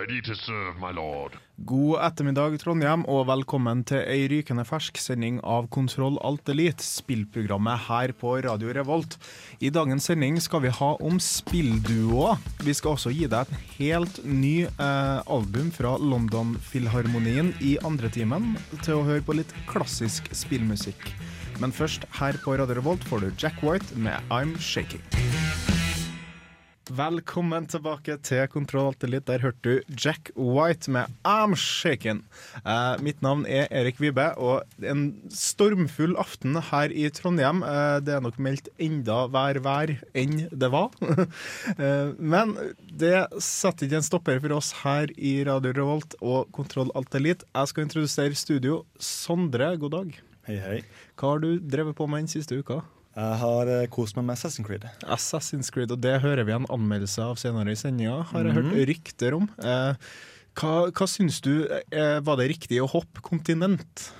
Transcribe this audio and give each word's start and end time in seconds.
Ready 0.00 0.22
to 0.22 0.34
serve, 0.34 0.78
my 0.80 0.92
lord. 0.96 1.34
God 1.68 1.98
ettermiddag, 2.06 2.54
Trondheim, 2.62 3.02
og 3.04 3.26
velkommen 3.28 3.82
til 3.84 4.00
ei 4.08 4.22
rykende 4.32 4.62
fersk 4.64 4.96
sending 4.96 5.42
av 5.44 5.66
Kontroll 5.74 6.16
Alt 6.24 6.48
Elite, 6.48 6.80
spillprogrammet 6.80 7.82
her 7.84 8.14
på 8.16 8.32
Radio 8.46 8.72
Revolt. 8.72 9.18
I 9.60 9.68
dagens 9.68 10.08
sending 10.08 10.40
skal 10.40 10.64
vi 10.64 10.72
ha 10.72 10.90
om 11.04 11.20
spillduoer. 11.20 12.40
Vi 12.64 12.72
skal 12.78 12.94
også 12.94 13.12
gi 13.12 13.28
deg 13.28 13.44
et 13.44 13.76
helt 13.76 14.22
ny 14.24 14.54
eh, 14.70 15.20
album 15.28 15.68
fra 15.76 15.98
London 16.00 16.56
Filharmonien 16.70 17.52
i 17.60 17.76
andre 17.84 18.08
timen, 18.14 18.54
til 18.80 19.02
å 19.02 19.04
høre 19.10 19.26
på 19.26 19.36
litt 19.36 19.52
klassisk 19.68 20.32
spillmusikk. 20.32 21.10
Men 21.60 21.76
først, 21.76 22.08
her 22.22 22.40
på 22.40 22.56
Radio 22.56 22.80
Revolt 22.80 23.04
får 23.04 23.26
du 23.26 23.32
Jack 23.36 23.60
White 23.60 24.00
med 24.00 24.16
I'm 24.32 24.56
Shaking. 24.56 25.04
Velkommen 26.90 27.68
tilbake 27.70 28.16
til 28.26 28.48
Kontroll 28.50 28.96
Elite. 29.06 29.28
Der 29.28 29.44
hørte 29.44 29.62
du 29.62 29.94
Jack 29.94 30.32
White 30.34 30.90
med 30.90 31.06
I'm 31.22 31.54
Shaken. 31.54 32.24
Eh, 32.64 32.98
mitt 32.98 33.22
navn 33.22 33.44
er 33.46 33.68
Erik 33.70 34.00
Vibe, 34.02 34.24
og 34.34 34.66
en 34.82 35.12
stormfull 35.30 36.16
aften 36.18 36.58
her 36.72 36.90
i 36.90 37.06
Trondheim. 37.14 37.62
Eh, 37.62 38.00
det 38.02 38.16
er 38.16 38.24
nok 38.24 38.40
meldt 38.42 38.72
enda 38.82 39.28
vær 39.30 39.62
vær 39.62 39.94
enn 40.18 40.48
det 40.50 40.72
var. 40.74 40.90
eh, 41.78 42.10
men 42.18 42.56
det 42.90 43.28
setter 43.38 43.86
ikke 43.86 44.02
en 44.02 44.10
stopper 44.10 44.42
for 44.42 44.58
oss 44.58 44.74
her 44.82 45.14
i 45.14 45.38
Radio 45.46 45.76
Revolt 45.78 46.18
og 46.18 46.50
Kontroll 46.56 46.90
Alt 46.98 47.14
Elite. 47.14 47.46
Jeg 47.54 47.70
skal 47.70 47.86
introdusere 47.86 48.34
studio. 48.34 48.82
Sondre, 48.98 49.76
god 49.78 49.94
dag. 50.00 50.16
Hei, 50.50 50.58
hei. 50.58 50.80
Hva 51.14 51.36
har 51.36 51.44
du 51.46 51.52
drevet 51.62 51.94
på 51.94 52.10
med 52.10 52.26
den 52.26 52.34
siste 52.34 52.58
uka? 52.58 52.82
Jeg 53.16 53.38
har 53.40 53.70
eh, 53.72 53.88
kost 53.90 54.14
meg 54.16 54.28
med 54.28 54.38
Assassin's 54.38 54.66
Creed. 54.68 54.86
Assassin's 55.02 55.72
Creed, 55.74 55.90
og 55.90 55.98
det 56.02 56.20
hører 56.22 56.46
vi 56.46 56.54
en 56.54 56.68
anmeldelse 56.70 57.24
av 57.24 57.40
senere 57.42 57.74
i 57.74 57.78
sendinga, 57.78 58.20
har 58.30 58.46
jeg 58.46 58.56
hørt 58.58 58.76
rykter 58.92 59.36
om. 59.40 59.48
Eh, 59.58 60.08
hva, 60.60 60.74
hva 60.94 61.08
syns 61.10 61.40
du? 61.42 61.66
Eh, 61.90 62.18
var 62.26 62.38
det 62.40 62.50
riktig 62.52 62.78
å 62.82 62.88
hoppe 62.90 63.22
kontinent? 63.26 64.10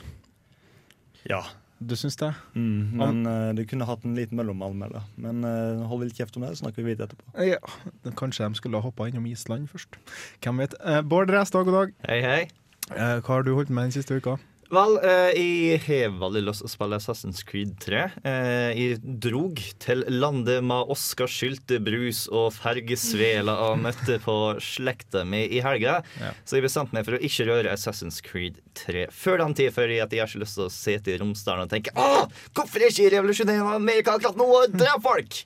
Ja. 1.29 1.45
Du 1.81 1.95
syns 1.97 2.19
det? 2.21 2.29
Mm, 2.53 2.81
men 3.01 3.21
uh, 3.25 3.51
du 3.57 3.63
kunne 3.65 3.87
hatt 3.89 4.03
en 4.05 4.13
liten 4.13 4.37
mellomanmelder. 4.37 5.07
Men 5.17 5.41
uh, 5.47 5.87
hold 5.89 6.05
litt 6.05 6.19
kjeft 6.21 6.37
om 6.37 6.45
det, 6.45 6.51
så 6.53 6.67
snakker 6.67 6.85
vi 6.85 6.91
videre 6.91 7.09
etterpå. 7.09 7.33
Ja, 7.41 8.13
Kanskje 8.21 8.45
de 8.45 8.59
skulle 8.61 8.77
ha 8.77 8.85
hoppa 8.85 9.07
innom 9.09 9.25
Island 9.31 9.71
først. 9.73 9.97
Hvem 10.45 10.61
vet. 10.61 10.77
Eh, 10.85 11.01
Bård 11.01 11.33
Restad, 11.33 11.65
god 11.65 11.79
dag. 11.79 11.95
Hei, 12.05 12.21
hei. 12.21 12.43
Eh, 12.91 13.17
hva 13.25 13.33
har 13.33 13.47
du 13.47 13.55
holdt 13.57 13.73
med 13.73 13.89
den 13.89 13.97
siste 13.97 14.19
uka? 14.21 14.37
Vel, 14.71 14.93
eh, 15.03 15.33
jeg 15.35 15.79
har 15.83 16.13
veldig 16.15 16.45
lyst 16.47 16.63
til 16.63 16.69
å 16.69 16.71
spille 16.71 16.99
Assassin's 17.01 17.41
Creed 17.47 17.73
3. 17.83 18.05
Eh, 18.23 18.69
jeg 18.79 19.01
drog 19.25 19.59
til 19.83 20.05
landet 20.07 20.63
med 20.63 20.93
Oskar 20.95 21.27
Skylte-brus 21.27 22.29
og 22.31 22.53
fergesvela 22.55 23.57
og 23.67 23.81
møtte 23.83 24.21
på 24.23 24.37
slekta 24.63 25.25
mi 25.27 25.43
i 25.51 25.59
helga. 25.65 25.97
Ja. 26.23 26.31
Så 26.47 26.61
jeg 26.61 26.69
bestemte 26.69 26.95
meg 26.95 27.09
for 27.09 27.19
å 27.19 27.23
ikke 27.27 27.49
røre 27.51 27.75
Assassin's 27.75 28.21
Creed 28.23 28.63
3 28.79 29.09
før 29.11 29.43
den 29.43 29.59
tid, 29.59 29.75
fordi 29.75 29.99
jeg 29.99 30.07
har 30.07 30.31
ikke 30.31 30.45
lyst 30.45 30.61
til 30.61 30.69
å 30.69 30.71
sitte 30.71 31.17
i 31.17 31.19
Romsdalen 31.19 31.67
og 31.67 31.75
tenke 31.75 31.91
Åh, 31.99 32.31
hvorfor 32.55 32.79
er 32.79 32.95
ikke 32.95 33.11
revolusjonere 33.17 33.75
Amerika 33.75 34.15
akkurat 34.15 34.39
nå 34.39 34.47
og 34.55 34.79
drepe 34.79 35.03
folk? 35.03 35.43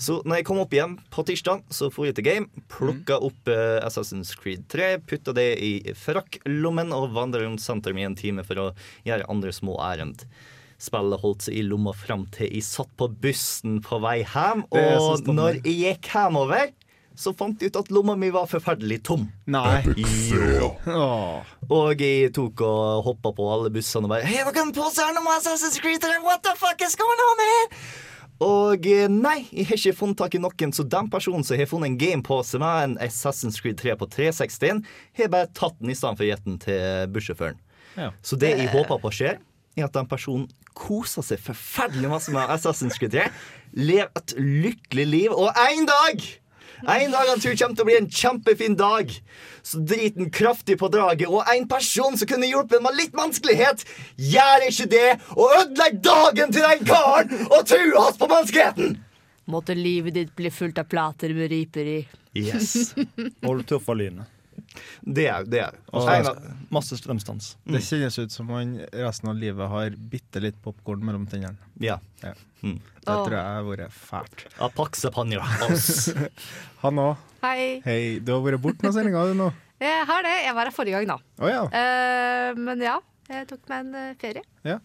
Så 0.00 0.20
når 0.24 0.40
jeg 0.40 0.46
kom 0.48 0.60
opp 0.62 0.72
igjen 0.74 0.94
på 1.12 1.24
tirsdag, 1.28 1.64
så 1.72 1.90
for 1.92 2.08
jeg 2.08 2.16
til 2.16 2.26
game, 2.26 2.64
plukka 2.72 3.18
opp 3.20 3.50
eh, 3.52 3.78
Assassin's 3.84 4.32
Creed 4.38 4.64
3, 4.72 4.94
putta 5.08 5.34
det 5.36 5.50
i 5.60 5.72
frakklommen 5.98 6.94
og 6.96 7.12
vandra 7.16 7.44
rundt 7.44 7.62
sentrum 7.64 8.00
i 8.00 8.06
en 8.08 8.16
time 8.18 8.44
for 8.46 8.60
å 8.60 8.68
gjøre 9.08 9.28
andre 9.32 9.52
små 9.54 9.76
ærend. 9.84 10.24
Spillet 10.82 11.22
holdt 11.22 11.44
seg 11.46 11.60
i 11.60 11.66
lomma 11.66 11.92
fram 11.94 12.24
til 12.34 12.48
jeg 12.50 12.64
satt 12.66 12.90
på 12.98 13.06
bussen 13.22 13.80
på 13.84 14.00
vei 14.02 14.22
hjem, 14.24 14.64
og 14.72 15.28
når 15.28 15.60
jeg 15.60 15.76
gikk 15.84 16.08
hjemover, 16.16 16.72
så 17.14 17.34
fant 17.36 17.60
jeg 17.60 17.70
ut 17.70 17.76
at 17.82 17.90
lomma 17.92 18.16
mi 18.16 18.30
var 18.32 18.48
forferdelig 18.50 19.02
tom. 19.04 19.26
Nei. 19.52 19.82
Og 21.68 22.00
jeg 22.00 22.32
tok 22.34 22.64
og 22.64 23.04
hoppa 23.06 23.34
på 23.36 23.50
alle 23.52 23.70
bussene 23.74 24.08
og 24.08 24.14
bare 24.14 24.26
Hei, 24.26 24.40
dere 24.40 24.54
kan 24.56 24.72
pose 24.74 25.04
her 25.04 25.12
nå 25.14 25.22
Assassin's 25.36 25.76
Creed 25.82 26.00
3? 26.02 26.22
What 26.24 26.42
the 26.42 26.56
fuck 26.58 26.80
is 26.82 26.96
going 26.98 27.22
on 27.28 27.44
here? 27.44 27.68
Og 28.42 28.86
eh, 28.88 29.06
nei, 29.10 29.44
jeg 29.52 29.68
har 29.68 29.78
ikke 29.78 29.98
funnet 29.98 30.18
tak 30.18 30.34
i 30.34 30.40
noen, 30.42 30.72
så 30.74 30.86
den 30.88 31.10
personen 31.12 31.44
som 31.46 31.58
har 31.58 31.68
funnet 31.70 31.92
en 31.92 32.00
gamepose 32.00 32.58
med 32.62 32.86
en 32.86 32.96
Assassin's 33.04 33.60
Creed 33.62 33.78
3 33.82 33.94
på 34.00 34.08
360, 34.10 34.82
har 35.18 35.32
bare 35.32 35.50
tatt 35.54 35.78
den 35.78 35.92
i 35.92 35.98
stedet 35.98 36.18
for 36.18 36.48
den 36.48 36.58
til 36.62 37.12
bussjåføren. 37.14 37.60
Ja. 37.98 38.10
Så 38.24 38.38
det 38.40 38.54
jeg 38.56 38.72
håper 38.72 38.98
på 39.02 39.12
skjer, 39.14 39.38
er 39.76 39.86
at 39.86 39.94
den 39.94 40.08
personen 40.08 40.48
koser 40.76 41.24
seg 41.24 41.40
forferdelig 41.42 42.10
masse 42.10 42.32
med 42.34 42.50
Assassin's 42.50 42.98
Creed 43.00 43.14
3, 43.14 43.28
lever 43.78 44.10
et 44.18 44.34
lykkelig 44.40 45.06
liv, 45.08 45.34
og 45.36 45.52
en 45.52 45.88
dag 45.88 46.24
en 46.82 47.14
dag 47.14 47.30
han 47.30 47.42
tror 47.42 47.58
kommer 47.60 47.76
til 47.78 47.84
å 47.84 47.88
bli 47.88 47.98
en 47.98 48.10
kjempefin 48.10 48.76
dag. 48.78 49.12
Så 49.62 49.78
driter 49.86 50.24
han 50.24 50.32
kraftig 50.34 50.78
på 50.80 50.90
draget, 50.90 51.28
og 51.30 51.46
en 51.54 51.68
person 51.70 52.18
som 52.18 52.28
kunne 52.30 52.50
hjulpet 52.50 52.82
med 52.82 52.98
litt 52.98 53.14
menneskelighet, 53.14 53.84
gjør 54.18 54.66
ikke 54.68 54.88
det 54.90 55.08
og 55.36 55.56
ødelegger 55.60 56.02
dagen 56.08 56.54
til 56.56 56.66
den 56.66 56.84
karen 56.88 57.48
og 57.48 57.62
truer 57.70 57.98
oss 58.02 58.18
på 58.18 58.30
menneskeheten! 58.30 59.00
Måtte 59.52 59.74
livet 59.74 60.14
ditt 60.14 60.36
bli 60.38 60.50
fullt 60.54 60.78
av 60.78 60.86
plater 60.90 61.34
med 61.34 61.50
riper 61.50 61.88
i. 61.98 61.98
Yes. 62.38 62.94
Hold 63.42 63.66
tøffa 63.68 63.96
lynet. 63.98 64.31
Det 65.04 65.26
er 65.28 65.44
det. 65.44 65.60
er 65.60 65.78
Og- 65.92 66.08
En 66.08 66.66
Masse 66.70 66.96
strømstans. 66.96 67.56
Det 67.66 67.82
kjennes 67.82 68.18
ut 68.18 68.30
som 68.32 68.48
han 68.48 68.78
resten 68.92 69.28
av 69.28 69.36
livet 69.36 69.68
har 69.68 69.90
bitte 69.90 70.40
litt 70.40 70.56
popkorn 70.62 71.02
mellom 71.04 71.26
tennene. 71.28 71.56
Ja. 71.80 71.98
Det 72.22 72.78
tror 73.04 73.30
jeg 73.34 73.42
har 73.42 73.64
vært 73.66 73.90
fælt. 73.92 74.46
Apakse 74.62 75.10
panja. 75.12 75.40
Han 76.82 76.96
òg. 77.02 77.16
Hei. 77.42 77.80
Hei, 77.84 78.18
du 78.22 78.32
har 78.32 78.40
vært 78.44 78.62
borte 78.62 78.82
noen 78.86 78.94
sendinger, 78.94 79.32
du 79.32 79.38
nå. 79.40 79.48
Jeg 79.82 80.06
har 80.06 80.22
det. 80.22 80.34
Jeg 80.46 80.54
var 80.54 80.68
her 80.68 80.74
forrige 80.76 81.00
gang, 81.00 81.08
da. 81.10 81.16
Oh, 81.42 81.48
ja. 81.50 81.62
Uh, 81.66 82.54
men 82.62 82.80
ja, 82.84 83.00
jeg 83.28 83.48
tok 83.50 83.64
meg 83.72 83.80
en 83.88 84.14
ferie. 84.20 84.44
ferie. 84.62 84.78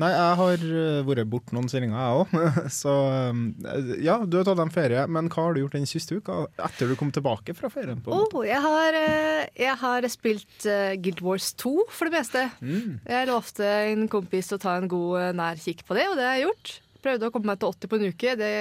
Nei, 0.00 0.08
jeg 0.14 0.36
har 0.40 0.62
øh, 0.64 1.00
vært 1.04 1.28
borte 1.28 1.54
noen 1.56 1.68
stillinger, 1.68 1.98
jeg 2.00 2.20
òg. 2.22 2.34
Så 2.80 2.94
øh, 3.12 3.94
ja, 4.00 4.16
du 4.24 4.38
har 4.38 4.46
tatt 4.48 4.62
en 4.64 4.72
ferie. 4.72 5.02
Men 5.12 5.28
hva 5.32 5.46
har 5.46 5.56
du 5.56 5.62
gjort 5.62 5.76
den 5.76 5.88
siste 5.90 6.16
uka? 6.20 6.42
Etter 6.64 6.88
du 6.88 6.96
kom 7.00 7.12
tilbake 7.14 7.54
fra 7.58 7.68
ferien? 7.72 8.00
på? 8.04 8.14
Oh, 8.16 8.40
jeg, 8.46 8.60
har, 8.64 8.96
eh, 8.96 9.48
jeg 9.60 9.76
har 9.82 10.06
spilt 10.12 10.66
eh, 10.68 10.94
Guild 11.02 11.20
Wars 11.26 11.50
2 11.60 11.74
for 11.92 12.08
det 12.08 12.16
meste. 12.16 12.46
Mm. 12.64 13.00
Jeg 13.04 13.28
lovte 13.30 13.66
en 13.90 14.06
kompis 14.12 14.48
å 14.56 14.60
ta 14.62 14.78
en 14.80 14.88
god 14.90 15.18
eh, 15.20 15.32
nær 15.36 15.60
kikk 15.60 15.84
på 15.88 15.98
det, 15.98 16.06
og 16.10 16.16
det 16.20 16.28
har 16.28 16.38
jeg 16.38 16.48
gjort. 16.48 16.72
Prøvde 17.00 17.28
å 17.28 17.32
komme 17.32 17.48
meg 17.52 17.60
til 17.60 17.72
80 17.72 17.90
på 17.90 17.96
en 17.98 18.06
uke. 18.12 18.36
Det 18.40 18.52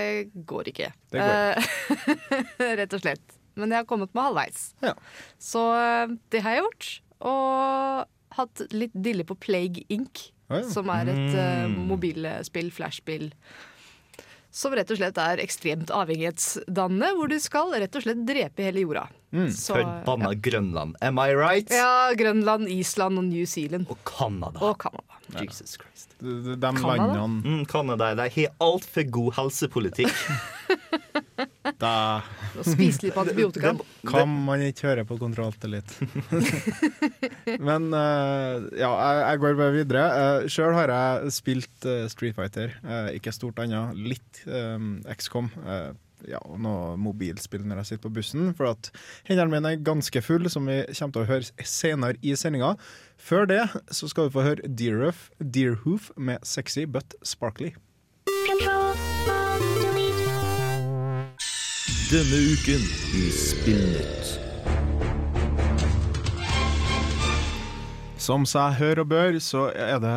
går 0.47 0.71
ikke. 0.73 0.91
Det 1.11 1.23
går 1.23 1.35
Eh, 1.39 2.73
Rett 2.79 2.95
og 2.95 3.03
slett. 3.03 3.37
Men 3.59 3.73
jeg 3.73 3.81
har 3.83 3.87
kommet 3.89 4.13
meg 4.15 4.29
halvveis. 4.29 4.65
Ja. 4.83 4.93
Så 5.39 5.63
eh, 5.75 6.17
det 6.31 6.43
har 6.45 6.55
jeg 6.55 6.63
gjort. 6.65 6.89
Og 7.27 8.37
hatt 8.39 8.61
litt 8.71 8.93
dille 8.95 9.25
på 9.27 9.35
Plague 9.39 9.83
Inc., 9.91 10.29
Ja. 10.49 10.63
som 10.65 10.89
er 10.89 11.11
et 11.11 11.35
uh, 11.37 11.67
mobilspill, 11.69 12.71
flashspill. 12.73 13.29
Som 14.49 14.73
rett 14.73 14.89
og 14.89 14.97
slett 14.97 15.17
er 15.21 15.41
ekstremt 15.43 15.91
avhengighetsdannende, 15.93 17.11
hvor 17.17 17.29
du 17.29 17.37
skal 17.41 17.75
rett 17.77 17.93
og 17.99 18.01
slett 18.01 18.23
drepe 18.25 18.65
hele 18.65 18.81
jorda. 18.81 19.05
Mm. 19.29 19.51
Så, 19.53 19.75
Forbanna 19.77 20.33
Grønland. 20.33 20.95
Am 21.05 21.21
I 21.21 21.35
right? 21.37 21.69
ja, 21.69 22.09
Grønland, 22.17 22.65
Island 22.73 23.21
og 23.21 23.27
New 23.29 23.45
Zealand. 23.45 23.85
Og 23.93 24.01
Canada. 24.09 24.57
Og 24.65 24.73
Canada. 24.81 25.19
Jesus 25.37 25.77
Christ. 25.77 26.15
De, 26.17 26.33
de, 26.43 26.55
de 26.57 26.73
Canada? 26.73 26.97
landene 26.97 27.45
Mm, 27.45 27.65
Canada 27.69 28.09
de 28.17 28.25
har 28.33 28.55
altfor 28.59 29.05
god 29.11 29.31
helsepolitikk. 29.37 30.17
da 31.79 32.21
Og 32.57 32.65
spise 32.65 33.03
litt 33.03 33.15
på 33.15 33.23
antibiotika. 33.25 33.73
kan 34.07 34.31
man 34.45 34.63
ikke 34.63 34.87
høre 34.89 35.05
på 35.07 35.17
kontrolltillit. 35.19 35.95
Men 37.67 37.89
uh, 37.93 38.67
ja, 38.79 38.89
jeg, 38.89 39.23
jeg 39.25 39.41
går 39.43 39.57
bare 39.59 39.75
videre. 39.75 40.03
Uh, 40.09 40.49
Sjøl 40.51 40.75
har 40.77 40.93
jeg 40.93 41.33
spilt 41.35 41.89
uh, 41.89 42.05
Street 42.11 42.37
Fighter. 42.37 42.75
Uh, 42.83 43.09
ikke 43.15 43.35
stort 43.35 43.59
annet. 43.63 43.97
Litt 43.99 44.43
um, 44.47 44.99
XCOM. 45.19 45.51
Uh, 45.65 45.91
ja, 46.27 46.39
og 46.43 46.59
noe 46.63 46.95
mobilspill 46.99 47.63
når 47.67 47.81
jeg 47.81 47.91
sitter 47.91 48.05
på 48.07 48.15
bussen, 48.19 48.49
for 48.57 48.73
at 48.73 48.89
hendene 49.29 49.53
mine 49.53 49.75
er 49.75 49.83
ganske 49.85 50.23
full, 50.23 50.49
som 50.51 50.67
vi 50.67 50.81
kommer 50.91 51.15
til 51.15 51.23
å 51.23 51.29
høre 51.29 51.67
senere 51.67 52.19
i 52.19 52.35
sendinga. 52.39 52.73
Før 53.19 53.47
det 53.49 53.61
så 53.91 54.09
skal 54.11 54.27
vi 54.27 54.35
få 54.35 54.47
høre 54.47 54.73
Deerhoof, 54.81 55.29
Deerhoof 55.39 56.11
med 56.17 56.43
'Sexy 56.43 56.87
But 56.87 57.15
Sparkly'. 57.23 57.75
Denne 62.09 62.37
uken 62.41 62.81
i 63.13 63.27
Spillnytt. 63.29 64.29
Som 68.17 68.47
seg 68.49 68.79
hør 68.79 69.03
og 69.03 69.11
bør, 69.11 69.35
så 69.37 69.67
er 69.69 70.01
det 70.01 70.13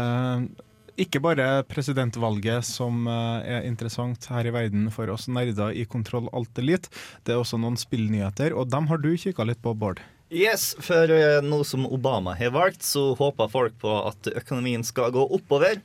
ikke 1.05 1.21
bare 1.21 1.51
presidentvalget 1.69 2.65
som 2.65 3.05
eh, 3.05 3.45
er 3.59 3.69
interessant 3.69 4.25
her 4.33 4.49
i 4.49 4.55
verden 4.57 4.87
for 4.95 5.13
oss 5.13 5.29
nerder 5.29 5.77
i 5.77 5.85
Kontroll 5.85 6.31
Alt 6.33 6.63
Elite. 6.65 6.89
Det 7.29 7.35
er 7.37 7.43
også 7.43 7.61
noen 7.61 7.77
spillnyheter, 7.77 8.57
og 8.57 8.73
dem 8.73 8.89
har 8.89 9.03
du 9.05 9.11
kikka 9.13 9.45
litt 9.45 9.61
på, 9.61 9.75
Bård. 9.77 10.01
Yes, 10.33 10.71
for 10.81 11.13
eh, 11.13 11.43
nå 11.45 11.61
som 11.69 11.85
Obama 11.85 12.33
har 12.41 12.57
valgt, 12.57 12.89
så 12.89 13.11
håper 13.21 13.53
folk 13.53 13.77
på 13.85 13.99
at 14.09 14.33
økonomien 14.33 14.81
skal 14.81 15.13
gå 15.13 15.29
oppover. 15.29 15.77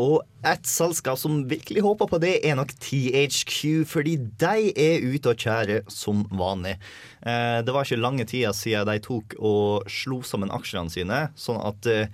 Og 0.00 0.24
et 0.42 0.66
selskap 0.66 1.18
som 1.20 1.44
virkelig 1.50 1.84
håper 1.84 2.08
på 2.10 2.18
det, 2.22 2.34
er 2.46 2.56
nok 2.58 2.72
THQ, 2.82 3.84
fordi 3.86 4.16
de 4.42 4.70
er 4.74 5.04
ute 5.06 5.30
og 5.30 5.38
kjære 5.38 5.82
som 5.92 6.24
vanlig. 6.34 6.74
Eh, 7.22 7.60
det 7.62 7.74
var 7.74 7.86
ikke 7.86 8.02
lange 8.02 8.26
tida 8.26 8.52
siden 8.56 8.88
de 8.90 8.98
tok 9.04 9.36
og 9.38 9.86
slo 9.90 10.20
sammen 10.26 10.52
aksjene 10.54 10.90
sine, 10.90 11.20
sånn 11.38 11.62
at 11.62 11.86
eh, 11.90 12.10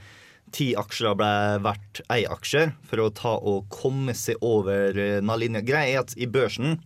ti 0.53 0.75
aksjer 0.77 1.17
ble 1.17 1.33
verdt 1.65 2.03
ei 2.13 2.27
aksje 2.29 2.69
for 2.91 3.01
å 3.01 3.15
ta 3.17 3.33
og 3.39 3.71
komme 3.73 4.15
seg 4.19 4.45
over 4.45 4.93
eh, 4.93 5.17
denne. 5.25 5.65
Greia 5.65 5.97
er 5.97 6.05
at 6.05 6.15
i 6.21 6.29
børsen, 6.29 6.77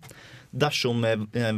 dersom 0.55 1.03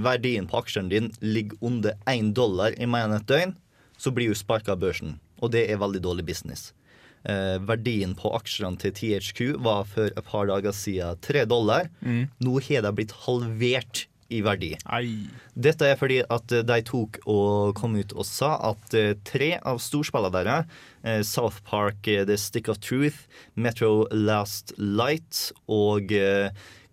verdien 0.01 0.47
på 0.49 0.57
aksjen 0.63 0.89
din 0.89 1.11
ligger 1.21 1.61
under 1.61 1.99
én 2.09 2.33
dollar 2.33 2.73
i 2.81 2.89
mer 2.89 3.05
enn 3.05 3.19
et 3.19 3.29
døgn, 3.29 3.53
så 4.01 4.09
blir 4.09 4.33
du 4.33 4.39
sparka 4.39 4.73
av 4.73 4.81
børsen. 4.81 5.19
Og 5.45 5.53
det 5.53 5.67
er 5.69 5.83
veldig 5.83 6.01
dårlig 6.01 6.25
business. 6.25 6.71
Eh, 7.27 7.57
verdien 7.67 8.13
på 8.15 8.31
aksjene 8.37 8.79
til 8.79 8.93
THQ 8.95 9.57
var 9.65 9.87
for 9.91 10.13
et 10.13 10.27
par 10.29 10.47
dager 10.47 10.75
siden 10.77 11.19
tre 11.25 11.43
dollar. 11.49 11.89
Nå 12.39 12.61
har 12.69 12.85
det 12.87 12.93
blitt 12.95 13.15
halvert 13.25 14.05
i 14.31 14.41
verdi. 14.43 14.73
Dette 15.55 15.87
er 15.87 15.99
fordi 15.99 16.21
at 16.23 16.53
eh, 16.55 16.65
de 16.67 16.81
tok 16.87 17.19
og 17.31 17.75
kom 17.79 17.97
ut 17.99 18.15
og 18.15 18.27
sa 18.27 18.57
at 18.71 18.95
eh, 18.99 19.15
tre 19.27 19.53
av 19.63 19.79
storspillene 19.83 20.35
deres, 20.35 20.67
eh, 21.07 21.23
South 21.27 21.63
Park, 21.67 22.07
eh, 22.11 22.25
The 22.27 22.39
Stick 22.39 22.71
of 22.73 22.81
Truth, 22.83 23.27
Metro 23.55 24.07
Last 24.11 24.75
Light 24.79 25.51
og 25.67 26.11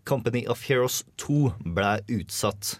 Company 0.05 0.45
of 0.51 0.65
Heroes 0.67 1.03
2 1.17 1.53
ble 1.77 1.97
utsatt. 2.11 2.77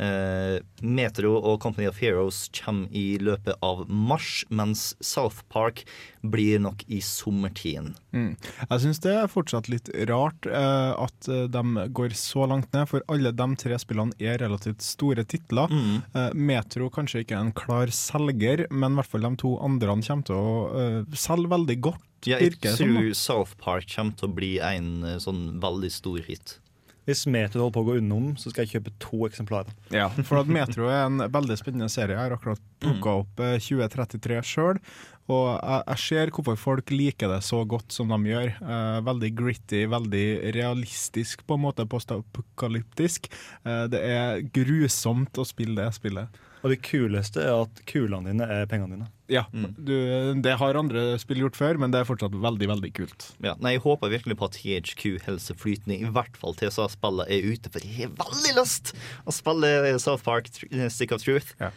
Eh, 0.00 0.56
Metro 0.80 1.34
og 1.36 1.58
Company 1.60 1.84
of 1.90 1.98
Heroes 2.00 2.46
kommer 2.56 2.88
i 2.96 3.18
løpet 3.20 3.58
av 3.64 3.82
mars, 3.90 4.46
mens 4.48 4.94
South 5.04 5.42
Park 5.52 5.82
blir 6.24 6.60
nok 6.62 6.86
i 6.88 7.02
sommertiden. 7.04 7.92
Mm. 8.16 8.32
Jeg 8.62 8.82
syns 8.84 9.02
det 9.04 9.12
er 9.12 9.28
fortsatt 9.30 9.68
litt 9.72 9.90
rart 10.08 10.48
eh, 10.48 10.92
at 10.96 11.28
eh, 11.28 11.44
de 11.52 11.86
går 11.92 12.16
så 12.16 12.48
langt 12.48 12.72
ned, 12.72 12.88
for 12.88 13.04
alle 13.12 13.34
de 13.36 13.48
tre 13.60 13.76
spillene 13.82 14.16
er 14.16 14.40
relativt 14.40 14.80
store 14.84 15.26
titler. 15.28 15.68
Mm. 15.68 16.32
Metro 16.48 16.88
kanskje 16.92 17.24
ikke 17.24 17.36
er 17.36 17.50
en 17.50 17.56
klar 17.56 17.92
selger, 17.92 18.64
men 18.72 18.94
i 18.94 19.00
hvert 19.00 19.12
fall 19.12 19.28
de 19.28 19.34
to 19.42 19.56
andre 19.60 19.90
kommer 19.90 20.24
til 20.24 20.38
å 20.38 21.18
selge 21.18 21.50
veldig 21.50 21.76
godt. 21.84 22.06
Ja, 22.28 22.36
jeg 22.40 22.58
tror 22.60 23.12
South 23.16 23.56
Park 23.60 23.88
kommer 23.94 24.16
til 24.16 24.28
å 24.28 24.34
bli 24.36 24.50
en 24.64 25.04
sånn 25.20 25.60
veldig 25.60 25.92
stor 25.92 26.20
hit. 26.24 26.58
Hvis 27.08 27.24
Metro 27.30 27.64
holder 27.64 27.74
på 27.74 27.82
å 27.84 27.88
gå 27.88 27.94
unnom, 28.00 28.32
så 28.40 28.52
skal 28.52 28.66
jeg 28.66 28.76
kjøpe 28.76 28.92
to 29.02 29.22
eksemplarer. 29.28 29.72
Ja, 29.94 30.08
for 30.26 30.42
at 30.42 30.50
Metro 30.52 30.90
er 30.90 31.06
en 31.06 31.22
veldig 31.32 31.56
spennende 31.58 31.88
serie. 31.92 32.16
Jeg 32.16 32.22
har 32.22 32.36
akkurat 32.36 32.60
plukka 32.82 33.16
opp 33.22 33.42
eh, 33.44 33.56
2033 33.62 34.42
sjøl. 34.50 34.80
Og 35.30 35.46
jeg, 35.54 35.82
jeg 35.86 36.02
ser 36.04 36.32
hvorfor 36.34 36.58
folk 36.58 36.92
liker 36.94 37.30
det 37.30 37.40
så 37.46 37.62
godt 37.68 37.94
som 37.94 38.10
de 38.12 38.32
gjør. 38.32 38.52
Eh, 38.58 39.00
veldig 39.06 39.32
gritty, 39.38 39.84
veldig 39.90 40.26
realistisk 40.56 41.44
på 41.46 41.58
en 41.58 41.64
måte, 41.68 41.88
postapokalyptisk. 41.90 43.30
Eh, 43.64 43.84
det 43.92 44.04
er 44.06 44.44
grusomt 44.54 45.40
å 45.40 45.46
spille 45.48 45.78
det 45.80 45.90
spillet. 45.96 46.40
Og 46.60 46.72
det 46.72 46.80
kuleste 46.84 47.40
er 47.40 47.62
at 47.64 47.80
kulene 47.88 48.32
dine 48.32 48.46
er 48.52 48.66
pengene 48.68 48.96
dine. 48.96 49.08
Ja, 49.30 49.44
du, 49.52 49.94
Det 50.42 50.56
har 50.58 50.76
andre 50.76 51.14
spill 51.22 51.44
gjort 51.44 51.56
før, 51.56 51.78
men 51.80 51.92
det 51.94 52.00
er 52.00 52.08
fortsatt 52.08 52.34
veldig, 52.34 52.66
veldig 52.72 52.90
kult. 52.98 53.28
Ja, 53.44 53.54
nei, 53.62 53.76
Jeg 53.76 53.84
håper 53.84 54.10
virkelig 54.12 54.36
på 54.40 54.48
at 54.48 54.58
THQ 54.58 55.04
holder 55.26 55.60
flytende, 55.60 56.00
i 56.02 56.10
hvert 56.10 56.36
fall 56.40 56.56
til 56.58 56.72
så 56.74 56.88
spillet 56.90 57.30
er 57.30 57.46
ute. 57.46 57.70
For 57.72 57.86
jeg 57.86 58.10
har 58.10 58.16
veldig 58.18 58.56
lyst 58.58 58.92
å 59.24 59.34
spille 59.34 59.94
South 60.02 60.26
Park 60.26 60.50
Stick 60.90 61.14
of 61.16 61.22
Truth. 61.24 61.54
Ja. 61.62 61.70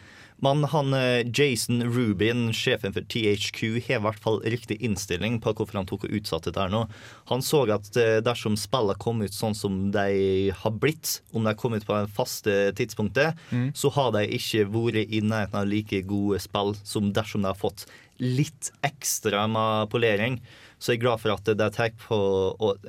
Men 0.44 0.64
han 0.72 0.94
eh, 0.96 1.24
Jason 1.24 1.82
Rubin, 1.88 2.48
sjefen 2.56 2.94
for 2.94 3.06
THQ, 3.08 3.60
har 3.86 3.98
i 3.98 4.04
hvert 4.04 4.22
fall 4.22 4.40
riktig 4.44 4.78
innstilling 4.84 5.40
på 5.42 5.54
hvorfor 5.56 5.80
han 5.80 5.88
tok 5.88 6.06
og 6.08 6.16
utsatte 6.18 6.52
dette 6.52 6.68
nå. 6.72 6.84
Han 7.30 7.44
så 7.44 7.64
at 7.72 7.90
eh, 8.00 8.18
dersom 8.24 8.58
spillet 8.60 9.00
kom 9.02 9.22
ut 9.24 9.34
sånn 9.36 9.56
som 9.56 9.78
de 9.94 10.52
har 10.54 10.76
blitt, 10.82 11.18
om 11.32 11.46
de 11.46 11.54
kom 11.58 11.76
ut 11.76 11.86
på 11.86 11.96
det 11.96 12.12
faste 12.14 12.56
tidspunktet, 12.76 13.40
så 13.78 13.90
har 13.94 14.12
de 14.14 14.24
ikke 14.36 14.66
vært 14.74 15.12
i 15.14 15.20
nærheten 15.24 15.60
av 15.60 15.68
like 15.70 16.02
gode 16.08 16.40
spill 16.42 16.74
som 16.84 17.12
dersom 17.14 17.44
de 17.44 17.50
har 17.52 17.58
fått 17.58 17.86
litt 18.22 18.70
ekstra 18.86 19.46
med 19.50 19.90
polering. 19.92 20.38
Så 20.84 20.92
jeg 20.92 20.98
er 20.98 21.04
glad 21.06 21.20
for 21.22 21.32
at 21.32 21.46
de 21.48 21.66
tar 21.72 21.94
på 21.96 22.16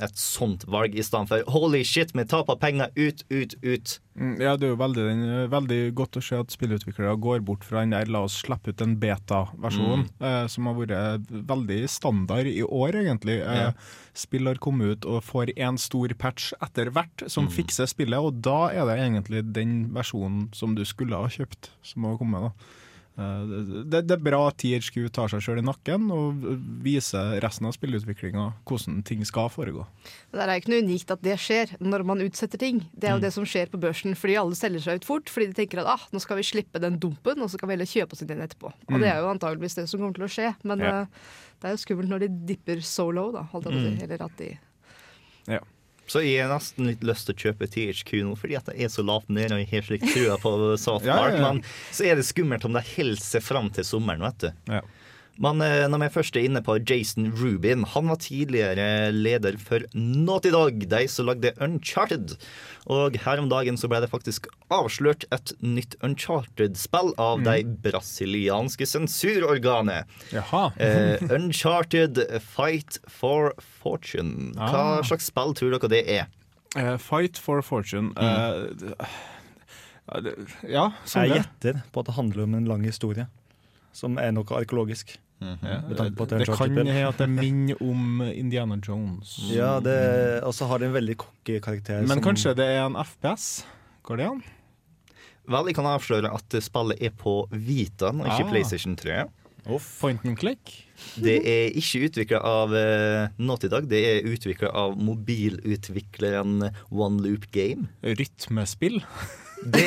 et 0.04 0.18
sånt 0.20 0.66
valg 0.68 0.98
i 1.00 1.04
stedet 1.06 1.30
for 1.32 1.52
holy 1.56 1.80
shit, 1.88 2.10
vi 2.12 2.26
taper 2.28 2.58
penger 2.60 2.90
ut, 3.00 3.22
ut, 3.32 3.54
ut. 3.64 3.94
Mm, 4.20 4.34
Ja, 4.44 4.58
det 4.60 4.68
er 4.68 4.74
jo 4.74 4.80
veldig, 4.82 5.06
veldig 5.54 5.78
godt 5.96 6.20
å 6.20 6.24
se 6.24 6.36
at 6.44 6.52
spillutviklere 6.52 7.14
går 7.24 7.40
bort 7.48 7.64
fra 7.64 7.86
den 7.86 7.96
der 7.96 8.12
la 8.12 8.26
oss 8.28 8.36
slippe 8.44 8.74
ut 8.74 8.84
en 8.84 8.98
beta-versjon, 9.00 10.06
eh, 10.20 10.48
som 10.52 10.68
har 10.68 10.76
vært 10.82 11.32
veldig 11.48 11.80
standard 11.92 12.48
i 12.52 12.62
år, 12.68 13.00
egentlig. 13.06 13.40
Eh, 13.42 13.72
Spill 14.16 14.48
har 14.48 14.60
kommet 14.64 14.92
ut 14.98 15.06
og 15.12 15.24
får 15.28 15.54
en 15.58 15.78
stor 15.80 16.12
patch 16.20 16.52
etter 16.64 16.92
hvert 16.96 17.26
som 17.32 17.48
fikser 17.52 17.88
spillet, 17.92 18.20
og 18.20 18.42
da 18.44 18.70
er 18.76 18.86
det 18.92 19.00
egentlig 19.04 19.46
den 19.56 19.76
versjonen 19.96 20.50
som 20.56 20.76
du 20.76 20.84
skulle 20.88 21.16
ha 21.16 21.28
kjøpt, 21.32 21.72
som 21.84 22.04
har 22.08 22.18
kommet. 22.20 22.50
da. 22.52 22.52
Eh, 23.16 23.44
det, 23.88 24.02
det 24.10 24.12
er 24.18 24.24
bra 24.26 24.42
at 24.50 24.58
THQ 24.60 25.06
tar 25.16 25.30
seg 25.32 25.40
sjøl 25.46 25.62
i 25.62 25.64
nakken 25.64 26.10
og 26.12 26.42
viser 26.84 27.38
resten 27.44 27.70
av 27.70 27.76
spillutviklinga 27.78 28.46
hvordan 28.68 28.98
ting 29.08 29.22
skal 29.28 29.48
foregå. 29.54 29.86
Det 30.36 30.42
er 30.44 30.52
ikke 30.60 30.74
noe 30.74 30.84
unikt 30.84 31.14
at 31.16 31.24
det 31.24 31.38
skjer 31.40 31.72
når 31.80 32.04
man 32.10 32.24
utsetter 32.26 32.60
ting. 32.60 32.82
Det 32.92 33.08
er 33.08 33.16
jo 33.16 33.24
det 33.24 33.32
som 33.32 33.48
skjer 33.48 33.72
på 33.72 33.80
børsen 33.80 34.18
fordi 34.20 34.36
alle 34.42 34.58
selger 34.60 34.84
seg 34.84 35.00
ut 35.00 35.08
fort. 35.08 35.32
Fordi 35.32 35.48
de 35.54 35.58
tenker 35.62 35.80
at 35.86 35.94
ah, 35.96 36.04
nå 36.12 36.20
skal 36.20 36.42
vi 36.42 36.48
slippe 36.48 36.82
den 36.84 37.00
dumpen, 37.00 37.40
og 37.40 37.48
så 37.54 37.58
kan 37.62 37.72
vi 37.72 37.78
heller 37.78 37.88
kjøpe 37.88 38.18
oss 38.18 38.26
inn 38.26 38.34
igjen 38.34 38.44
etterpå. 38.50 38.74
Og 38.92 39.00
det 39.00 39.08
er 39.14 39.22
jo 39.24 39.32
antageligvis 39.32 39.80
det 39.80 39.88
som 39.92 40.04
kommer 40.04 40.18
til 40.20 40.28
å 40.28 40.32
skje. 40.36 40.52
Men 40.68 40.84
Ja. 40.84 40.94
eh, 41.06 41.08
det 41.62 41.70
er 41.72 41.78
jo 41.78 41.84
skummelt 41.86 42.12
når 42.12 42.26
de 42.26 42.34
dipper 42.52 42.82
so 42.84 43.08
low, 43.16 43.32
da. 43.32 43.46
Holdt 43.54 43.70
jeg 43.72 43.78
på 43.78 43.80
å 43.80 43.88
si. 43.96 44.04
Eller 44.04 44.26
at 44.28 44.38
de 44.44 44.52
Så 46.08 46.22
jeg 46.22 46.44
har 46.44 46.52
nesten 46.54 46.90
litt 46.90 47.04
lyst 47.06 47.26
til 47.30 47.34
å 47.36 47.42
kjøpe 47.48 47.68
THQ 47.72 48.12
nå, 48.28 48.36
fordi 48.38 48.58
at 48.60 48.68
det 48.70 48.76
er 48.86 48.92
så 48.94 49.06
lavt 49.06 49.32
nede, 49.34 49.56
og 49.58 49.64
jeg 49.64 49.72
har 49.72 49.88
slik 49.88 50.06
trua 50.06 50.36
på 50.42 50.52
South 50.84 51.08
Ja, 51.08 51.18
ja, 51.30 51.40
ja. 51.40 51.48
Men 51.50 51.64
så 51.96 52.06
er 52.06 52.20
det 52.20 52.28
skummelt 52.28 52.66
om 52.68 52.76
de 52.78 52.84
holder 52.96 53.24
seg 53.26 53.46
fram 53.46 53.72
til 53.74 53.88
sommeren, 53.88 54.22
vet 54.28 54.46
du. 54.48 54.52
Men 55.38 55.60
eh, 55.60 55.84
når 55.92 56.00
vi 56.00 56.08
først 56.14 56.38
er 56.40 56.46
inne 56.48 56.62
på 56.64 56.78
Jason 56.88 57.26
Rubin, 57.36 57.82
han 57.92 58.08
var 58.08 58.16
tidligere 58.24 59.12
leder 59.12 59.58
for 59.60 59.84
Naughty 59.94 60.52
Dog, 60.54 60.78
de 60.88 61.02
som 61.12 61.28
lagde 61.28 61.52
Uncharted. 61.60 62.38
Og 62.88 63.18
her 63.26 63.42
om 63.42 63.50
dagen 63.52 63.76
så 63.76 63.90
ble 63.92 64.00
det 64.00 64.08
faktisk 64.14 64.48
avslørt 64.72 65.26
et 65.36 65.52
nytt 65.60 65.98
Uncharted-spill 66.06 67.12
av 67.20 67.44
de 67.44 67.58
brasilianske 67.84 68.88
sensurorganet. 68.88 70.08
Jaha. 70.32 70.70
Eh, 70.80 71.26
Uncharted 71.36 72.22
Fight 72.46 73.02
for 73.12 73.52
Fortune. 73.82 74.54
Hva 74.56 74.72
Ah. 75.00 75.04
slags 75.04 75.28
spill 75.28 75.52
tror 75.58 75.76
dere 75.76 75.92
det 75.92 76.04
er? 76.16 76.32
Uh, 76.76 76.96
Fight 77.00 77.38
for 77.40 77.62
fortune. 77.64 78.14
mm. 78.16 78.24
uh, 78.24 79.06
ja, 80.06 80.22
det- 80.22 80.36
Jeg 81.16 81.32
gjetter 81.32 81.84
på 81.92 82.00
at 82.00 82.06
det 82.10 82.16
handler 82.16 82.44
om 82.44 82.56
en 82.56 82.66
lang 82.68 82.84
historie, 82.84 83.28
som 83.94 84.18
er 84.18 84.32
noe 84.32 84.44
arkeologisk. 84.46 85.18
Ja, 85.46 85.56
-hmm. 85.56 85.68
ja, 85.72 86.04
det 86.06 86.40
det 86.40 86.58
kan 86.58 86.78
hende 86.78 87.08
at 87.08 87.18
det 87.18 87.30
minner 87.30 87.84
om 87.84 88.22
Indiana 88.22 88.80
Jones. 88.88 89.38
Ja, 89.56 89.78
Og 90.44 90.54
så 90.54 90.66
har 90.66 90.80
det 90.80 90.86
en 90.88 90.94
veldig 90.94 91.18
cocky 91.18 91.60
karakter. 91.60 92.00
Men 92.02 92.08
som, 92.08 92.24
kanskje 92.24 92.54
det 92.56 92.66
er 92.66 92.86
en 92.86 92.96
FPS? 92.96 93.66
Går 94.04 94.18
det 94.18 94.26
an? 94.26 94.44
Vel, 95.48 95.66
jeg 95.68 95.76
kan 95.76 95.86
avsløre 95.86 96.34
at 96.34 96.64
spillet 96.64 97.02
er 97.02 97.10
på 97.10 97.48
Vitaen, 97.52 98.20
ikke 98.26 98.46
Ah. 98.46 98.50
PlayStation 98.50 98.96
3. 98.96 99.26
Point 100.00 100.26
and 100.26 100.38
click? 100.38 100.86
Det 101.20 101.40
er 101.42 101.74
ikke 101.76 102.06
utvikla 102.08 102.40
av 102.46 102.74
uh, 102.76 103.32
Naughty 103.42 103.70
Dog, 103.72 103.88
det 103.90 104.02
er 104.06 104.28
utvikla 104.30 104.70
av 104.78 104.94
mobilutvikleren 105.02 106.70
One 106.92 107.24
Loop 107.26 107.50
Game. 107.56 107.90
Rytmespill? 108.06 109.02
Det, 109.66 109.86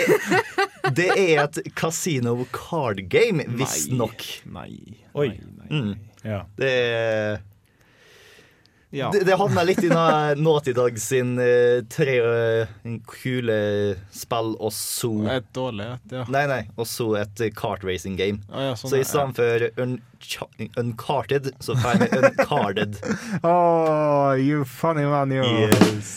det 0.96 1.08
er 1.14 1.44
et 1.44 1.60
casino 1.78 2.34
card 2.52 3.04
game, 3.12 3.44
visstnok. 3.60 4.24
Nei. 4.50 4.72
nei, 5.14 5.28
Nei, 5.28 5.30
nei, 5.60 5.68
Mm. 5.68 5.94
Ja. 6.24 6.42
Det 6.58 6.68
er 6.72 7.40
Ja. 8.90 9.10
Det, 9.12 9.20
det 9.28 9.36
havna 9.36 9.62
litt 9.68 9.82
i 9.84 9.88
nåtidag 9.90 10.38
Naughty 10.44 10.72
Dog 10.72 10.98
sin 10.98 11.34
eh, 11.38 11.82
tre 11.92 12.14
eh, 12.24 12.68
kule 13.04 13.58
spill, 14.14 14.54
og 14.56 14.72
så 14.72 15.10
Et 15.34 15.48
dårlig 15.54 15.90
et, 15.92 16.14
ja. 16.16 16.24
Nei, 16.32 16.44
nei, 16.48 16.60
og 16.76 16.88
så 16.88 17.10
et 17.20 17.42
kart 17.58 17.84
racing 17.84 18.16
game. 18.16 18.40
Ah, 18.48 18.70
ja, 18.70 18.76
sånn, 18.80 18.92
Så 18.92 18.96
i 19.00 19.02
ja. 19.04 19.08
stedet 19.10 19.36
for 19.36 19.84
uncha- 19.84 20.70
uncarted, 20.80 21.50
så 21.60 21.76
får 21.76 22.00
vi 22.04 22.08
uncarded. 22.22 22.96
Oh, 23.48 24.32
you 24.36 24.64
funny 24.64 25.04
man, 25.04 25.32
you. 25.32 25.44
Yes. 25.44 26.16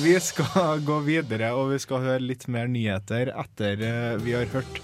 Vi 0.04 0.16
skal 0.20 0.80
gå 0.86 0.98
videre, 1.06 1.52
og 1.54 1.70
vi 1.72 1.78
skal 1.82 2.02
høre 2.04 2.22
litt 2.22 2.46
mer 2.50 2.66
nyheter 2.70 3.30
etter 3.38 3.82
uh, 3.84 4.16
vi 4.22 4.34
har 4.34 4.48
hørt 4.52 4.80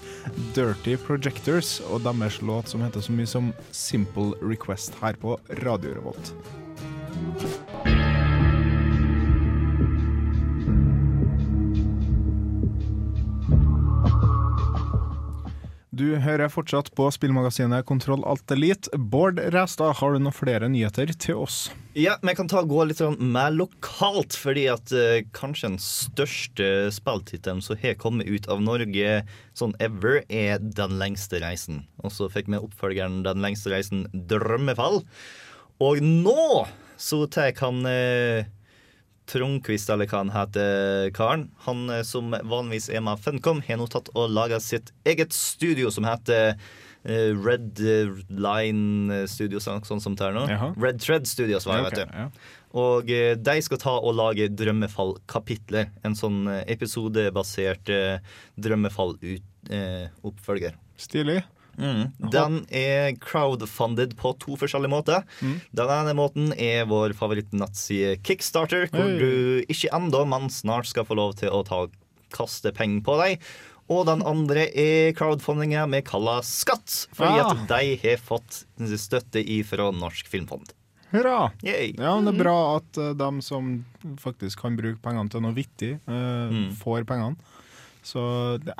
Dirty 0.55 0.95
Projectors 1.01 1.77
og 1.87 2.05
deres 2.07 2.39
låt 2.45 2.71
som 2.71 2.83
heter 2.85 3.03
så 3.03 3.15
mye 3.15 3.29
som 3.29 3.51
Simple 3.71 4.33
Request 4.43 4.97
her 5.01 5.19
på 5.21 5.37
Radio 5.63 5.97
Revolt. 5.97 6.33
Du 15.97 16.11
hører 16.21 16.51
fortsatt 16.53 16.91
på 16.93 17.07
spillmagasinet 17.09 17.85
Kontroll 17.89 18.21
Alt 18.29 18.51
Elite. 18.53 18.91
Bård 18.93 19.39
Ræstad, 19.53 19.95
har 19.97 20.13
du 20.13 20.21
noen 20.21 20.35
flere 20.35 20.67
nyheter 20.69 21.09
til 21.17 21.39
oss? 21.41 21.55
Ja, 21.97 22.19
men 22.21 22.33
jeg 22.35 22.37
kan 22.37 22.51
ta 22.51 22.61
gå 22.69 22.83
litt 22.85 23.01
sånn 23.01 23.17
mer 23.33 23.55
lokalt, 23.55 24.37
fordi 24.37 24.67
at 24.69 24.93
uh, 24.93 25.23
kanskje 25.33 25.71
den 25.71 25.79
største 25.81 26.67
spilltittelen 26.93 27.63
som 27.65 27.79
har 27.81 27.97
kommet 27.97 28.29
ut 28.29 28.45
av 28.53 28.61
Norge 28.61 29.23
sånn 29.57 29.73
ever, 29.81 30.21
er 30.29 30.61
Den 30.61 30.99
lengste 31.01 31.41
reisen. 31.41 31.87
Og 32.05 32.13
så 32.13 32.29
fikk 32.29 32.51
vi 32.53 32.61
oppfølgeren 32.61 33.23
Den 33.25 33.41
lengste 33.41 33.73
reisen 33.73 34.05
Drømmefall. 34.29 35.01
Og 35.81 36.03
nå 36.05 36.67
så 36.97 37.27
tar 37.31 37.53
han 37.61 37.85
eh, 37.89 38.45
Trondquist, 39.27 39.89
eller 39.91 40.07
hva 40.07 40.17
han 40.23 40.29
heter, 40.31 41.09
karen. 41.15 41.49
Han 41.67 41.89
eh, 41.91 42.03
som 42.07 42.31
vanligvis 42.31 42.89
er 42.89 43.01
med 43.05 43.19
Funcom, 43.23 43.61
har 43.67 43.77
nå 43.81 43.87
tatt 43.91 44.09
og 44.15 44.29
laga 44.31 44.59
sitt 44.63 44.91
eget 45.07 45.33
studio 45.35 45.89
som 45.93 46.03
heter 46.07 46.43
eh, 47.03 47.31
Red 47.35 47.79
eh, 47.83 48.07
Line 48.31 49.23
Studios, 49.27 49.63
sånn 49.67 49.83
sånn 49.87 50.01
som 50.03 50.15
det 50.17 50.25
er 50.29 50.33
nå. 50.37 50.43
Jaha. 50.51 50.69
Red 50.79 50.97
Thread 51.03 51.23
Studios, 51.27 51.65
var 51.67 51.75
det, 51.77 51.81
Ja, 51.81 51.85
ok, 51.87 51.91
vet 51.91 51.99
du. 51.99 52.03
ja. 52.21 52.27
Og 52.77 53.09
eh, 53.11 53.35
de 53.39 53.61
skal 53.63 53.77
ta 53.81 53.93
og 53.99 54.15
lage 54.19 54.49
Drømmefall-kapitler. 54.53 55.85
En 56.07 56.15
sånn 56.19 56.39
episodebasert 56.67 57.89
eh, 57.91 58.19
Drømmefall-oppfølger. 58.59 60.73
Stilig. 60.99 61.41
Mm. 61.77 62.29
Den 62.33 62.59
er 62.73 63.11
crowdfunded 63.21 64.15
på 64.17 64.31
to 64.41 64.55
forskjellige 64.57 64.89
måter. 64.91 65.23
Mm. 65.41 65.55
Den 65.77 65.93
ene 65.93 66.13
måten 66.17 66.51
er 66.57 66.85
vår 66.89 67.13
favorittnettside 67.13 68.17
Kickstarter, 68.25 68.87
hvor 68.91 69.05
Oi. 69.05 69.17
du 69.19 69.65
ikke 69.69 69.91
ennå, 69.93 70.23
men 70.27 70.49
snart 70.49 70.89
skal 70.89 71.05
få 71.05 71.15
lov 71.19 71.35
til 71.39 71.49
å 71.53 71.63
ta, 71.67 71.83
kaste 72.33 72.73
penger 72.75 73.03
på 73.05 73.17
deg. 73.21 73.39
Og 73.87 74.05
den 74.09 74.19
andre 74.27 74.65
er 74.75 75.13
crowdfundinga 75.15 75.85
vi 75.93 76.01
kaller 76.03 76.41
Skatt, 76.43 77.07
fordi 77.15 77.39
Ah. 77.39 77.51
at 77.53 77.67
de 77.69 77.95
har 78.03 78.17
fått 78.17 78.65
støtte 78.99 79.39
ifra 79.47 79.91
Norsk 79.95 80.27
Filmfond. 80.27 80.73
Hurra! 81.13 81.53
Yay. 81.63 81.93
Ja, 81.97 82.19
men 82.19 82.25
Det 82.25 82.33
er 82.41 82.43
bra 82.43 82.75
at 82.81 82.97
uh, 82.99 83.13
de 83.13 83.41
som 83.41 83.85
faktisk 84.19 84.59
kan 84.59 84.75
bruke 84.75 84.99
pengene 84.99 85.29
til 85.31 85.39
noe 85.39 85.53
vittig, 85.55 85.93
uh, 86.05 86.49
Mm. 86.51 86.73
får 86.75 87.05
pengene. 87.07 87.37
Så 88.07 88.21
det, 88.63 88.73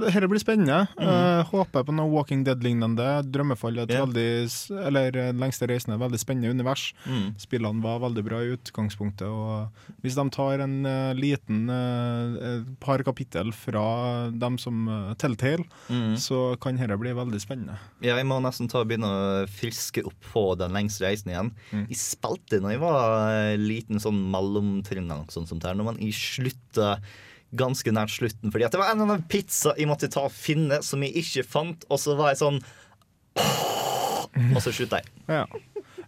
dette 0.00 0.28
blir 0.30 0.42
spennende. 0.42 0.80
Eh, 0.98 1.42
håper 1.52 1.84
på 1.86 1.94
noe 1.94 2.10
Walking 2.10 2.42
Dead-lignende. 2.46 3.06
Drømmefall 3.30 3.78
er 3.78 3.86
et 3.86 3.94
yeah. 3.94 4.02
veldig 4.02 4.82
Eller 4.88 5.18
eh, 5.20 5.30
Lengste 5.38 5.68
reisen 5.70 5.92
er 5.92 6.00
et 6.00 6.02
veldig 6.02 6.20
spennende 6.20 6.50
univers. 6.50 6.88
Mm. 7.06 7.28
Spillene 7.42 7.84
var 7.84 8.02
veldig 8.02 8.24
bra 8.26 8.42
i 8.42 8.52
utgangspunktet. 8.56 9.28
Og 9.30 10.02
hvis 10.02 10.18
de 10.18 10.26
tar 10.34 10.64
en 10.64 10.76
uh, 10.88 11.12
liten 11.14 11.64
uh, 11.70 12.62
par 12.82 13.04
kapittel 13.06 13.52
fra 13.54 13.86
dem 14.34 14.58
som 14.62 14.86
uh, 14.90 15.14
Telltale, 15.20 15.68
Mm. 15.92 16.14
så 16.18 16.54
kan 16.62 16.78
dette 16.78 16.96
bli 16.98 17.12
veldig 17.14 17.38
spennende. 17.42 17.74
Ja, 18.04 18.14
jeg 18.16 18.26
må 18.28 18.38
nesten 18.42 18.68
ta 18.70 18.80
og 18.80 18.88
begynne 18.90 19.08
å 19.08 19.42
friske 19.50 20.04
opp 20.08 20.28
på 20.32 20.44
den 20.58 20.72
lengste 20.74 21.04
reisen 21.04 21.32
igjen. 21.32 21.50
Mm. 21.70 21.84
Jeg 21.90 22.00
spilte 22.00 22.60
når 22.62 22.74
jeg 22.74 22.82
var 22.82 23.58
liten 23.60 24.00
sånn 24.02 24.20
mellomtrinn, 24.32 25.06
eller 25.06 25.26
noe 25.26 25.34
sånt 25.34 25.50
som 25.50 25.60
det 25.60 25.68
her, 25.68 25.78
når 25.78 25.90
man 25.92 26.00
i 26.02 26.10
slutta 26.16 26.96
ganske 27.58 27.92
nært 27.94 28.14
slutten, 28.14 28.52
fordi 28.52 28.66
at 28.66 28.74
det 28.74 28.80
var 28.80 28.92
en 28.92 29.00
eller 29.00 29.18
annen 29.18 29.28
pizza 29.30 29.74
jeg 29.78 29.90
måtte 29.90 30.10
ta 30.12 30.26
og 30.28 30.34
finne 30.34 30.80
som 30.84 31.02
jeg 31.04 31.14
ikke 31.22 31.44
fant, 31.48 31.86
og 31.92 32.00
så 32.00 32.16
var 32.18 32.32
jeg 32.32 32.42
sånn 32.42 32.62
Og 34.54 34.60
så 34.64 34.72
slutta 34.72 35.02
jeg. 35.02 35.10
Ja. 35.28 35.44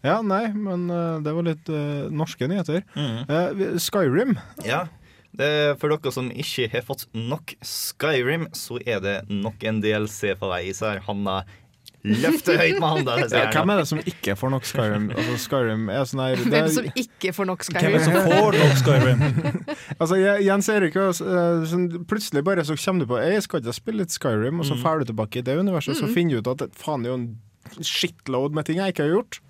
ja, 0.05 0.19
nei, 0.25 0.47
men 0.57 0.87
eh, 0.93 1.17
det 1.25 1.33
var 1.37 1.45
litt 1.45 1.69
uh, 1.73 2.07
norske 2.13 2.49
nyheter. 2.49 2.85
Mm. 2.97 3.19
Uh, 3.29 3.65
Skyrim. 3.81 4.37
Ja. 4.65 4.87
Det, 5.35 5.49
for 5.81 5.91
dere 5.91 6.13
som 6.15 6.31
ikke 6.31 6.69
har 6.73 6.85
fått 6.87 7.05
nok 7.13 7.57
Skyrim, 7.67 8.47
så 8.57 8.79
er 8.87 9.03
det 9.05 9.17
nok 9.29 9.65
en 9.67 9.83
DLC 9.85 10.33
på 10.41 10.49
vei. 10.53 10.63
Så 10.77 10.93
her 10.93 11.03
Hanna 11.05 11.43
løfter 12.05 12.59
høyt 12.61 12.79
med 12.83 12.85
hånda! 12.85 13.17
Ja, 13.33 13.45
hvem 13.55 13.73
er 13.73 13.81
det 13.81 13.87
som 13.89 14.01
ikke 14.05 14.35
får 14.37 14.53
nok 14.53 14.67
Skyrim? 14.69 15.07
Altså, 15.15 15.37
Skyrim 15.47 15.87
er 15.89 16.09
sånn 16.11 16.21
her 16.25 16.43
det 16.43 16.51
Hvem 16.53 16.69
som 16.75 16.89
ikke 17.01 17.33
får 17.37 17.49
nok 17.49 17.65
Skyrim? 17.65 17.81
Hvem 17.81 17.95
er 17.95 17.97
det 17.97 18.05
som 18.05 18.29
får 18.29 18.59
nok 18.61 18.77
Skyrim? 18.83 19.25
Altså, 20.03 20.19
Jens 20.45 20.69
Erik, 20.75 20.99
eh, 21.01 21.65
sånn, 21.71 21.89
plutselig 22.11 22.45
bare 22.45 22.67
så 22.67 22.77
kommer 22.77 23.05
du 23.05 23.11
på 23.15 23.23
Jeg 23.25 23.47
skal 23.47 23.63
ikke 23.63 23.77
spille 23.77 24.05
litt 24.05 24.15
Skyrim, 24.17 24.61
og 24.61 24.69
så 24.69 24.77
drar 24.81 25.01
du 25.01 25.09
tilbake 25.09 25.41
i 25.41 25.47
det 25.47 25.57
universet, 25.57 25.95
og 25.97 26.03
så 26.03 26.13
finner 26.13 26.37
du 26.37 26.45
ut 26.45 26.53
at 26.53 26.79
faen, 26.79 27.05
det 27.05 27.11
er 27.11 27.17
jo 27.17 27.23
en 27.23 27.85
shitload 27.89 28.55
med 28.57 28.69
ting 28.69 28.83
jeg 28.83 28.95
ikke 28.95 29.07
har 29.07 29.15
gjort. 29.17 29.41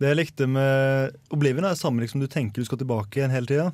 Det 0.00 0.08
jeg 0.10 0.18
likte 0.18 0.48
med 0.50 1.18
Oblivion 1.34 1.68
er 1.68 1.78
samme 1.78 2.02
liksom 2.02 2.22
du 2.22 2.28
tenker 2.30 2.62
du 2.62 2.66
skal 2.66 2.80
tilbake 2.80 3.20
igjen 3.20 3.34
hele 3.34 3.50
tida. 3.50 3.68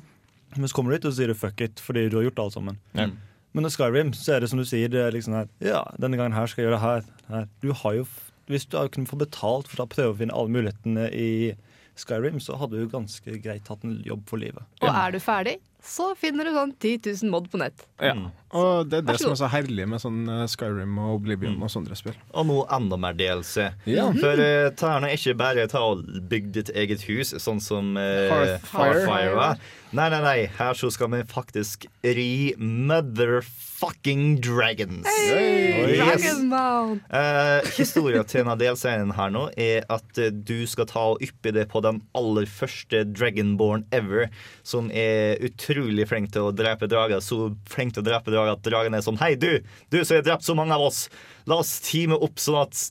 Men 0.57 0.67
så 0.67 0.75
kommer 0.75 0.91
du 0.91 0.99
dit 0.99 1.07
og 1.09 1.15
sier 1.15 1.31
du 1.31 1.37
fuck 1.37 1.61
it 1.63 1.81
fordi 1.81 2.07
du 2.09 2.19
har 2.19 2.27
gjort 2.27 2.43
alt 2.43 2.57
sammen. 2.57 2.77
Mm. 2.97 3.15
Men 3.53 3.65
med 3.65 3.73
Skyrim 3.73 4.11
så 4.13 4.35
er 4.35 4.43
det 4.43 4.49
som 4.51 4.59
du 4.61 4.65
sier, 4.67 4.91
det 4.93 4.99
er 5.01 5.15
liksom 5.15 5.33
her 5.33 5.47
Ja, 5.63 5.83
denne 5.97 6.19
gangen 6.19 6.35
her 6.37 6.45
skal 6.49 6.63
jeg 6.63 6.69
gjøre 6.69 6.77
det 6.77 6.83
her. 6.85 7.07
her. 7.33 7.47
Du 7.63 7.71
har 7.73 7.95
jo 7.97 8.05
Hvis 8.49 8.65
du 8.65 8.77
hadde 8.77 8.89
kunnet 8.93 9.09
få 9.09 9.17
betalt 9.21 9.67
for 9.69 9.83
å 9.83 9.89
prøve 9.89 10.13
å 10.13 10.17
finne 10.17 10.33
alle 10.33 10.49
mulighetene 10.49 11.09
i 11.13 11.55
Skyrim, 11.99 12.39
så 12.41 12.55
hadde 12.57 12.79
du 12.79 12.87
ganske 12.89 13.35
greit 13.43 13.67
hatt 13.69 13.83
en 13.85 13.99
jobb 14.05 14.23
for 14.29 14.41
livet. 14.41 14.63
Og 14.81 14.87
er 14.89 15.11
du 15.11 15.19
ferdig, 15.21 15.57
så 15.83 16.15
finner 16.17 16.47
du 16.47 16.53
sånn 16.55 16.71
10 16.79 17.11
000 17.25 17.29
mod 17.29 17.49
på 17.51 17.59
nett. 17.61 17.83
Ja. 18.01 18.15
Og 18.57 18.87
det 18.89 19.01
er 19.01 19.07
det 19.11 19.17
som 19.21 19.33
er 19.35 19.39
så 19.41 19.49
herlig 19.53 19.85
med 19.89 20.01
sånn 20.01 20.23
eh, 20.29 20.45
Skyrim 20.49 20.95
og 21.01 21.19
Oblivion 21.19 21.57
og 21.61 21.69
sånne 21.73 21.97
spill. 21.99 22.15
Og 22.33 22.47
nå 22.49 22.57
enda 22.73 22.97
mer 22.97 23.17
DLC. 23.19 23.67
Ja. 23.89 24.07
For 24.17 24.41
uh, 24.41 24.69
Tærne 24.79 25.11
er 25.11 25.17
ikke 25.19 25.35
bare 25.37 25.67
ta 25.69 25.83
og 25.91 26.01
bygge 26.31 26.55
ditt 26.59 26.71
eget 26.73 27.05
hus, 27.09 27.35
sånn 27.43 27.61
som 27.61 27.93
uh, 27.99 28.57
Hearthfire. 28.73 29.51
Nei, 29.89 30.05
nei, 30.13 30.19
nei. 30.21 30.37
Her 30.57 30.75
så 30.77 30.91
skal 30.93 31.09
vi 31.13 31.23
faktisk 31.25 31.87
ri 32.05 32.53
motherfucking 32.59 34.41
dragons. 34.41 35.07
Hey, 35.07 35.69
Yes. 35.89 36.21
Dragon! 36.21 36.99
Uh, 37.09 37.65
Historia 37.77 38.21
til 38.27 38.43
denne 38.43 38.55
delscenen 38.59 39.13
her 39.17 39.31
nå 39.33 39.47
er 39.59 39.85
at 39.91 40.19
eh, 40.21 40.29
du 40.31 40.67
skal 40.69 40.85
ta 40.89 41.01
og 41.13 41.23
yppe 41.25 41.53
det 41.55 41.65
på 41.71 41.81
den 41.81 42.01
aller 42.17 42.45
første 42.49 43.01
Dragonborn 43.07 43.85
ever, 43.95 44.27
som 44.67 44.91
er 44.91 45.39
utrolig 45.45 46.05
flink 46.09 46.31
til 46.35 46.49
å 46.49 46.53
drepe 46.55 46.89
drager. 46.91 47.23
Så 47.23 47.53
flink 47.69 47.95
til 47.95 48.03
å 48.03 48.07
drepe 48.09 48.29
drager 48.29 48.38
at 48.47 48.63
dragen 48.65 48.95
er 48.95 49.03
sånn 49.05 49.19
Hei, 49.19 49.33
du! 49.35 49.59
Du 49.91 49.99
som 50.03 50.17
har 50.17 50.25
drept 50.25 50.47
så 50.47 50.55
mange 50.57 50.75
av 50.75 50.87
oss! 50.87 51.07
La 51.49 51.59
oss 51.59 51.79
teame 51.83 52.15
opp 52.15 52.39
sånn 52.39 52.61
at 52.61 52.83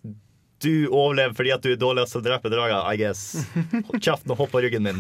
du 0.65 0.89
overlever 0.91 1.35
fordi 1.39 1.53
at 1.55 1.63
du 1.63 1.69
er 1.73 1.77
dårligst 1.79 2.15
til 2.17 2.21
å 2.21 2.25
drepe 2.27 2.51
drager, 2.51 2.81
I 2.91 2.97
guess. 2.99 3.21
Hold 3.89 4.01
Kjeften 4.03 4.33
og 4.35 4.41
hopp 4.41 4.51
på 4.57 4.63
ryggen 4.65 4.83
min. 4.89 4.99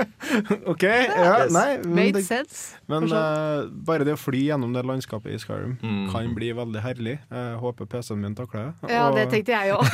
OK, 0.70 0.82
ja, 0.86 1.32
Yes. 1.44 1.52
nei 1.54 1.76
men, 1.82 1.94
Made 1.96 2.12
det, 2.18 2.22
sense. 2.26 2.76
men 2.90 3.06
uh, 3.12 3.66
bare 3.86 4.06
det 4.06 4.14
å 4.16 4.20
fly 4.20 4.40
gjennom 4.48 4.72
det 4.76 4.84
landskapet 4.86 5.34
i 5.34 5.38
Skyrim 5.42 5.74
Mm. 5.84 6.06
kan 6.12 6.30
bli 6.36 6.52
veldig 6.56 6.80
herlig. 6.84 7.16
Jeg 7.30 7.58
håper 7.60 7.88
PC-en 7.90 8.20
min 8.22 8.34
takler 8.38 8.70
det. 8.70 8.92
Ja, 8.94 9.08
det 9.14 9.26
tenkte 9.32 9.52
jeg 9.52 9.72
òg. 9.76 9.84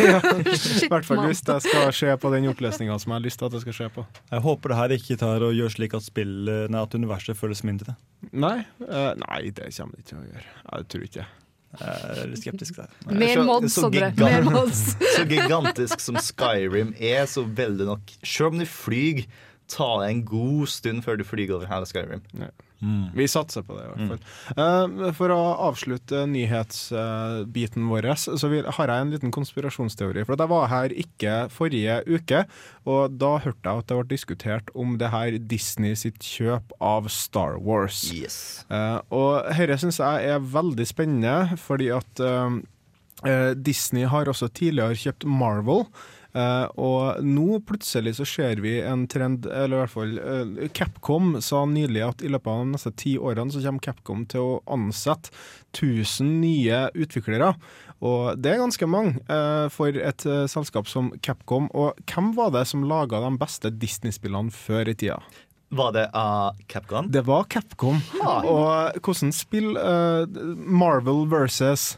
I 0.85 0.91
hvert 0.93 1.09
fall 1.09 1.25
hvis 1.27 1.43
det 1.49 1.57
skal 1.65 1.91
skje 1.97 2.15
på 2.21 2.31
den 2.35 2.49
oppløsninga 2.53 2.99
som 3.01 3.13
jeg 3.15 3.19
har 3.21 3.25
lyst 3.27 3.41
til 3.41 3.49
at 3.49 3.57
det 3.57 3.63
skal 3.65 3.77
skje 3.81 3.89
på. 3.97 4.07
Jeg 4.31 4.45
håper 4.47 4.75
det 4.75 4.79
her 4.83 4.95
ikke 4.99 5.19
tar 5.25 5.47
og 5.49 5.57
gjør 5.57 5.75
slik 5.75 5.97
at 5.99 6.07
spill, 6.07 6.37
nei, 6.71 6.83
at 6.85 6.95
universet 6.97 7.39
føles 7.41 7.65
mindre. 7.67 7.97
Nei, 8.33 8.59
uh, 8.87 9.13
nei 9.25 9.43
det 9.51 9.73
kommer 9.75 9.97
det 9.97 10.05
ikke 10.05 10.13
til 10.15 10.21
å 10.23 10.27
gjøre. 10.29 10.49
Jeg 10.77 10.89
tror 10.93 11.07
ikke 11.09 11.23
det. 11.25 11.29
Jeg 11.79 12.23
er 12.25 12.31
litt 12.33 12.43
skeptisk 12.43 12.81
der. 12.81 12.89
Mer 13.23 13.45
mods, 13.47 13.77
så 13.77 13.85
Sondre. 13.87 14.09
Mer 14.19 14.49
mods. 14.49 14.81
Så 15.15 15.23
gigantisk 15.31 16.03
som 16.03 16.19
Skyrim 16.19 16.91
er, 16.99 17.29
så 17.31 17.45
vil 17.47 17.79
det 17.79 17.87
nok 17.87 18.11
Selv 18.27 18.51
om 18.51 18.59
du 18.59 18.67
flyr, 18.67 19.23
ta 19.71 19.93
en 20.07 20.25
god 20.27 20.69
stund 20.73 21.05
før 21.07 21.21
du 21.21 21.25
flyr 21.27 21.55
over 21.57 21.71
hele 21.71 21.89
Skyrim. 21.89 22.25
Vi 23.15 23.27
satser 23.29 23.65
på 23.67 23.77
det, 23.77 23.85
i 23.85 23.91
hvert 23.93 24.13
fall. 24.15 24.21
Eh, 24.57 25.11
for 25.17 25.33
å 25.35 25.39
avslutte 25.69 26.23
nyhetsbiten 26.31 27.89
vår, 27.91 28.09
så 28.17 28.51
vil, 28.51 28.69
har 28.79 28.93
jeg 28.93 29.05
en 29.05 29.13
liten 29.13 29.35
konspirasjonsteori. 29.35 30.25
For 30.25 30.41
jeg 30.41 30.53
var 30.53 30.71
her 30.73 30.95
ikke 31.05 31.35
forrige 31.53 32.01
uke, 32.09 32.45
og 32.89 33.19
da 33.21 33.35
hørte 33.45 33.61
jeg 33.61 33.85
at 33.85 33.91
det 33.91 33.99
ble 34.01 34.09
diskutert 34.15 34.73
om 34.73 34.97
det 35.01 35.13
her 35.13 35.37
Disney 35.53 35.99
sitt 35.99 36.25
kjøp 36.25 36.73
av 36.81 37.11
Star 37.13 37.59
Wars. 37.61 38.07
Yes. 38.17 38.65
Uh, 38.73 39.01
og 39.13 39.51
dette 39.53 39.81
syns 39.83 40.01
jeg 40.01 40.33
er 40.33 40.51
veldig 40.55 40.87
spennende, 40.89 41.61
fordi 41.61 41.91
at 41.93 42.25
eh, 42.25 43.53
Disney 43.61 44.09
har 44.09 44.31
også 44.31 44.49
tidligere 44.57 44.97
kjøpt 44.97 45.29
Marvel. 45.29 45.85
Eh, 46.31 46.67
og 46.79 47.25
nå 47.27 47.59
plutselig 47.67 48.15
så 48.21 48.27
ser 48.29 48.63
vi 48.63 48.77
en 48.87 49.07
trend, 49.11 49.49
eller 49.51 49.77
i 49.77 49.83
hvert 49.83 49.95
fall 49.95 50.17
eh, 50.23 50.69
Capcom 50.77 51.37
sa 51.43 51.65
nylig 51.67 52.05
at 52.07 52.23
i 52.23 52.31
løpet 52.31 52.53
av 52.53 52.63
de 52.63 52.75
neste 52.77 52.95
ti 53.01 53.17
årene 53.19 53.51
så 53.51 53.63
kommer 53.65 53.85
Capcom 53.85 54.25
til 54.31 54.47
å 54.47 54.59
ansette 54.71 55.35
1000 55.75 56.35
nye 56.43 56.83
utviklere. 56.95 57.55
Og 58.01 58.39
det 58.41 58.55
er 58.55 58.63
ganske 58.63 58.89
mange 58.89 59.21
eh, 59.29 59.67
for 59.73 59.93
et 59.93 60.27
eh, 60.27 60.47
selskap 60.51 60.89
som 60.89 61.11
Capcom. 61.25 61.69
Og 61.77 61.99
hvem 62.09 62.33
var 62.39 62.55
det 62.55 62.67
som 62.71 62.87
laga 62.89 63.21
de 63.27 63.35
beste 63.41 63.73
Disney-spillene 63.75 64.55
før 64.55 64.89
i 64.89 64.97
tida? 64.97 65.21
Var 65.71 65.93
det 65.95 66.07
av 66.17 66.59
Capcom? 66.71 67.11
Det 67.13 67.23
var 67.29 67.45
Capcom. 67.53 68.01
Og 68.23 69.03
hvordan 69.05 69.35
spill 69.35 69.77
eh, 69.79 70.41
Marvel 70.57 71.27
versus 71.31 71.93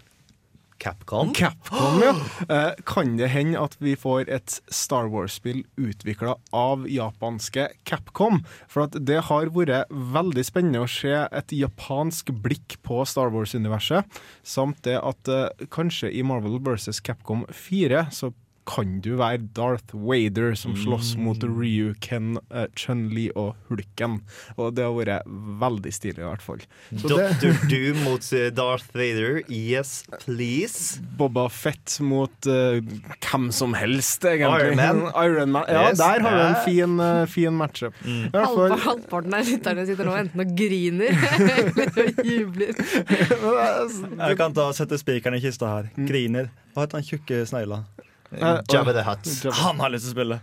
Capcom. 0.83 1.31
Capcom, 1.35 2.01
ja. 2.03 2.13
Eh, 2.49 2.73
kan 2.87 3.15
det 3.17 3.29
hende 3.31 3.61
at 3.63 3.77
vi 3.79 3.95
får 3.95 4.27
et 4.35 4.57
Star 4.67 5.07
Wars-spill 5.13 5.61
utvikla 5.79 6.35
av 6.51 6.89
japanske 6.91 7.69
Capcom? 7.87 8.41
For 8.67 8.91
det 8.91 9.21
har 9.29 9.53
vært 9.55 9.93
veldig 9.93 10.45
spennende 10.49 10.83
å 10.83 10.91
se 10.91 11.15
et 11.15 11.55
japansk 11.55 12.35
blikk 12.43 12.81
på 12.83 13.05
Star 13.07 13.31
Wars-universet, 13.31 14.03
samt 14.43 14.83
det 14.89 14.99
at 14.99 15.31
eh, 15.31 15.67
kanskje 15.71 16.11
i 16.11 16.27
Marvel 16.27 16.59
vs. 16.59 16.99
Capcom 17.07 17.47
4 17.47 18.09
så 18.11 18.33
kan 18.69 19.01
du 19.03 19.17
være 19.19 19.41
Darth 19.57 19.91
Vader 19.97 20.53
som 20.59 20.77
slåss 20.79 21.17
mot 21.19 21.43
Ryu, 21.43 21.95
Ken, 22.05 22.37
uh, 22.55 22.67
Chun-Li 22.79 23.29
og 23.35 23.57
Hulken. 23.69 24.21
Og 24.57 24.75
det 24.77 24.85
har 24.87 24.95
vært 24.95 25.27
veldig 25.63 25.93
stilig, 25.95 26.21
i 26.23 26.27
hvert 26.29 26.45
fall. 26.45 26.63
Doctor 26.93 27.33
Dr. 27.43 27.57
Doom 27.73 28.03
mot 28.07 28.29
eh, 28.39 28.49
Darth 28.55 28.93
Vader. 28.95 29.41
Yes, 29.51 30.05
please. 30.23 31.01
Boba 31.19 31.49
Fett 31.51 31.97
mot 32.07 32.49
uh, 32.51 32.79
hvem 33.27 33.49
som 33.55 33.75
helst, 33.75 34.25
egentlig. 34.29 34.73
Iron 34.73 34.79
Man. 34.79 35.03
Iron 35.27 35.55
Man. 35.59 35.67
Ja, 35.69 35.89
Yes. 35.91 35.99
der 35.99 36.23
har 36.23 36.37
vi 36.39 36.45
en 36.47 36.61
fin, 36.65 37.01
uh, 37.03 37.27
fin 37.27 37.57
matchup. 37.59 37.95
Mm. 38.07 38.29
Halvparten 38.31 38.47
Halvpa- 38.47 38.69
fall, 38.69 38.85
Halvparten 38.87 39.35
av 39.41 39.49
lytterne 39.51 39.87
sitter 39.91 40.07
nå 40.09 40.15
enten 40.21 40.45
og 40.45 40.55
griner 40.59 41.19
eller 41.43 42.23
jubler. 42.25 42.79
Jeg 44.29 44.39
kan 44.39 44.55
ta 44.57 44.69
sette 44.77 44.99
spikeren 45.01 45.37
i 45.39 45.43
kista 45.43 45.69
her. 45.77 45.91
Griner. 46.09 46.53
Hva 46.73 46.87
heter 46.87 47.01
han 47.01 47.07
tjukke 47.11 47.43
snegla? 47.51 47.83
Eh, 48.33 48.61
Jabba 48.73 48.93
the 48.93 49.03
Hutt. 49.03 49.55
Han 49.55 49.81
har 49.81 49.93
lyst 49.93 50.09
til 50.09 50.13
å 50.13 50.17
spille. 50.17 50.41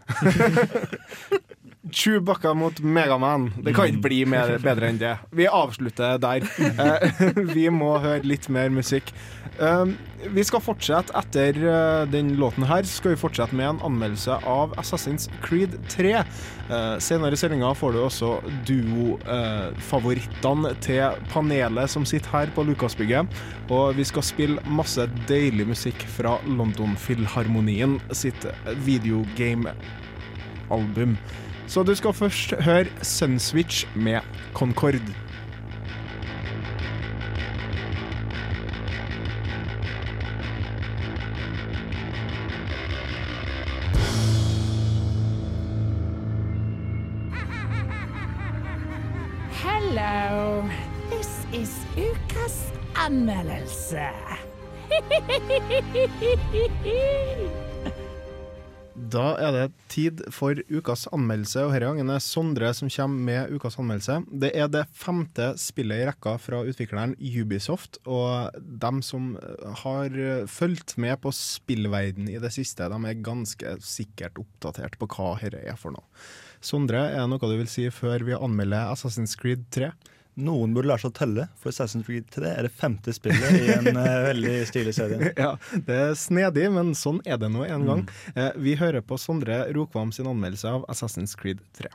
Chewbacca 1.92 2.54
mot 2.54 2.80
Megaman. 2.80 3.50
Det 3.58 3.74
kan 3.76 3.90
ikke 3.90 4.06
bli 4.08 4.24
mer, 4.30 4.56
bedre 4.64 4.92
enn 4.92 5.02
det. 5.02 5.16
Vi 5.36 5.48
avslutter 5.50 6.20
der. 6.22 6.46
Eh, 6.60 7.28
vi 7.56 7.70
må 7.74 7.98
høre 8.02 8.24
litt 8.28 8.50
mer 8.54 8.70
musikk. 8.74 9.14
Um, 9.60 9.98
vi 10.32 10.44
skal 10.48 10.62
fortsette 10.64 11.12
etter 11.20 11.58
uh, 11.66 12.06
den 12.08 12.38
låten 12.40 12.64
her. 12.68 12.84
Skal 12.88 13.12
vi 13.14 13.18
fortsette 13.20 13.56
med 13.56 13.70
en 13.74 13.82
anmeldelse 13.90 14.32
av 14.48 14.74
Assassin's 14.80 15.30
Creed 15.44 15.72
3. 15.92 16.24
Uh, 16.70 16.98
senere 17.04 17.34
i 17.36 17.38
sendinga 17.40 17.74
får 17.76 17.92
du 17.96 18.00
også 18.04 18.42
duo-favorittene 18.70 20.74
til 20.86 21.04
panelet 21.34 21.88
som 21.92 22.06
sitter 22.08 22.30
her 22.32 22.48
på 22.56 22.64
Lukasbygget. 22.70 23.26
Og 23.68 23.86
vi 24.00 24.04
skal 24.08 24.24
spille 24.24 24.64
masse 24.70 25.04
deilig 25.28 25.66
musikk 25.74 26.00
fra 26.16 26.34
London 26.48 26.96
Filharmonien 27.00 28.00
sitt 28.16 28.48
videogame-album. 28.88 31.12
Så 31.70 31.84
du 31.84 31.96
skal 31.96 32.14
først 32.14 32.54
høre 32.60 32.86
Sunswitch 33.02 33.88
med 33.96 34.20
Concord. 34.54 34.96
Hello. 49.52 50.64
This 51.12 51.48
is 51.54 51.72
ukas 51.98 52.74
anmeldelse. 52.96 54.00
Da 59.10 59.26
er 59.42 59.54
det 59.56 59.66
tid 59.90 60.22
for 60.34 60.58
ukas 60.70 61.08
anmeldelse, 61.16 61.64
og 61.64 61.74
denne 61.74 61.88
gangen 61.88 62.12
er 62.14 62.22
Sondre 62.22 62.70
som 62.78 62.92
kommer 62.92 63.24
med 63.30 63.54
ukas 63.56 63.78
anmeldelse. 63.80 64.20
Det 64.30 64.52
er 64.54 64.70
det 64.72 64.84
femte 64.94 65.54
spillet 65.62 66.04
i 66.04 66.08
rekka 66.10 66.36
fra 66.42 66.62
utvikleren 66.68 67.16
Ubisoft, 67.18 68.02
og 68.06 68.54
dem 68.60 69.02
som 69.06 69.32
har 69.84 70.14
fulgt 70.52 70.98
med 71.02 71.18
på 71.24 71.34
spillverden 71.34 72.30
i 72.30 72.38
det 72.42 72.52
siste, 72.54 72.90
de 72.92 73.00
er 73.10 73.24
ganske 73.26 73.78
sikkert 73.86 74.38
oppdatert 74.42 75.00
på 75.00 75.10
hva 75.16 75.34
dette 75.42 75.64
er 75.64 75.80
for 75.80 75.96
noe. 75.96 76.06
Sondre, 76.62 77.06
er 77.08 77.24
det 77.24 77.30
noe 77.32 77.40
du 77.50 77.56
vil 77.56 77.72
si 77.72 77.88
før 77.94 78.26
vi 78.28 78.36
anmelder 78.38 78.92
Assassin's 78.92 79.38
Creed 79.40 79.66
3? 79.74 79.94
Noen 80.40 80.72
burde 80.72 80.88
lære 80.88 81.04
seg 81.04 81.12
å 81.12 81.18
telle, 81.18 81.46
for 81.60 81.74
Assassin's 81.74 82.06
Creed 82.08 82.30
3 82.32 82.48
er 82.48 82.68
det 82.68 82.72
femte 82.72 83.12
spillet 83.16 83.58
i 83.60 83.74
en 83.74 83.90
eh, 83.92 84.20
veldig 84.30 84.54
stilig 84.70 84.94
serie. 84.96 85.34
Ja, 85.36 85.56
det 85.74 85.98
er 86.06 86.14
snedig, 86.16 86.70
men 86.72 86.94
sånn 86.96 87.20
er 87.28 87.42
det 87.42 87.50
nå 87.52 87.66
en 87.68 87.84
gang. 87.88 88.04
Eh, 88.36 88.54
vi 88.56 88.78
hører 88.80 89.04
på 89.04 89.20
Sondre 89.20 89.66
Rokvam 89.76 90.14
sin 90.16 90.30
anmeldelse 90.32 90.72
av 90.72 90.86
Assassin's 90.92 91.36
Creed 91.36 91.60
3. 91.76 91.92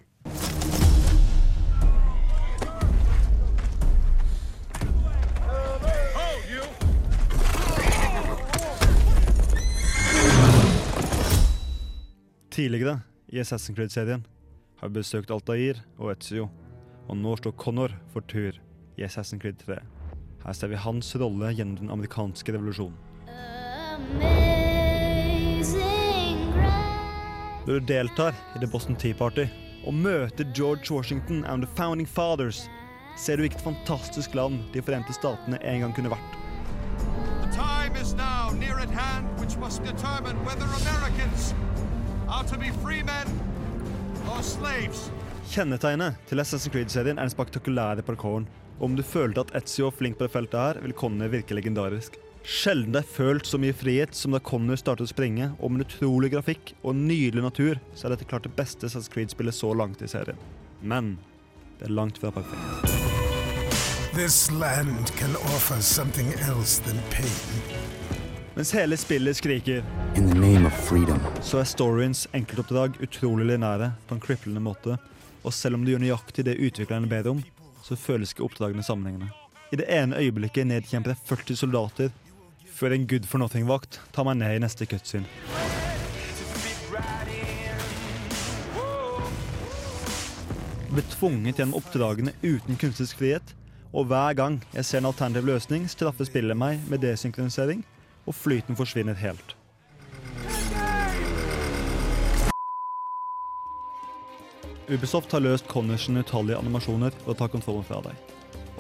Tidligere 12.55 13.01
i 13.33 13.41
Assassin's 13.41 13.75
Creed-serien 13.75 14.29
har 14.79 14.93
vi 14.93 15.01
besøkt 15.01 15.33
Altair 15.33 15.81
og 15.97 16.13
Ezio, 16.13 16.51
og 17.09 17.17
nå 17.21 17.35
står 17.37 17.57
Connor 17.61 17.95
for 18.13 18.25
tur 18.31 18.57
i 18.97 19.05
Assassin's 19.05 19.43
Creed 19.43 19.59
3. 19.65 19.79
Her 20.45 20.53
ser 20.57 20.71
vi 20.73 20.81
hans 20.81 21.15
rolle 21.21 21.53
gjennom 21.57 21.77
den 21.79 21.91
amerikanske 21.93 22.53
revolusjonen. 22.53 22.97
Når 27.65 27.79
du 27.81 27.87
deltar 27.89 28.37
i 28.55 28.61
The 28.61 28.69
Boston 28.69 28.97
Tea 28.97 29.17
Party 29.17 29.47
og 29.87 29.95
møter 29.95 30.45
George 30.57 30.93
Washington 30.93 31.45
and 31.45 31.65
the 31.65 31.71
Founding 31.77 32.09
Fathers, 32.09 32.69
ser 33.17 33.37
du 33.37 33.45
hvilket 33.45 33.61
fantastisk 33.61 34.35
land 34.35 34.59
De 34.75 34.83
forente 34.83 35.13
statene 35.13 35.61
en 35.63 35.81
gang 35.81 35.95
kunne 35.97 36.13
vært. 36.13 36.39
The 37.45 37.51
time 37.57 37.97
is 38.03 38.15
now 38.15 38.53
near 38.53 38.79
at 38.81 38.91
hand 38.91 39.29
which 39.41 39.57
must 39.57 39.85
determine 39.85 40.37
whether 40.45 40.67
Americans 40.83 41.55
are 42.29 42.45
to 42.45 42.59
be 42.59 42.71
free 42.83 43.03
men 43.03 43.29
or 44.29 44.43
slaves. 44.43 45.11
Kjennetegnet 45.53 46.17
til 46.29 46.41
Assassin's 46.43 46.73
Creed-serien 46.73 47.19
er 47.19 47.27
den 47.27 47.33
spektakulære 47.33 48.03
parkouren. 48.07 48.47
Og 48.79 48.89
om 48.89 48.97
du 48.99 49.03
følte 49.07 49.45
at 49.45 49.53
Ezio 49.61 49.87
var 49.91 49.97
flink 49.99 50.17
på 50.19 50.27
det 50.27 50.33
feltet 50.35 50.59
her, 50.59 50.81
vil 50.83 50.95
Connor 50.99 51.31
virke 51.31 51.55
legendarisk. 51.55 52.17
Sjelden 52.45 52.93
det 52.93 53.05
er 53.05 53.09
følt 53.15 53.47
så 53.49 53.57
mye 53.61 53.77
frihet 53.77 54.17
som 54.19 54.35
da 54.35 54.41
Connor 54.45 54.77
startet 54.81 55.07
å 55.07 55.13
springe, 55.13 55.53
og 55.61 55.71
med 55.71 55.81
en 55.81 55.87
utrolig 55.87 56.33
grafikk 56.35 56.75
og 56.83 56.91
en 56.93 57.05
nydelig 57.09 57.45
natur, 57.45 57.79
så 57.97 58.09
er 58.09 58.17
dette 58.17 58.27
klart 58.29 58.49
det 58.49 58.55
beste 58.59 58.89
Assassin's 58.89 59.13
Creed-spillet 59.13 59.55
så 59.57 59.71
langt 59.77 60.03
i 60.05 60.11
serien. 60.11 60.41
Men 60.83 61.15
det 61.79 61.89
er 61.89 61.95
langt 61.97 62.19
fra 62.21 62.33
perfekt. 62.35 62.91
This 64.15 64.51
land 64.53 65.11
can 65.19 65.35
offer 65.55 65.81
something 65.83 66.29
else 66.49 66.83
than 66.87 66.99
pain. 67.11 67.65
Mens 68.55 68.71
hele 68.77 68.95
spillet 68.97 69.37
skriker, 69.39 69.83
In 70.15 70.29
the 70.31 70.39
name 70.39 70.67
of 70.67 70.75
freedom. 70.89 71.19
så 71.43 71.59
er 71.63 71.67
storyens 71.67 72.27
enkeltoppdrag 72.35 73.01
utrolig 73.03 73.47
linære 73.49 73.93
på 74.07 74.15
en 74.15 74.23
kriplende 74.23 74.63
måte. 74.63 74.99
Og 75.45 75.53
selv 75.53 75.77
om 75.77 75.85
du 75.85 75.93
gjør 75.93 76.01
nøyaktig 76.01 76.47
det 76.47 76.57
utviklerne 76.57 77.09
ber 77.09 77.29
om, 77.29 77.41
så 77.85 77.97
føles 78.01 78.33
ikke 78.33 78.47
oppdragene 78.47 78.85
sammenhengende. 78.85 79.29
I 79.73 79.77
det 79.77 79.89
ene 79.93 80.17
øyeblikket 80.17 80.67
nedkjemper 80.67 81.13
jeg 81.13 81.21
40 81.29 81.57
soldater, 81.61 82.13
før 82.75 82.95
en 82.95 83.07
good 83.07 83.27
for 83.29 83.43
nothing-vakt 83.43 84.01
tar 84.15 84.27
meg 84.27 84.39
ned 84.41 84.57
i 84.57 84.63
neste 84.65 84.89
cutscene. 84.89 85.29
Jeg 90.85 91.01
blir 91.01 91.11
tvunget 91.11 91.59
gjennom 91.59 91.81
oppdragene 91.81 92.33
uten 92.45 92.79
kunstnerisk 92.79 93.19
frihet, 93.19 93.55
og 93.95 94.09
hver 94.11 94.37
gang 94.39 94.61
jeg 94.73 94.87
ser 94.87 95.03
en 95.03 95.11
alternativ 95.11 95.49
løsning, 95.51 95.89
straffer 95.91 96.27
spillet 96.29 96.59
meg 96.59 96.81
med 96.91 97.03
desynkronisering, 97.03 97.83
og 98.25 98.39
flyten 98.39 98.79
forsvinner 98.79 99.19
helt. 99.19 99.57
Ubisoft 104.89 105.33
har 105.33 105.41
løst 105.41 105.69
Connorsen 105.69 106.19
utallige 106.21 106.59
animasjoner 106.61 107.15
ved 107.23 107.31
å 107.33 107.37
ta 107.39 107.47
kontrollen 107.49 107.87
fra 107.89 108.03
deg. 108.05 108.19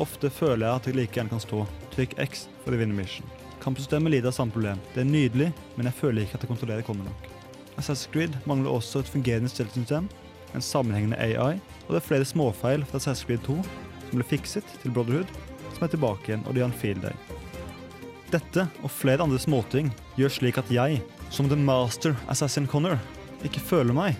Ofte 0.00 0.28
føler 0.28 0.66
jeg 0.66 0.76
at 0.76 0.88
jeg 0.88 0.96
like 0.98 1.16
gjerne 1.16 1.32
kan 1.32 1.40
stå 1.40 1.62
'trykk 1.94 2.18
X 2.20 2.48
for 2.64 2.74
å 2.74 2.80
vinne 2.80 2.96
mission'. 2.96 3.30
Kampsystemet 3.62 4.12
lider 4.12 4.28
av 4.28 4.36
samme 4.36 4.52
problem. 4.52 4.80
Det 4.92 5.00
er 5.00 5.08
nydelig, 5.08 5.52
men 5.76 5.86
jeg 5.88 5.96
føler 5.96 6.22
ikke 6.22 6.36
at 6.36 6.44
jeg 6.44 6.50
kontrollerer 6.50 6.84
Connor 6.84 7.08
nok. 7.08 7.30
Assassin's 7.78 8.10
Creed 8.12 8.36
mangler 8.44 8.70
også 8.70 9.00
et 9.00 9.08
fungerende 9.08 9.48
stillsystem, 9.48 10.08
en 10.54 10.60
sammenhengende 10.60 11.16
AI, 11.16 11.56
og 11.86 11.94
det 11.94 12.02
er 12.02 12.08
flere 12.08 12.28
småfeil 12.28 12.84
fra 12.84 12.98
Assassin's 12.98 13.24
Creed 13.24 13.40
2 13.48 13.56
som 14.10 14.20
ble 14.20 14.28
fikset 14.28 14.76
til 14.82 14.92
Brotherhood, 14.92 15.32
som 15.72 15.84
er 15.84 15.94
tilbake 15.94 16.28
igjen, 16.28 16.44
og 16.46 16.54
de 16.54 16.60
har 16.60 16.68
en 16.68 16.80
field 16.84 17.00
day. 17.00 17.16
Dette 18.30 18.68
og 18.82 18.90
flere 18.90 19.22
andre 19.24 19.38
småting 19.38 19.88
gjør 20.18 20.36
slik 20.36 20.58
at 20.58 20.70
jeg, 20.70 21.00
som 21.30 21.48
the 21.48 21.56
master 21.56 22.14
assassin 22.28 22.66
Connor, 22.66 22.98
ikke 23.42 23.60
føler 23.60 23.96
meg 23.96 24.16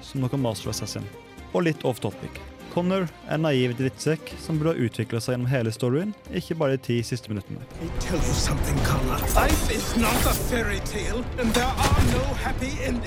som 0.00 0.22
noen 0.22 0.40
master 0.40 0.70
assassin. 0.70 1.04
Og 1.54 1.62
litt 1.68 1.84
off 1.86 2.02
topic. 2.02 2.40
Connor 2.74 3.04
er 3.28 3.36
en 3.36 3.44
naiv 3.46 3.76
drittsekk 3.78 4.32
som 4.42 4.56
burde 4.58 4.72
ha 4.74 4.86
utvikla 4.88 5.20
seg 5.22 5.36
gjennom 5.36 5.50
hele 5.52 5.70
storyen, 5.70 6.10
ikke 6.34 6.56
bare 6.58 6.74
de 6.74 6.82
ti 6.82 6.96
siste 7.06 7.30
minuttene. 7.30 7.62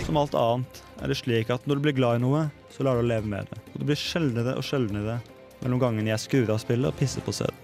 Som 0.07 0.21
alt 0.23 0.39
annet 0.39 0.81
er 1.01 1.11
det 1.11 1.19
slik 1.19 1.51
at 1.51 1.67
når 1.67 1.75
du 1.75 1.87
blir 1.89 1.97
glad 1.99 2.21
i 2.21 2.23
noe, 2.23 2.47
så 2.71 2.87
lar 2.87 2.95
du 2.95 3.03
å 3.03 3.11
leve 3.11 3.27
med 3.27 3.51
det. 3.51 3.59
Og 3.73 3.81
det 3.83 3.91
blir 3.91 3.99
sjeldnere 3.99 4.55
og 4.55 4.63
sjeldnere 4.63 5.19
mellom 5.59 5.83
gangene 5.83 6.13
jeg 6.13 6.23
skrur 6.29 6.55
av 6.55 6.63
spillet 6.63 6.87
og 6.87 6.95
pisser 6.95 7.25
på 7.27 7.35
scenen. 7.35 7.63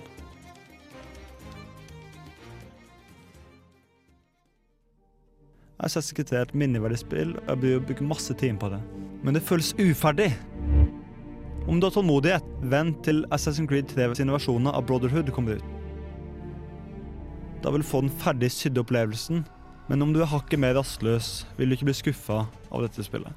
Jeg 5.83 5.91
har 5.99 6.23
3 6.23 6.37
er 6.37 6.45
et 6.47 6.53
minneverdig 6.55 6.97
spill, 7.01 7.33
og 7.41 7.47
jeg 7.49 7.59
blir 7.59 7.81
bruke 7.83 8.05
masse 8.07 8.35
timer 8.39 8.59
på 8.59 8.69
det. 8.71 8.77
Men 9.23 9.35
det 9.35 9.41
føles 9.43 9.73
uferdig. 9.79 10.29
Om 11.63 11.79
du 11.79 11.85
har 11.87 11.93
tålmodighet, 11.95 12.43
vent 12.67 12.97
til 13.05 13.21
Assassin's 13.31 13.69
Creed 13.71 13.87
3 13.87 14.09
sine 14.19 14.33
versjoner 14.35 14.75
av 14.75 14.83
Brotherhood 14.83 15.29
kommer 15.31 15.61
ut. 15.61 15.69
Da 17.63 17.71
vil 17.71 17.79
du 17.79 17.87
få 17.87 18.01
den 18.03 18.11
ferdig 18.19 18.49
sydde 18.51 18.83
opplevelsen, 18.83 19.45
men 19.87 20.03
om 20.03 20.11
du 20.11 20.19
er 20.19 20.27
hakket 20.27 20.59
mer 20.59 20.75
rastløs, 20.75 21.45
vil 21.55 21.71
du 21.71 21.77
ikke 21.77 21.87
bli 21.87 21.95
skuffa 21.95 22.41
av 22.67 22.83
dette 22.83 23.05
spillet. 23.07 23.31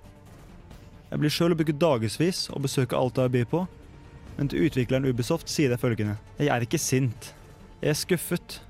Jeg 1.13 1.23
blir 1.23 1.31
sjøl 1.31 1.55
å 1.55 1.59
bruke 1.61 1.79
dagevis 1.79 2.49
og 2.51 2.65
besøke 2.67 2.99
alt 2.99 3.23
jeg 3.23 3.35
byr 3.37 3.49
på, 3.53 3.63
men 4.37 4.51
til 4.51 4.67
utvikleren 4.67 5.07
Ubisoft 5.07 5.47
sier 5.53 5.71
jeg 5.71 5.83
følgende. 5.85 6.19
Jeg 6.43 6.51
er 6.51 6.67
ikke 6.67 6.83
sint. 6.83 7.31
Jeg 7.79 7.95
er 7.95 8.01
skuffet. 8.03 8.61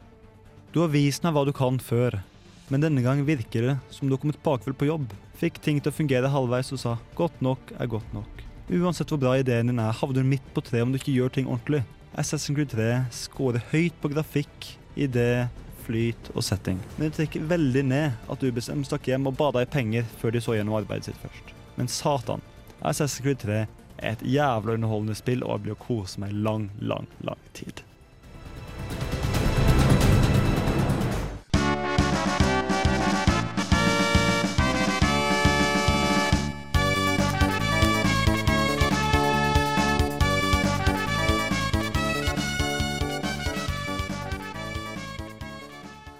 Du 0.76 0.82
har 0.82 0.92
vist 0.92 1.24
meg 1.24 1.32
hva 1.32 1.46
du 1.48 1.54
kan 1.56 1.80
før, 1.80 2.20
men 2.68 2.84
denne 2.84 3.00
gang 3.00 3.24
virker 3.24 3.70
det 3.70 3.78
som 3.88 4.04
du 4.04 4.18
har 4.18 4.20
kommet 4.20 4.44
bakfull 4.44 4.76
på 4.76 4.92
jobb. 4.92 5.08
Fikk 5.40 5.62
ting 5.64 5.80
til 5.80 5.94
å 5.94 5.96
fungere 5.96 6.32
halvveis 6.32 6.76
og 6.76 6.84
sa 6.84 6.98
godt 7.16 7.40
nok 7.40 7.72
er 7.80 7.96
godt 7.96 8.12
nok. 8.12 8.45
Uansett 8.66 9.12
hvor 9.12 9.20
bra 9.22 9.36
ideen 9.38 9.68
din 9.70 9.78
er, 9.78 9.94
havner 9.94 10.24
du 10.24 10.26
midt 10.26 10.46
på 10.54 10.62
treet 10.66 10.82
om 10.82 10.90
du 10.90 10.98
ikke 10.98 11.14
gjør 11.14 11.30
ting 11.36 11.46
ordentlig. 11.46 11.84
Assassin's 12.18 12.56
Creed 12.56 12.72
3 12.72 12.88
scorer 13.14 13.62
høyt 13.70 13.94
på 14.02 14.10
grafikk, 14.10 14.70
idé, 14.98 15.46
flyt 15.86 16.32
og 16.34 16.42
setting. 16.42 16.80
Men 16.96 17.06
det 17.06 17.20
trekker 17.20 17.46
veldig 17.46 17.84
ned 17.86 18.26
at 18.32 18.42
UBSM 18.42 18.82
stakk 18.88 19.06
hjem 19.06 19.30
og 19.30 19.36
bada 19.38 19.62
i 19.62 19.70
penger 19.70 20.08
før 20.18 20.34
de 20.34 20.42
så 20.42 20.56
gjennom 20.58 20.80
arbeidet 20.80 21.12
sitt 21.12 21.22
først. 21.22 21.54
Men 21.78 21.92
satan, 21.92 22.42
Assassin's 22.82 23.22
Creed 23.22 23.44
3 23.44 23.60
er 23.62 24.16
et 24.16 24.26
jævla 24.26 24.74
underholdende 24.74 25.14
spill, 25.14 25.46
og 25.46 25.60
jeg 25.60 25.66
blir 25.68 25.78
å 25.78 25.84
kose 25.86 26.24
meg 26.24 26.34
lang, 26.34 26.66
lang, 26.82 27.06
lang 27.22 27.46
tid. 27.54 27.85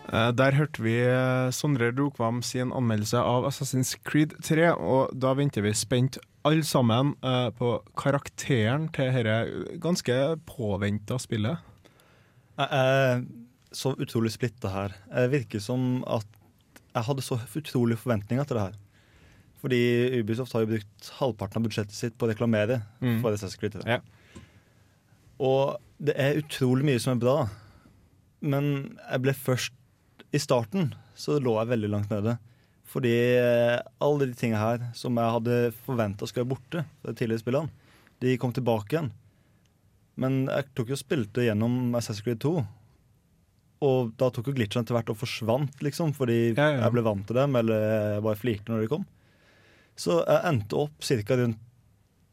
Der 0.07 0.55
hørte 0.55 0.83
vi 0.85 0.93
eh, 1.03 1.51
Sondre 1.51 1.89
Rokvam 1.97 2.39
sin 2.47 2.71
anmeldelse 2.73 3.19
av 3.19 3.47
Assassin's 3.49 3.97
Creed 4.07 4.37
3, 4.47 4.69
og 4.79 5.11
da 5.19 5.33
venter 5.35 5.65
vi 5.67 5.73
spent 5.75 6.19
alle 6.47 6.63
sammen 6.63 7.15
eh, 7.27 7.49
på 7.59 7.73
karakteren 7.99 8.87
til 8.95 9.11
dette 9.17 9.79
ganske 9.83 10.15
påventa 10.47 11.19
spillet. 11.19 11.59
Jeg 12.57 12.69
er 12.71 13.25
så 13.77 13.97
utrolig 13.99 14.31
splitta 14.33 14.71
her. 14.73 14.95
Det 15.11 15.27
virker 15.35 15.61
som 15.61 16.05
at 16.07 16.27
jeg 16.95 17.05
hadde 17.09 17.25
så 17.27 17.41
utrolige 17.59 17.99
forventninger 18.01 18.47
til 18.49 18.57
det 18.57 18.63
her. 18.69 18.77
Fordi 19.61 19.81
Ubisoft 20.21 20.55
har 20.55 20.63
jo 20.63 20.71
brukt 20.77 21.09
halvparten 21.19 21.59
av 21.59 21.67
budsjettet 21.67 21.97
sitt 21.99 22.15
på 22.17 22.29
å 22.29 22.31
reklamere 22.31 22.83
Mm. 23.03 23.19
for 23.21 23.35
Assassin's 23.35 23.59
Creed 23.59 23.75
3. 23.83 23.83
Ja. 23.91 23.99
Og 25.43 25.81
det 25.99 26.15
er 26.17 26.39
utrolig 26.39 26.87
mye 26.87 27.01
som 27.03 27.17
er 27.17 27.21
bra. 27.27 27.37
Men 28.41 28.97
jeg 29.11 29.23
ble 29.27 29.35
først 29.35 29.75
I 30.37 30.43
starten 30.43 30.91
så 31.17 31.39
lå 31.41 31.55
jeg 31.63 31.71
veldig 31.73 31.91
langt 31.93 32.13
nede. 32.13 32.37
Fordi 32.87 33.13
eh, 33.41 33.79
alle 34.05 34.29
de 34.29 34.37
tingene 34.39 34.61
her 34.63 34.85
som 34.97 35.17
jeg 35.19 35.35
hadde 35.37 35.57
forventa 35.87 36.29
skulle 36.29 36.45
være 36.45 36.53
borte 36.55 36.83
de 37.07 37.15
tidligere 37.19 37.43
spillene, 37.43 37.73
de 38.23 38.37
kom 38.41 38.53
tilbake 38.57 38.95
igjen. 38.95 39.11
Men 40.17 40.45
jeg 40.49 40.71
tok 40.77 40.93
jo 40.93 40.97
og 40.97 41.03
spilte 41.03 41.45
gjennom 41.45 41.97
Assassin's 41.99 42.25
Creed 42.25 42.41
2. 42.45 42.53
Og 43.87 44.13
da 44.17 44.31
tok 44.33 44.49
jo 44.49 44.55
glitchene 44.57 44.87
etter 44.87 44.97
hvert 44.97 45.11
og 45.13 45.19
forsvant, 45.21 45.83
liksom, 45.85 46.15
fordi 46.17 46.39
Ja, 46.55 46.71
ja. 46.73 46.79
jeg 46.87 46.95
ble 46.95 47.05
vant 47.05 47.27
til 47.29 47.37
dem, 47.37 47.59
eller 47.61 47.83
jeg 48.15 48.25
bare 48.25 48.41
flirte 48.41 48.73
når 48.73 48.87
de 48.87 48.93
kom. 48.95 49.05
Så 49.97 50.23
jeg 50.23 50.41
endte 50.49 50.79
opp 50.87 51.05
ca. 51.05 51.37
rundt 51.43 51.61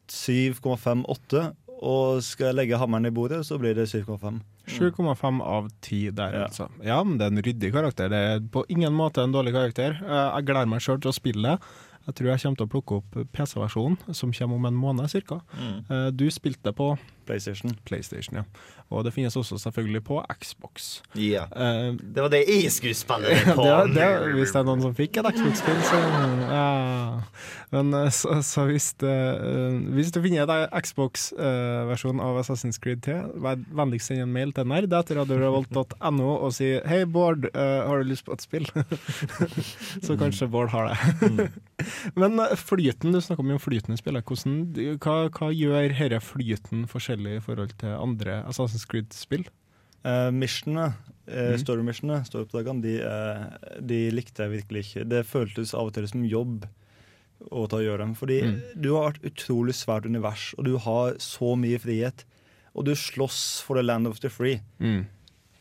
7,5-8, 0.08 1.44
og 1.84 2.22
skal 2.24 2.50
jeg 2.50 2.56
legge 2.60 2.80
hammeren 2.80 3.08
i 3.08 3.12
bordet, 3.12 3.42
så 3.44 3.58
blir 3.60 3.76
det 3.76 3.88
7,5. 3.90 4.40
7,5 4.66 5.40
av 5.42 5.68
10 5.82 6.10
der, 6.16 6.32
Ja. 6.32 6.44
altså. 6.46 6.68
Ja, 6.82 7.02
men 7.04 7.18
det 7.18 7.26
er 7.26 7.30
en 7.36 7.42
ryddig 7.42 7.72
karakter. 7.72 8.08
Det 8.08 8.16
er 8.16 8.40
på 8.40 8.64
ingen 8.68 8.92
måte 8.92 9.22
en 9.22 9.32
dårlig 9.32 9.52
karakter. 9.52 9.98
Eh, 10.02 10.36
Jeg 10.38 10.46
gleder 10.46 10.66
meg 10.66 10.80
sjøl 10.80 11.00
til 11.00 11.10
å 11.10 11.14
spille 11.14 11.42
det. 11.42 11.60
Jeg 12.06 12.14
tror 12.14 12.26
jeg 12.30 12.40
kommer 12.42 12.56
til 12.56 12.66
å 12.66 12.72
plukke 12.72 12.96
opp 13.00 13.32
PC-versjonen, 13.32 14.14
som 14.14 14.32
kommer 14.32 14.56
om 14.56 14.66
en 14.66 14.74
måned 14.74 15.24
ca. 15.26 15.40
Mm. 15.56 16.16
Du 16.16 16.26
spilte 16.30 16.72
på 16.76 16.98
PlayStation. 17.26 17.74
PlayStation, 17.88 18.40
ja. 18.40 18.44
Og 18.92 19.04
det 19.06 19.14
finnes 19.14 19.36
også 19.36 19.58
selvfølgelig 19.58 20.02
på 20.04 20.20
Xbox. 20.44 21.00
Ja. 21.16 21.46
Uh, 21.56 21.96
Det 21.96 22.22
var 22.22 22.30
det 22.32 22.44
jeg 22.48 22.72
skulle 22.72 22.94
spille 22.94 23.32
det 23.32 23.46
det, 23.46 23.54
på. 23.56 23.64
det, 23.94 24.08
hvis 24.36 24.52
det 24.52 24.60
er 24.60 24.68
noen 24.68 24.84
som 24.84 24.94
fikk 24.94 25.18
et 25.20 25.30
Xbox-spill, 25.34 25.80
så 25.88 26.00
ja. 26.52 26.68
Men 27.74 27.94
eh, 27.94 28.10
så, 28.14 28.38
så 28.46 28.66
hvis, 28.68 28.92
det, 29.02 29.14
uh, 29.40 29.78
hvis 29.96 30.12
du 30.14 30.20
finner 30.22 30.46
en 30.46 30.82
Xbox-versjon 30.84 32.22
av 32.22 32.38
Assassin's 32.42 32.78
Creed 32.78 33.02
3, 33.06 33.18
vær 33.42 33.62
vennligst 33.74 34.12
send 34.12 34.22
en 34.22 34.34
mail 34.34 34.52
til 34.54 34.68
nerd.radiorevolt.no 34.70 36.30
og 36.34 36.52
si 36.54 36.74
'Hei, 36.84 37.04
Bård, 37.04 37.48
har 37.54 38.02
du 38.02 38.10
lyst 38.10 38.26
på 38.26 38.36
et 38.36 38.44
spill?' 38.44 38.70
så 40.06 40.16
kanskje 40.20 40.48
Bård 40.50 40.70
har 40.74 40.92
det. 40.92 41.50
Men 42.20 42.38
eh, 42.38 42.54
flyten, 42.58 43.12
du 43.12 43.20
snakker 43.20 43.46
mye 43.46 43.58
om 43.58 43.62
flytende 43.62 43.98
spill. 43.98 44.18
Hva, 45.02 45.16
hva 45.34 45.50
gjør 45.54 45.94
denne 45.98 46.20
flyten 46.22 46.84
forskjellig 46.90 47.13
i 47.18 47.40
forhold 47.40 47.76
til 47.78 47.88
andre 47.88 48.42
Assassin's 48.48 48.86
Creed-spill? 48.86 49.46
Uh, 50.04 50.30
missionene, 50.34 50.94
uh, 51.28 51.52
Mm. 51.54 51.58
story-missionene, 51.58 52.24
story-oppdragene, 52.26 52.82
de, 52.82 52.94
uh, 53.00 53.78
de 53.80 54.10
likte 54.10 54.42
jeg 54.42 54.50
virkelig 54.60 54.82
ikke. 54.84 55.08
Det 55.08 55.26
føltes 55.26 55.72
av 55.74 55.86
og 55.86 55.94
til 55.94 56.06
som 56.08 56.24
jobb 56.24 56.66
å 57.50 57.66
ta 57.68 57.76
og 57.76 57.82
gjøre 57.86 57.98
dem. 57.98 58.14
Fordi 58.14 58.42
Mm. 58.42 58.60
du 58.80 58.94
har 58.94 59.10
et 59.10 59.22
utrolig 59.32 59.72
svært 59.74 60.04
univers, 60.06 60.54
og 60.58 60.64
du 60.64 60.76
har 60.78 61.14
så 61.14 61.56
mye 61.56 61.78
frihet. 61.78 62.24
Og 62.76 62.84
du 62.84 62.92
slåss 62.94 63.62
for 63.62 63.76
the 63.76 63.82
land 63.82 64.06
of 64.06 64.20
the 64.20 64.28
free. 64.28 64.60
Mm. 64.80 65.06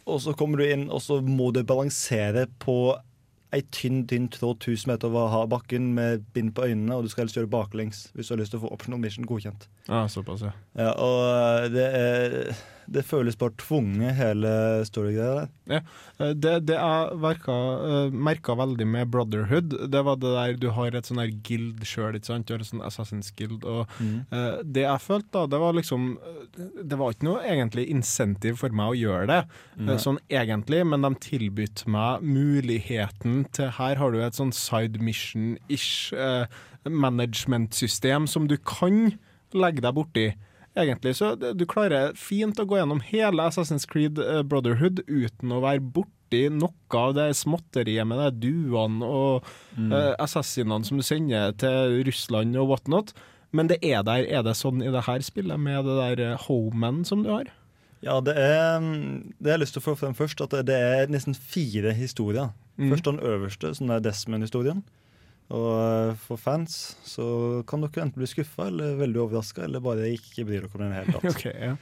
Og 0.07 0.19
så 0.19 0.35
kommer 0.35 0.57
du 0.57 0.63
inn, 0.65 0.89
og 0.89 0.99
så 0.99 1.21
må 1.21 1.53
du 1.53 1.63
balansere 1.63 2.47
på 2.59 2.97
ei 3.53 3.61
tynn 3.71 4.03
tynn 4.09 4.27
tråd 4.33 4.57
1000 4.63 4.87
meter 4.91 5.07
over 5.11 5.27
ha- 5.29 5.45
bakken 5.45 5.91
med 5.93 6.23
bind 6.33 6.53
på 6.57 6.65
øynene, 6.65 6.95
og 6.95 7.03
du 7.05 7.09
skal 7.13 7.23
helst 7.27 7.35
gjøre 7.37 7.51
baklengs 7.53 8.07
hvis 8.15 8.27
du 8.27 8.33
har 8.33 8.39
lyst 8.41 8.51
til 8.55 8.59
å 8.61 8.65
få 8.65 8.71
optional 8.73 8.99
mission 9.03 9.25
godkjent. 9.29 9.67
Ja, 9.87 10.07
såpass, 10.09 10.41
ja. 10.41 10.51
Ja, 10.79 10.91
og 10.97 11.69
det, 11.75 11.85
er, 11.85 12.53
det 12.91 13.05
føles 13.07 13.37
bare 13.39 13.55
tvunget, 13.61 14.15
hele 14.17 14.51
storygreia 14.87 15.33
der. 15.43 15.51
Ja. 15.71 15.79
Det, 16.33 16.53
det 16.67 16.75
jeg 16.75 17.17
merka, 17.23 17.55
merka 18.11 18.55
veldig 18.59 18.87
med 18.87 19.11
Brotherhood, 19.13 19.75
det 19.91 20.01
var 20.05 20.19
det 20.19 20.33
der 20.33 20.57
du 20.59 20.67
har 20.75 20.95
et 20.95 21.07
sånn 21.07 21.21
her 21.21 21.31
guild 21.45 21.83
sjøl, 21.87 22.17
ikke 22.17 22.31
sant? 22.31 22.47
Du 22.47 22.55
har 22.55 22.63
et 22.63 22.69
sånn 22.69 22.83
Assassin's 22.85 23.31
Guild. 23.37 23.63
Og 23.63 23.87
eh, 24.03 24.59
det 24.63 24.85
jeg 24.85 25.03
følte 25.05 25.31
da, 25.33 25.45
det 25.53 25.61
var 25.63 25.77
liksom 25.77 26.09
eh, 26.19 26.67
Det 26.83 26.99
var 26.99 27.13
ikke 27.15 27.27
noe 27.29 27.45
egentlig 27.47 27.87
insentiv 27.93 28.59
for 28.61 28.75
meg 28.75 28.93
å 28.93 28.99
gjøre 28.99 29.29
det, 29.31 29.39
eh, 29.77 29.85
Nei. 29.87 29.97
sånn 30.03 30.19
egentlig, 30.29 30.83
men 30.89 31.07
de 31.07 31.13
tilbød 31.27 31.85
meg 31.93 32.23
muligheten 32.27 33.43
til 33.55 33.71
Her 33.79 33.99
har 34.01 34.13
du 34.13 34.21
et 34.21 34.37
sånn 34.37 34.53
side 34.55 35.01
mission-ish 35.03 36.13
eh, 36.17 36.45
management-system 36.83 38.27
som 38.27 38.47
du 38.51 38.57
kan 38.57 39.13
legge 39.53 39.83
deg 39.85 39.95
borti. 39.95 40.25
Egentlig 40.73 41.13
så 41.19 41.35
du 41.37 41.65
klarer 41.69 42.15
fint 42.17 42.57
å 42.57 42.65
gå 42.65 42.79
gjennom 42.79 43.03
hele 43.05 43.45
Assassin's 43.45 43.85
Creed 43.89 44.17
eh, 44.21 44.41
Brotherhood 44.41 45.03
uten 45.05 45.53
å 45.53 45.61
være 45.61 45.83
borti 45.93 46.47
noe 46.49 46.97
av 46.97 47.13
det 47.13 47.27
småtteriet 47.37 48.09
med 48.09 48.17
de 48.23 48.47
duene 48.47 49.05
og 49.05 49.49
eh, 49.77 50.13
assassinene 50.17 50.81
som 50.87 50.97
du 50.97 51.05
sender 51.05 51.53
til 51.61 51.99
Russland 52.07 52.57
og 52.57 52.71
whatnot. 52.71 53.13
Men 53.53 53.69
det 53.69 53.77
er 53.85 54.01
der. 54.01 54.25
Er 54.25 54.41
det 54.45 54.55
sånn 54.57 54.81
i 54.81 54.89
det 54.89 55.05
her 55.05 55.21
spillet, 55.21 55.61
med 55.61 55.85
det 55.85 55.99
der 55.99 56.23
eh, 56.31 56.47
homen 56.47 57.03
som 57.05 57.21
du 57.21 57.29
har? 57.35 57.53
Ja, 58.03 58.17
det 58.19 58.33
er 58.35 58.81
Det 58.81 59.47
jeg 59.47 59.53
har 59.53 59.61
lyst 59.61 59.77
til 59.77 59.83
å 59.83 59.85
få 59.85 59.95
frem 59.95 60.17
først, 60.17 60.41
at 60.41 60.51
det, 60.57 60.65
det 60.73 60.79
er 60.81 61.13
nesten 61.13 61.37
fire 61.37 61.93
historier. 61.95 62.49
Mm. 62.81 62.89
Først 62.89 63.07
den 63.07 63.21
øverste, 63.21 63.75
som 63.77 63.93
er 63.93 64.01
Desmond-historien. 64.03 64.81
Og 65.51 65.67
eh, 65.75 66.13
for 66.23 66.37
fans 66.39 66.95
så 67.05 67.63
kan 67.67 67.81
dere 67.83 68.05
enten 68.05 68.21
bli 68.21 68.27
skuffa 68.29 68.67
eller 68.71 68.95
veldig 69.01 69.19
overraska, 69.25 69.65
eller 69.67 69.83
bare 69.83 70.07
ikke 70.15 70.45
bry 70.47 70.57
dere 70.61 70.69
om 70.71 70.79
det 70.81 70.87
i 70.87 70.93
det 70.93 70.99
hele 71.01 71.13
tatt. 71.17 71.29
okay, 71.35 71.53
ja. 71.59 71.75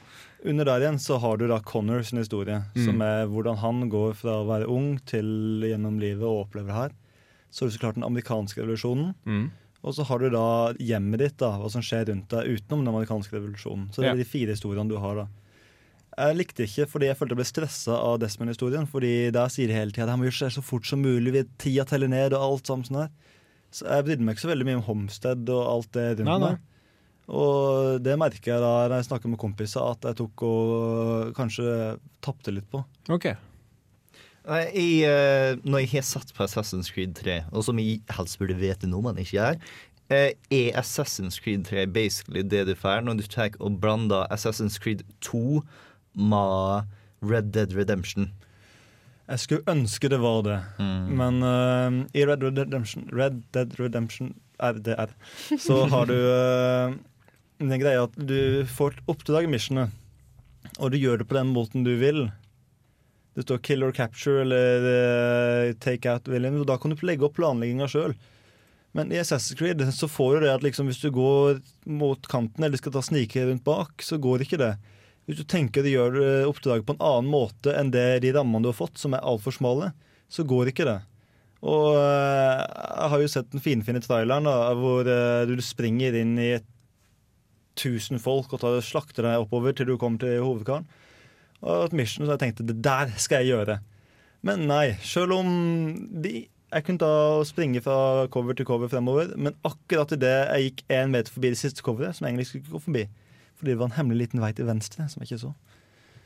Under 0.44 0.64
der 0.66 0.82
igjen 0.82 0.98
så 0.98 1.18
har 1.22 1.36
du 1.38 1.46
da 1.48 1.60
Connor 1.62 2.02
sin 2.02 2.18
historie, 2.18 2.62
Mm. 2.74 2.84
som 2.84 3.02
er 3.06 3.26
hvordan 3.30 3.56
han 3.62 3.88
går 3.92 4.14
fra 4.18 4.40
å 4.42 4.46
være 4.48 4.66
ung 4.68 4.96
til 5.06 5.62
gjennom 5.62 6.00
livet 6.02 6.24
og 6.26 6.48
opplever 6.48 6.66
det 6.72 6.74
her. 6.80 6.94
Så 7.52 7.62
har 7.64 7.68
du 7.70 7.74
så 7.76 7.80
klart 7.84 7.94
den 8.00 8.04
amerikanske 8.08 8.58
revolusjonen. 8.64 9.14
Mm. 9.28 9.50
Og 9.84 9.94
så 9.94 10.04
har 10.06 10.18
du 10.22 10.28
da 10.30 10.72
hjemmet 10.78 11.18
ditt, 11.22 11.36
da, 11.38 11.52
hva 11.58 11.70
som 11.70 11.82
skjer 11.82 12.06
rundt 12.10 12.28
deg 12.30 12.48
utenom 12.58 12.82
den 12.84 12.90
amerikanske 12.94 13.34
revolusjonen. 13.34 13.88
Så 13.92 14.02
det 14.02 14.06
Ja. 14.10 14.12
er 14.14 14.16
de 14.22 14.24
fire 14.24 14.54
historiene 14.54 14.88
du 14.88 14.96
har 14.98 15.14
da. 15.16 15.26
Jeg 16.18 16.36
likte 16.36 16.64
ikke 16.66 16.86
fordi 16.90 17.06
jeg 17.08 17.16
følte 17.16 17.32
jeg 17.32 17.40
ble 17.40 17.48
stressa 17.48 17.94
av 17.96 18.18
Desmond-historien. 18.20 18.86
Fordi 18.86 19.30
der 19.32 19.48
sier 19.48 19.66
de 19.70 19.74
hele 19.74 19.90
tida 19.94 20.04
at 20.04 20.10
han 20.10 20.20
må 20.20 20.26
gjøre 20.28 20.42
seg 20.50 20.52
så 20.58 20.62
fort 20.62 20.84
som 20.86 21.00
mulig, 21.02 21.32
ved 21.32 21.48
tida 21.58 21.84
teller 21.88 22.08
ned 22.08 22.32
og 22.36 22.42
alt 22.50 22.66
sammen 22.66 22.84
sånn 22.84 23.00
her. 23.06 23.10
Så 23.72 23.86
jeg 23.88 24.04
brydde 24.06 24.26
meg 24.26 24.36
ikke 24.36 24.44
så 24.44 24.52
veldig 24.52 24.68
mye 24.68 24.80
om 24.80 24.84
Homestead 24.88 25.48
og 25.52 25.62
alt 25.64 25.90
det 25.96 26.06
rundt 26.18 26.28
Nei, 26.28 26.38
nei. 26.42 26.50
meg. 26.52 26.68
Og 27.32 28.02
det 28.02 28.16
merker 28.20 28.52
jeg 28.52 28.60
da 28.60 28.72
når 28.90 28.98
jeg 28.98 29.08
snakker 29.08 29.32
med 29.32 29.40
kompiser, 29.40 29.86
at 29.94 30.04
jeg 30.10 30.18
tok 30.18 30.44
og 30.44 31.32
kanskje 31.38 31.96
tapte 32.24 32.52
litt 32.52 32.68
på. 32.72 32.82
OK. 33.14 33.30
Jeg, 34.42 35.04
eh, 35.06 35.54
når 35.62 35.84
jeg 35.84 35.90
har 35.94 36.04
satt 36.06 36.32
på 36.34 36.42
Assassin's 36.44 36.90
Creed 36.92 37.14
3, 37.20 37.44
og 37.54 37.62
som 37.64 37.78
jeg 37.78 38.00
helst 38.10 38.40
burde 38.40 38.58
vite 38.58 38.90
noe 38.90 39.06
man 39.06 39.20
ikke 39.22 39.36
gjør, 39.38 39.60
eh, 40.10 40.32
er 40.50 40.80
Assassin's 40.80 41.38
Creed 41.40 41.64
3 41.70 41.86
basically 41.94 42.42
det 42.42 42.66
du 42.66 42.74
får 42.74 43.06
når 43.06 43.22
du 43.22 43.26
tar 43.30 43.54
og 43.60 43.78
blander 43.80 44.26
Assassin's 44.34 44.80
Creed 44.82 45.06
2 45.22 45.62
med 46.18 46.90
Red 47.22 47.52
Dead 47.54 47.72
Redemption. 47.78 48.32
Jeg 49.32 49.40
skulle 49.40 49.72
ønske 49.72 50.10
det 50.12 50.18
var 50.20 50.42
det, 50.44 50.58
men 51.08 51.40
uh, 51.40 52.02
i 52.12 52.24
Red 52.28 52.42
Dead 52.42 52.58
Redemption, 52.60 53.06
Red 53.16 53.38
Dead 53.56 53.72
Redemption 53.80 54.34
RDR, 54.60 55.14
så 55.56 55.78
har 55.88 56.10
du 56.10 56.18
uh, 56.18 56.92
den 57.62 57.80
greia 57.80 58.04
at 58.04 58.18
du 58.18 58.66
får 58.68 58.98
oppdrag 59.08 59.48
i 59.48 59.52
missionet, 59.54 59.94
og 60.76 60.92
du 60.92 60.98
gjør 61.00 61.22
det 61.22 61.28
på 61.30 61.38
den 61.38 61.54
måten 61.54 61.86
du 61.86 61.94
vil. 61.96 62.26
Det 63.32 63.46
står 63.46 63.62
'kill 63.64 63.86
or 63.86 63.96
capture' 63.96 64.42
eller 64.44 64.84
uh, 64.84 65.72
'take 65.80 66.12
out 66.12 66.28
William', 66.28 66.60
og 66.60 66.68
da 66.68 66.76
kan 66.76 66.92
du 66.92 67.06
legge 67.06 67.24
opp 67.24 67.40
planlegginga 67.40 67.88
sjøl. 67.88 68.12
Men 68.92 69.12
i 69.12 69.16
Assassin's 69.16 69.56
Creed 69.56 69.80
så 69.96 70.08
får 70.08 70.34
du 70.34 70.44
det 70.44 70.52
at 70.52 70.64
liksom 70.64 70.90
hvis 70.90 71.00
du 71.00 71.08
går 71.08 71.62
mot 71.88 72.28
kanten 72.28 72.64
eller 72.64 72.76
skal 72.76 72.92
ta 72.92 73.00
snike 73.00 73.46
rundt 73.48 73.64
bak, 73.64 74.04
så 74.04 74.20
går 74.20 74.44
ikke 74.44 74.60
det. 74.60 74.74
Hvis 75.28 75.38
du 75.38 75.46
tenker 75.46 75.84
du 75.84 75.92
gjør 75.92 76.18
eh, 76.18 76.48
oppdraget 76.48 76.86
på 76.88 76.96
en 76.96 77.04
annen 77.06 77.30
måte 77.30 77.74
enn 77.78 77.92
det 77.94 78.22
de 78.24 78.32
rammene 78.34 78.64
du 78.64 78.72
har 78.72 78.78
fått, 78.78 78.98
som 78.98 79.14
er 79.14 79.22
altfor 79.22 79.54
smale, 79.54 79.92
så 80.32 80.44
går 80.48 80.72
ikke 80.72 80.88
det. 80.88 80.98
Og 81.62 81.94
eh, 81.94 82.62
jeg 82.62 83.12
har 83.12 83.22
jo 83.22 83.30
sett 83.30 83.52
den 83.52 83.62
finfine 83.62 84.02
traileren 84.02 84.48
da, 84.48 84.56
hvor 84.78 85.06
eh, 85.06 85.44
du 85.46 85.54
springer 85.62 86.16
inn 86.18 86.34
i 86.42 86.54
et 86.58 86.66
tusen 87.78 88.20
folk 88.20 88.52
og 88.52 88.60
tar, 88.60 88.80
slakter 88.84 89.28
deg 89.28 89.44
oppover 89.44 89.76
til 89.76 89.88
du 89.88 89.96
kommer 90.00 90.20
til 90.20 90.42
hovedkaren. 90.42 90.88
Og 91.62 91.86
et 91.86 91.96
mission, 91.96 92.26
så 92.26 92.34
jeg 92.34 92.42
tenkte 92.42 92.66
det 92.66 92.80
der 92.82 93.14
skal 93.22 93.44
jeg 93.44 93.54
gjøre. 93.54 93.78
Men 94.42 94.66
nei, 94.66 94.96
selv 95.06 95.36
om 95.38 95.48
de, 96.24 96.48
jeg 96.72 96.86
kunne 96.86 96.98
da 96.98 97.44
springe 97.46 97.82
fra 97.84 98.26
cover 98.34 98.58
til 98.58 98.66
cover 98.66 98.90
fremover, 98.90 99.30
men 99.38 99.54
akkurat 99.66 100.14
idet 100.16 100.34
jeg 100.34 100.66
gikk 100.66 100.82
én 100.90 101.14
meter 101.14 101.30
forbi 101.30 101.52
det 101.54 101.60
siste 101.60 101.84
coveret, 101.86 102.18
som 102.18 102.26
jeg 102.26 102.34
egentlig 102.34 102.48
skulle 102.50 102.74
gå 102.74 102.82
forbi, 102.88 103.04
fordi 103.62 103.70
det 103.76 103.78
var 103.78 103.92
en 103.92 103.94
hemmelig 104.00 104.26
liten 104.26 104.42
vei 104.42 104.50
til 104.58 104.66
venstre 104.66 105.06
som 105.08 105.22
jeg 105.22 105.30
ikke 105.30 105.44
så. 105.44 105.52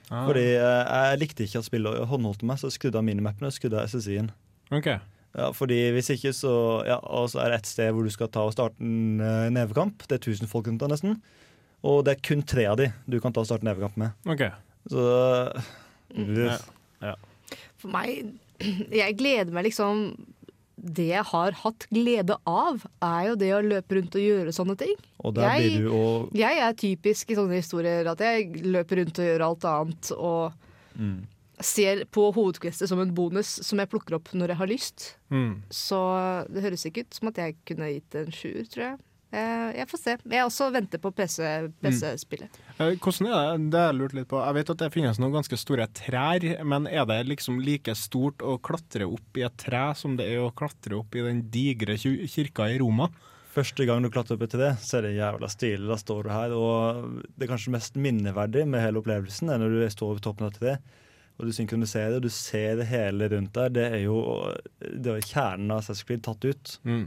Ah. 0.09 0.23
Fordi 0.25 0.45
eh, 0.57 0.83
jeg 1.11 1.21
likte 1.21 1.45
ikke 1.45 1.61
at 1.61 1.67
spillet 1.69 2.07
håndholdte 2.09 2.49
meg, 2.49 2.61
så 2.61 2.71
jeg 2.71 2.79
skrudde 2.79 3.01
av 3.01 3.05
minimappene 3.05 3.51
og 3.51 3.55
skrudde 3.57 3.83
av 3.83 3.91
SSI-en. 3.91 4.31
Ok. 4.75 4.89
Ja, 5.37 5.51
fordi 5.53 5.79
hvis 5.93 6.09
ikke, 6.15 6.33
så 6.33 6.53
Ja, 6.89 6.97
og 6.97 7.35
er 7.37 7.53
det 7.53 7.59
et 7.61 7.69
sted 7.69 7.91
hvor 7.93 8.07
du 8.07 8.13
skal 8.15 8.31
ta 8.33 8.47
og 8.49 8.55
starte 8.57 8.81
en 8.81 9.21
eh, 9.21 9.51
nevekamp. 9.53 10.07
Det 10.09 10.17
er 10.17 10.23
1000 10.33 10.49
folk 10.49 10.71
rundt 10.71 10.81
deg, 10.81 10.95
nesten. 10.95 11.19
Og 11.87 12.01
det 12.07 12.17
er 12.17 12.25
kun 12.25 12.41
tre 12.47 12.65
av 12.71 12.79
de 12.81 12.89
du 13.05 13.19
kan 13.21 13.35
ta 13.37 13.43
og 13.45 13.51
starte 13.51 13.67
nevekamp 13.69 13.99
med. 14.01 14.17
Ok. 14.33 14.47
Så 14.89 15.05
Ja. 16.17 16.57
Ja. 17.05 17.15
For 17.77 17.93
meg 17.93 18.33
Jeg 19.03 19.19
gleder 19.19 19.53
meg 19.53 19.67
liksom 19.69 20.07
Det 20.77 21.07
jeg 21.09 21.25
har 21.31 21.57
hatt 21.63 21.87
glede 21.89 22.37
av, 22.45 22.83
er 23.05 23.31
jo 23.31 23.39
det 23.41 23.49
å 23.57 23.63
løpe 23.65 23.97
rundt 23.97 24.19
og 24.19 24.27
gjøre 24.27 24.53
sånne 24.53 24.77
ting. 24.81 24.93
Og 25.25 25.33
der 25.39 25.57
jeg, 25.57 25.71
blir 25.71 25.87
du 25.87 25.95
og 25.97 26.37
jeg 26.37 26.61
er 26.67 26.77
typisk 26.77 27.33
i 27.33 27.39
sånne 27.39 27.63
historier 27.63 28.11
at 28.13 28.21
jeg 28.21 28.61
løper 28.67 29.01
rundt 29.01 29.23
og 29.23 29.31
gjør 29.31 29.47
alt 29.47 29.67
annet 29.71 30.11
og 30.17 31.01
mm. 31.01 31.17
ser 31.65 32.05
på 32.13 32.29
hovedquestet 32.37 32.93
som 32.93 33.01
en 33.01 33.15
bonus 33.17 33.57
som 33.65 33.81
jeg 33.81 33.91
plukker 33.93 34.19
opp 34.19 34.29
når 34.37 34.53
jeg 34.53 34.61
har 34.61 34.73
lyst. 34.75 35.09
Mm. 35.33 35.65
Så 35.73 36.01
det 36.53 36.67
høres 36.67 36.85
ikke 36.89 37.07
ut 37.07 37.21
som 37.21 37.33
at 37.33 37.41
jeg 37.41 37.57
kunne 37.69 37.93
gitt 37.95 38.21
en 38.21 38.33
sjuer, 38.37 38.69
tror 38.69 38.89
jeg. 38.91 38.99
Eh, 39.33 39.73
Jeg 39.77 39.89
får 39.91 39.99
se. 40.01 40.17
Jeg 40.31 40.47
også 40.47 40.69
venter 40.73 41.01
på 41.03 41.11
PC 41.13 41.43
PC-spillet. 41.83 42.59
Eh, 42.79 42.95
Hvordan 43.03 43.27
er 43.27 43.59
det? 43.59 43.71
Det 43.73 43.81
har 43.81 43.91
jeg 43.93 43.99
lurt 43.99 44.15
litt 44.15 44.29
på. 44.31 44.39
Jeg 44.45 44.55
vet 44.55 44.71
at 44.71 44.79
det 44.85 44.93
finnes 44.95 45.19
noen 45.19 45.35
ganske 45.35 45.59
store 45.59 45.87
trær, 45.99 46.47
men 46.65 46.87
er 46.87 47.05
det 47.11 47.19
liksom 47.27 47.59
like 47.61 47.95
stort 47.99 48.39
å 48.47 48.59
klatre 48.63 49.09
opp 49.11 49.37
i 49.41 49.43
et 49.49 49.57
tre 49.59 49.89
som 49.99 50.17
det 50.17 50.29
er 50.31 50.45
å 50.45 50.53
klatre 50.55 50.97
opp 51.01 51.15
i 51.19 51.25
den 51.27 51.43
digre 51.51 51.99
kirka 51.99 52.71
i 52.71 52.79
Roma? 52.79 53.11
Første 53.57 53.87
gang 53.89 54.03
du 54.05 54.11
klatrer 54.13 54.37
opp 54.37 54.43
etter 54.45 54.61
det, 54.61 54.73
så 54.85 54.99
er 54.99 55.07
det 55.09 55.15
jævla 55.17 55.49
stilig. 55.49 55.89
Da 55.89 55.97
står 55.97 56.27
du 56.27 56.31
her, 56.31 56.53
og 56.53 57.23
det 57.41 57.49
kanskje 57.49 57.73
mest 57.73 57.95
minneverdige 57.97 58.69
med 58.69 58.83
hele 58.85 59.01
opplevelsen 59.01 59.49
er 59.51 59.59
når 59.63 59.73
du 59.73 59.85
står 59.95 60.19
ved 60.19 60.25
toppen 60.27 60.47
av 60.51 60.59
det, 60.61 60.75
og 61.41 61.49
du 61.49 61.53
synkroniserer, 61.57 62.19
og 62.19 62.23
du 62.27 62.29
ser 62.33 62.77
det 62.77 62.87
hele 62.93 63.31
rundt 63.33 63.55
der. 63.57 63.73
Det 63.73 63.87
er 63.97 64.03
jo 64.05 64.19
det 64.81 65.09
er 65.15 65.25
kjernen 65.25 65.73
av 65.73 65.83
Sasquid 65.89 66.23
tatt 66.29 66.45
ut. 66.45 66.75
Mm. 66.85 67.07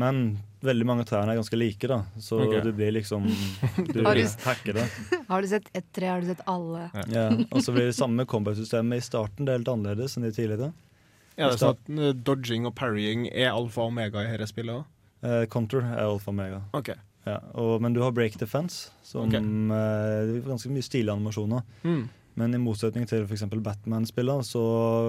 Men 0.00 0.38
veldig 0.64 0.86
mange 0.88 1.04
av 1.04 1.10
trærne 1.10 1.34
er 1.34 1.38
ganske 1.38 1.58
like, 1.58 1.86
da, 1.90 2.00
så 2.18 2.40
okay. 2.42 2.62
du 2.64 2.72
blir 2.74 2.90
liksom 2.96 3.28
Du 3.92 4.00
Har 4.02 4.18
du- 4.18 4.40
hacker 4.44 4.80
det. 4.80 4.86
Har 5.28 5.42
du 5.42 5.48
sett 5.48 5.68
ett 5.72 5.86
tre, 5.92 6.08
har 6.10 6.20
du 6.20 6.26
sett 6.26 6.42
alle. 6.50 6.88
Ja, 7.12 7.28
og 7.50 7.62
så 7.62 7.72
blir 7.72 7.86
det 7.86 7.94
samme 7.96 8.26
combat-systemet 8.26 8.98
i 9.00 9.04
starten. 9.04 9.46
Det 9.46 9.54
er 9.54 9.60
helt 9.60 9.70
annerledes 9.70 10.16
enn 10.18 10.26
de 10.26 10.32
tidligere. 10.34 10.72
Ja, 11.38 11.48
det 11.50 11.58
sånn 11.62 11.74
at 11.74 11.88
eh, 11.94 12.12
dodging 12.26 12.66
og 12.68 12.74
parrying 12.78 13.26
er 13.30 13.52
alfa 13.52 13.86
og 13.86 13.94
omega 13.94 14.22
i 14.22 14.34
dette 14.34 14.50
spillet 14.50 14.82
òg? 14.82 14.90
Eh, 15.24 15.44
Contour 15.50 15.86
er 15.86 16.04
alfa 16.04 16.30
og 16.30 16.34
omega. 16.36 16.60
Okay. 16.76 16.98
Ja, 17.24 17.38
og, 17.56 17.78
men 17.82 17.96
du 17.96 18.02
har 18.04 18.12
break 18.14 18.36
defense, 18.38 18.92
som 19.06 19.30
okay. 19.30 19.40
eh, 19.40 20.34
er 20.34 20.44
ganske 20.46 20.70
mye 20.70 20.84
stilige 20.84 21.14
animasjoner. 21.14 21.64
Mm. 21.86 22.04
Men 22.38 22.54
i 22.54 22.60
motsetning 22.60 23.06
til 23.08 23.24
f.eks. 23.24 23.46
Batman-spillene, 23.54 24.44
så 24.46 24.64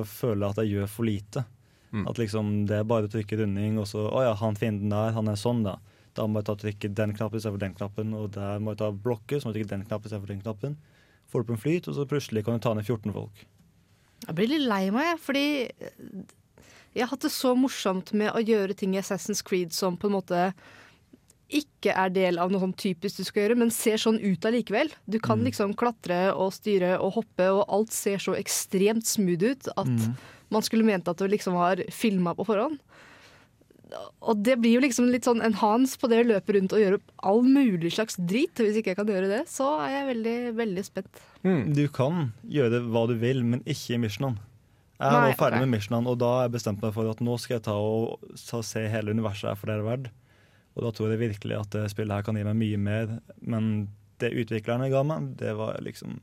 føler 0.08 0.46
jeg 0.46 0.54
at 0.54 0.64
jeg 0.64 0.74
gjør 0.76 0.92
for 0.94 1.10
lite. 1.10 1.46
Mm. 1.96 2.06
At 2.12 2.20
liksom 2.20 2.54
det 2.70 2.82
er 2.82 2.88
bare 2.90 3.08
å 3.08 3.12
trykke 3.12 3.40
runding, 3.40 3.80
og 3.80 3.88
så 3.88 4.06
Å 4.12 4.24
ja, 4.26 4.34
han 4.42 4.58
fienden 4.60 4.92
der, 4.92 5.14
han 5.16 5.32
er 5.32 5.40
sånn, 5.40 5.64
da. 5.64 5.78
Da 6.16 6.28
må 6.28 6.42
jeg 6.42 6.50
ta 6.50 6.56
trykke 6.60 6.92
den 6.96 7.16
knappen 7.16 7.40
istedenfor 7.40 7.64
den 7.64 7.76
knappen, 7.76 8.14
og 8.16 8.32
der 8.36 8.60
må 8.64 8.74
jeg 8.74 8.82
ta 8.84 8.92
blokker, 8.92 9.40
så 9.40 9.48
må 9.48 9.54
jeg 9.54 9.64
trykke 9.64 9.74
den 9.74 9.88
knappen 9.88 10.12
istedenfor 10.12 10.34
den 10.34 10.44
knappen. 10.44 10.78
Får 11.32 11.44
du 11.44 11.50
på 11.50 11.56
en 11.56 11.64
flyt, 11.66 11.90
og 11.92 11.98
så 11.98 12.08
plutselig 12.08 12.46
kan 12.46 12.58
du 12.58 12.64
ta 12.64 12.74
ned 12.76 12.88
14 12.88 13.16
folk. 13.16 13.46
Jeg 14.26 14.38
blir 14.38 14.52
litt 14.52 14.68
lei 14.68 14.84
meg, 14.96 15.12
jeg, 15.14 15.22
fordi 15.26 15.46
jeg 16.96 17.04
har 17.04 17.12
hatt 17.12 17.28
det 17.28 17.34
så 17.36 17.52
morsomt 17.60 18.14
med 18.16 18.32
å 18.32 18.44
gjøre 18.44 18.76
ting 18.80 18.96
i 18.96 19.02
Assassin's 19.02 19.44
Creed 19.46 19.76
som 19.76 19.98
på 20.00 20.08
en 20.08 20.16
måte 20.16 20.50
ikke 21.56 21.94
er 21.94 22.10
del 22.10 22.40
av 22.42 22.50
noe 22.50 22.64
sånn 22.64 22.74
typisk 22.80 23.20
du 23.20 23.28
skal 23.28 23.44
gjøre, 23.44 23.58
men 23.60 23.74
ser 23.74 24.00
sånn 24.02 24.18
ut 24.18 24.48
allikevel. 24.48 24.90
Du 25.06 25.20
kan 25.22 25.44
liksom 25.46 25.76
klatre 25.78 26.32
og 26.34 26.56
styre 26.56 26.96
og 26.98 27.20
hoppe, 27.20 27.50
og 27.54 27.68
alt 27.70 27.94
ser 27.94 28.24
så 28.24 28.34
ekstremt 28.40 29.06
smooth 29.06 29.52
ut 29.52 29.70
at 29.76 29.92
Mm. 29.92 30.16
Man 30.54 30.66
skulle 30.66 30.88
ment 30.88 31.08
at 31.12 31.20
du 31.20 31.28
liksom 31.30 31.58
var 31.58 31.82
filma 31.94 32.36
på 32.38 32.46
forhånd. 32.48 32.80
Og 34.26 34.42
det 34.44 34.58
blir 34.60 34.76
jo 34.76 34.82
liksom 34.84 35.08
litt 35.14 35.28
sånn 35.28 35.44
en 35.46 35.56
hans 35.60 35.94
på 36.02 36.10
det 36.12 36.24
å 36.24 36.28
løpe 36.28 36.56
rundt 36.56 36.74
og 36.74 36.82
gjøre 36.82 36.98
opp 37.00 37.14
all 37.30 37.44
mulig 37.46 37.94
slags 37.96 38.18
drit. 38.18 38.58
Hvis 38.58 38.80
ikke 38.80 38.94
jeg 38.94 39.00
kan 39.00 39.12
gjøre 39.12 39.30
det, 39.30 39.44
så 39.52 39.70
er 39.84 39.94
jeg 40.00 40.10
veldig, 40.10 40.36
veldig 40.58 40.86
spent. 40.88 41.24
Mm. 41.46 41.62
Du 41.78 41.86
kan 41.94 42.30
gjøre 42.50 42.82
hva 42.90 43.06
du 43.12 43.16
vil, 43.22 43.44
men 43.46 43.64
ikke 43.64 43.96
i 43.96 44.02
missionene. 44.02 44.42
Jeg 44.96 45.12
er 45.12 45.12
Nei, 45.12 45.32
nå 45.34 45.36
ferdig 45.36 45.58
okay. 45.60 45.66
med 45.66 45.76
missionene, 45.76 46.12
og 46.12 46.20
da 46.22 46.30
har 46.38 46.46
jeg 46.46 46.54
bestemt 46.54 46.84
meg 46.84 46.94
for 46.96 47.12
at 47.12 47.22
nå 47.28 47.34
skal 47.44 47.58
jeg 47.58 47.66
ta 47.66 47.76
og 47.76 48.30
ta, 48.40 48.62
se 48.64 48.86
hele 48.94 49.12
universet 49.12 49.50
her 49.52 49.60
for 49.60 49.68
det 49.68 49.76
det 49.76 49.84
er 49.84 49.90
verdt. 49.90 50.14
Og 50.76 50.86
da 50.86 50.92
tror 50.96 51.12
jeg 51.12 51.22
virkelig 51.22 51.58
at 51.60 51.76
det 51.76 51.90
spillet 51.92 52.16
her 52.16 52.26
kan 52.28 52.40
gi 52.40 52.46
meg 52.48 52.58
mye 52.60 52.80
mer. 52.80 53.12
Men 53.44 53.70
det 54.24 54.32
utviklerne 54.40 54.88
ga 54.92 55.04
meg, 55.08 55.34
det 55.40 55.52
var 55.60 55.78
liksom 55.84 56.16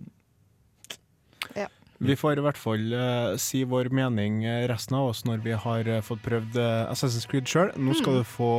Vi 2.03 2.17
får 2.19 2.41
i 2.41 2.43
hvert 2.43 2.59
fall 2.59 2.95
uh, 2.95 3.37
si 3.39 3.63
vår 3.69 3.93
mening, 3.95 4.43
eh, 4.45 4.65
resten 4.71 4.99
av 4.99 5.13
oss, 5.13 5.23
når 5.29 5.45
vi 5.45 5.55
har 5.55 5.87
uh, 5.89 6.01
fått 6.03 6.25
prøvd 6.27 6.59
Assassin's 6.91 7.29
Creed 7.31 7.47
sjøl. 7.47 7.71
Nå 7.79 7.95
skal 7.99 8.21
du 8.21 8.25
få 8.27 8.53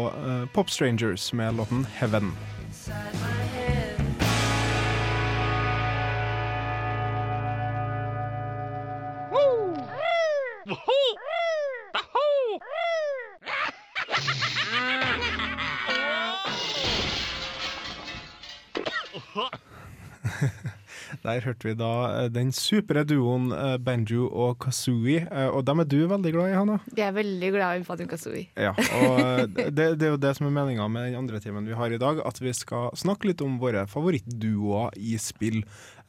Pop 0.56 0.72
Strangers 0.72 1.32
med 1.36 1.60
låten 1.60 1.86
'Heaven'. 2.00 2.32
Der 21.24 21.40
hørte 21.46 21.70
vi 21.70 21.74
da 21.80 21.90
eh, 22.18 22.26
den 22.36 22.50
supre 22.56 23.06
duoen 23.08 23.46
eh, 23.56 23.78
Banjo 23.80 24.26
og 24.28 24.58
Kazooie, 24.66 25.22
eh, 25.24 25.48
og 25.48 25.64
dem 25.70 25.80
er 25.80 25.88
du 25.88 26.02
veldig 26.12 26.34
glad 26.36 26.52
i, 26.52 26.58
Hanna? 26.60 26.76
Jeg 26.98 27.06
er 27.08 27.16
veldig 27.16 27.52
glad 27.56 27.80
i 27.80 27.86
Fatim 27.88 28.10
Kazooie. 28.12 28.50
Ja, 28.60 28.74
og 28.76 29.56
det, 29.56 29.88
det 30.02 30.10
er 30.10 30.14
jo 30.18 30.20
det 30.20 30.34
som 30.36 30.50
er 30.50 30.56
meninga 30.58 30.90
med 30.92 31.08
den 31.08 31.20
andre 31.22 31.40
timen 31.44 31.68
vi 31.70 31.78
har 31.80 31.96
i 31.96 32.02
dag, 32.02 32.20
at 32.28 32.44
vi 32.44 32.52
skal 32.58 32.92
snakke 33.00 33.32
litt 33.32 33.44
om 33.46 33.56
våre 33.62 33.86
favorittduoer 33.88 35.00
i 35.00 35.16
spill. 35.22 35.62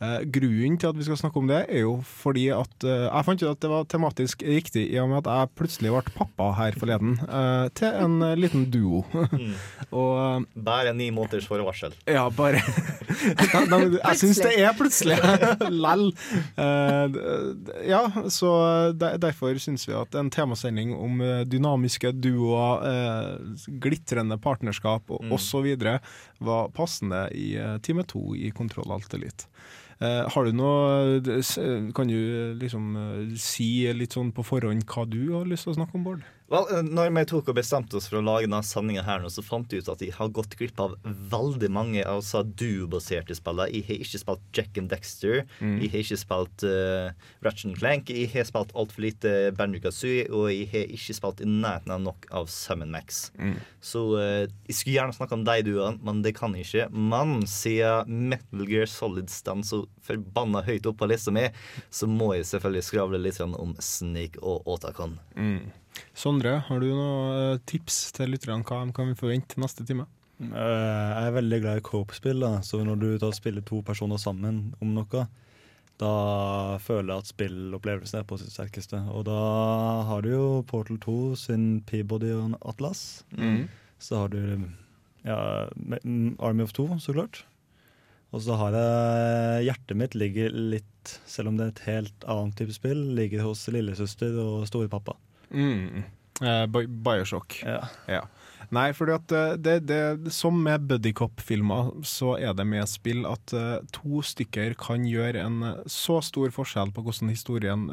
Eh, 0.02 0.24
grunnen 0.34 0.74
til 0.82 0.90
at 0.90 0.98
vi 0.98 1.06
skal 1.06 1.20
snakke 1.20 1.38
om 1.38 1.46
det, 1.46 1.60
er 1.70 1.84
jo 1.84 1.94
fordi 2.02 2.48
at 2.50 2.88
jeg 2.90 3.26
fant 3.28 3.44
ut 3.44 3.52
at 3.52 3.62
det 3.62 3.70
var 3.70 3.86
tematisk 3.94 4.42
riktig, 4.42 4.88
i 4.90 4.98
og 4.98 5.12
med 5.12 5.22
at 5.22 5.30
jeg 5.30 5.52
plutselig 5.60 5.94
ble 5.94 6.16
pappa 6.18 6.50
her 6.58 6.74
forleden, 6.80 7.14
eh, 7.22 7.68
til 7.78 8.02
en 8.02 8.18
liten 8.42 8.66
duo. 8.74 9.04
og 9.94 10.10
eh, 10.18 10.50
Bare 10.66 10.90
ni 10.98 11.12
måneders 11.14 11.46
forvarsel. 11.46 11.94
ja, 12.10 12.26
bare 12.34 12.58
Jeg 13.20 14.18
syns 14.20 14.40
det 14.44 14.52
er 14.62 14.74
plutselig 14.78 15.18
lell. 15.84 16.06
Eh, 16.60 17.18
ja, 17.88 18.02
så 18.32 18.50
der, 18.98 19.18
derfor 19.22 19.56
syns 19.62 19.86
vi 19.88 19.94
at 19.98 20.14
en 20.18 20.30
temasending 20.34 20.94
om 20.96 21.20
eh, 21.24 21.44
dynamiske 21.48 22.12
duoer, 22.20 22.84
eh, 22.90 23.64
glitrende 23.84 24.38
partnerskap 24.42 25.10
og 25.14 25.22
Mm. 25.24 25.32
osv. 25.32 25.66
var 26.44 26.68
passende 26.74 27.28
i 27.32 27.54
time 27.82 28.02
to 28.04 28.34
i 28.36 28.50
Kontroll 28.50 28.90
Alt 28.92 29.14
Elite. 29.14 29.46
Eh, 30.02 30.24
har 30.28 30.44
du 30.44 30.52
noe 30.52 31.20
Kan 31.94 32.08
du 32.10 32.54
liksom 32.58 33.36
si 33.38 33.86
litt 33.94 34.12
sånn 34.16 34.32
på 34.34 34.42
forhånd 34.44 34.84
hva 34.90 35.04
du 35.08 35.20
har 35.36 35.46
lyst 35.46 35.64
til 35.68 35.72
å 35.72 35.76
snakke 35.78 35.94
om, 35.94 36.04
Bård? 36.04 36.24
Vel, 36.52 36.66
eh, 36.74 36.82
når 36.84 37.12
vi 37.14 37.24
tok 37.30 37.48
og 37.48 37.56
bestemte 37.56 37.96
oss 37.96 38.06
for 38.10 38.20
å 38.20 38.24
lage 38.24 38.44
denne 38.44 38.60
sendinga 38.66 39.04
så 39.32 39.42
fant 39.44 39.70
vi 39.72 39.80
ut 39.80 39.88
at 39.88 40.02
jeg 40.04 40.12
har 40.16 40.32
gått 40.34 40.56
glipp 40.58 40.80
av 40.80 40.96
veldig 41.04 41.70
mange 41.72 42.02
altså, 42.04 42.42
duo-baserte 42.44 43.36
spillere. 43.36 43.72
Jeg 43.72 43.86
har 43.88 44.02
ikke 44.04 44.20
spilt 44.20 44.42
Jack 44.56 44.80
and 44.80 44.90
Dexter. 44.92 45.44
Mm. 45.60 45.78
Jeg 45.80 45.90
har 45.92 46.02
ikke 46.04 46.20
spilt 46.20 46.64
uh, 46.68 47.28
Ratchet 47.44 47.78
Clank. 47.78 48.12
Jeg 48.12 48.30
har 48.34 48.48
spilt 48.48 48.74
altfor 48.76 49.06
lite 49.06 49.32
Banjo 49.56 49.80
Kazooie, 49.84 50.26
og 50.30 50.50
jeg 50.52 50.68
har 50.72 50.92
ikke 50.92 51.16
spilt 51.16 51.40
i 51.44 51.48
nærheten 51.48 51.94
av 51.96 52.02
nok 52.04 52.28
av 52.34 52.50
Summon 52.52 52.92
Max. 52.92 53.28
Mm. 53.38 53.56
Så 53.84 54.04
uh, 54.18 54.44
jeg 54.68 54.76
skulle 54.76 54.98
gjerne 54.98 55.16
snakke 55.16 55.38
om 55.38 55.46
de 55.48 55.56
duoene, 55.64 56.00
men 56.04 56.20
det 56.26 56.34
kan 56.36 56.56
jeg 56.58 56.68
ikke. 56.68 56.88
Men 56.92 57.46
siden 57.48 58.28
Metal 58.34 58.66
Gear 58.68 58.90
Solid 58.90 59.32
står 59.32 59.64
så 59.64 59.84
forbanna 60.04 60.64
høyt 60.66 60.88
opp 60.90 60.98
på 61.00 61.08
lista 61.08 61.32
mi, 61.32 61.46
så 61.94 62.08
må 62.10 62.34
jeg 62.34 62.48
selvfølgelig 62.50 62.84
skravle 62.84 63.22
litt 63.22 63.40
om 63.44 63.72
Snake 63.82 64.40
og 64.42 64.68
Otakon. 64.76 65.16
Mm. 65.38 65.72
Sondre, 66.14 66.58
har 66.66 66.82
du 66.82 66.90
noen 66.90 67.62
tips 67.70 68.12
til 68.16 68.34
lytterne 68.34 68.66
hva 68.66 68.82
de 68.86 68.94
kan 68.96 69.14
forvente 69.18 69.60
neste 69.62 69.86
time? 69.86 70.06
Eh, 70.42 70.50
jeg 70.50 71.28
er 71.28 71.36
veldig 71.36 71.60
glad 71.62 71.80
i 71.80 71.86
cope-spill, 71.86 72.46
så 72.66 72.82
når 72.86 73.00
du 73.00 73.08
da 73.22 73.30
spiller 73.34 73.64
to 73.66 73.80
personer 73.86 74.20
sammen 74.20 74.74
om 74.82 74.94
noe, 74.96 75.26
da 76.02 76.12
føler 76.82 77.12
jeg 77.12 77.22
at 77.22 77.30
spillopplevelsen 77.30 78.20
er 78.20 78.26
på 78.26 78.38
sitt 78.40 78.50
sterkeste. 78.50 78.98
Og 79.14 79.26
da 79.28 79.40
har 80.08 80.24
du 80.24 80.32
jo 80.32 80.46
Portal 80.66 80.98
2 81.02 81.18
sin 81.38 81.66
Peabody 81.86 82.32
og 82.34 82.56
Atlas. 82.66 83.22
Mm. 83.38 83.68
Så 84.02 84.24
har 84.24 84.32
du 84.34 84.40
ja, 85.24 85.36
Army 86.42 86.66
of 86.66 86.74
Two, 86.74 86.88
så 86.98 87.14
klart. 87.14 87.44
Og 88.34 88.42
så 88.42 88.56
har 88.58 88.74
jeg 88.74 89.68
Hjertet 89.68 89.98
mitt 90.00 90.16
ligger 90.18 90.50
litt, 90.50 91.14
selv 91.30 91.52
om 91.52 91.60
det 91.60 91.68
er 91.68 91.72
et 91.76 91.84
helt 91.86 92.26
annet 92.26 92.58
type 92.58 92.74
spill, 92.74 93.04
ligger 93.14 93.46
hos 93.46 93.62
lillesøster 93.70 94.34
og 94.42 94.66
storepappa. 94.66 95.14
Mm. 95.14 95.33
Eh, 96.40 96.66
Bioshock. 96.66 97.62
Ja. 97.62 97.88
Ja. 98.06 98.28
Nei, 98.72 98.88
fordi 98.96 99.14
at 99.16 99.34
eh, 99.34 99.54
det, 99.60 99.76
det, 99.88 100.32
som 100.34 100.56
med 100.64 100.86
buddycop-filmer, 100.88 101.92
så 102.06 102.36
er 102.38 102.54
det 102.56 102.66
med 102.68 102.88
spill 102.90 103.24
at 103.28 103.54
eh, 103.56 103.80
to 103.94 104.22
stykker 104.24 104.76
kan 104.80 105.06
gjøre 105.08 105.42
en 105.44 105.62
eh, 105.68 105.82
så 105.90 106.20
stor 106.24 106.52
forskjell 106.54 106.94
på 106.94 107.04
hvordan 107.04 107.32
historien 107.32 107.88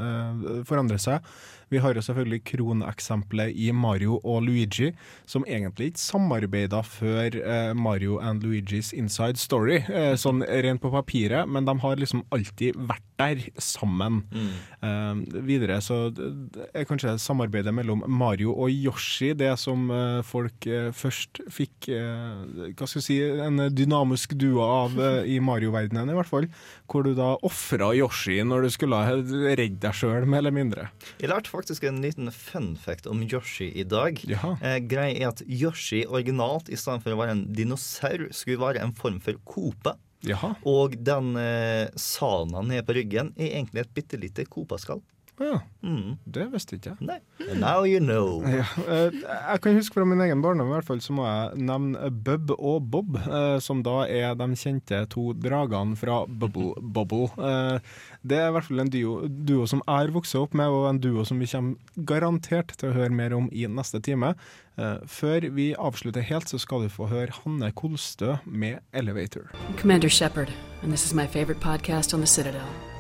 forandrer 0.67 0.99
seg. 1.01 1.25
Vi 1.71 1.79
har 1.79 1.95
jo 1.95 2.03
selvfølgelig 2.03 2.41
kroneksempelet 2.49 3.55
i 3.55 3.69
Mario 3.75 4.17
og 4.27 4.43
Luigi, 4.43 4.91
som 5.29 5.45
egentlig 5.47 5.91
ikke 5.91 6.03
samarbeida 6.03 6.81
før 6.83 7.37
Mario 7.77 8.17
and 8.19 8.43
Luigis 8.43 8.91
Inside 8.91 9.39
Story, 9.39 9.79
sånn 10.19 10.43
rent 10.43 10.83
på 10.83 10.91
papiret, 10.91 11.47
men 11.47 11.67
de 11.67 11.77
har 11.83 12.01
liksom 12.01 12.25
alltid 12.35 12.75
vært 12.89 13.07
der 13.21 13.41
sammen. 13.61 14.21
Eh, 14.81 15.41
videre 15.47 15.79
så 15.83 15.99
er 16.73 16.87
kanskje 16.89 17.15
samarbeidet 17.21 17.73
mellom 17.75 18.03
Mario 18.07 18.53
og 18.55 18.71
Yoshi 18.71 19.31
det 19.37 19.53
som 19.61 19.87
folk 20.27 20.60
eh, 20.69 20.89
først 20.95 21.41
fikk 21.51 21.89
eh, 21.93 22.73
Hva 22.77 22.87
skal 22.87 22.99
jeg 22.99 23.05
si, 23.05 23.17
en 23.45 23.63
dynamisk 23.73 24.35
duo 24.39 24.61
av 24.65 24.97
eh, 24.99 25.31
i 25.35 25.39
Mario-verdenen, 25.43 26.11
i 26.11 26.17
hvert 26.17 26.29
fall. 26.29 26.47
Hvor 26.91 27.05
du 27.07 27.13
da 27.17 27.33
ofra 27.47 27.91
Yoshi 27.97 28.39
når 28.47 28.67
du 28.67 28.69
skulle 28.73 28.99
ha 28.99 29.15
redde 29.15 29.79
deg 29.81 29.97
sjøl, 29.97 30.27
mer 30.29 30.43
eller 30.43 30.55
mindre. 30.55 30.89
Jeg 31.21 31.31
lærte 31.31 31.51
faktisk 31.51 31.85
en 31.87 32.01
liten 32.03 32.31
fun 32.35 32.73
fact 32.79 33.09
om 33.09 33.23
Yoshi 33.25 33.71
i 33.71 33.87
dag. 33.87 34.21
Ja. 34.29 34.55
Eh, 34.61 34.79
greia 34.85 35.15
er 35.17 35.31
at 35.31 35.43
Yoshi 35.47 36.03
originalt, 36.07 36.69
i 36.69 36.79
stedet 36.79 37.05
for 37.05 37.15
å 37.15 37.21
være 37.21 37.37
en 37.37 37.45
dinosaur, 37.55 38.27
skulle 38.35 38.61
være 38.61 38.83
en 38.85 38.95
form 38.97 39.21
for 39.23 39.39
kope. 39.47 39.97
Jaha. 40.27 40.53
Og 40.69 40.93
den 41.01 41.33
eh, 41.41 41.87
sana 41.97 42.61
nede 42.65 42.85
på 42.85 42.95
ryggen 42.97 43.33
er 43.37 43.55
egentlig 43.55 43.85
et 43.85 43.95
bitte 43.95 44.19
lite 44.21 44.45
kopaskall. 44.45 45.01
Ja, 45.39 45.59
Mm. 45.81 46.17
det 46.29 46.43
visste 46.51 46.75
ikke 46.77 46.91
jeg. 46.91 46.97
Nei. 47.07 47.19
Now 47.57 47.83
you 47.83 47.99
know. 47.99 48.43
Ja, 48.45 48.65
eh, 48.85 49.11
jeg 49.23 49.61
kan 49.63 49.73
huske 49.79 49.93
fra 49.95 50.05
min 50.05 50.21
egen 50.21 50.41
barndom 50.43 50.67
i 50.69 50.73
hvert 50.75 50.85
fall, 50.85 50.99
så 51.01 51.15
må 51.17 51.25
jeg 51.25 51.57
nevne 51.65 52.11
Bub 52.11 52.51
og 52.59 52.83
Bob, 52.91 53.15
eh, 53.17 53.57
som 53.59 53.81
da 53.81 54.03
er 54.05 54.35
de 54.37 54.45
kjente 54.53 54.99
to 55.09 55.31
dragene 55.33 55.97
fra 55.97 56.25
Bubble 56.27 56.75
Bobble. 56.81 57.31
Eh, 57.41 57.79
det 58.21 58.37
er 58.37 58.49
i 58.49 58.53
hvert 58.53 58.67
fall 58.69 58.83
en 58.83 58.89
duo, 58.93 59.15
duo 59.27 59.65
som 59.65 59.81
jeg 59.87 59.95
har 60.03 60.13
vokst 60.13 60.35
opp 60.37 60.53
med, 60.53 60.67
og 60.69 60.89
en 60.91 60.99
duo 61.01 61.25
som 61.25 61.39
vi 61.41 61.49
kommer 61.49 62.05
garantert 62.05 62.75
til 62.77 62.91
å 62.91 62.93
høre 62.99 63.09
mer 63.09 63.33
om 63.33 63.49
i 63.51 63.65
neste 63.65 63.99
time. 64.05 64.35
Eh, 64.77 64.99
før 65.09 65.49
vi 65.55 65.71
avslutter 65.73 66.21
helt, 66.21 66.45
så 66.53 66.59
skal 66.61 66.85
du 66.85 66.89
få 66.93 67.09
høre 67.09 67.33
Hanne 67.41 67.71
Kolstø 67.73 68.37
med 68.45 68.79
'Elevator'. 68.93 69.49
Commander 69.77 70.09
Shepard, 70.09 70.51
and 70.83 70.91
this 70.91 71.05
is 71.05 71.15
my 71.15 71.25
favorite 71.25 71.59
podcast 71.59 72.13
on 72.13 72.19
the 72.21 72.27
Citadel. 72.27 72.90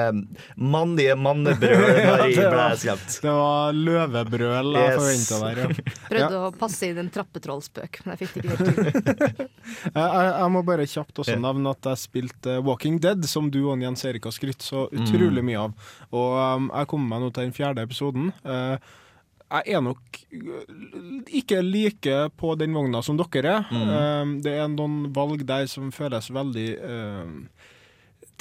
mannlige 0.56 1.16
mannebrøl 1.20 1.86
når 2.10 2.26
jeg 2.34 2.50
ble 2.52 2.66
skremt. 2.82 3.18
Det 3.26 3.36
var 3.36 3.76
løvebrøl 3.78 4.74
jeg 4.76 4.84
Yes. 4.86 4.98
forventa 5.00 5.38
der, 5.42 5.60
ja. 5.62 5.96
Prøvde 6.10 6.40
å 6.46 6.50
passe 6.60 6.88
inn 6.92 7.00
en 7.02 7.10
trappetrollspøk, 7.14 8.02
men 8.06 8.14
jeg 8.16 8.22
fikk 8.22 8.36
det 8.36 8.44
ikke 8.46 8.58
helt 8.58 9.10
til. 9.10 9.50
Jeg, 9.96 10.50
må 10.54 10.62
bare 10.66 10.86
kjapt 10.88 11.18
også 11.24 11.36
nevne 11.42 11.72
at 11.74 11.88
jeg 11.90 11.98
spilte 11.98 12.54
Walking 12.66 13.00
Dead, 13.02 13.24
som 13.28 13.48
du 13.52 13.58
og 13.72 13.82
Jens 13.82 14.04
Erik 14.06 14.28
har 14.28 14.34
skrytt 14.36 14.62
så 14.62 14.84
utrolig 14.94 15.42
mye 15.46 15.64
av. 15.64 15.74
Og 16.16 16.36
um, 16.38 16.68
jeg 16.70 16.90
kommer 16.92 17.10
meg 17.16 17.24
nå 17.26 17.30
til 17.34 17.48
den 17.48 17.56
fjerde 17.56 17.82
episoden. 17.86 18.15
Eh, 18.16 18.92
jeg 19.46 19.76
er 19.78 19.84
nok 19.86 20.20
øh, 20.34 21.22
ikke 21.38 21.62
like 21.62 22.18
på 22.38 22.56
den 22.60 22.74
vogna 22.76 23.04
som 23.06 23.20
dere 23.20 23.60
er. 23.60 23.72
Mm. 23.72 24.36
det 24.44 24.56
er 24.58 24.68
noen 24.74 25.14
valg 25.16 25.46
der 25.48 25.70
som 25.72 25.94
føles 25.94 26.32
veldig 26.34 26.68
eh, 26.76 27.34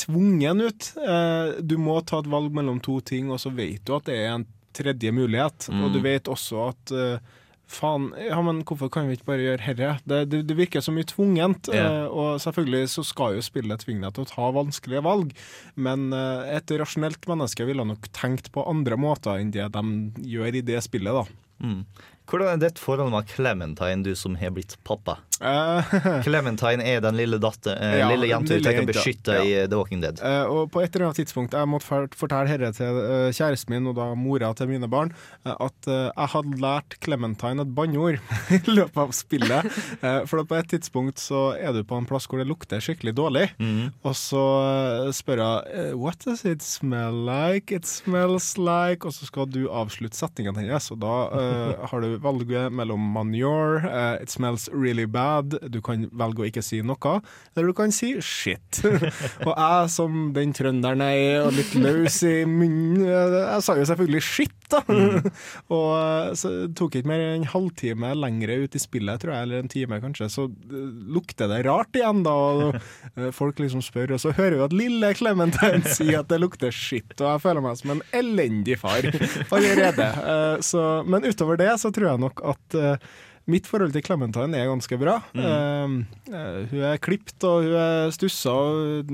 tvungen 0.01 0.61
ut. 0.61 0.91
Eh, 0.97 1.61
du 1.61 1.77
må 1.79 2.01
ta 2.03 2.21
et 2.23 2.31
valg 2.31 2.55
mellom 2.55 2.81
to 2.83 2.99
ting, 3.05 3.31
og 3.31 3.41
så 3.43 3.53
vet 3.55 3.85
du 3.87 3.95
at 3.97 4.09
det 4.09 4.19
er 4.19 4.33
en 4.35 4.47
tredje 4.75 5.13
mulighet. 5.15 5.69
Mm. 5.71 5.85
Og 5.85 5.95
du 5.95 6.01
vet 6.05 6.31
også 6.31 6.69
at 6.71 6.95
eh, 6.95 7.35
Faen, 7.71 8.11
ja, 8.21 8.37
men 8.45 8.61
hvorfor 8.69 8.91
kan 8.93 9.09
vi 9.09 9.17
ikke 9.17 9.29
bare 9.31 9.45
gjøre 9.47 9.65
herre? 9.65 9.93
Det, 10.05 10.19
det, 10.31 10.43
det 10.51 10.57
virker 10.59 10.85
så 10.85 10.93
mye 10.95 11.09
tvungent. 11.09 11.71
Eh, 11.73 12.05
og 12.07 12.37
selvfølgelig 12.45 12.91
så 12.93 13.05
skal 13.09 13.39
jo 13.39 13.45
spillet 13.45 13.85
tvinge 13.87 14.05
deg 14.05 14.17
til 14.17 14.27
å 14.27 14.31
ta 14.31 14.51
vanskelige 14.55 15.05
valg, 15.07 15.33
men 15.75 16.11
eh, 16.15 16.57
et 16.59 16.75
rasjonelt 16.81 17.25
menneske 17.31 17.67
ville 17.67 17.87
nok 17.89 18.11
tenkt 18.17 18.53
på 18.55 18.67
andre 18.69 19.01
måter 19.01 19.41
enn 19.41 19.55
det 19.55 19.71
de 19.75 19.85
gjør 20.35 20.61
i 20.61 20.65
det 20.67 20.83
spillet, 20.85 21.17
da. 21.17 21.25
Mm. 21.65 21.81
Hvordan 22.29 22.55
er 22.55 22.61
ditt 22.63 22.81
forhold 22.81 23.13
med 23.13 23.29
Clementine, 23.33 24.05
du 24.05 24.15
som 24.17 24.37
har 24.41 24.53
blitt 24.57 24.77
pappa? 24.85 25.19
Clementine 26.27 26.85
er 26.87 27.01
den 27.05 27.17
lille 27.19 27.39
datter, 27.43 27.75
uh, 27.81 27.95
Ja, 27.99 28.09
lille 28.13 28.29
jenta 28.31 28.55
du 28.59 28.63
tenker 28.65 28.85
å 28.85 28.89
beskytte 28.91 29.37
ja. 29.39 29.43
i 29.45 29.55
eh, 29.63 29.67
The 29.71 29.79
Walking 29.81 30.03
Dead. 30.05 30.21
Uh, 30.23 30.45
og 30.51 30.71
på 30.75 30.83
et 30.85 30.95
eller 30.95 31.09
annet 31.09 31.19
tidspunkt 31.23 31.57
Jeg 31.57 31.71
måtte 31.71 32.05
fortelle 32.19 32.59
dette 32.61 32.73
til 32.79 32.99
uh, 33.01 33.29
kjæresten 33.35 33.75
min 33.75 33.89
og 33.91 33.97
da 33.99 34.07
mora 34.19 34.53
til 34.57 34.71
mine 34.71 34.89
barn, 34.91 35.11
at 35.45 35.89
jeg 35.89 36.29
hadde 36.35 36.59
lært 36.63 36.95
Clementine 37.05 37.65
et 37.65 37.73
banneord 37.77 38.21
i 38.55 38.61
løpet 38.71 39.01
av 39.01 39.13
spillet. 39.17 39.67
For 40.31 40.45
på 40.47 40.57
et 40.59 40.69
tidspunkt 40.71 41.21
så 41.23 41.43
er 41.57 41.75
du 41.77 41.83
på 41.87 41.99
en 41.99 42.07
plass 42.09 42.29
hvor 42.31 42.41
det 42.41 42.47
lukter 42.49 42.83
skikkelig 42.85 43.15
dårlig, 43.19 43.47
Mm. 43.65 43.91
og 44.05 44.15
så 44.19 44.41
spør 45.15 45.41
eh, 45.71 45.93
What 45.99 46.25
does 46.25 46.45
it 46.49 46.63
smell 46.65 47.17
like? 47.27 47.73
It 47.75 47.87
smells 47.89 48.55
like 48.59 49.07
Og 49.07 49.15
så 49.17 49.29
skal 49.29 49.49
du 49.53 49.67
avslutte 49.71 50.17
setningen 50.19 50.57
hennes, 50.59 50.89
og 50.95 51.01
da 51.05 51.15
har 51.91 52.05
du 52.05 52.17
valget 52.23 52.73
mellom 52.75 53.01
manure, 53.15 53.85
it 54.23 54.31
smells 54.33 54.69
really 54.73 55.05
bad, 55.07 55.24
du 55.43 55.81
kan 55.85 56.07
velge 56.13 56.45
å 56.45 56.49
ikke 56.49 56.65
si 56.65 56.81
noe, 56.85 57.15
eller 57.55 57.71
du 57.71 57.77
kan 57.77 57.93
si 57.95 58.15
shit. 58.25 58.81
og 59.47 59.53
jeg 59.53 59.91
som 59.95 60.29
den 60.37 60.55
trønderen 60.57 61.03
jeg 61.05 61.25
er, 61.31 61.41
og 61.45 61.55
litt 61.57 61.75
løs 61.79 62.21
i 62.29 62.35
munnen, 62.49 63.05
jeg 63.05 63.65
sa 63.65 63.77
jo 63.79 63.87
selvfølgelig 63.91 64.23
shit, 64.25 64.57
da. 64.73 64.81
og 65.75 65.91
eh, 65.99 66.31
så 66.39 66.53
tok 66.77 66.99
ikke 66.99 67.11
mer 67.11 67.23
enn 67.25 67.43
en 67.43 67.51
halvtime 67.53 68.13
lengre 68.19 68.59
ut 68.65 68.77
i 68.77 68.83
spillet, 68.83 69.23
tror 69.23 69.35
jeg, 69.35 69.49
eller 69.49 69.65
en 69.65 69.73
time 69.73 70.01
kanskje, 70.03 70.31
så 70.33 70.47
eh, 70.49 70.89
lukter 71.17 71.51
det 71.51 71.63
rart 71.69 71.99
igjen, 71.99 72.25
da. 72.27 72.35
Og 72.35 72.79
eh, 73.19 73.31
folk 73.35 73.61
liksom 73.63 73.85
spør, 73.85 74.17
og 74.17 74.23
så 74.23 74.35
hører 74.37 74.59
vi 74.59 74.65
at 74.69 74.79
lille 74.85 75.13
Clementine 75.19 75.85
sier 75.97 76.23
at 76.23 76.33
det 76.33 76.41
lukter 76.43 76.75
shit, 76.75 77.13
og 77.21 77.29
jeg 77.29 77.45
føler 77.45 77.65
meg 77.65 77.79
som 77.81 77.95
en 77.97 78.03
elendig 78.17 78.79
far 78.81 79.05
allerede. 79.55 80.09
Så, 80.65 80.83
men 81.09 81.27
utover 81.27 81.59
det 81.61 81.71
så 81.81 81.91
tror 81.95 82.13
jeg 82.13 82.23
nok 82.25 82.43
at 82.55 82.77
Mitt 83.47 83.67
forhold 83.69 83.93
til 83.93 84.01
Clementine 84.07 84.57
er 84.57 84.71
ganske 84.71 84.97
bra. 84.97 85.19
Mm. 85.37 86.07
Uh, 86.33 86.65
hun 86.71 86.81
er 86.89 86.97
klipt, 87.05 87.37
og 87.45 87.67
hun 87.67 87.75
er 87.77 88.11
stussa. 88.15 88.55
Og, 88.55 89.11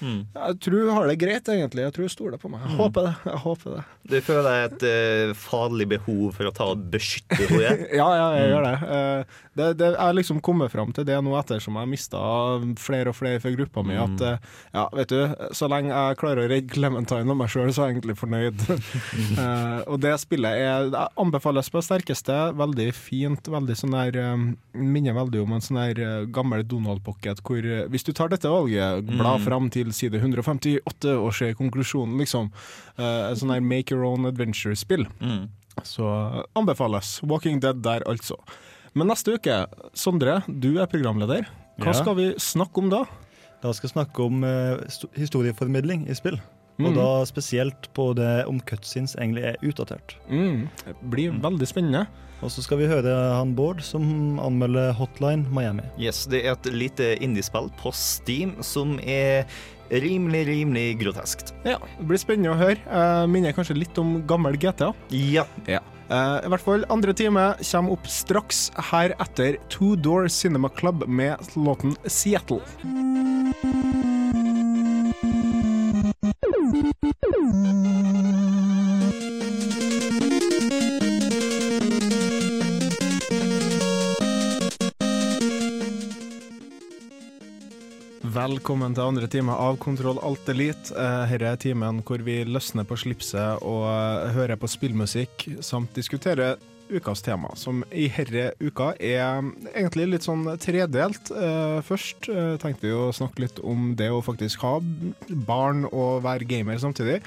Jeg 0.00 0.54
tror 0.64 0.76
hun 0.86 0.94
har 0.96 1.06
det 1.10 1.18
greit, 1.20 1.48
egentlig. 1.52 1.84
Jeg 1.84 1.92
tror 1.92 2.06
hun 2.06 2.12
stoler 2.14 2.40
på 2.40 2.48
meg. 2.48 2.60
Jeg 2.64 2.70
Mm. 2.72 2.80
håper 2.80 3.02
det. 3.06 3.14
Jeg 3.26 3.40
håper 3.44 3.74
det. 3.76 3.82
Du 4.08 4.16
føler 4.20 4.64
et 4.64 4.82
uh, 4.88 5.34
farlig 5.36 5.88
behov 5.88 6.32
for 6.32 6.48
å 6.48 6.54
ta 6.54 6.64
og 6.72 6.86
beskytte 6.90 7.36
henne? 7.36 7.88
ja, 8.00 8.08
ja, 8.16 8.28
jeg 8.38 8.46
Mm. 8.46 8.52
gjør 8.54 8.64
det. 8.66 8.76
Uh, 8.86 9.24
det, 9.56 9.66
det. 9.80 9.86
Jeg 9.92 10.00
har 10.00 10.12
liksom 10.16 10.40
kommet 10.40 10.70
fram 10.72 10.92
til 10.92 11.04
det 11.04 11.16
nå 11.24 11.32
ettersom 11.38 11.74
jeg 11.76 11.80
har 11.84 11.92
mista 11.92 12.18
flere 12.80 13.08
og 13.12 13.16
flere 13.16 13.40
fra 13.40 13.50
gruppa 13.52 13.82
mi, 13.84 13.94
Mm. 13.96 14.14
at 14.16 14.20
eh, 14.20 14.38
ja, 14.74 14.88
vet 14.92 15.08
du, 15.08 15.20
så 15.56 15.68
lenge 15.68 15.88
jeg 15.92 16.16
klarer 16.20 16.44
å 16.44 16.48
redde 16.50 16.68
Clementine 16.72 17.30
og 17.32 17.36
meg 17.40 17.48
sjøl, 17.48 17.68
så 17.72 17.84
er 17.84 17.92
jeg 17.92 17.96
egentlig 18.00 18.16
fornøyd. 18.20 18.64
Og 19.92 20.00
det 20.02 20.12
spillet 20.20 20.60
er 20.60 20.90
anbefales 21.20 21.68
på 21.72 21.80
det 21.80 21.86
sterkeste. 21.88 22.36
Veldig 22.56 22.88
fint. 22.94 23.25
Veldig 23.34 23.76
sånn 23.76 23.90
der 23.96 24.16
eh, 24.20 24.36
Minner 24.78 25.14
veldig 25.16 25.42
om 25.42 25.52
en 25.56 25.60
sånn 25.64 25.78
der 25.80 26.00
eh, 26.04 26.26
gammel 26.26 26.62
Donald 26.66 27.02
Pocket, 27.04 27.40
hvor 27.42 27.58
eh, 27.64 27.86
hvis 27.90 28.04
du 28.06 28.12
tar 28.12 28.28
dette 28.28 28.48
valget, 28.48 29.04
bla 29.06 29.36
Mm. 29.36 29.44
fram 29.44 29.70
til 29.70 29.90
side 29.92 30.20
158 30.20 31.16
og 31.18 31.32
se 31.34 31.52
konklusjonen, 31.54 32.16
liksom. 32.20 32.50
Eh, 32.98 33.30
en 33.30 33.36
sånn 33.36 33.52
der 33.54 33.60
make 33.60 33.90
your 33.92 34.04
own 34.04 34.26
adventure-spill. 34.26 35.06
Mm. 35.20 35.48
Så 35.84 36.06
anbefales. 36.56 37.20
Walking 37.22 37.60
Dead 37.60 37.82
der, 37.82 38.00
altså. 38.06 38.36
Men 38.94 39.08
neste 39.08 39.34
uke, 39.36 39.66
Sondre, 39.92 40.42
du 40.48 40.78
er 40.80 40.86
programleder. 40.86 41.46
Hva 41.78 41.92
Ja. 41.92 41.92
skal 41.92 42.14
vi 42.16 42.30
snakke 42.40 42.78
om 42.78 42.88
da? 42.88 43.04
Da 43.62 43.72
skal 43.72 43.88
vi 43.88 43.92
snakke 43.92 44.24
om 44.24 44.42
historieformidling 45.16 46.08
i 46.08 46.14
spill. 46.14 46.38
Og 46.78 46.90
Mhm. 46.90 46.94
da 46.94 47.24
spesielt 47.24 47.88
på 47.94 48.14
det 48.14 48.44
om 48.46 48.60
cutscenes 48.60 49.16
egentlig 49.16 49.44
er 49.44 49.56
utdatert. 49.62 50.16
Mm, 50.28 50.68
det 50.84 50.94
blir 51.10 51.30
veldig 51.40 51.66
spennende. 51.66 52.06
Og 52.42 52.50
så 52.50 52.60
skal 52.62 52.76
vi 52.78 52.86
høre 52.86 53.34
han 53.34 53.54
Bård 53.54 53.80
som 53.80 54.38
anmelder 54.38 54.92
Hotline 54.92 55.46
Miami. 55.50 55.82
Yes, 55.98 56.26
det 56.26 56.44
er 56.44 56.52
et 56.52 56.64
lite 56.66 57.16
indiespill 57.22 57.70
på 57.80 57.94
Steam 57.94 58.62
som 58.62 58.98
er 59.00 59.46
rimelig, 59.90 60.44
rimelig 60.46 60.98
groteskt. 61.00 61.54
Ja, 61.64 61.78
det 61.98 62.06
blir 62.06 62.18
spennende 62.18 62.52
å 62.52 62.58
høre. 62.58 62.76
Uh, 62.86 63.26
minner 63.26 63.52
kanskje 63.56 63.78
litt 63.78 63.96
om 63.96 64.22
gammel 64.26 64.58
GTA. 64.58 64.92
Ja. 65.10 65.46
Ja. 65.66 65.78
Uh, 66.10 66.44
I 66.44 66.48
hvert 66.52 66.60
fall 66.60 66.84
andre 66.90 67.14
time 67.14 67.54
kommer 67.62 67.92
opp 67.96 68.06
straks 68.06 68.70
her 68.92 69.14
etter 69.18 69.56
Two 69.70 69.96
Door 69.96 70.28
Cinema 70.28 70.68
Club 70.68 71.08
med 71.08 71.38
låten 71.56 71.96
Seattle. 72.06 72.60
Velkommen 88.36 88.94
til 88.96 89.04
andre 89.04 89.28
time 89.30 89.54
av 89.54 89.78
Kontroll 89.78 90.18
Alt 90.18 90.48
Elite. 90.50 90.90
Eh, 90.98 91.30
Dette 91.30 91.52
er 91.52 91.60
timen 91.62 92.02
hvor 92.02 92.18
vi 92.26 92.40
løsner 92.44 92.82
på 92.88 92.98
slipset 92.98 93.62
og 93.62 93.86
eh, 93.86 94.34
hører 94.34 94.58
på 94.58 94.66
spillmusikk, 94.66 95.46
samt 95.62 95.94
diskuterer 95.94 96.58
ukas 96.90 97.22
tema, 97.24 97.50
som 97.58 97.82
i 97.90 98.06
herre 98.12 98.52
uka 98.62 98.92
er 99.00 99.42
egentlig 99.72 100.06
litt 100.12 100.26
sånn 100.26 100.46
tredelt. 100.62 101.30
Eh, 101.34 101.80
Først 101.86 102.28
eh, 102.32 102.54
tenkte 102.62 102.88
vi 102.88 102.94
å 102.94 103.12
snakke 103.14 103.44
litt 103.46 103.60
om 103.64 103.92
det 103.98 104.10
å 104.12 104.22
faktisk 104.24 104.64
ha 104.66 104.78
barn 105.46 105.84
og 105.90 106.24
være 106.26 106.48
gamer 106.48 106.78
samtidig. 106.82 107.20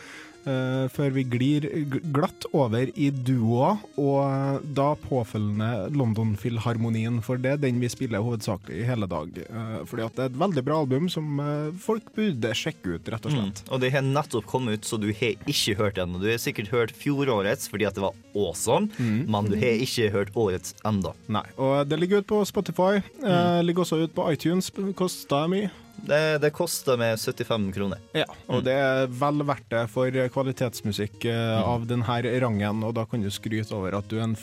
Eh, 0.50 0.86
før 0.92 1.14
vi 1.16 1.24
glir 1.30 1.68
glatt 2.14 2.48
over 2.52 2.90
i 2.96 3.10
duoer, 3.14 3.80
og 4.02 4.66
da 4.76 4.92
påfølgende 5.04 5.90
London-filharmonien, 5.96 7.20
for 7.26 7.42
det 7.42 7.54
er 7.54 7.62
den 7.64 7.82
vi 7.82 7.92
spiller 7.92 8.24
hovedsakelig 8.26 8.82
i 8.82 8.88
hele 8.88 9.10
dag. 9.10 9.42
Uh, 9.50 9.82
fordi 9.90 10.06
at 10.06 10.18
det 10.18 10.26
er 10.26 10.32
et 10.32 10.40
veldig 10.44 10.64
bra 10.68 10.80
album 10.84 11.10
som 11.12 11.42
uh, 11.42 11.70
folk 11.80 12.12
burde 12.16 12.54
sjekke 12.58 12.98
ut, 12.98 13.12
rett 13.14 13.28
og 13.30 13.36
slett. 13.36 13.64
Og 13.70 13.84
det 13.84 13.94
har 13.96 14.06
nettopp 14.06 14.48
kommet 14.50 14.80
ut, 14.80 14.90
så 14.90 15.00
du 15.02 15.10
har 15.10 15.36
ikke 15.50 15.78
hørt 15.80 16.00
det 16.00 16.06
ennå. 16.06 16.22
du 16.22 16.30
har 16.32 16.42
sikkert 16.42 16.74
hørt 16.74 16.96
fjorårets 16.96 17.70
fordi 17.70 17.88
at 17.90 17.98
det 17.98 18.04
var 18.04 18.18
awesome, 18.38 18.90
men 19.00 19.52
du 19.52 19.58
har 19.60 19.84
ikke 19.84 20.10
hørt 20.14 20.34
årets 20.38 20.76
enda. 20.88 21.14
Nei, 21.32 21.46
og 21.58 21.90
det 21.90 22.00
ligger 22.02 22.24
ute 22.24 22.32
på 22.32 22.42
Spotify. 22.48 23.04
Mm. 23.22 23.66
ligger 23.66 23.86
også 23.86 24.04
ute 24.04 24.16
på 24.16 24.26
iTunes. 24.34 24.72
Koster 24.98 25.50
mye. 25.52 25.70
Det, 26.08 26.42
det 26.44 26.52
koster 26.56 26.98
med 27.00 27.20
75 27.20 27.70
kroner. 27.76 28.00
Ja, 28.16 28.26
og 28.48 28.64
det 28.66 28.76
er 28.76 29.08
vel 29.12 29.44
verdt 29.48 29.68
det 29.72 29.84
for 29.92 30.14
kvalitetsmusikk 30.36 31.26
eh, 31.30 31.60
av 31.62 31.86
denne 31.90 32.20
rangen, 32.44 32.84
og 32.88 32.96
da 32.98 33.06
kan 33.10 33.24
du 33.24 33.30
skryte 33.34 33.76
over 33.76 33.98
at 34.00 34.08
du 34.12 34.18
er 34.20 34.26
en 34.28 34.36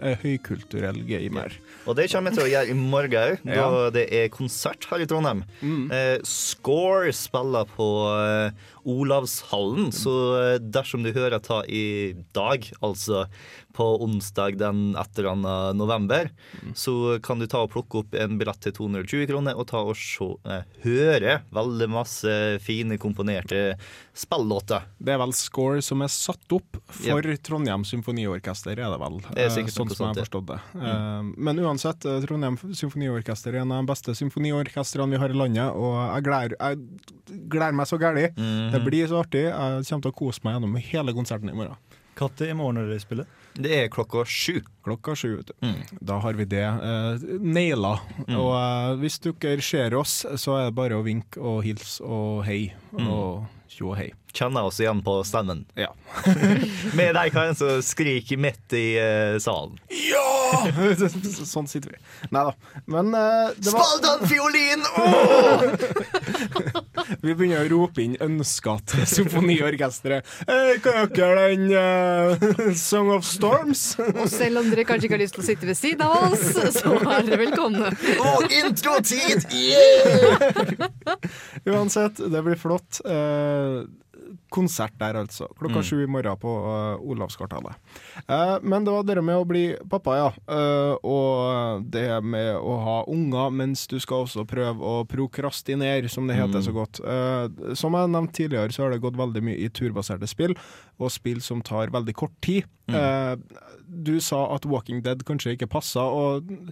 eh, 0.00 0.18
høykulturell 0.22 1.00
gamer. 1.08 1.56
Og 1.86 1.96
det 1.98 2.08
kommer 2.12 2.30
jeg 2.32 2.38
til 2.38 2.46
å 2.46 2.52
gjøre 2.52 2.70
i 2.74 2.78
morgen 2.78 3.14
òg, 3.14 3.42
da 3.48 3.54
Ja. 3.58 3.90
det 3.94 4.06
er 4.12 4.28
konsert 4.34 4.86
her 4.90 5.04
i 5.04 5.08
Trondheim. 5.10 5.44
Mm. 5.62 5.90
Eh, 5.92 6.18
Score 6.24 7.12
spiller 7.16 7.68
på 7.76 7.88
eh, 8.18 8.72
Olavshallen, 8.84 9.90
så 9.94 10.12
eh, 10.38 10.58
dersom 10.60 11.02
du 11.04 11.12
hører 11.14 11.40
ta 11.44 11.62
i 11.66 12.14
dag, 12.36 12.66
altså 12.84 13.26
på 13.74 13.86
onsdag 14.04 14.56
den 14.60 14.92
et 15.00 15.18
eller 15.18 15.32
annet 15.32 15.76
november, 15.80 16.30
Mm. 16.54 16.72
så 16.78 17.18
kan 17.22 17.40
du 17.40 17.46
ta 17.50 17.62
og 17.64 17.70
plukke 17.72 17.98
opp 17.98 18.14
en 18.14 18.36
billett 18.38 18.60
til 18.62 18.72
220 18.76 19.26
kroner 19.26 19.56
og 19.58 19.66
ta 19.66 19.80
og 19.82 19.96
se, 19.98 20.28
eh, 20.46 20.62
høre 20.84 21.40
veldig 21.52 21.88
masse 21.90 22.34
fine, 22.62 22.96
komponerte 23.02 23.74
spillåter. 24.14 24.84
Det 25.02 25.14
er 25.14 25.18
vel 25.18 25.32
score 25.34 25.82
som 25.82 26.02
er 26.06 26.12
satt 26.12 26.54
opp 26.54 26.78
for 26.86 27.26
Trondheim 27.42 27.82
Symfoniorkester, 27.84 28.72
er 28.78 28.92
det 28.94 29.00
vel? 29.02 29.18
Det 29.26 29.42
er 29.42 29.48
eh, 29.48 29.54
sikkert 29.56 29.74
sånn 29.74 29.90
som 29.94 30.06
jeg 30.06 30.14
har 30.14 30.22
forstått 30.22 30.46
det. 30.52 30.60
Mm. 30.74 30.86
Eh, 30.86 31.32
Men 31.48 31.58
uansett, 31.64 32.06
eh, 32.06 32.20
Trondheim 32.24 32.58
Symfoniorkester 32.62 33.54
er 33.54 33.62
en 33.64 33.72
av 33.74 33.82
de 33.84 33.90
beste 33.92 34.14
symfoniorkestrene 34.14 35.10
vi 35.10 35.20
har 35.24 35.34
i 35.34 35.38
landet, 35.42 35.74
og 35.74 35.98
jeg 36.14 36.24
gleder, 36.28 36.56
jeg 36.60 37.48
gleder 37.50 37.74
meg 37.74 37.86
så 37.90 37.98
gæli. 37.98 38.28
Mhm. 38.36 38.73
Det 38.74 38.84
blir 38.86 39.08
så 39.10 39.22
artig. 39.22 39.44
Jeg 39.48 39.86
kommer 39.88 40.06
til 40.08 40.12
å 40.12 40.18
kose 40.18 40.44
meg 40.44 40.56
gjennom 40.58 40.76
hele 40.90 41.14
konserten 41.16 41.50
i 41.52 41.56
morgen. 41.56 41.76
Når 42.14 42.44
i 42.46 42.54
morgen 42.54 42.78
er 42.78 42.90
det 42.92 43.00
spillet? 43.02 43.26
Det 43.58 43.70
er 43.74 43.88
klokka 43.90 44.22
sju. 44.26 44.60
Klokka 44.86 45.14
sju, 45.18 45.36
vet 45.40 45.50
du. 45.50 45.54
Mm. 45.66 45.98
Da 46.10 46.18
har 46.22 46.36
vi 46.38 46.44
det 46.50 46.62
eh, 46.62 47.24
naila. 47.42 47.96
Mm. 48.26 48.36
Og 48.38 48.50
eh, 48.58 48.90
hvis 49.02 49.18
dere 49.24 49.62
ser 49.66 49.94
oss, 49.98 50.20
så 50.38 50.54
er 50.60 50.68
det 50.68 50.76
bare 50.78 50.98
å 50.98 51.04
vinke 51.06 51.42
og 51.42 51.62
hilse 51.66 52.02
og 52.06 52.44
hei 52.46 52.72
Mm. 52.94 53.08
og 53.10 53.46
tjo 53.74 53.88
og 53.90 53.96
hei. 53.98 54.12
Kjenner 54.34 54.66
oss 54.66 54.80
igjen 54.80 55.02
på 55.02 55.24
stemmen. 55.24 55.64
Ja. 55.74 55.94
Med 56.98 57.14
de 57.14 57.30
karene 57.30 57.54
som 57.54 57.82
skriker 57.82 58.36
midt 58.36 58.72
i 58.74 58.98
uh, 58.98 59.38
salen. 59.38 59.78
Ja! 59.94 60.64
sånn 61.54 61.68
sitter 61.70 61.90
vi. 61.94 61.98
Nei 62.34 62.42
da. 62.48 62.52
Men 62.90 63.14
uh, 63.14 63.52
det 63.54 63.70
var 63.74 63.84
Spill 63.92 64.02
den 64.02 64.28
fiolin! 64.32 64.82
Vi 67.24 67.34
begynner 67.34 67.60
å 67.62 67.68
rope 67.70 68.02
inn 68.02 68.16
ønsker 68.22 68.78
til 68.90 69.06
symfoniorkesteret. 69.12 70.24
Hey, 70.48 70.78
kan 70.82 71.08
dere 71.14 71.54
den 71.54 71.70
uh, 71.70 72.74
Song 72.78 73.10
of 73.14 73.24
Storms? 73.28 73.96
Og 74.14 74.28
selv 74.32 74.58
om 74.62 74.66
dere 74.72 74.84
kanskje 74.88 75.06
ikke 75.08 75.16
har 75.18 75.24
lyst 75.24 75.34
til 75.38 75.44
å 75.44 75.46
sitte 75.46 75.66
ved 75.68 75.76
siden 75.78 76.02
av 76.06 76.12
oss, 76.32 76.46
så 76.80 76.90
er 76.98 77.20
dere 77.28 77.38
velkomne. 77.44 77.88
Og 78.18 78.40
introtid! 78.62 79.38
Yeah! 79.54 80.34
Uansett, 81.70 82.18
det 82.18 82.42
blir 82.42 82.58
flott. 82.60 83.00
Eh, 83.04 83.84
konsert 84.54 84.94
der, 85.00 85.18
altså. 85.24 85.48
Klokka 85.58 85.80
Mm. 85.82 85.86
sju 85.88 85.96
i 86.04 86.06
morgen 86.10 86.38
på 86.40 86.52
uh, 86.62 87.02
Olavskvartalet. 87.02 87.74
Uh, 88.28 88.56
men 88.62 88.84
det 88.86 88.94
var 88.94 89.02
det 89.08 89.18
med 89.26 89.36
å 89.42 89.46
bli 89.50 89.64
pappa, 89.90 90.14
ja. 90.20 90.28
Uh, 90.46 90.94
og 91.02 91.84
det 91.90 92.06
med 92.22 92.54
å 92.60 92.76
ha 92.84 92.96
unger 93.10 93.50
mens 93.50 93.86
du 93.90 93.98
skal 94.02 94.24
også 94.28 94.46
prøve 94.48 94.78
å 94.78 95.02
prokrastinere, 95.10 96.08
som 96.08 96.26
det 96.30 96.36
heter 96.38 96.60
Mm. 96.60 96.66
så 96.68 96.72
godt. 96.72 97.00
Eh, 97.04 97.74
som 97.74 97.92
jeg 97.98 98.10
nevnte 98.12 98.36
tidligere, 98.38 98.72
så 98.72 98.84
har 98.84 98.90
det 98.94 99.00
gått 99.02 99.16
veldig 99.18 99.42
mye 99.42 99.58
i 99.58 99.68
turbaserte 99.68 100.28
spill, 100.30 100.54
og 101.00 101.10
spill 101.10 101.40
som 101.42 101.60
tar 101.62 101.90
veldig 101.90 102.14
kort 102.14 102.34
tid. 102.44 102.64
Mm. 102.88 102.94
Eh, 102.94 103.36
du 103.88 104.20
sa 104.20 104.54
at 104.54 104.64
Walking 104.66 105.02
Dead 105.02 105.24
kanskje 105.24 105.56
ikke 105.56 105.68
passa, 105.70 106.00
og 106.06 106.46
eh, 106.50 106.70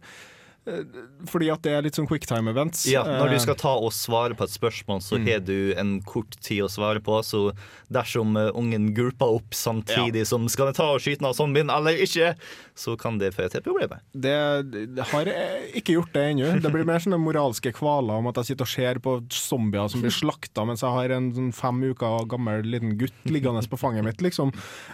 fordi 1.26 1.48
at 1.52 1.62
det 1.64 1.72
er 1.74 1.82
litt 1.82 1.96
sånn 1.98 2.06
quicktime 2.06 2.50
events. 2.52 2.84
Ja, 2.86 3.02
når 3.02 3.30
du 3.32 3.34
Eh, 3.34 3.38
skal 3.42 3.54
ta 3.58 3.72
og 3.74 3.90
svare 3.92 4.34
på 4.38 4.44
et 4.44 4.50
spørsmål, 4.54 5.00
så 5.02 5.18
Mm. 5.18 5.26
har 5.32 5.40
du 5.40 5.74
en 5.76 6.00
kort 6.02 6.30
tid 6.40 6.62
å 6.62 6.68
svare 6.70 7.00
på. 7.02 7.18
Så 7.24 7.52
dersom 7.90 8.36
eh, 8.36 8.50
ungen 8.54 8.94
gulper 8.94 9.26
opp 9.26 9.50
samtidig 9.50 10.26
som 10.26 10.46
'skal 10.48 10.66
jeg 10.66 10.76
ta 10.76 10.84
og 10.94 11.00
skyte 11.00 11.24
av 11.26 11.34
zombien 11.34 11.68
eller 11.70 11.92
ikke', 11.92 12.36
så 12.76 12.96
kan 12.98 13.18
det 13.18 13.34
føre 13.34 13.50
til 13.50 13.60
problemer. 13.60 14.00
Det, 14.14 14.94
det 14.94 15.04
har 15.10 15.24
jeg 15.24 15.72
ikke 15.82 15.94
gjort 15.98 16.12
det 16.12 16.22
ennå. 16.32 16.60
Det 16.62 16.72
blir 16.72 16.84
mer 16.86 16.98
sånne 16.98 17.18
moralske 17.20 17.72
kvaler 17.72 18.14
om 18.18 18.26
at 18.28 18.36
jeg 18.36 18.44
sitter 18.56 18.62
og 18.62 18.68
ser 18.68 18.94
på 19.00 19.28
zombier 19.30 19.88
som 19.90 20.00
blir 20.00 20.10
slakta 20.14 20.64
mens 20.66 20.80
jeg 20.82 20.90
har 20.90 21.10
en 21.10 21.32
sånn 21.32 21.52
fem 21.52 21.82
uker 21.92 22.26
gammel 22.28 22.62
liten 22.62 22.96
gutt 22.98 23.12
liggende 23.26 23.66
på 23.68 23.78
fanget 23.78 24.04
mitt, 24.04 24.18
liksom. 24.22 24.52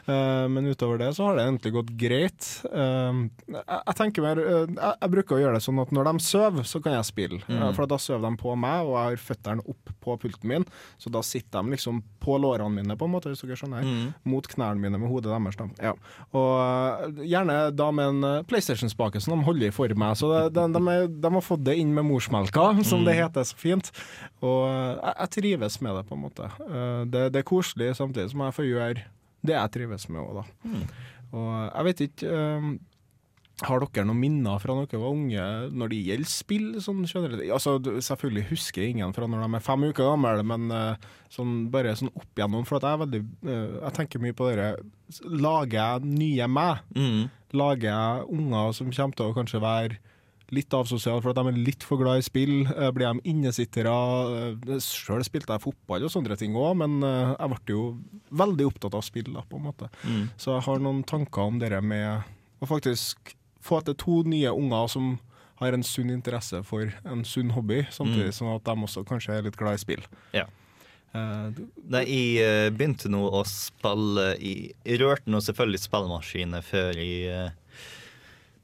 Eh, 0.08 0.48
men 0.48 0.64
utover 0.66 0.98
det 0.98 1.14
så 1.14 1.26
har 1.26 1.36
det 1.36 1.44
egentlig 1.46 1.72
gått 1.72 1.96
greit. 1.98 2.64
Eh, 2.72 3.28
jeg, 3.52 3.64
jeg 3.86 3.96
tenker 3.96 4.22
mer 4.22 4.38
eh, 4.38 4.66
jeg, 4.66 4.94
jeg 5.02 5.10
bruker 5.10 5.36
å 5.36 5.40
gjøre 5.42 5.54
det 5.57 5.57
sånn 5.64 5.80
at 5.82 5.92
når 5.94 6.09
de 6.11 6.24
sover, 6.24 6.66
så 6.68 6.80
kan 6.84 6.96
jeg 6.96 7.06
spille. 7.09 7.40
Mm. 7.46 7.56
Eh, 7.59 7.72
for 7.76 7.90
da 7.90 7.98
sover 8.00 8.24
de 8.24 8.40
på 8.40 8.54
meg, 8.59 8.86
og 8.86 8.94
jeg 8.96 9.18
har 9.18 9.22
føttene 9.22 9.64
opp 9.68 9.92
på 10.04 10.16
pulten 10.22 10.50
min, 10.50 10.66
så 11.00 11.12
da 11.12 11.22
sitter 11.26 11.64
de 11.64 11.76
liksom 11.76 12.00
på 12.22 12.38
lårene 12.40 12.70
mine, 12.80 12.96
på 12.98 13.09
en 13.09 13.14
måte, 13.14 13.32
hvis 13.32 13.44
dere 13.44 13.59
skjønner. 13.59 13.86
Mm. 13.86 14.14
Mot 14.32 14.48
knærne 14.50 14.82
mine 14.82 15.00
med 15.00 15.11
hodet 15.11 15.32
deres. 15.32 15.59
Ja. 15.82 15.94
Og 16.36 16.48
eh, 16.62 17.22
gjerne 17.34 17.59
da 17.76 17.90
med 17.94 18.14
en 18.14 18.30
eh, 18.30 18.46
PlayStation-spake 18.48 19.22
som 19.24 19.36
de 19.36 19.48
holder 19.48 19.70
i 19.70 19.74
for 19.74 19.98
meg. 19.98 20.16
Så 20.20 20.32
de, 20.32 20.42
de, 20.56 20.66
de, 20.78 20.84
er, 20.94 21.12
de 21.12 21.34
har 21.38 21.44
fått 21.44 21.66
det 21.66 21.78
inn 21.80 21.92
med 21.96 22.09
morsmelka, 22.09 22.70
som 22.90 23.06
det 23.09 23.18
heter 23.18 23.46
så 23.48 23.59
fint. 23.59 23.92
Og 24.42 24.64
jeg, 24.70 25.14
jeg 25.14 25.34
trives 25.38 25.80
med 25.84 25.98
det, 25.98 26.06
på 26.09 26.16
en 26.16 26.24
måte. 26.24 26.50
Det, 27.11 27.28
det 27.34 27.42
er 27.42 27.46
koselig, 27.46 27.94
samtidig 27.98 28.30
som 28.32 28.44
jeg 28.46 28.56
får 28.56 28.68
gjøre 28.68 29.06
det 29.46 29.54
jeg 29.54 29.72
trives 29.74 30.09
med 30.11 30.22
òg, 30.22 30.40
da. 30.40 30.82
Og 31.28 31.48
jeg 31.52 31.86
vet 31.88 32.04
ikke 32.06 32.36
har 33.66 33.82
dere 33.82 34.06
noen 34.06 34.20
minner 34.20 34.61
fra 34.62 34.74
dere 34.78 35.00
var 35.02 35.14
unge 35.16 35.44
når 35.74 35.90
det 35.90 36.00
gjelder 36.06 36.30
spill? 36.30 36.66
Sånn? 36.82 37.00
Altså, 37.50 37.74
selvfølgelig 38.06 38.44
husker 38.52 38.84
jeg 38.84 38.94
ingen 38.94 39.14
fra 39.16 39.26
når 39.26 39.42
de 39.42 39.59
er 39.59 39.64
fem 39.66 39.86
uker 39.88 40.12
gamle, 40.12 40.44
men 40.46 40.68
eh, 40.74 41.09
sånn, 41.34 41.56
bare 41.72 41.96
sånn 41.98 42.12
opp 42.12 42.28
igjennom. 42.38 42.66
For 42.68 42.78
at 42.78 42.86
jeg 42.86 42.94
er 42.98 43.00
veldig 43.02 43.22
eh, 43.50 43.72
Jeg 43.80 43.96
tenker 43.96 44.22
mye 44.22 44.36
på 44.38 44.50
dere 44.50 44.68
Lager 45.26 45.78
jeg 45.80 46.12
nye 46.20 46.46
meg? 46.52 46.84
Mm. 46.94 47.24
Lager 47.59 47.88
jeg 47.90 48.28
unger 48.36 48.76
som 48.76 48.92
kommer 48.94 49.18
til 49.18 49.32
å 49.32 49.34
kanskje 49.40 49.62
være 49.64 49.98
litt 50.54 50.72
avsosiale 50.72 51.20
for 51.20 51.34
at 51.34 51.36
de 51.36 51.50
er 51.50 51.59
litt 51.61 51.84
for 51.84 52.00
glad 52.00 52.22
i 52.22 52.26
spill? 52.28 52.61
Eh, 52.70 52.92
Blir 52.94 53.11
de 53.11 53.32
innesittere? 53.32 53.96
Sjøl 54.84 55.26
spilte 55.26 55.56
jeg 55.56 55.64
fotball 55.66 56.06
og 56.06 56.14
sånne 56.14 56.38
ting 56.38 56.54
òg, 56.54 56.76
men 56.84 57.00
jeg 57.02 57.50
ble 57.56 57.74
jo 57.74 57.82
veldig 58.38 58.70
opptatt 58.70 58.94
av 59.00 59.02
spill, 59.09 59.32
da, 59.34 59.42
på 59.42 59.59
en 59.59 59.66
måte. 59.66 59.90
Mm. 60.06 60.28
Så 60.38 60.54
jeg 60.54 60.66
har 60.68 60.86
noen 60.86 61.02
tanker 61.09 61.50
om 61.50 61.59
det 61.59 61.74
med 61.82 62.36
å 62.62 62.66
faktisk 62.70 63.34
få 63.68 63.82
til 63.86 63.98
to 64.00 64.22
nye 64.28 64.52
unger 64.56 64.88
som 64.92 65.16
har 65.58 65.74
en 65.74 65.82
sunn 65.82 66.12
interesse 66.14 66.60
for 66.66 66.92
en 67.04 67.24
sunn 67.26 67.50
hobby, 67.56 67.82
samtidig 67.90 68.30
Mm. 68.30 68.36
som 68.36 68.52
at 68.54 68.64
de 68.64 68.76
også 68.86 69.04
kanskje 69.06 69.34
er 69.34 69.42
litt 69.48 69.56
glad 69.58 69.74
i 69.74 69.82
spill. 69.82 70.04
Ja. 70.32 70.46
Uh, 71.14 71.48
Nei, 71.88 72.02
jeg 72.04 72.44
eh, 72.44 72.70
begynte 72.70 73.08
nå 73.08 73.22
å 73.32 73.40
spille 73.48 74.34
i 74.44 74.74
Jeg 74.84 74.98
rørte 75.00 75.32
nå 75.32 75.40
selvfølgelig 75.40 75.80
spillemaskiner 75.80 76.60
før 76.62 76.98
jeg 77.00 77.30
eh, 77.32 77.86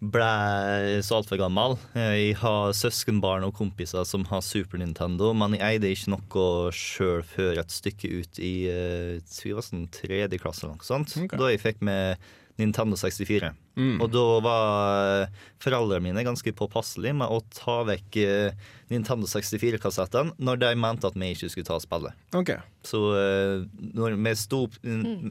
ble 0.05 1.01
så 1.01 1.17
altfor 1.23 1.41
gammel. 1.41 1.79
Jeg 1.97 2.37
har 2.43 2.75
søskenbarn 2.77 3.47
og 3.49 3.55
kompiser 3.57 4.05
som 4.05 4.27
har 4.29 4.45
Super 4.45 4.79
Nintendo, 4.83 5.33
men 5.33 5.57
jeg 5.57 5.65
eide 5.65 5.93
ikke 5.97 6.13
noe 6.13 6.71
sjøl 6.77 7.25
før 7.25 7.63
et 7.63 7.73
stykke 7.73 8.11
ut 8.21 8.39
i 8.45 8.55
jeg 8.69 9.55
var 9.57 9.65
sånn 9.65 9.89
tredje 9.95 10.39
klasse 10.43 10.67
eller 10.67 10.77
noe 10.77 10.85
sånt. 10.85 11.17
Okay. 11.25 11.41
Da 11.41 11.49
jeg 11.49 11.63
fikk 11.65 11.81
med 11.81 12.21
Nintendo 12.61 12.97
64. 12.99 13.51
Mm. 13.75 13.97
Og 13.99 14.11
da 14.15 14.25
var 14.45 15.25
foreldrene 15.63 16.05
mine 16.07 16.25
ganske 16.27 16.55
påpasselige 16.55 17.17
med 17.19 17.33
å 17.33 17.41
ta 17.55 17.81
vekk 17.89 18.19
eh, 18.23 18.71
Nintendo 18.93 19.27
64-kassettene 19.31 20.37
når 20.39 20.63
de 20.63 20.73
mente 20.79 21.11
at 21.11 21.19
vi 21.19 21.33
ikke 21.35 21.51
skulle 21.51 21.69
ta 21.69 21.81
spillet. 21.83 22.15
Okay. 22.31 22.61
OK. 22.61 22.73
Så 22.87 23.03
eh, 23.19 23.65
når 23.97 24.19
vi 24.21 24.35
sto 24.39 24.67
opp 24.69 24.79
eh, 24.87 25.31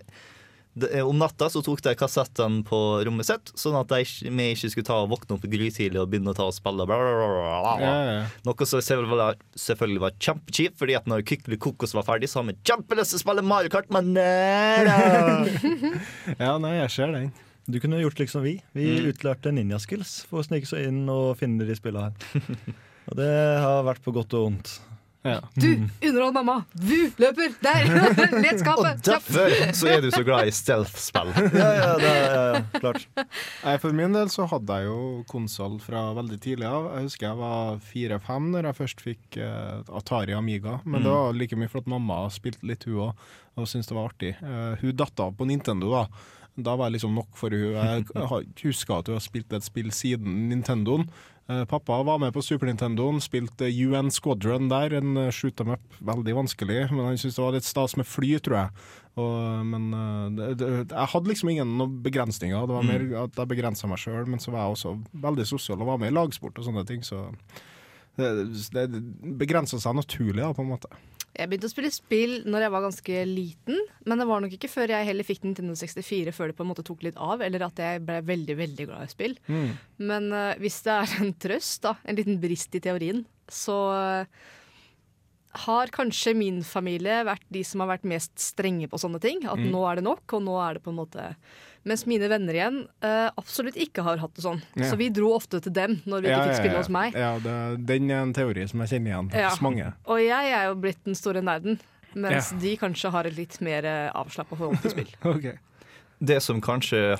Om 0.74 1.20
natta 1.22 1.46
så 1.54 1.62
tok 1.62 1.84
de 1.86 1.92
kassettene 1.94 2.64
på 2.66 2.78
rommet 3.06 3.28
sitt, 3.28 3.52
sånn 3.60 3.76
at 3.78 3.92
de, 3.94 4.00
vi 4.26 4.48
ikke 4.56 4.72
skulle 4.74 4.88
ta 4.88 4.96
og 5.04 5.12
våkne 5.12 5.36
opp 5.38 5.44
grytidlig 5.46 6.00
og 6.02 6.10
begynne 6.10 6.34
å 6.34 6.38
ta 6.38 6.48
og 6.50 6.56
spille. 6.56 6.88
Bla, 6.90 6.98
bla, 6.98 7.28
bla. 7.30 7.74
Ja, 7.84 7.92
ja. 8.10 8.24
Noe 8.48 8.66
som 8.66 8.82
selvfølgelig 8.82 10.02
var, 10.02 10.16
kjempekjipt, 10.18 10.80
fordi 10.82 10.96
at 10.98 11.06
når 11.12 11.22
Kykkeli 11.30 11.60
Kokos 11.62 11.94
var 11.94 12.08
ferdig, 12.08 12.32
så 12.32 12.42
har 12.42 12.50
vi 12.50 12.58
kjempelyst 12.66 13.14
til 13.14 13.22
å 13.22 13.24
spille 13.28 13.46
Mario 13.46 13.70
Kart, 13.76 13.92
men. 13.94 14.14
Ja, 16.44 16.56
nei, 16.62 16.74
jeg 16.82 16.90
ser 16.94 17.14
den. 17.14 17.30
Du 17.70 17.78
kunne 17.80 18.02
gjort 18.02 18.20
liksom 18.20 18.44
vi. 18.44 18.58
Vi 18.76 18.88
Mm. 19.00 19.12
utlærte 19.14 19.54
ninjaskills 19.56 20.26
for 20.28 20.42
å 20.42 20.48
snike 20.48 20.68
seg 20.68 20.90
inn 20.90 21.06
og 21.10 21.38
finne 21.40 21.64
de 21.68 21.76
spillene 21.78 22.10
her. 22.10 22.16
Og 23.12 23.18
det 23.20 23.30
har 23.62 23.84
vært 23.88 24.02
på 24.04 24.12
godt 24.16 24.34
og 24.36 24.46
vondt. 24.48 24.74
Ja. 25.24 25.38
Du, 25.56 25.68
underhold 26.04 26.34
mamma! 26.36 26.56
Du, 26.76 26.98
løper! 27.22 27.54
Der! 27.64 27.86
Let 28.44 28.60
skapet! 28.60 29.00
Derfor 29.08 29.54
så 29.78 29.88
er 29.94 30.02
du 30.04 30.10
så 30.12 30.24
glad 30.28 30.50
i 30.50 30.52
stealth-spill. 30.56 31.32
Ja, 31.62 31.70
ja, 31.78 31.88
det 32.02 32.10
ja, 32.12 32.42
ja, 32.58 32.62
klart. 32.80 33.06
Jeg, 33.16 33.80
For 33.86 33.96
min 33.96 34.18
del 34.18 34.28
så 34.34 34.48
hadde 34.52 34.80
jeg 34.82 34.90
jo 34.90 35.24
konsoll 35.32 35.78
fra 35.84 36.10
veldig 36.18 36.40
tidlig 36.44 36.68
av. 36.68 36.90
Jeg 36.98 37.08
husker 37.08 37.30
jeg 37.30 37.40
var 37.40 37.80
fire-fem 37.94 38.52
når 38.54 38.68
jeg 38.70 38.80
først 38.82 39.06
fikk 39.08 39.40
uh, 39.40 39.80
Atari 40.00 40.36
Amiga. 40.36 40.80
Men 40.84 41.00
Mm. 41.00 41.08
det 41.08 41.16
var 41.16 41.34
like 41.40 41.58
mye 41.64 41.72
fordi 41.72 41.90
mamma 41.96 42.20
spilte 42.32 42.68
litt, 42.68 42.84
hun 42.90 43.00
òg, 43.08 43.26
og 43.56 43.68
syntes 43.70 43.88
det 43.90 43.96
var 43.98 44.12
artig. 44.12 44.34
Uh, 44.44 44.76
hun 44.84 44.96
datt 45.00 45.20
av 45.24 45.32
på 45.40 45.48
Nintendo, 45.48 45.90
da. 45.96 46.06
Da 46.54 46.76
var 46.78 46.92
jeg 46.92 47.00
liksom 47.00 47.16
nok 47.18 47.32
for 47.40 47.50
hun. 47.50 47.74
Jeg 47.74 48.04
husker 48.68 49.00
at 49.00 49.08
hun 49.10 49.16
har 49.18 49.24
spilt 49.26 49.56
et 49.58 49.66
spill 49.66 49.88
siden 49.96 50.36
Nintendoen. 50.52 51.08
Eh, 51.52 51.66
Pappa 51.68 51.98
var 52.08 52.20
med 52.24 52.32
på 52.34 52.42
Super 52.42 52.70
Nintendoen, 52.70 53.18
spilte 53.20 53.68
UN 53.68 54.08
Squadron 54.16 54.70
der, 54.72 54.94
en 55.02 55.18
eh, 55.18 55.32
shoot 55.36 55.56
them 55.60 55.74
up. 55.76 55.98
Veldig 56.00 56.36
vanskelig, 56.38 56.86
men 56.94 57.04
han 57.10 57.18
syntes 57.20 57.36
det 57.36 57.44
var 57.44 57.58
litt 57.58 57.68
stas 57.68 57.98
med 58.00 58.08
fly, 58.08 58.38
tror 58.40 58.58
jeg. 58.62 58.70
Og, 59.20 59.66
men 59.68 59.90
eh, 59.94 60.30
det, 60.38 60.48
det, 60.62 60.70
jeg 60.94 61.12
hadde 61.12 61.30
liksom 61.34 61.52
ingen 61.52 61.76
begrensninger. 62.06 62.64
Det 62.68 62.78
var 62.78 62.88
Mm. 62.88 62.94
mer 62.94 63.26
at 63.26 63.36
jeg 63.44 63.52
begrensa 63.52 63.88
meg 63.92 64.00
sjøl, 64.00 64.26
men 64.32 64.40
så 64.40 64.52
var 64.56 64.64
jeg 64.70 64.78
også 64.78 64.96
veldig 65.28 65.46
sosial 65.52 65.82
og 65.84 65.92
var 65.92 66.00
med 66.02 66.14
i 66.14 66.16
lagsport 66.16 66.58
og 66.58 66.66
sånne 66.70 66.86
ting, 66.88 67.04
så 67.04 67.28
det, 68.18 68.88
begrenser 69.40 69.82
seg 69.82 69.96
naturlig, 69.98 70.42
da, 70.44 70.54
på 70.54 70.64
en 70.66 70.72
måte. 70.76 70.92
Jeg 71.34 71.50
begynte 71.50 71.66
å 71.66 71.72
spille 71.72 71.90
spill 71.90 72.34
når 72.46 72.62
jeg 72.68 72.72
var 72.76 72.84
ganske 72.86 73.22
liten, 73.26 73.80
men 74.06 74.22
det 74.22 74.28
var 74.30 74.44
nok 74.44 74.52
ikke 74.54 74.70
før 74.70 74.92
jeg 74.94 75.08
heller 75.08 75.26
fikk 75.26 75.48
Nintendo 75.48 75.74
64 75.80 76.34
før 76.36 76.52
det 76.52 76.58
på 76.60 76.66
en 76.66 76.70
måte 76.70 76.86
tok 76.86 77.02
litt 77.08 77.18
av, 77.18 77.42
eller 77.42 77.66
at 77.66 77.82
jeg 77.82 78.04
ble 78.06 78.20
veldig, 78.28 78.58
veldig 78.60 78.86
glad 78.92 79.08
i 79.08 79.14
spill. 79.16 79.34
Mm. 79.50 79.72
Men 80.12 80.28
uh, 80.30 80.52
hvis 80.62 80.78
det 80.86 80.94
er 81.00 81.16
en 81.26 81.34
trøst, 81.42 81.80
da, 81.88 81.96
en 82.06 82.20
liten 82.22 82.38
brist 82.44 82.78
i 82.78 82.84
teorien, 82.86 83.24
så 83.50 83.80
uh, 83.98 84.46
har 85.66 85.94
kanskje 85.94 86.36
min 86.38 86.62
familie 86.66 87.24
vært 87.26 87.50
de 87.54 87.66
som 87.66 87.82
har 87.82 87.96
vært 87.96 88.08
mest 88.10 88.38
strenge 88.42 88.88
på 88.90 89.02
sånne 89.02 89.22
ting. 89.22 89.42
At 89.46 89.58
Mm. 89.58 89.72
nå 89.74 89.84
er 89.90 89.96
det 89.98 90.06
nok, 90.06 90.24
og 90.38 90.42
nå 90.46 90.56
er 90.62 90.78
det 90.78 90.84
på 90.86 90.94
en 90.94 91.02
måte 91.02 91.32
Mens 91.84 92.06
mine 92.08 92.30
venner 92.32 92.56
igjen 92.56 92.78
uh, 93.04 93.30
absolutt 93.36 93.76
ikke 93.76 94.06
har 94.06 94.22
hatt 94.22 94.32
det 94.38 94.46
sånn. 94.46 94.62
Ja. 94.80 94.88
Så 94.88 94.96
vi 95.00 95.10
dro 95.12 95.34
ofte 95.36 95.60
til 95.64 95.74
dem 95.76 95.98
når 96.08 96.24
vi 96.24 96.30
ikke 96.32 96.46
fikk 96.48 96.62
spille 96.62 96.78
hos 96.80 96.92
meg. 96.94 97.18
Ja, 97.20 97.34
det, 97.44 97.56
den 97.90 98.08
er 98.12 98.22
en 98.24 98.32
teori 98.36 98.64
som 98.72 98.84
jeg 98.86 98.94
kjenner 98.94 99.12
igjen 99.12 99.32
Ja. 99.36 99.50
hos 99.52 99.60
mange. 99.66 99.90
Og 100.08 100.22
jeg 100.24 100.54
er 100.56 100.70
jo 100.70 100.78
blitt 100.80 101.04
den 101.04 101.20
store 101.20 101.44
nerden, 101.44 101.80
mens 102.16 102.54
Ja. 102.54 102.60
de 102.64 102.74
kanskje 102.80 103.12
har 103.12 103.28
et 103.28 103.36
litt 103.36 103.60
mer 103.62 103.88
avslappa 104.16 104.56
forhold 104.56 104.80
til 104.86 104.96
spill. 104.96 105.12
okay. 105.36 105.58
Det 106.24 106.40
som 106.46 106.62
kanskje 106.64 107.18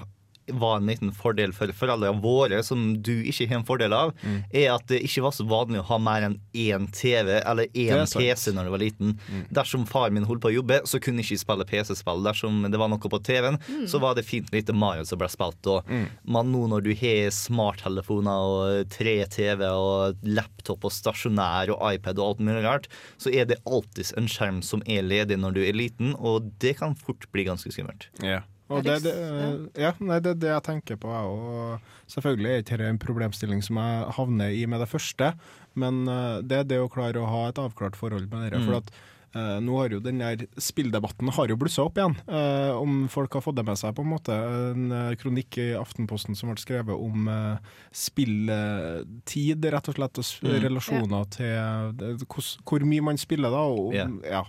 var 0.48 0.78
en 0.78 0.86
liten 0.88 1.12
fordel 1.16 1.54
for 1.54 1.68
foreldrene 1.72 2.22
våre, 2.22 2.64
som 2.64 3.02
du 3.02 3.12
ikke 3.24 3.48
har 3.50 3.58
en 3.62 3.64
fordel 3.68 3.94
av, 3.94 4.14
Mm. 4.24 4.44
er 4.54 4.74
at 4.74 4.88
det 4.88 5.02
ikke 5.04 5.22
var 5.24 5.32
så 5.32 5.46
vanlig 5.48 5.80
å 5.80 5.86
ha 5.86 5.98
mer 5.98 6.22
enn 6.24 6.40
én 6.54 6.88
TV 6.92 7.42
eller 7.46 7.66
én. 7.74 8.06
PC 8.06 8.52
når 8.52 8.66
du 8.66 8.70
var 8.72 8.80
liten. 8.80 9.20
Dersom 9.52 9.86
far 9.88 10.10
min 10.12 10.26
holdt 10.26 10.42
på 10.42 10.52
å 10.52 10.56
jobbe, 10.62 10.82
så 10.86 11.00
kunne 11.02 11.20
ikke 11.24 11.36
jeg 11.38 11.40
spille 11.46 11.66
PC-spill. 11.66 12.24
Dersom 12.24 12.70
det 12.72 12.78
var 12.80 12.90
noe 12.90 12.98
på 13.00 13.24
TV-en, 13.24 13.58
Mm. 13.60 13.88
så 13.88 14.00
var 14.00 14.16
det 14.16 14.26
fint 14.26 14.52
lite 14.52 14.74
Mario 14.74 15.04
som 15.06 15.18
ble 15.20 15.28
spilt. 15.28 15.66
Og 15.68 15.84
Men 16.26 16.52
nå 16.52 16.68
når 16.70 16.84
du 16.84 16.94
har 16.94 17.30
smarttelefoner 17.32 18.28
og 18.84 18.90
tre 18.90 19.26
TV 19.30 19.64
og 19.66 20.16
laptop 20.24 20.84
og 20.86 20.92
stasjonær 20.92 21.70
og 21.74 21.82
iPad 21.94 22.20
og 22.20 22.28
alt 22.28 22.40
mulig 22.40 22.64
rart, 22.64 22.88
så 23.18 23.34
er 23.34 23.46
det 23.46 23.60
alltid 23.66 24.14
en 24.18 24.28
skjerm 24.28 24.62
som 24.64 24.82
er 24.86 25.02
ledig 25.04 25.38
når 25.40 25.54
du 25.54 25.62
er 25.64 25.74
liten, 25.74 26.16
og 26.20 26.52
det 26.60 26.78
kan 26.80 26.96
fort 26.96 27.26
bli 27.32 27.46
ganske 27.46 27.72
skummelt. 27.74 28.08
Ja. 28.22 28.42
Og 28.74 28.84
det, 28.86 28.98
det, 29.06 29.14
ja, 29.80 29.94
nei, 30.00 30.20
det 30.24 30.36
er 30.36 30.42
det 30.44 30.52
jeg 30.52 30.66
tenker 30.68 31.00
på, 31.00 31.14
jeg 31.14 31.32
òg. 31.38 31.88
Selvfølgelig 32.14 32.52
er 32.52 32.62
ikke 32.66 32.78
dette 32.78 32.92
en 32.92 33.02
problemstilling 33.06 33.64
som 33.66 33.80
jeg 33.82 34.12
havner 34.18 34.54
i 34.58 34.66
med 34.70 34.84
det 34.84 34.90
første, 34.92 35.34
men 35.80 36.04
eh, 36.10 36.38
det 36.44 36.62
er 36.64 36.70
det 36.74 36.84
å 36.84 36.92
klare 36.92 37.22
å 37.22 37.30
ha 37.30 37.48
et 37.50 37.62
avklart 37.62 37.98
forhold 38.00 38.30
med 38.30 38.48
dere. 38.50 38.62
Mm. 38.62 38.70
For 38.70 38.82
at 38.82 38.96
Uh, 39.34 39.58
nå 39.66 39.80
har 39.80 39.90
jo 39.90 39.98
den 39.98 40.20
der 40.22 40.44
spilldebatten 40.62 41.32
har 41.34 41.50
jo 41.50 41.56
blussa 41.58 41.82
opp 41.88 41.96
igjen, 41.98 42.14
uh, 42.30 42.78
om 42.78 43.08
folk 43.10 43.34
har 43.34 43.42
fått 43.42 43.56
det 43.58 43.64
med 43.66 43.80
seg, 43.82 43.96
på 43.98 44.04
en 44.06 44.12
måte. 44.12 44.36
En 44.70 44.92
uh, 44.94 45.16
kronikk 45.18 45.58
i 45.58 45.66
Aftenposten 45.74 46.38
som 46.38 46.52
ble 46.52 46.62
skrevet 46.62 46.94
om 46.94 47.26
eh, 47.34 47.72
spilltid, 47.98 49.66
rett 49.74 49.90
og 49.90 49.98
slett, 49.98 50.22
og 50.22 50.30
Mm. 50.44 50.60
relasjoner 50.68 51.26
til 51.34 51.98
det, 51.98 52.12
hvor, 52.28 52.46
hvor 52.64 52.86
mye 52.86 53.02
man 53.10 53.18
spiller, 53.18 53.50
da. 53.50 53.64
Og, 53.74 53.94
Ja. 53.98 54.08
ja. 54.30 54.44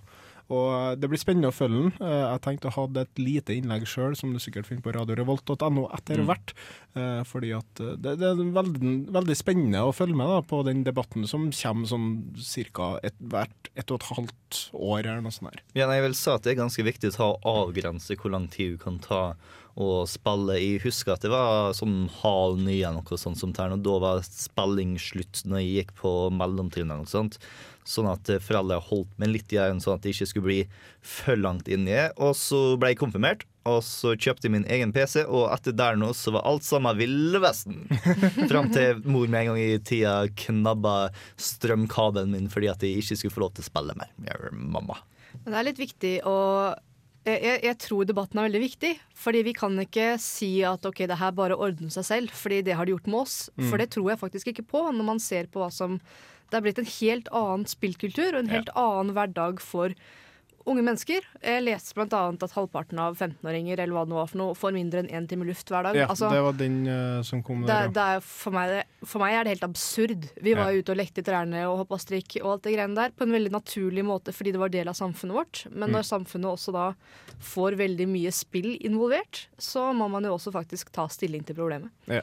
Og 0.53 0.99
Det 1.01 1.09
blir 1.09 1.19
spennende 1.19 1.49
å 1.49 1.55
følge 1.57 1.79
den. 1.81 1.93
Eh, 2.05 2.25
Jeg 2.35 2.41
tenkte 2.45 2.69
å 2.69 2.75
ha 2.77 2.85
et 3.01 3.15
lite 3.17 3.55
innlegg 3.57 3.87
sjøl, 3.89 4.15
som 4.17 4.33
du 4.33 4.39
sikkert 4.39 4.67
finner 4.67 4.83
på 4.85 4.93
radiorevolt.no 4.93 5.89
etter 5.95 6.19
Mm. 6.21 6.27
hvert. 6.27 6.53
Mm. 6.95 7.25
Fordi 7.27 7.53
at 7.57 7.81
eh, 7.81 7.97
det, 7.97 8.19
det 8.21 8.29
er 8.29 8.43
veldig, 8.53 8.93
veldig 9.11 9.37
spennende 9.37 9.81
å 9.83 9.95
følge 9.95 10.15
med 10.17 10.29
da, 10.29 10.43
på 10.43 10.63
den 10.65 10.85
debatten 10.85 11.27
som 11.27 11.51
kommer 11.51 11.87
sånn 11.87 12.35
ca. 12.75 13.01
Et, 13.03 13.15
hvert 13.21 13.71
ett 13.75 13.91
og 13.91 14.01
et 14.03 14.09
halvt 14.17 14.61
år, 14.75 15.01
eller 15.07 15.21
noe 15.25 15.33
sånt. 15.33 15.55
her. 15.55 15.63
Ja, 15.75 15.87
nei, 15.89 15.97
jeg 15.97 16.09
vil 16.11 16.15
si 16.15 16.31
at 16.31 16.43
det 16.43 16.53
er 16.53 16.63
ganske 16.63 16.85
viktig 16.85 17.11
å 17.13 17.17
ta 17.17 17.29
avgrense 17.45 18.17
hvor 18.21 18.31
lang 18.31 18.49
tid 18.49 18.77
du 18.77 18.79
kan 18.85 18.99
ta 18.99 19.35
å 19.75 20.05
spille. 20.09 20.57
Jeg 20.61 20.83
husker 20.85 21.15
at 21.15 21.25
det 21.25 21.33
var 21.33 21.75
sånn 21.77 22.05
halv 22.21 22.61
ni 22.63 22.79
eller 22.81 23.01
noe 23.01 23.21
sånt 23.21 23.41
som 23.41 23.55
tern, 23.55 23.75
og 23.77 23.85
da 23.87 24.01
var 24.03 24.27
spilling 24.27 24.97
slutt 25.03 25.43
når 25.49 25.63
jeg 25.63 25.73
gikk 25.79 25.95
på 26.03 26.13
mellomtrinnet 26.35 26.93
eller 26.93 27.07
noe 27.07 27.11
sånt. 27.11 27.41
Sånn 27.85 28.09
at 28.09 28.31
eh, 28.33 28.41
foreldre 28.41 28.79
holdt 28.87 29.11
meg 29.21 29.35
litt 29.35 29.53
i 29.53 29.59
øynene, 29.61 29.83
sånn 29.83 29.99
at 29.99 30.07
jeg 30.07 30.17
ikke 30.17 30.31
skulle 30.31 30.49
bli 30.49 30.61
for 31.05 31.37
langt 31.37 31.69
inni. 31.69 31.97
Og 32.17 32.33
så 32.39 32.61
ble 32.81 32.95
jeg 32.95 33.01
konfirmert, 33.03 33.45
og 33.69 33.83
så 33.85 34.15
kjøpte 34.15 34.49
jeg 34.49 34.55
min 34.55 34.67
egen 34.73 34.93
PC, 34.95 35.25
og 35.25 35.51
etter 35.53 35.77
der 35.77 35.99
nå 36.01 36.13
så 36.17 36.33
var 36.37 36.47
alt 36.49 36.65
sammen 36.65 36.97
Ville 37.01 37.41
Vesten. 37.45 37.85
Fram 38.51 38.71
til 38.73 39.03
mor 39.05 39.29
med 39.29 39.43
en 39.43 39.53
gang 39.53 39.61
i 39.61 39.83
tida 39.85 40.17
knabba 40.45 40.97
strømkabelen 41.41 42.33
min 42.37 42.51
fordi 42.53 42.71
at 42.73 42.85
jeg 42.85 43.03
ikke 43.03 43.19
skulle 43.21 43.37
få 43.37 43.45
lov 43.47 43.55
til 43.57 43.67
å 43.67 43.71
spille 43.73 43.99
mer. 44.01 44.49
Mamma. 44.53 45.01
Men 45.43 45.51
det 45.51 45.61
er 45.61 45.69
litt 45.73 45.81
viktig 45.83 46.17
å 46.29 46.37
jeg, 47.25 47.61
jeg, 47.65 47.77
tror 47.81 48.05
debatten 48.09 48.41
er 48.41 48.49
veldig 48.49 48.63
viktig. 48.65 48.93
Fordi 49.17 49.43
vi 49.47 49.55
kan 49.57 49.79
ikke 49.81 50.15
si 50.23 50.51
at 50.67 50.85
ok, 50.85 51.05
det 51.09 51.21
her 51.21 51.33
bare 51.37 51.57
ordner 51.57 51.93
seg 51.93 52.07
selv, 52.09 52.35
fordi 52.37 52.61
det 52.67 52.77
har 52.77 52.87
de 52.87 52.95
gjort 52.95 53.09
med 53.09 53.21
oss. 53.23 53.39
Mm. 53.57 53.69
For 53.71 53.81
det 53.81 53.91
tror 53.95 54.11
jeg 54.13 54.21
faktisk 54.21 54.53
ikke 54.53 54.67
på, 54.75 54.85
når 54.93 55.09
man 55.09 55.23
ser 55.23 55.49
på 55.51 55.63
hva 55.63 55.73
som 55.73 56.01
Det 56.53 56.59
er 56.59 56.63
blitt 56.67 56.79
en 56.79 56.93
helt 57.01 57.29
annen 57.35 57.65
spillkultur 57.67 58.35
og 58.35 58.43
en 58.45 58.53
helt 58.53 58.69
annen 58.79 59.15
hverdag 59.17 59.63
for 59.65 59.95
unge 60.67 60.83
mennesker. 60.83 61.21
Jeg 61.43 61.63
leste 61.65 61.95
annet 62.01 62.43
at 62.43 62.53
halvparten 62.57 62.99
av 62.99 63.17
15-åringer 63.19 63.79
eller 63.79 63.93
hva 63.93 64.05
det 64.07 64.13
nå 64.13 64.17
var 64.17 64.27
for 64.31 64.39
noe, 64.41 64.55
får 64.55 64.73
mindre 64.73 65.03
enn 65.03 65.11
én 65.13 65.29
time 65.29 65.45
luft 65.45 65.69
hver 65.69 65.83
dag. 65.85 65.97
Ja, 65.97 66.07
Altså, 66.09 66.31
det 66.33 66.43
var 66.43 66.53
den 66.57 66.87
uh, 66.89 67.23
som 67.23 67.43
kom 67.43 67.61
det, 67.63 67.69
der. 67.69 67.85
er- 67.85 67.93
det 67.93 68.05
er 68.17 68.21
for, 68.21 68.51
meg, 68.51 68.85
for 69.05 69.19
meg 69.21 69.35
er 69.35 69.45
det 69.45 69.53
helt 69.57 69.67
absurd. 69.69 70.29
Vi 70.41 70.55
var 70.55 70.73
Ja. 70.73 70.79
ute 70.81 70.93
og 70.93 70.97
lekte 70.99 71.21
i 71.21 71.23
trærne 71.27 71.65
og 71.69 71.79
hoppa 71.85 71.99
strikk 71.99 72.39
og 72.43 72.53
alt 72.53 72.63
det 72.63 72.75
greiene 72.77 72.95
der 72.95 73.11
på 73.11 73.23
en 73.29 73.33
veldig 73.33 73.53
naturlig 73.53 74.05
måte 74.05 74.33
fordi 74.33 74.53
det 74.53 74.61
var 74.61 74.69
del 74.69 74.89
av 74.89 74.95
samfunnet 74.95 75.35
vårt. 75.35 75.67
Men 75.71 75.91
Mm. 75.91 75.97
når 75.97 76.03
samfunnet 76.09 76.53
også 76.57 76.73
da 76.73 76.95
får 77.41 77.77
veldig 77.77 78.09
mye 78.09 78.33
spill 78.33 78.77
involvert, 78.81 79.47
så 79.59 79.93
må 79.95 80.09
man 80.11 80.25
jo 80.25 80.33
også 80.37 80.53
faktisk 80.53 80.91
ta 80.93 81.07
stilling 81.09 81.45
til 81.45 81.55
problemet. 81.57 81.91
Ja. 82.09 82.23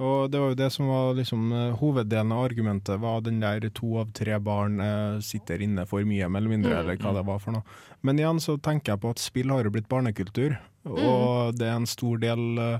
Og 0.00 0.30
det 0.32 0.40
var 0.40 0.52
jo 0.54 0.56
det 0.56 0.70
som 0.72 0.86
var 0.88 1.10
liksom 1.18 1.50
eh, 1.52 1.74
hoveddelen 1.76 2.32
av 2.32 2.46
argumentet, 2.46 2.96
var 3.02 3.20
den 3.26 3.40
der 3.42 3.66
to 3.76 3.98
av 4.00 4.12
tre 4.16 4.38
barn 4.40 4.80
eh, 4.80 5.18
sitter 5.20 5.60
inne 5.60 5.84
for 5.86 6.00
mye, 6.08 6.28
mer 6.32 6.40
eller 6.40 6.54
mindre, 6.54 6.72
Mm. 6.72 6.80
eller 6.80 6.96
hva 7.02 7.12
det 7.18 7.26
var 7.28 7.38
for 7.42 7.52
noe. 7.52 7.62
Men 8.02 8.16
igjen 8.22 8.40
så 8.40 8.56
tenker 8.64 8.94
jeg 8.94 9.02
på 9.02 9.10
at 9.12 9.20
spill 9.20 9.50
har 9.52 9.64
jo 9.68 9.70
blitt 9.74 9.88
barnekultur, 9.92 10.56
og 10.88 11.54
det 11.60 11.66
er 11.68 11.76
en 11.76 11.86
stor 11.90 12.16
del 12.22 12.46
eh, 12.58 12.78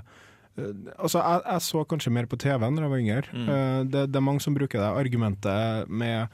eh, 0.57 0.71
Altså, 0.97 1.21
jeg, 1.21 1.43
jeg 1.45 1.61
så 1.67 1.83
kanskje 1.87 2.11
mer 2.15 2.25
på 2.31 2.39
TV 2.41 2.65
enn 2.65 2.75
da 2.79 2.87
jeg 2.87 2.93
var 2.95 3.03
yngre. 3.03 3.27
Mm. 3.35 3.49
Eh, 3.53 3.83
det, 3.93 4.07
det 4.11 4.17
er 4.17 4.25
mange 4.25 4.41
som 4.41 4.57
bruker 4.57 4.81
det 4.81 4.89
argumentet 5.05 5.89
med 5.93 6.27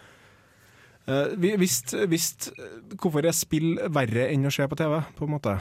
eh, 1.08 1.36
vi- 1.38 1.58
hvis, 1.60 1.82
hvis, 2.08 2.30
Hvorfor 2.96 3.28
er 3.28 3.36
spill 3.36 3.76
verre 3.92 4.30
enn 4.32 4.48
å 4.48 4.54
se 4.56 4.64
på 4.72 4.80
TV, 4.80 5.02
på 5.20 5.28
en 5.28 5.36
måte? 5.36 5.58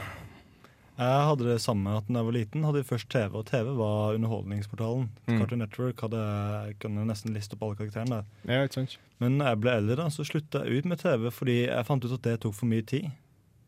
Jeg 0.97 1.25
hadde 1.29 1.45
det 1.45 1.59
samme 1.61 1.91
at 1.99 2.07
da 2.09 2.17
jeg 2.19 2.25
var 2.25 2.33
liten, 2.33 2.63
hadde 2.65 2.79
vi 2.81 2.87
først 2.89 3.09
TV, 3.13 3.35
og 3.37 3.45
TV 3.45 3.67
var 3.77 4.15
underholdningsportalen. 4.17 5.03
Mm. 5.29 5.35
Cartoon 5.37 5.59
Network 5.61 5.99
hadde, 6.01 6.21
jeg 6.67 6.77
kunne 6.81 7.03
nesten 7.05 7.35
liste 7.37 7.53
opp 7.53 7.67
alle 7.67 7.77
karakterene 7.77 8.17
der. 8.23 8.31
Ja, 8.49 8.63
ikke 8.65 8.79
sant? 8.79 8.95
Men 9.21 9.37
når 9.37 9.51
jeg 9.51 9.59
ble 9.61 9.75
eldre, 9.77 9.97
da, 10.01 10.07
så 10.13 10.25
slutta 10.25 10.63
jeg 10.65 10.81
ut 10.81 10.89
med 10.89 11.01
TV 11.03 11.29
fordi 11.33 11.57
jeg 11.67 11.85
fant 11.85 12.05
ut 12.07 12.15
at 12.17 12.25
det 12.25 12.35
tok 12.41 12.55
for 12.57 12.69
mye 12.71 12.85
tid. 12.89 13.11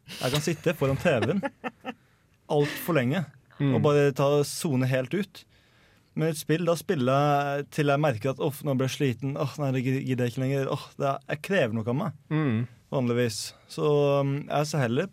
Jeg 0.09 0.34
kan 0.34 0.41
sitte 0.41 0.73
foran 0.77 0.97
TV-en 0.97 1.43
altfor 2.49 2.97
lenge 2.97 3.25
Mm. 3.59 3.73
og 3.75 3.82
bare 3.84 4.11
ta 4.15 4.25
sone 4.47 4.88
helt 4.88 5.11
ut. 5.13 5.41
Men 6.15 6.30
et 6.30 6.38
spill, 6.39 6.61
da 6.63 6.77
spiller 6.80 7.11
jeg 7.59 7.65
til 7.75 7.89
jeg 7.91 7.99
merker 7.99 8.30
at 8.32 8.39
nå 8.63 8.73
ble 8.80 8.88
jeg 8.88 8.93
sliten. 8.95 9.34
Åh, 9.36 9.57
nei, 9.59 9.71
det 9.75 9.82
gidder 9.84 10.23
jeg 10.25 10.32
ikke 10.32 10.43
lenger. 10.45 10.69
Åh, 10.71 10.86
det 10.95 11.07
er, 11.09 11.17
jeg 11.34 11.41
krever 11.43 11.73
noe 11.75 11.84
av 11.91 11.97
meg, 11.99 12.13
Mm. 12.32 12.61
vanligvis. 12.89 13.39
Så 13.67 13.84
um, 14.23 14.32
jeg 14.47 14.65
ser 14.71 14.80
heller 14.86 15.09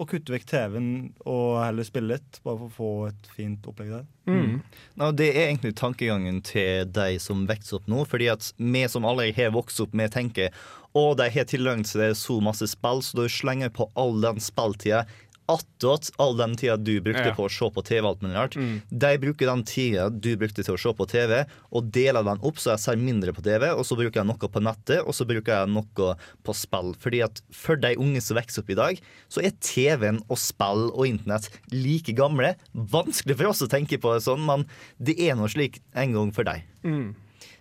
å 0.00 0.06
kutte 0.08 0.32
vekk 0.32 0.46
TV-en 0.48 0.90
og 1.28 1.58
heller 1.60 1.84
spille 1.84 2.16
litt, 2.16 2.40
bare 2.44 2.56
for 2.56 2.66
å 2.66 2.74
få 2.76 2.90
et 3.10 3.30
fint 3.36 3.66
opplegg 3.68 3.92
der. 3.92 4.06
Mm. 4.30 4.60
Ja, 4.96 5.10
det 5.12 5.28
er 5.34 5.48
egentlig 5.48 5.74
tankegangen 5.76 6.40
til 6.46 6.88
de 6.88 7.18
som 7.20 7.44
vokser 7.48 7.80
opp 7.80 7.90
nå. 7.90 8.04
Fordi 8.08 8.30
at 8.32 8.52
vi 8.56 8.84
som 8.88 9.08
allerede 9.08 9.36
har 9.36 9.52
vokst 9.56 9.82
opp 9.84 9.96
med, 9.96 10.12
tenker 10.14 10.54
å, 10.96 11.12
de 11.18 11.28
har 11.34 11.48
tilgang 11.48 11.84
til 11.86 12.14
så 12.16 12.38
masse 12.44 12.70
spill, 12.72 13.04
så 13.04 13.20
da 13.20 13.28
slenger 13.30 13.68
jeg 13.68 13.76
på 13.76 13.90
all 14.00 14.16
den 14.24 14.40
spilltida 14.42 15.04
attåt 15.50 16.10
all 16.22 16.36
den 16.38 16.54
tida 16.58 16.76
du 16.78 16.92
brukte 17.02 17.26
Ja. 17.30 17.34
på 17.36 17.44
å 17.46 17.50
se 17.52 17.68
på 17.74 17.82
TV. 17.84 18.06
alt 18.08 18.22
mulig 18.22 18.36
rart. 18.36 18.56
Mm. 18.56 18.82
De 18.90 19.10
bruker 19.18 19.46
den 19.50 19.62
tida 19.66 20.08
du 20.10 20.36
brukte 20.36 20.62
til 20.64 20.74
å 20.74 20.78
se 20.80 20.92
på 20.96 21.06
TV, 21.10 21.44
og 21.72 21.90
deler 21.92 22.24
den 22.24 22.38
opp 22.42 22.56
så 22.62 22.70
jeg 22.74 22.80
ser 22.84 22.96
mindre 22.96 23.32
på 23.34 23.42
TV, 23.42 23.70
og 23.74 23.84
så 23.84 23.96
bruker 23.98 24.20
jeg 24.22 24.26
noe 24.30 24.48
på 24.50 24.62
nettet, 24.62 25.00
og 25.06 25.12
så 25.14 25.26
bruker 25.26 25.52
jeg 25.60 25.68
noe 25.74 26.16
på 26.44 26.54
spill. 26.56 26.94
Fordi 26.98 27.22
at 27.24 27.40
for 27.52 27.76
de 27.76 27.94
unge 27.96 28.20
som 28.22 28.36
vokser 28.36 28.62
opp 28.62 28.70
i 28.70 28.78
dag, 28.78 29.00
så 29.28 29.42
er 29.44 29.50
TV-en 29.60 30.22
og 30.30 30.38
spill 30.38 30.90
og 30.94 31.06
internett 31.06 31.50
like 31.72 32.12
gamle. 32.14 32.54
Vanskelig 32.74 33.36
for 33.36 33.46
oss 33.52 33.62
å 33.62 33.68
tenke 33.68 33.98
på 34.00 34.14
det 34.14 34.22
sånn, 34.24 34.44
men 34.46 34.66
det 35.02 35.18
er 35.20 35.34
nå 35.36 35.48
slik 35.50 35.80
en 35.94 36.12
gang 36.12 36.32
for 36.32 36.44
deg. 36.44 36.62
Mm. 36.84 37.14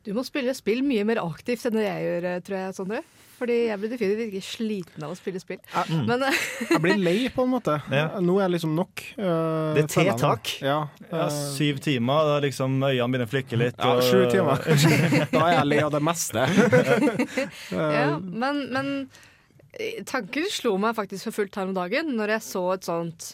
Du 0.06 0.14
må 0.16 0.24
spille 0.26 0.54
spill 0.56 0.82
mye 0.82 1.04
mer 1.06 1.20
aktivt 1.22 1.66
enn 1.68 1.74
det 1.76 1.84
jeg 1.86 2.06
gjør, 2.08 2.24
eh, 2.30 2.40
tror 2.40 2.58
jeg, 2.58 2.76
Sondre. 2.78 3.04
Fordi 3.40 3.56
jeg 3.70 3.80
blir 3.80 3.92
definitivt 3.94 4.34
ikke 4.34 4.44
sliten 4.44 5.06
av 5.06 5.14
å 5.14 5.18
spille 5.18 5.40
spill. 5.40 5.62
Mm. 5.88 6.04
Men 6.10 6.26
eh, 6.28 6.42
Jeg 6.74 6.82
blir 6.84 7.00
lei, 7.00 7.18
på 7.34 7.46
en 7.48 7.54
måte. 7.54 7.78
Ja. 7.94 8.10
Nå 8.20 8.36
er 8.40 8.48
jeg 8.48 8.56
liksom 8.58 8.76
nok. 8.78 9.04
Uh, 9.16 9.72
Det 9.78 9.86
er 9.86 9.90
te 9.94 10.06
tak. 10.20 10.54
Ja, 10.64 10.82
uh, 10.90 11.08
Ja, 11.08 11.24
eh, 11.26 11.40
syv 11.56 11.80
timer, 11.86 12.28
da 12.28 12.38
liksom 12.44 12.78
øynene 12.82 13.08
begynner 13.08 13.30
å 13.30 13.32
flikke 13.32 13.60
litt. 13.60 13.80
ja, 13.80 13.96
sju 14.04 14.26
timer. 14.34 14.64
da 15.34 15.44
er 15.46 15.56
jeg 15.56 15.68
lei 15.72 15.82
av 15.86 15.94
det 15.96 16.04
meste. 16.04 16.46
ja, 17.72 18.08
men, 18.20 18.66
men 18.76 18.94
tanken 20.10 20.50
slo 20.52 20.76
meg 20.82 20.98
faktisk 20.98 21.30
for 21.30 21.42
fullt 21.42 21.60
her 21.60 21.70
om 21.70 21.78
dagen 21.78 22.12
når 22.18 22.36
jeg 22.36 22.48
så 22.50 22.66
et 22.76 22.88
sånt 22.88 23.34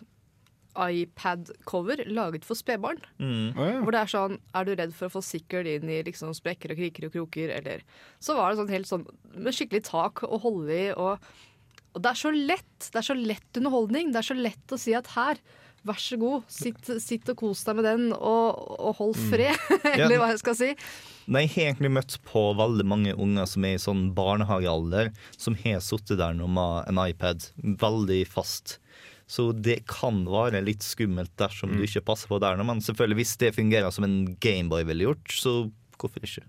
iPad-cover 0.75 2.03
laget 2.11 2.45
for 2.47 2.57
spedbarn. 2.59 2.99
Mm. 3.19 3.55
Oh, 3.57 3.65
ja. 3.67 3.79
Hvor 3.81 3.95
det 3.95 4.01
er 4.03 4.11
sånn 4.11 4.37
Er 4.55 4.67
du 4.67 4.73
redd 4.75 4.93
for 4.97 5.07
å 5.09 5.13
få 5.17 5.23
sikkel 5.25 5.67
inn 5.71 5.89
i 5.91 6.01
liksom 6.07 6.33
sprekker 6.37 6.73
og 6.75 6.79
kriker 6.81 7.07
og 7.09 7.13
kroker, 7.17 7.53
eller 7.57 7.83
Så 8.23 8.35
var 8.37 8.51
det 8.51 8.59
sånn 8.61 8.73
helt 8.75 8.89
sånn 8.91 9.05
med 9.35 9.55
skikkelig 9.55 9.85
tak 9.89 10.23
å 10.27 10.39
holde 10.43 10.71
i, 10.75 10.87
og, 10.95 11.19
og 11.95 12.01
det 12.03 12.11
er 12.11 12.19
så 12.25 12.31
lett. 12.35 12.89
Det 12.91 12.99
er 13.01 13.07
så 13.11 13.15
lett 13.17 13.59
underholdning. 13.61 14.11
Det 14.11 14.19
er 14.23 14.29
så 14.33 14.37
lett 14.37 14.73
å 14.75 14.79
si 14.79 14.93
at 14.97 15.07
her, 15.15 15.39
vær 15.85 15.99
så 16.01 16.17
god, 16.17 16.47
sitt, 16.49 16.87
sitt 17.03 17.27
og 17.29 17.37
kos 17.43 17.61
deg 17.67 17.75
med 17.77 17.85
den, 17.85 18.05
og, 18.15 18.57
og 18.81 18.95
hold 18.97 19.19
fred, 19.29 19.53
eller 19.93 20.15
Ja. 20.15 20.21
hva 20.23 20.31
jeg 20.33 20.41
skal 20.41 20.55
si. 20.57 20.69
Nei, 21.29 21.43
Jeg 21.45 21.51
har 21.55 21.67
egentlig 21.73 21.91
møtt 21.93 22.15
på 22.25 22.41
veldig 22.57 22.85
mange 22.89 23.13
unger 23.17 23.45
som 23.49 23.65
er 23.69 23.75
i 23.77 23.81
sånn 23.83 24.07
barnehagealder, 24.17 25.11
som 25.37 25.55
har 25.63 25.79
sittet 25.85 26.17
der 26.21 26.33
nå 26.37 26.47
med 26.51 26.89
en 26.89 26.99
iPad 27.05 27.47
veldig 27.81 28.23
fast. 28.29 28.79
Så 29.27 29.47
det 29.57 29.79
kan 29.89 30.23
være 30.29 30.61
litt 30.61 30.85
skummelt 30.85 31.31
dersom 31.41 31.73
du 31.73 31.81
ikke 31.85 32.03
passer 32.05 32.29
på 32.29 32.37
der 32.43 32.59
nå, 32.59 32.65
men 32.67 32.83
selvfølgelig 32.85 33.17
hvis 33.23 33.37
det 33.41 33.55
fungerer 33.57 33.89
som 33.95 34.05
en 34.05 34.19
Gameboy 34.39 34.85
ville 34.85 35.07
gjort, 35.09 35.33
så 35.33 35.55
hvorfor 35.97 36.27
ikke? 36.27 36.45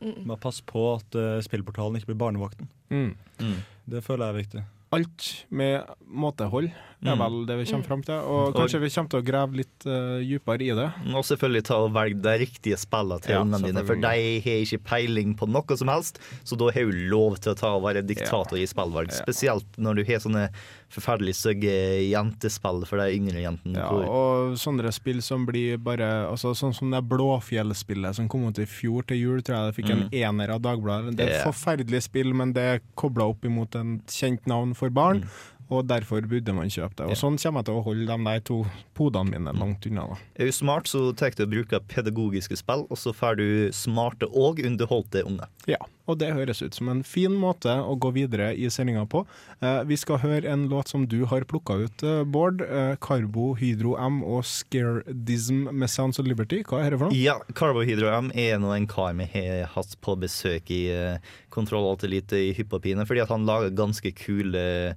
Bare 0.00 0.40
pass 0.40 0.62
på 0.64 0.86
at 0.94 1.16
uh, 1.18 1.36
spillportalen 1.44 1.96
ikke 2.00 2.12
blir 2.14 2.22
barnevakten. 2.24 2.68
Mm. 2.92 3.12
Mm. 3.40 3.60
Det 3.92 4.02
føler 4.04 4.26
jeg 4.26 4.34
er 4.34 4.40
viktig. 4.44 4.64
Alt 4.96 5.24
med 5.50 5.82
måtehold 6.06 6.68
er 6.70 7.14
Mm. 7.16 7.18
vel 7.20 7.34
det 7.46 7.56
vi 7.58 7.64
kommer 7.70 7.84
fram 7.84 8.02
til. 8.06 8.14
Og 8.14 8.54
kanskje 8.56 8.78
vi 8.80 8.88
kommer 8.94 9.10
til 9.12 9.20
å 9.20 9.24
grave 9.26 9.58
litt 9.58 9.84
uh, 9.86 10.22
dypere 10.24 10.62
i 10.64 10.70
det. 10.78 10.86
Og 11.12 11.26
selvfølgelig 11.26 11.64
ta 11.68 11.76
og 11.84 11.90
velge 11.94 12.22
de 12.22 12.34
riktige 12.40 12.78
spillene 12.80 13.18
til 13.20 13.34
Ja, 13.34 13.42
ungene 13.42 13.60
dine, 13.66 13.82
for 13.84 13.98
de 14.00 14.12
har 14.46 14.62
ikke 14.62 14.80
peiling 14.86 15.34
på 15.36 15.48
noe 15.50 15.76
som 15.76 15.90
helst, 15.92 16.20
så 16.46 16.56
da 16.56 16.70
har 16.72 16.88
du 16.88 17.02
lov 17.12 17.36
til 17.42 17.52
å 17.52 17.58
ta 17.58 17.74
og 17.76 17.84
være 17.84 18.06
diktator 18.06 18.56
i 18.56 18.64
spillvalg. 18.70 19.12
Spesielt 19.12 19.76
når 19.76 20.00
du 20.00 20.04
har 20.08 20.22
sånne 20.24 20.46
forferdelig 20.92 21.34
stygge 21.34 21.72
jentespill 22.10 22.84
for 22.86 23.00
de 23.02 23.16
yngre 23.16 23.42
jentene. 23.42 23.78
Ja, 23.82 23.88
og 24.06 24.54
sånne 24.60 24.92
spill 24.94 25.18
som 25.24 25.44
blir 25.48 25.76
bare 25.82 26.06
altså, 26.30 26.54
Sånn 26.56 26.74
som 26.76 26.90
det 26.94 27.02
Blåfjell-spillet 27.10 28.14
som 28.16 28.28
kom 28.28 28.46
ut 28.48 28.58
i 28.62 28.66
fjor 28.70 29.06
til 29.06 29.18
jul, 29.18 29.42
tror 29.42 29.56
jeg 29.58 29.72
det 29.72 29.76
fikk 29.80 29.90
en 29.92 30.04
Mm. 30.06 30.14
ener 30.22 30.54
av 30.54 30.62
Dagbladet. 30.62 31.16
Det 31.16 31.26
er 31.26 31.34
et 31.40 31.46
forferdelig 31.46 32.02
spill, 32.06 32.32
men 32.34 32.52
det 32.52 32.62
er 32.62 32.80
kobla 32.96 33.24
opp 33.28 33.44
imot 33.44 33.74
en 33.74 34.00
kjent 34.06 34.46
navn 34.46 34.74
for 34.74 34.88
barn. 34.90 35.24
Og 35.68 35.86
derfor 35.90 36.22
burde 36.28 36.54
man 36.54 36.70
kjøpe 36.70 37.00
det. 37.00 37.08
Og 37.10 37.18
Sånn 37.18 37.38
kommer 37.40 37.62
jeg 37.62 37.70
til 37.70 37.80
å 37.80 37.84
holde 37.86 38.06
de 38.06 38.18
der 38.28 38.44
to 38.46 38.60
podene 38.96 39.32
mine 39.34 39.54
langt 39.58 39.86
unna. 39.88 40.06
da. 40.12 40.20
Er 40.38 40.48
du 40.48 40.54
smart, 40.54 40.86
så 40.90 41.10
tar 41.16 41.34
du 41.36 41.44
og 41.46 41.52
bruker 41.52 41.82
pedagogiske 41.90 42.58
spill, 42.60 42.86
og 42.90 42.98
så 43.00 43.12
får 43.16 43.40
du 43.40 43.48
smarte 43.74 44.28
og 44.30 44.62
underholdte 44.62 45.24
unge. 45.26 45.48
Ja, 45.66 45.80
og 46.06 46.20
det 46.20 46.32
høres 46.36 46.62
ut 46.62 46.76
som 46.76 46.88
en 46.92 47.02
fin 47.02 47.34
måte 47.34 47.72
å 47.82 47.96
gå 47.98 48.12
videre 48.14 48.52
i 48.54 48.70
sendinga 48.70 49.06
på. 49.10 49.24
Eh, 49.60 49.82
vi 49.88 49.98
skal 49.98 50.22
høre 50.22 50.52
en 50.52 50.68
låt 50.70 50.92
som 50.92 51.06
du 51.10 51.24
har 51.26 51.46
plukka 51.50 51.80
ut, 51.82 52.02
eh, 52.06 52.22
Bård. 52.22 52.62
Eh, 52.62 52.94
Carbo, 53.02 53.54
Hydro 53.58 53.96
M 53.98 54.22
og 54.22 54.44
Scaredism 54.44 55.66
med 55.72 55.90
Sounds 55.90 56.20
of 56.20 56.26
Liberty. 56.26 56.62
Hva 56.62 56.84
er 56.84 56.90
det 56.90 57.00
for 57.00 57.10
noe? 57.10 57.18
Ja, 57.18 57.40
Carbohydro 57.54 58.12
M 58.14 58.30
er 58.34 58.58
nå 58.62 58.70
en 58.76 58.86
kar 58.86 59.14
vi 59.18 59.26
har 59.34 59.66
hatt 59.74 59.96
på 60.00 60.14
besøk 60.20 60.70
i 60.70 60.86
eh, 60.94 61.18
Kontroll 61.50 61.88
Alt 61.90 62.04
Elite 62.06 62.38
i 62.38 62.52
Hypp 62.54 62.76
og 62.76 62.84
Pine, 62.86 63.06
fordi 63.08 63.24
at 63.24 63.32
han 63.32 63.46
lager 63.48 63.74
ganske 63.74 64.12
kule 64.14 64.62
uh, 64.92 64.94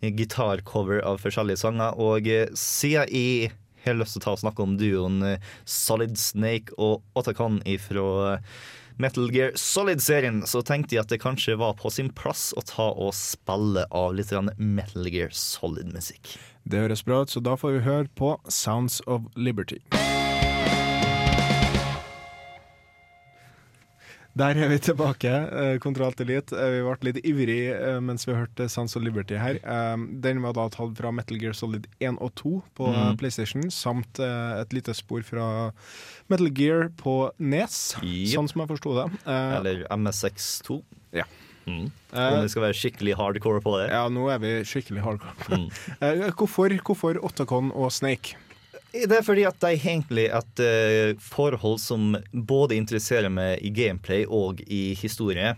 gitarcover 0.00 1.02
av 1.06 1.20
forskjellige 1.22 1.62
sanger. 1.62 1.96
Og 2.00 2.28
uh, 2.28 2.46
siden 2.56 3.08
jeg 3.12 3.54
har 3.84 3.96
lyst 3.96 4.16
til 4.16 4.22
å 4.22 4.26
ta 4.26 4.36
og 4.36 4.42
snakke 4.42 4.66
om 4.66 4.76
duoen 4.80 5.22
uh, 5.24 5.54
Solid 5.64 6.18
Snake 6.20 6.76
og 6.78 7.04
Otakon 7.18 7.60
fra 7.80 8.06
uh, 8.36 8.60
Metal 9.00 9.30
Gear 9.32 9.54
Solid-serien, 9.56 10.42
så 10.44 10.60
tenkte 10.66 10.96
jeg 10.96 11.06
at 11.06 11.12
det 11.12 11.22
kanskje 11.22 11.56
var 11.56 11.78
på 11.80 11.88
sin 11.92 12.10
plass 12.12 12.50
å 12.52 12.64
ta 12.68 12.90
og 12.92 13.14
spille 13.16 13.86
av 13.88 14.12
litt 14.18 14.34
Metal 14.58 15.08
Gear 15.08 15.32
Solid-musikk. 15.32 16.36
Det 16.68 16.84
høres 16.84 17.06
bra 17.06 17.22
ut, 17.24 17.32
så 17.32 17.40
da 17.40 17.56
får 17.56 17.78
vi 17.78 17.84
høre 17.88 18.08
på 18.20 18.36
Sounds 18.52 19.00
of 19.06 19.24
Liberty. 19.36 19.80
Der 24.38 24.54
er 24.56 24.68
vi 24.70 24.78
tilbake. 24.78 25.30
kontra 25.30 25.78
Kontroll 25.82 26.14
til 26.14 26.28
Elite. 26.30 26.54
Eh, 26.54 26.70
Vi 26.76 26.82
ble 26.86 27.10
litt 27.10 27.24
ivrig 27.26 27.58
eh, 27.74 27.98
mens 28.00 28.26
vi 28.28 28.32
hørte 28.36 28.68
Sans 28.70 28.94
of 28.96 29.02
Liberty 29.02 29.34
her. 29.36 29.58
Eh, 29.58 29.96
Den 30.22 30.40
var 30.44 30.54
da 30.54 30.68
tatt 30.70 30.94
fra 30.96 31.10
Metal 31.10 31.36
Gear 31.40 31.52
Solid 31.52 31.86
1 32.00 32.18
og 32.22 32.32
2 32.38 32.52
på 32.78 32.86
mm. 32.86 32.98
Mhm. 33.00 33.18
PlayStation, 33.18 33.62
samt 33.74 34.20
eh, 34.22 34.60
et 34.62 34.72
lite 34.72 34.94
spor 34.94 35.22
fra 35.26 35.72
Metal 36.30 36.50
Gear 36.54 36.88
på 36.96 37.30
Nes, 37.38 37.96
Yep. 38.02 38.34
sånn 38.36 38.48
som 38.48 38.62
jeg 38.62 38.70
forsto 38.70 38.94
det. 39.00 39.08
Eh, 39.26 39.56
Eller 39.58 39.86
MSX2. 39.90 40.82
Ja. 41.12 41.24
Mm. 41.66 41.90
Eh, 42.14 42.32
Om 42.32 42.42
vi 42.42 42.48
skal 42.54 42.62
være 42.68 42.78
skikkelig 42.78 43.16
hardcore 43.18 43.60
på 43.62 43.74
det. 43.80 43.90
Ja, 43.92 44.06
nå 44.08 44.28
er 44.32 44.38
vi 44.42 44.54
skikkelig 44.64 45.02
hardcore. 45.04 45.58
Mm. 45.58 45.66
Eh, 46.00 46.30
Hvorfor, 46.38 46.70
hvorfor 46.86 47.18
Otacon 47.26 47.70
og 47.74 47.90
Snake? 47.92 48.36
Det 48.90 49.20
er 49.20 49.22
fordi 49.22 49.44
at 49.46 49.58
de 49.62 49.70
er 49.70 49.88
egentlig 49.92 50.26
et 50.34 50.62
uh, 50.66 51.18
forhold 51.22 51.78
som 51.82 52.14
både 52.32 52.78
interesserer 52.78 53.30
meg 53.30 53.62
i 53.62 53.70
gameplay 53.74 54.24
og 54.26 54.62
i 54.66 54.96
historie. 54.98 55.52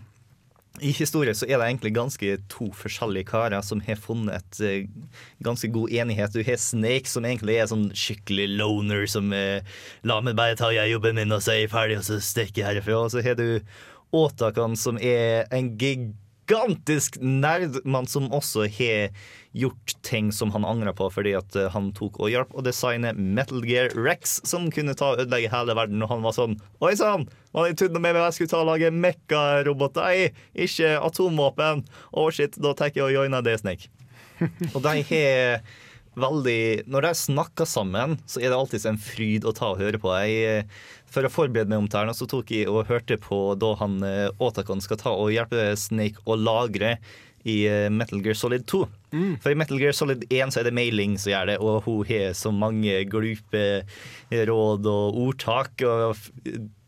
I 0.80 0.91
historie 0.97 1.35
så 1.37 1.47
er 1.49 1.61
det 1.61 1.66
egentlig 1.68 1.95
ganske 1.97 2.37
to 2.53 2.70
forskjellige 2.76 3.28
karer 3.28 3.64
som 3.64 3.80
har 3.85 4.01
funnet 4.01 4.37
et 4.37 4.61
uh, 4.61 5.14
ganske 5.45 5.68
god 5.72 5.97
enighet. 6.03 6.37
Du 6.37 6.45
har 6.45 6.61
Snake, 6.61 7.09
som 7.09 7.24
egentlig 7.28 7.57
er 7.57 7.70
sånn 7.72 7.89
skikkelig 7.97 8.51
loner, 8.61 9.09
som 9.09 9.33
uh, 9.33 9.64
La 10.05 10.20
meg 10.20 10.37
bare 10.37 10.59
ta 10.61 10.68
jeg 10.74 10.93
jobben 10.93 11.16
min 11.16 11.33
og 11.33 11.41
så 11.45 11.57
er 11.57 11.64
jeg 11.64 11.72
ferdig, 11.72 12.03
og 12.03 12.07
så 12.09 12.20
stikker 12.20 12.62
jeg 12.62 12.68
herifra. 12.68 13.01
Og 13.01 13.14
så 13.14 13.24
har 13.24 13.41
du 13.41 13.62
Åtakan, 14.12 14.76
som 14.76 14.99
er 15.01 15.47
en 15.57 15.72
gigantisk 16.53 17.16
nerdmann 17.20 18.07
som 18.07 18.28
også 18.32 18.66
har 18.68 19.14
gjort 19.53 19.94
ting 20.05 20.32
som 20.32 20.50
han 20.53 20.64
angrer 20.64 20.94
på 20.96 21.09
fordi 21.12 21.34
at 21.36 21.57
eh, 21.57 21.70
han 21.72 21.90
tok 21.96 22.18
og 22.20 22.32
hjalp 22.32 22.53
å 22.57 22.64
designe 22.64 23.12
Metal 23.16 23.64
Gear 23.64 23.92
Rex, 23.96 24.38
som 24.48 24.70
kunne 24.72 24.96
ta 24.96 25.12
og 25.12 25.22
ødelegge 25.24 25.53
hele 25.53 25.76
verden. 25.76 26.03
Og 26.05 26.12
han 26.12 26.24
var 26.24 26.36
sånn 26.36 26.59
Oi 26.84 26.94
sann! 26.98 27.28
Hadde 27.53 27.76
trodd 27.76 27.96
med 27.98 28.05
meg 28.07 28.20
jeg 28.20 28.36
skulle 28.36 28.53
ta 28.53 28.62
og 28.62 28.70
lage 28.70 28.92
mekkaroboter, 28.96 30.32
ikke 30.57 30.94
atomvåpen. 31.05 31.84
Å 32.16 32.28
shit, 32.32 32.57
da 32.57 32.72
tar 32.76 32.92
jeg 32.92 33.05
og 33.05 33.12
joiner 33.12 33.44
det, 33.44 33.59
Snake. 33.61 33.92
Og 34.74 34.80
de 34.82 35.03
har 35.09 35.61
veldig 36.18 36.84
Når 36.90 37.06
de 37.06 37.12
snakker 37.16 37.68
sammen, 37.68 38.18
så 38.28 38.40
er 38.40 38.50
det 38.50 38.58
alltid 38.58 38.86
en 38.90 39.00
fryd 39.00 39.46
å 39.48 39.54
ta 39.56 39.72
og 39.72 39.80
høre 39.82 40.00
på. 40.02 40.12
Jeg, 40.26 40.66
for 41.08 41.26
å 41.26 41.32
forberede 41.32 41.72
meg 41.72 41.84
om 41.84 41.90
Terna, 41.92 42.14
så 42.16 42.28
tok 42.30 42.52
jeg 42.52 42.70
og 42.70 42.88
hørte 42.90 43.18
på 43.20 43.42
da 43.60 43.74
han 43.80 44.00
eh, 44.06 44.28
Otakon 44.42 44.82
skal 44.84 45.00
ta 45.00 45.14
og 45.16 45.32
hjelpe 45.34 45.72
Snake 45.78 46.22
å 46.28 46.36
lagre 46.38 46.98
i 47.48 47.62
eh, 47.66 47.88
Metal 47.92 48.22
Gear 48.24 48.38
Solid 48.38 48.66
2. 48.70 48.82
For 49.42 49.52
i 49.52 49.58
Metal 49.58 49.80
Gear 49.80 49.96
Solid 49.96 50.26
1 50.28 50.54
så 50.54 50.62
er 50.62 50.68
det 50.68 50.76
mailing 50.76 51.18
som 51.20 51.32
gjør 51.34 51.52
det, 51.52 51.58
og 51.64 51.88
hun 51.88 52.04
har 52.08 52.36
så 52.38 52.52
mange 52.54 53.02
glupe 53.10 53.64
råd 54.30 54.88
og 54.92 55.18
ordtak. 55.26 55.84
og 55.84 56.16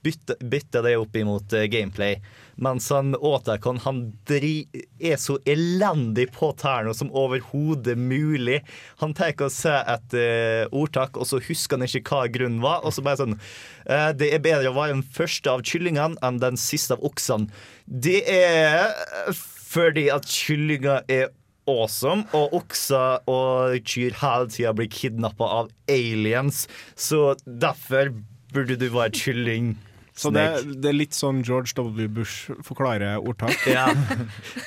bytte, 0.05 0.37
bytte 0.41 0.83
det 0.85 0.95
opp 1.01 1.17
imot 1.17 1.53
eh, 1.57 1.67
gameplay. 1.73 2.19
Mens 2.55 2.87
han 2.95 3.17
Otakon 3.19 3.81
han 3.83 4.01
dri, 4.29 4.67
er 5.03 5.17
så 5.19 5.39
elendig 5.49 6.29
på 6.37 6.53
tærne 6.61 6.95
som 6.95 7.11
overhodet 7.11 7.97
mulig. 7.99 8.61
Han 9.03 9.15
tar 9.17 9.35
og 9.43 9.51
ser 9.51 9.83
et 9.91 10.15
uh, 10.15 10.71
ordtak, 10.71 11.19
og 11.19 11.27
så 11.27 11.41
husker 11.43 11.81
han 11.81 11.89
ikke 11.89 12.05
hva 12.13 12.29
grunnen 12.31 12.63
var. 12.63 12.85
Og 12.87 12.95
så 12.95 13.03
bare 13.03 13.19
sånn 13.25 13.35
uh, 13.35 14.13
Det 14.15 14.31
er 14.31 14.45
bedre 14.45 14.71
å 14.71 14.77
være 14.77 14.95
den 14.95 15.07
første 15.17 15.51
av 15.51 15.65
kyllingene 15.67 16.21
enn 16.23 16.39
den 16.43 16.61
siste 16.61 16.95
av 16.95 17.03
oksene. 17.07 17.51
Det 17.85 18.21
er 18.31 18.93
fordi 19.35 20.07
at 20.15 20.29
kyllinger 20.31 21.03
er 21.11 21.33
awesome, 21.71 22.29
og 22.37 22.55
okser 22.61 23.25
og 23.31 23.81
kyr 23.89 24.15
hele 24.21 24.51
tida 24.53 24.75
blir 24.77 24.91
kidnappa 24.93 25.49
av 25.61 25.73
aliens. 25.91 26.67
Så 26.95 27.35
derfor 27.45 28.13
burde 28.55 28.79
du 28.79 28.87
være 28.95 29.15
kylling. 29.19 29.75
Så 30.15 30.31
det, 30.31 30.45
det 30.79 30.93
er 30.93 30.95
litt 30.95 31.17
sånn 31.17 31.41
George 31.43 31.75
W. 31.75 32.07
Bush 32.21 32.53
forklarer 32.67 33.19
ordtak. 33.19 33.57
Ja, 33.75 33.89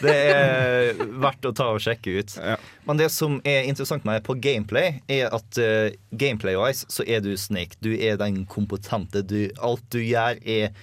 det 0.04 0.14
er 0.14 1.00
verdt 1.22 1.48
å 1.48 1.54
ta 1.56 1.70
og 1.76 1.80
sjekke 1.84 2.18
ut. 2.20 2.36
Men 2.88 3.00
det 3.00 3.08
som 3.16 3.40
er 3.48 3.70
interessant 3.70 4.04
med 4.08 4.26
på 4.28 4.36
gameplay, 4.44 5.00
er 5.08 5.32
at 5.32 5.62
uh, 5.62 5.88
gameplay-wise 6.12 6.90
så 6.92 7.06
er 7.08 7.24
du 7.24 7.32
Snake. 7.40 7.80
Du 7.80 7.94
er 7.96 8.20
den 8.20 8.44
kompetente. 8.50 9.24
Du, 9.24 9.48
alt 9.64 9.86
du 9.94 10.02
gjør, 10.04 10.42
er 10.44 10.76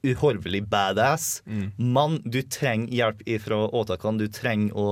uhorvelig 0.00 0.62
badass. 0.72 1.42
Men 1.76 2.20
du 2.24 2.40
trenger 2.48 2.92
hjelp 2.94 3.24
fra 3.44 3.58
Åtakan. 3.82 4.20
Du 4.20 4.28
trenger 4.32 4.76
å 4.76 4.90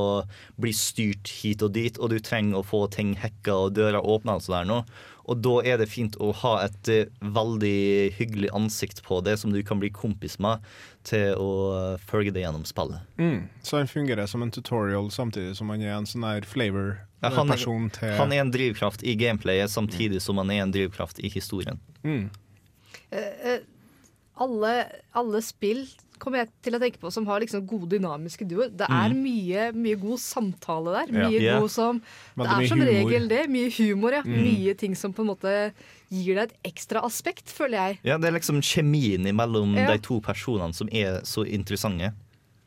bli 0.61 0.75
styrt 0.77 1.31
hit 1.41 1.65
og 1.65 1.73
dit, 1.79 1.97
og 1.97 2.13
du 2.13 2.19
trenger 2.21 2.61
å 2.61 2.67
få 2.67 2.85
ting 2.93 3.15
hacka 3.23 3.57
og 3.57 3.79
dører 3.79 4.05
åpna 4.05 4.37
og 4.37 4.45
sånn 4.45 4.59
der 4.61 4.69
nå. 4.69 4.83
Og 5.29 5.41
da 5.45 5.59
er 5.69 5.77
det 5.81 5.91
fint 5.93 6.17
å 6.25 6.31
ha 6.43 6.55
et 6.65 6.91
eh, 6.93 7.11
veldig 7.21 8.15
hyggelig 8.17 8.51
ansikt 8.57 9.03
på 9.05 9.21
det 9.25 9.37
som 9.43 9.53
du 9.53 9.61
kan 9.67 9.81
bli 9.83 9.91
kompis 9.95 10.39
med, 10.43 10.65
til 11.09 11.37
å 11.37 11.53
eh, 11.77 12.05
følge 12.09 12.33
det 12.35 12.47
gjennom 12.47 12.65
spillet. 12.69 13.05
Mm. 13.21 13.45
Så 13.63 13.81
han 13.81 13.91
fungerer 13.91 14.31
som 14.31 14.45
en 14.45 14.53
tutorial 14.55 15.11
samtidig 15.13 15.57
som 15.59 15.71
han 15.75 15.85
er 15.85 15.99
en 15.99 16.09
sånn 16.09 16.25
der 16.25 16.41
Ja, 16.41 17.33
han, 17.35 17.51
flavor-person 17.51 17.89
til 17.99 18.15
han 18.17 18.33
er 18.33 18.45
en 18.45 18.53
drivkraft 18.55 19.05
i 19.05 19.17
gameplayet 19.19 19.73
samtidig 19.73 20.23
som 20.25 20.41
han 20.41 20.53
er 20.55 20.65
en 20.65 20.75
drivkraft 20.75 21.21
i 21.21 21.33
historien. 21.33 21.81
mm. 22.03 22.29
Uh, 23.09 23.55
uh, 23.55 23.61
alle, 24.39 24.73
alle 25.17 25.41
spill 25.43 25.87
kommer 26.29 26.45
jeg 26.45 26.51
til 26.63 26.77
å 26.77 26.81
tenke 26.83 27.01
på 27.03 27.11
som 27.13 27.27
har 27.27 27.41
liksom 27.43 27.65
gode 27.67 27.89
dynamiske 27.97 28.47
duoer. 28.49 28.69
Det 28.71 28.87
er 28.87 29.09
Mm. 29.15 29.23
mye, 29.25 29.67
mye 29.75 29.99
god 29.99 30.19
samtale 30.21 30.95
der. 30.99 31.13
Ja. 31.13 31.29
Mye 31.29 31.41
yeah. 31.41 31.61
god 31.61 31.71
som 31.73 31.99
Det 32.37 32.45
det 32.45 32.53
er 32.53 32.69
som 32.69 32.79
humor. 32.79 32.93
regel 32.93 33.29
det. 33.29 33.43
Mye 33.51 33.71
humor, 33.79 34.13
ja. 34.13 34.23
Mm. 34.23 34.39
Mye 34.45 34.77
ting 34.79 34.95
som 34.95 35.13
på 35.13 35.25
en 35.25 35.33
måte 35.35 35.73
gir 36.13 36.35
deg 36.37 36.51
et 36.53 36.73
ekstra 36.73 37.03
aspekt, 37.05 37.47
føler 37.49 37.79
jeg. 37.89 37.99
Ja, 38.05 38.19
Det 38.19 38.29
er 38.29 38.39
liksom 38.39 38.61
kjemien 38.63 39.25
mellom 39.35 39.75
Ja. 39.77 39.87
de 39.93 39.99
to 39.99 40.21
personene 40.21 40.75
som 40.75 40.89
er 40.93 41.21
så 41.25 41.45
interessante. 41.49 42.13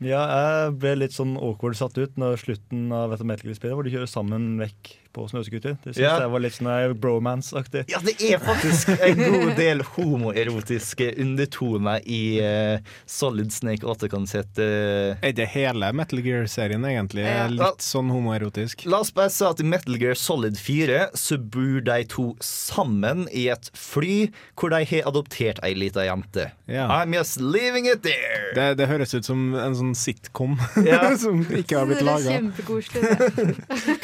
Ja, 0.02 0.66
jeg 0.66 0.78
ble 0.80 0.96
litt 0.96 1.12
sånn 1.12 1.36
awkward 1.38 1.76
satt 1.76 1.96
ut 1.96 2.16
når 2.18 2.36
slutten 2.42 2.90
av 2.92 3.10
dette 3.10 3.24
Metal 3.24 3.46
Gear-spillet, 3.46 3.74
hvor 3.76 3.84
de 3.84 3.90
kjører 3.90 4.08
sammen 4.10 4.58
vekk 4.58 4.96
på 5.12 5.26
snøscooter. 5.30 5.76
Det 5.84 5.92
syns 5.94 6.02
Ja. 6.02 6.18
jeg 6.20 6.30
var 6.32 6.40
litt 6.40 6.56
sånn 6.56 6.94
bromance-aktig. 7.00 7.84
Ja, 7.92 7.98
det 8.04 8.14
er 8.22 8.38
faktisk 8.42 8.88
en 8.96 9.20
god 9.22 9.56
del 9.58 9.82
homoerotiske 9.82 11.10
undertoner 11.20 12.00
i 12.08 12.40
uh, 12.40 12.78
Solid 13.06 13.52
Snake 13.52 13.84
Otacon 13.86 14.26
sitt 14.30 14.56
si 14.56 14.62
Er 14.64 15.32
det 15.36 15.46
hele 15.54 15.92
Metal 15.96 16.20
Gear-serien 16.24 16.84
egentlig 16.88 17.24
Ja. 17.26 17.46
litt 17.48 17.82
sånn 17.84 18.10
homoerotisk? 18.12 18.86
La 18.86 19.00
oss 19.00 19.10
bare 19.14 19.30
si 19.32 19.44
at 19.44 19.60
i 19.60 19.64
Metal 19.68 19.96
Gear 20.00 20.14
Solid 20.18 20.56
4 20.58 21.10
så 21.18 21.38
bor 21.38 21.80
de 21.84 21.98
to 22.08 22.32
sammen 22.40 23.26
i 23.32 23.48
et 23.52 23.70
fly 23.76 24.30
hvor 24.58 24.70
de 24.72 24.82
har 24.84 25.08
adoptert 25.08 25.60
ei 25.64 25.74
lita 25.74 26.04
jente. 26.06 26.50
Ja. 26.68 26.88
I'm 27.02 27.12
just 27.14 27.40
leaving 27.40 27.86
it 27.86 28.02
there. 28.02 28.52
Det, 28.56 28.76
det 28.78 28.88
høres 28.88 29.14
ut 29.14 29.24
som 29.28 29.54
en 29.58 29.74
sånn 29.78 29.94
sitcom 29.98 30.56
Ja. 30.86 31.14
som 31.22 31.42
ikke 31.44 31.78
har 31.78 31.86
blitt 31.90 32.00
det 32.02 32.06
laga. 32.08 32.36
kjempekoselig. 32.38 33.02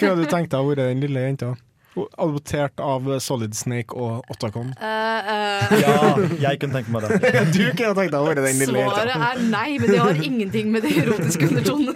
hadde 0.08 0.22
du 0.24 0.28
tenkt 0.30 0.52
deg 0.52 0.60
å 0.60 0.68
være 0.68 0.88
den 0.90 0.97
lille 1.02 1.24
jenta? 1.26 1.54
Adoptert 1.98 2.78
av 2.84 3.08
Solid 3.18 3.56
Snake 3.58 3.96
og 3.96 4.22
Ottacon. 4.30 4.70
Uh, 4.78 4.84
uh. 4.86 5.72
Ja, 5.82 5.96
jeg 6.44 6.60
kunne 6.62 6.78
tenke 6.78 6.94
meg 6.94 7.02
det. 7.06 7.10
Du 7.56 7.64
kunne 7.74 7.94
tenkt 7.98 8.12
deg 8.14 8.20
å 8.20 8.26
være 8.28 8.44
den 8.44 8.60
lille 8.62 8.84
Svaret 8.86 9.14
er 9.16 9.42
nei, 9.48 9.68
men 9.80 9.90
det 9.90 10.00
har 10.04 10.22
ingenting 10.30 10.72
med 10.74 10.86
det 10.86 10.94
erotiske 11.02 11.50
undertonen 11.50 11.94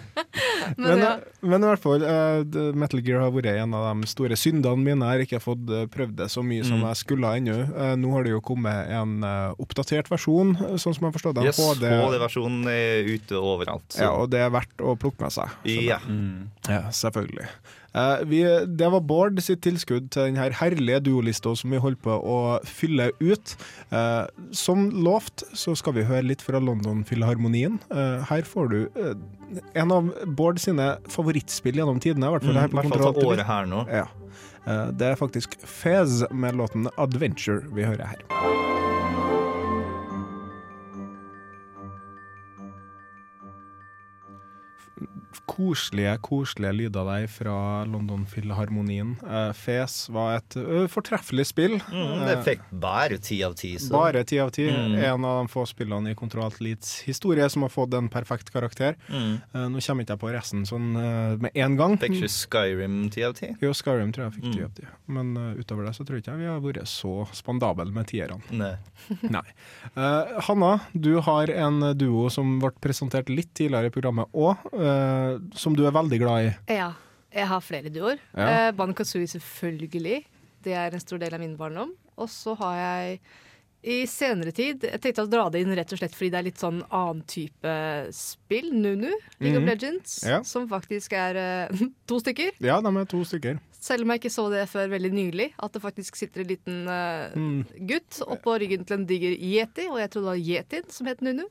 gjøre. 0.22 0.74
Men, 0.78 1.02
ja. 1.02 1.10
men 1.42 1.62
i 1.64 1.68
hvert 1.70 1.82
fall, 1.82 2.02
uh, 2.06 2.72
Metal 2.78 3.00
Gear 3.04 3.20
har 3.26 3.32
vært 3.34 3.50
en 3.52 3.74
av 3.76 3.86
de 4.00 4.08
store 4.10 4.36
syndene 4.40 4.80
mine. 4.82 5.04
Jeg 5.04 5.12
har 5.20 5.24
ikke 5.26 5.42
fått 5.44 5.70
eh, 5.70 5.86
prøvd 5.92 6.16
det 6.22 6.28
så 6.32 6.42
mye 6.46 6.64
som 6.66 6.76
Mm. 6.80 6.86
jeg 6.90 6.96
skulle 7.02 7.30
ennå. 7.38 7.56
Uh, 7.76 7.94
Nå 8.00 8.10
har 8.16 8.26
det 8.26 8.32
jo 8.34 8.40
kommet 8.44 8.90
en 8.92 9.14
uh, 9.24 9.54
oppdatert 9.62 10.10
versjon, 10.12 10.54
eh, 10.56 10.76
sånn 10.80 10.94
som 10.96 11.06
jeg 11.08 11.16
forstår 11.16 11.36
det. 11.38 11.46
Yes, 11.48 11.60
HD-versjonen 11.62 12.66
er 12.72 13.08
ute 13.14 13.38
overalt. 13.40 13.86
så- 13.94 14.02
Ja, 14.06 14.10
og 14.16 14.30
det 14.30 14.40
er 14.44 14.50
verdt 14.50 14.76
å 14.84 14.96
plukke 14.98 15.20
med 15.20 15.32
seg. 15.32 15.48
Ja. 15.64 15.98
det- 16.06 16.70
ja 16.72 16.82
selvfølgelig. 16.90 17.48
Eh, 17.96 18.24
vi, 18.28 18.42
det 18.76 18.90
var 18.92 19.00
Bård 19.00 19.40
sitt 19.40 19.62
tilskudd 19.64 20.10
til 20.12 20.26
den 20.28 20.36
her 20.36 20.50
herlige 20.52 21.00
duolista 21.00 21.54
som 21.56 21.70
vi 21.72 21.78
holder 21.80 21.96
på 22.04 22.12
å 22.20 22.40
fylle 22.68 23.06
ut. 23.22 23.54
Eh, 23.90 24.26
som 24.52 24.90
lovt 24.90 25.44
så 25.56 25.72
skal 25.74 25.94
vi 25.96 26.04
høre 26.04 26.26
litt 26.28 26.42
fra 26.44 26.60
London-filharmonien. 26.60 27.78
Eh, 27.90 28.24
her 28.28 28.42
får 28.44 28.68
du 28.68 28.78
eh, 29.00 29.14
en 29.80 29.92
av 29.96 30.05
Bård 30.26 30.60
sine 30.60 30.96
favorittspill 31.12 31.76
gjennom 31.80 32.00
tidene. 32.00 32.26
I 32.28 32.36
hvert 32.36 32.42
fall 32.46 32.56
Mm, 32.56 32.60
her 32.60 32.68
på 32.68 32.80
hvert 32.82 32.92
fall 33.14 33.26
året 33.32 33.46
her 33.46 33.66
nå. 33.66 33.84
Ja. 33.92 34.06
Eh, 34.66 34.86
det 34.92 35.06
er 35.12 35.16
faktisk 35.16 35.56
Fez 35.64 36.22
med 36.30 36.54
låten 36.56 36.88
'Adventure' 36.96 37.64
vi 37.74 37.84
hører 37.84 38.06
her. 38.06 38.22
Koselige, 45.46 46.16
koselige 46.26 46.72
lyder 46.74 47.04
der 47.06 47.26
fra 47.30 47.84
London-filharmonien. 47.86 49.12
Uh, 49.22 49.52
Fes 49.56 50.08
var 50.12 50.40
et 50.40 50.56
uh, 50.58 50.86
fortreffelig 50.90 51.46
spill. 51.52 51.76
Mm, 51.86 52.24
det 52.26 52.34
Eh, 52.36 52.42
fikk 52.48 52.64
bare 52.82 53.18
ti 53.22 53.38
av 53.46 53.54
ti. 53.56 53.70
bare 53.92 54.24
ti 54.26 54.38
av 54.42 54.50
ti. 54.50 54.66
Mm. 54.68 54.96
En 54.98 55.24
av 55.24 55.38
de 55.44 55.48
få 55.52 55.62
spillene 55.70 56.10
i 56.10 56.14
Kontroll 56.18 56.44
Alt 56.48 56.60
Elites 56.60 57.00
historie 57.06 57.46
som 57.48 57.62
har 57.62 57.70
fått 57.70 57.94
en 57.94 58.08
perfekt 58.12 58.50
karakter. 58.52 58.96
Mm. 59.08 59.38
Uh, 59.54 59.68
nå 59.72 59.80
kommer 59.86 60.02
ikke 60.04 60.16
jeg 60.16 60.22
på 60.24 60.32
resten 60.34 60.66
sånn 60.66 60.90
eh, 60.98 61.36
med 61.46 61.50
en 61.54 61.76
gang. 61.78 61.96
Fikk 62.02 62.18
ikke 62.18 62.32
Skyrim 62.36 62.98
ti 63.14 63.22
av 63.26 63.34
ti? 63.38 63.52
Jo, 63.62 63.70
Skyrim 63.72 64.12
tror 64.12 64.26
jeg 64.28 64.36
fikk 64.40 64.50
ti 64.52 64.58
Mm. 64.60 64.64
av 64.66 64.74
ti. 64.80 64.86
Men 65.06 65.36
eh, 65.36 65.60
utover 65.62 65.86
det 65.86 65.94
så 65.96 66.04
tror 66.04 66.18
jeg 66.18 66.24
ikke 66.26 66.36
vi 66.42 66.50
har 66.50 66.60
vært 66.64 66.86
så 66.90 67.14
spandable 67.32 67.92
med 67.94 68.06
tierne. 68.10 68.40
Nei. 68.50 68.74
Nei. 69.36 69.46
Eh, 69.94 70.40
Hanna, 70.48 70.74
du 70.92 71.20
har 71.20 71.50
en 71.54 71.80
duo 71.96 72.28
som 72.34 72.58
ble 72.62 72.72
presentert 72.82 73.28
litt 73.30 73.54
tidligere 73.54 73.86
i 73.90 73.94
programmet 73.94 74.28
òg, 74.34 74.56
som 75.58 75.76
du 75.76 75.84
er 75.86 75.94
veldig 75.94 76.18
glad 76.22 76.48
i. 76.48 76.52
Ja, 76.76 76.92
jeg 77.34 77.48
har 77.50 77.64
flere 77.64 77.92
duoer. 77.92 78.20
Ja. 78.36 78.68
Eh, 78.68 78.70
Banjo 78.76 78.96
Kazooie 78.98 79.28
selvfølgelig. 79.30 80.22
Det 80.64 80.74
er 80.74 80.94
en 80.94 81.02
stor 81.02 81.20
del 81.22 81.34
av 81.36 81.42
min 81.42 81.56
barndom. 81.58 81.92
Og 82.16 82.30
så 82.32 82.56
har 82.58 82.78
jeg 82.80 83.20
i 83.86 84.00
senere 84.10 84.50
tid 84.52 84.82
Jeg 84.82 85.00
tenkte 85.00 85.22
å 85.22 85.30
dra 85.30 85.44
det 85.52 85.60
inn 85.62 85.70
rett 85.78 85.92
og 85.94 85.98
slett 86.00 86.14
fordi 86.16 86.30
det 86.34 86.38
er 86.40 86.46
litt 86.48 86.58
sånn 86.58 86.82
annen 86.90 87.22
type 87.30 87.74
spill. 88.16 88.72
Nunu, 88.74 89.12
League 89.40 89.54
Mhm. 89.54 89.62
of 89.62 89.68
Legends, 89.68 90.16
Ja. 90.26 90.42
som 90.42 90.66
faktisk 90.68 91.12
er 91.14 91.38
uh, 91.70 91.76
to 92.08 92.18
stykker. 92.20 92.50
Ja, 92.60 92.80
de 92.80 92.92
er 92.96 93.04
to 93.06 93.22
stykker. 93.24 93.58
Selv 93.86 94.02
om 94.02 94.10
jeg 94.10 94.18
ikke 94.24 94.32
så 94.34 94.50
det 94.50 94.64
før 94.68 94.88
veldig 94.90 95.12
nylig, 95.14 95.52
at 95.62 95.72
det 95.72 95.82
faktisk 95.82 96.16
sitter 96.18 96.40
en 96.42 96.48
liten 96.48 96.88
uh, 96.88 97.30
Mm. 97.36 97.64
gutt 97.86 98.18
oppå 98.26 98.56
ryggen 98.58 98.84
til 98.84 98.96
en 98.98 99.06
diger 99.06 99.36
yeti, 99.38 99.86
og 99.86 99.98
jeg 100.00 100.10
trodde 100.10 100.32
det 100.32 100.34
var 100.34 100.42
yetien 100.42 100.90
som 100.90 101.06
het 101.06 101.20
Nunu. 101.22 101.44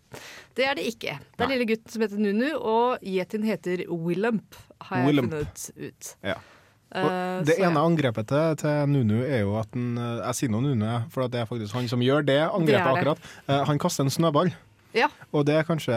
Det 0.56 0.66
er 0.68 0.76
det 0.76 0.86
ikke. 0.92 1.16
Det 1.38 1.46
er 1.46 1.48
lille 1.54 1.66
gutten 1.70 1.90
som 1.96 2.02
heter 2.02 2.20
Nunu, 2.20 2.50
og 2.60 3.00
yetien 3.02 3.44
heter 3.48 3.86
Willump, 3.88 4.56
har 4.82 4.98
jeg 4.98 5.08
Willump. 5.08 5.32
funnet 5.32 5.72
ut. 5.78 6.16
Ja. 6.24 6.36
Eh, 6.96 7.39
Og 7.41 7.46
det 7.50 7.58
så 7.58 7.66
ja. 7.66 7.70
ene 7.70 7.82
angrepet 7.84 8.28
til, 8.32 8.56
til 8.62 8.86
Nunu 8.93 9.18
er 9.26 9.41
jo 9.43 9.58
at 9.60 9.68
han 9.76 9.98
eh, 9.98 10.22
Jeg 10.30 10.36
sier 10.39 10.54
nå 10.54 10.62
Nunu, 10.64 10.86
for 11.12 11.28
det 11.28 11.41
er 11.43 11.50
faktisk 11.50 11.76
han 11.76 11.89
som 11.91 12.00
gjør 12.06 12.24
det 12.28 12.39
angrepet 12.46 12.70
Det 12.72 12.78
er 12.80 12.86
det. 12.86 13.02
akkurat. 13.02 13.34
Eh, 13.50 13.64
han 13.72 13.82
kaster 13.82 14.06
en 14.08 14.14
snøball. 14.14 14.54
Ja. 14.96 15.10
Og 15.36 15.43
det 15.43 15.58
er 15.60 15.66
kanskje 15.68 15.91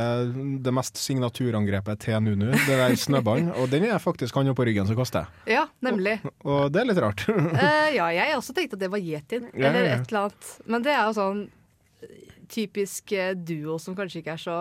det 0.64 0.72
mest 0.74 0.98
signaturangrepet 0.98 2.00
til 2.02 2.18
Nunu, 2.24 2.48
det 2.50 2.66
der 2.80 2.96
snøballen. 2.98 3.52
Og 3.62 3.70
den 3.70 3.84
er 3.86 4.00
faktisk 4.02 4.34
han 4.34 4.50
på 4.58 4.64
ryggen 4.66 4.88
som 4.90 4.98
kaster. 4.98 5.28
Ja, 5.46 5.68
nemlig. 5.86 6.16
Og 6.42 6.72
det 6.74 6.80
er 6.82 6.88
litt 6.90 6.98
rart. 7.04 7.22
uh, 7.30 7.54
ja, 7.94 8.08
jeg 8.10 8.34
også 8.40 8.56
tenkte 8.56 8.74
at 8.74 8.82
det 8.82 8.90
var 8.90 8.98
yetien, 8.98 9.46
Ja, 9.54 9.68
eller 9.70 9.86
ja. 9.86 9.94
et 10.00 10.10
eller 10.10 10.26
annet. 10.26 10.50
Men 10.66 10.82
det 10.82 10.96
er 10.96 11.04
jo 11.06 11.14
sånn 11.20 11.44
eh, 12.02 12.37
typisk 12.48 13.12
eh, 13.12 13.34
duo 13.34 13.78
som 13.78 13.94
kanskje 13.96 14.22
ikke 14.22 14.34
er 14.34 14.42
så 14.42 14.58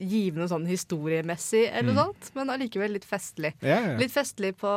givende 0.00 0.48
sånn 0.48 0.66
historiemessig, 0.66 1.66
eller 1.72 1.92
noe 1.92 2.06
Mm. 2.06 2.14
sånt, 2.14 2.30
men 2.34 2.48
allikevel 2.54 2.92
litt 2.92 3.04
festlig. 3.04 3.54
Ja, 3.62 3.80
ja. 3.80 3.96
Litt 3.98 4.12
festlig 4.12 4.54
på 4.56 4.70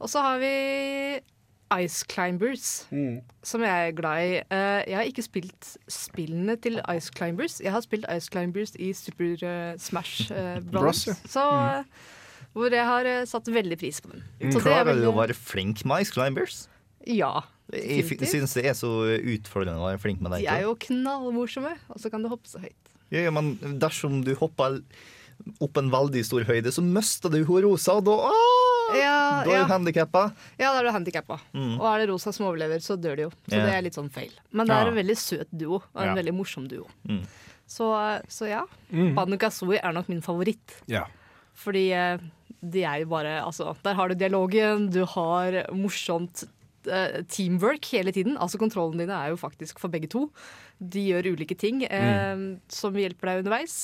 Og 0.00 0.08
så 0.08 0.20
har 0.22 0.38
vi 0.38 1.20
Ice 1.82 2.04
Climbers, 2.06 2.86
Mm. 2.92 3.22
som 3.42 3.60
jeg 3.62 3.88
er 3.88 3.92
glad 3.92 4.18
i. 4.22 4.36
Eh, 4.50 4.84
jeg 4.86 4.94
har 4.96 5.04
ikke 5.04 5.22
spilt 5.24 5.76
spillene 5.88 6.54
til 6.62 6.80
Ice 6.94 7.10
Climbers. 7.10 7.60
Jeg 7.60 7.72
har 7.72 7.80
spilt 7.82 8.04
Ice 8.08 8.28
Climbers 8.30 8.76
i 8.78 8.92
Super 8.92 9.34
eh, 9.42 9.76
Smash 9.76 10.30
uh, 10.30 10.60
Bros. 10.60 11.06
Ja. 11.08 11.14
Så 11.26 11.42
eh, 11.80 11.84
Hvor 12.54 12.70
jeg 12.70 12.84
har 12.86 13.04
satt 13.26 13.44
veldig 13.52 13.76
pris 13.78 14.00
på 14.00 14.12
dem. 14.12 14.22
Mm. 14.40 14.52
Så 14.52 14.62
det 14.62 14.66
er 14.66 14.84
Klarer 14.84 14.84
du 14.84 14.90
veldig- 15.02 15.12
å 15.12 15.16
være 15.26 15.34
flink 15.34 15.84
med 15.84 16.00
Ice 16.06 16.10
Climbers? 16.14 16.68
Ja. 17.06 17.42
Jeg 17.72 18.04
syns 18.30 18.54
det 18.54 18.64
er 18.70 18.74
så 18.78 18.90
utfordrende 19.18 19.80
å 19.82 19.88
være 19.90 19.98
flink 20.02 20.20
med 20.22 20.30
De 20.36 20.38
deg. 20.44 20.46
er 20.52 20.62
jo 20.68 20.76
knallmorsomme, 20.86 21.72
og 21.90 21.98
så 21.98 22.10
kan 22.12 22.22
du 22.22 22.28
hoppe 22.30 22.46
så 22.46 22.60
høyt. 22.62 22.92
Ja, 23.10 23.24
ja, 23.26 23.30
men 23.34 23.56
dersom 23.82 24.20
du 24.26 24.34
hopper 24.38 24.80
opp 25.62 25.76
en 25.78 25.90
veldig 25.92 26.22
stor 26.26 26.46
høyde, 26.48 26.70
så 26.72 26.82
mister 26.82 27.30
du 27.30 27.42
hun 27.44 27.62
rosa, 27.66 27.98
og 27.98 28.06
da, 28.06 28.14
Ja, 28.96 29.42
da 29.44 29.50
er 29.50 29.58
ja. 29.58 29.64
du 29.66 29.72
handikappa. 29.72 30.22
Ja, 30.58 30.70
da 30.72 30.78
er 30.80 30.84
du 30.88 30.92
handikappa. 30.94 31.40
Mm. 31.52 31.74
Og 31.80 31.86
er 31.90 31.98
det 32.04 32.08
rosa 32.12 32.32
som 32.32 32.46
overlever, 32.46 32.78
så 32.82 32.94
dør 32.96 33.16
de 33.18 33.26
jo. 33.26 33.30
Så 33.50 33.56
yeah. 33.58 33.66
det 33.66 33.74
er 33.74 33.82
litt 33.88 33.98
sånn 33.98 34.10
feil. 34.14 34.30
Men 34.52 34.66
det 34.70 34.76
er 34.76 34.86
Ja. 34.86 34.92
en 34.94 34.98
veldig 35.00 35.16
søt 35.18 35.50
duo, 35.50 35.82
og 35.82 36.00
en 36.02 36.08
Ja. 36.12 36.14
veldig 36.14 36.34
morsom 36.38 36.68
duo. 36.70 36.86
Mm. 37.08 37.24
Så, 37.66 37.90
så 38.30 38.46
ja. 38.48 38.62
Mm. 38.92 39.14
Banjo 39.18 39.36
Kazooie 39.42 39.80
er 39.82 39.92
nok 39.92 40.08
min 40.08 40.22
favoritt. 40.22 40.78
Ja. 40.86 41.04
Fordi 41.54 41.90
eh, 41.92 42.18
de 42.62 42.82
er 42.84 43.00
jo 43.02 43.06
bare 43.10 43.42
Altså, 43.44 43.74
der 43.82 43.94
har 43.94 44.08
du 44.08 44.14
dialogen, 44.14 44.88
du 44.90 45.04
har 45.04 45.66
morsomt 45.74 46.44
eh, 46.88 47.20
teamwork 47.30 47.90
hele 47.92 48.14
tiden. 48.14 48.38
Altså 48.40 48.58
kontrollen 48.60 49.02
dine 49.02 49.14
er 49.16 49.34
jo 49.34 49.40
faktisk 49.40 49.80
for 49.82 49.92
begge 49.92 50.10
to. 50.12 50.26
De 50.80 51.06
gjør 51.10 51.32
ulike 51.34 51.56
ting 51.58 51.84
mm. 51.86 52.48
som 52.72 52.96
hjelper 52.96 53.32
deg 53.32 53.44
underveis. 53.44 53.78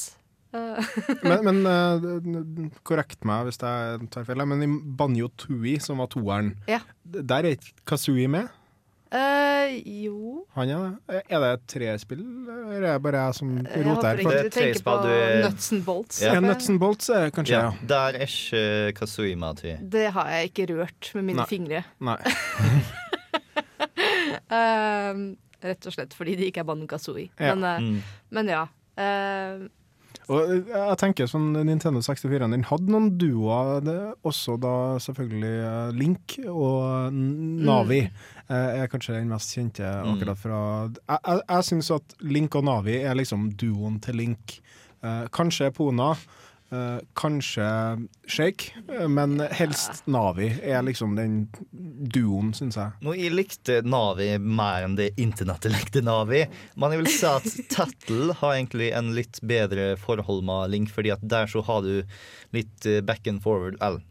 Eh, 0.52 0.96
Men, 1.28 1.46
men 1.46 1.60
uh, 1.64 2.66
korrekt 2.84 3.24
meg 3.28 3.46
hvis 3.48 3.60
jeg 3.62 4.08
tar 4.12 4.26
feil, 4.28 4.42
men 4.48 4.64
i 4.64 4.68
Banjo 4.68 5.30
Tui, 5.40 5.78
som 5.80 6.02
var 6.02 6.10
toeren, 6.12 6.52
Ja. 6.68 6.82
der 7.04 7.48
er 7.48 7.56
ikke 7.56 7.72
Kazooie 7.88 8.28
med? 8.28 8.50
Eh, 9.12 9.74
jo 10.04 10.46
Han 10.56 10.68
er 10.68 10.82
det? 11.08 11.22
Er 11.28 11.40
det 11.44 11.50
et 11.52 11.66
trespill, 11.68 12.22
eller 12.48 12.74
er 12.76 12.80
det 12.96 13.02
bare 13.02 13.24
jeg 13.26 13.34
som 13.38 13.50
Jeg 13.58 13.84
roter 13.86 13.94
håper 13.94 14.08
her? 14.08 14.16
ikke 14.16 14.22
For- 14.22 14.32
du 14.32 14.36
Det 14.36 14.46
er 14.46 14.50
tre 14.50 14.62
tenker 14.62 14.82
på 14.82 14.96
spill, 14.96 15.42
du 15.42 15.48
Nuts 15.48 15.72
and 15.72 15.84
Bolts. 15.84 16.22
Ja, 16.22 16.40
Nuts 16.40 16.68
and 16.70 16.80
Bolts 16.80 17.08
er 17.10 17.30
kanskje, 17.30 17.52
Ja, 17.56 17.62
ja. 17.62 17.72
der 17.88 18.18
er 18.18 18.26
ikke 18.26 18.92
Kazooima 19.00 19.52
til. 19.56 19.76
Det 19.92 20.06
har 20.12 20.28
jeg 20.30 20.50
ikke 20.52 20.66
rørt 20.74 21.10
med 21.14 21.22
mine 21.24 21.36
Nei. 21.42 21.46
fingre. 21.46 21.84
Nei. 22.00 22.18
uh, 24.52 25.14
rett 25.62 25.86
og 25.86 25.94
slett 25.94 26.14
fordi 26.16 26.34
de 26.38 26.48
ikke 26.50 26.62
er 26.64 26.68
Banu 26.68 26.86
Kazooie. 26.90 27.28
Ja. 27.38 27.54
Men, 27.54 27.64
uh, 27.64 27.78
Mm. 27.80 28.02
men 28.30 28.48
ja. 28.48 28.66
Eh, 28.98 29.62
Og 30.30 30.38
eh, 30.52 30.60
jeg 30.70 30.98
tenker 31.00 31.26
sånn 31.26 31.48
Nintendo 31.66 31.98
64 32.04 32.50
den 32.52 32.62
hadde 32.68 32.92
noen 32.92 33.08
duoer, 33.18 33.80
det- 33.82 34.14
også 34.24 34.54
da 34.62 34.74
selvfølgelig 35.02 35.54
eh, 35.66 35.90
Link 35.98 36.36
og 36.46 37.12
Navi. 37.12 38.02
Mm. 38.06 38.30
Er 38.52 38.86
kanskje 38.92 39.14
den 39.16 39.28
mest 39.32 39.54
kjente 39.56 39.80
Mm. 39.82 40.12
akkurat 40.14 40.38
fra 40.38 40.58
Jeg, 41.08 41.18
jeg, 41.26 41.40
jeg 41.48 41.64
syns 41.64 41.90
at 41.94 42.14
Link 42.20 42.54
og 42.54 42.64
Navi 42.64 42.98
er 43.02 43.14
liksom 43.14 43.50
duoen 43.56 44.00
til 44.00 44.14
Link. 44.16 44.58
Kanskje 45.32 45.72
Pona, 45.74 46.12
eh, 46.72 46.98
kanskje 47.18 47.66
Shake, 48.26 48.82
men 49.08 49.36
helst 49.52 50.04
Navi 50.10 50.48
er 50.62 50.82
liksom 50.86 51.16
den 51.18 51.36
duoen, 51.72 52.52
syns 52.56 52.78
jeg. 52.78 52.94
Nå, 53.04 53.14
jeg 53.18 53.34
likte 53.34 53.80
Navi 53.84 54.30
mer 54.38 54.86
enn 54.86 54.96
det 54.98 55.12
internettet 55.20 55.74
likte 55.74 56.04
Navi. 56.04 56.44
Men 56.80 56.94
jeg 56.94 57.02
vil 57.02 57.12
si 57.12 57.28
at 57.28 57.48
Tattle 57.72 58.38
har 58.40 58.56
egentlig 58.56 58.92
en 58.96 59.12
litt 59.16 59.42
bedre 59.44 59.92
forhold 60.00 60.44
med 60.48 60.72
Link, 60.72 60.92
fordi 60.94 61.12
at 61.14 61.22
der 61.22 61.50
så 61.50 61.64
har 61.66 61.84
du 61.84 62.02
litt 62.56 62.88
eh, 62.88 63.02
back 63.04 63.26
and 63.28 63.42
forward 63.44 63.78
Eller 63.80 64.02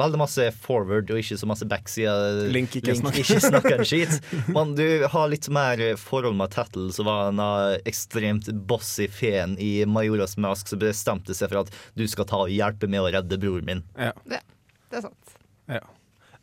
veldig 0.00 0.20
masse 0.20 0.46
forward 0.64 1.10
og 1.12 1.20
ikke 1.20 1.38
så 1.40 1.48
masse 1.48 1.68
backside. 1.70 2.46
Link 2.54 2.76
ikke 2.78 2.96
snakker. 2.98 3.24
ikke 3.24 3.40
snakker 3.46 3.76
en 3.78 3.88
skit. 3.88 4.30
Men 4.56 4.76
du 4.78 4.86
har 5.10 5.32
litt 5.32 5.48
mer 5.52 5.82
forhold 6.00 6.38
med 6.38 6.54
Tattle, 6.54 6.90
som 6.94 7.08
var 7.10 7.32
en 7.32 7.42
ekstremt 7.88 8.50
bossy 8.68 9.08
feen 9.10 9.58
i 9.62 9.72
Majoras 9.88 10.38
Mask 10.40 10.70
som 10.70 10.82
bestemte 10.82 11.36
seg 11.36 11.52
for 11.52 11.64
at 11.64 11.74
du 11.98 12.06
skal 12.10 12.28
ta 12.30 12.44
og 12.46 12.52
hjelpe 12.52 12.90
med 12.90 13.04
å 13.04 13.10
redde 13.14 13.40
broren 13.40 13.68
min. 13.68 13.84
Ja. 13.98 14.14
det 14.28 14.42
er 15.00 15.06
sant. 15.08 15.36
Ja. 15.70 15.84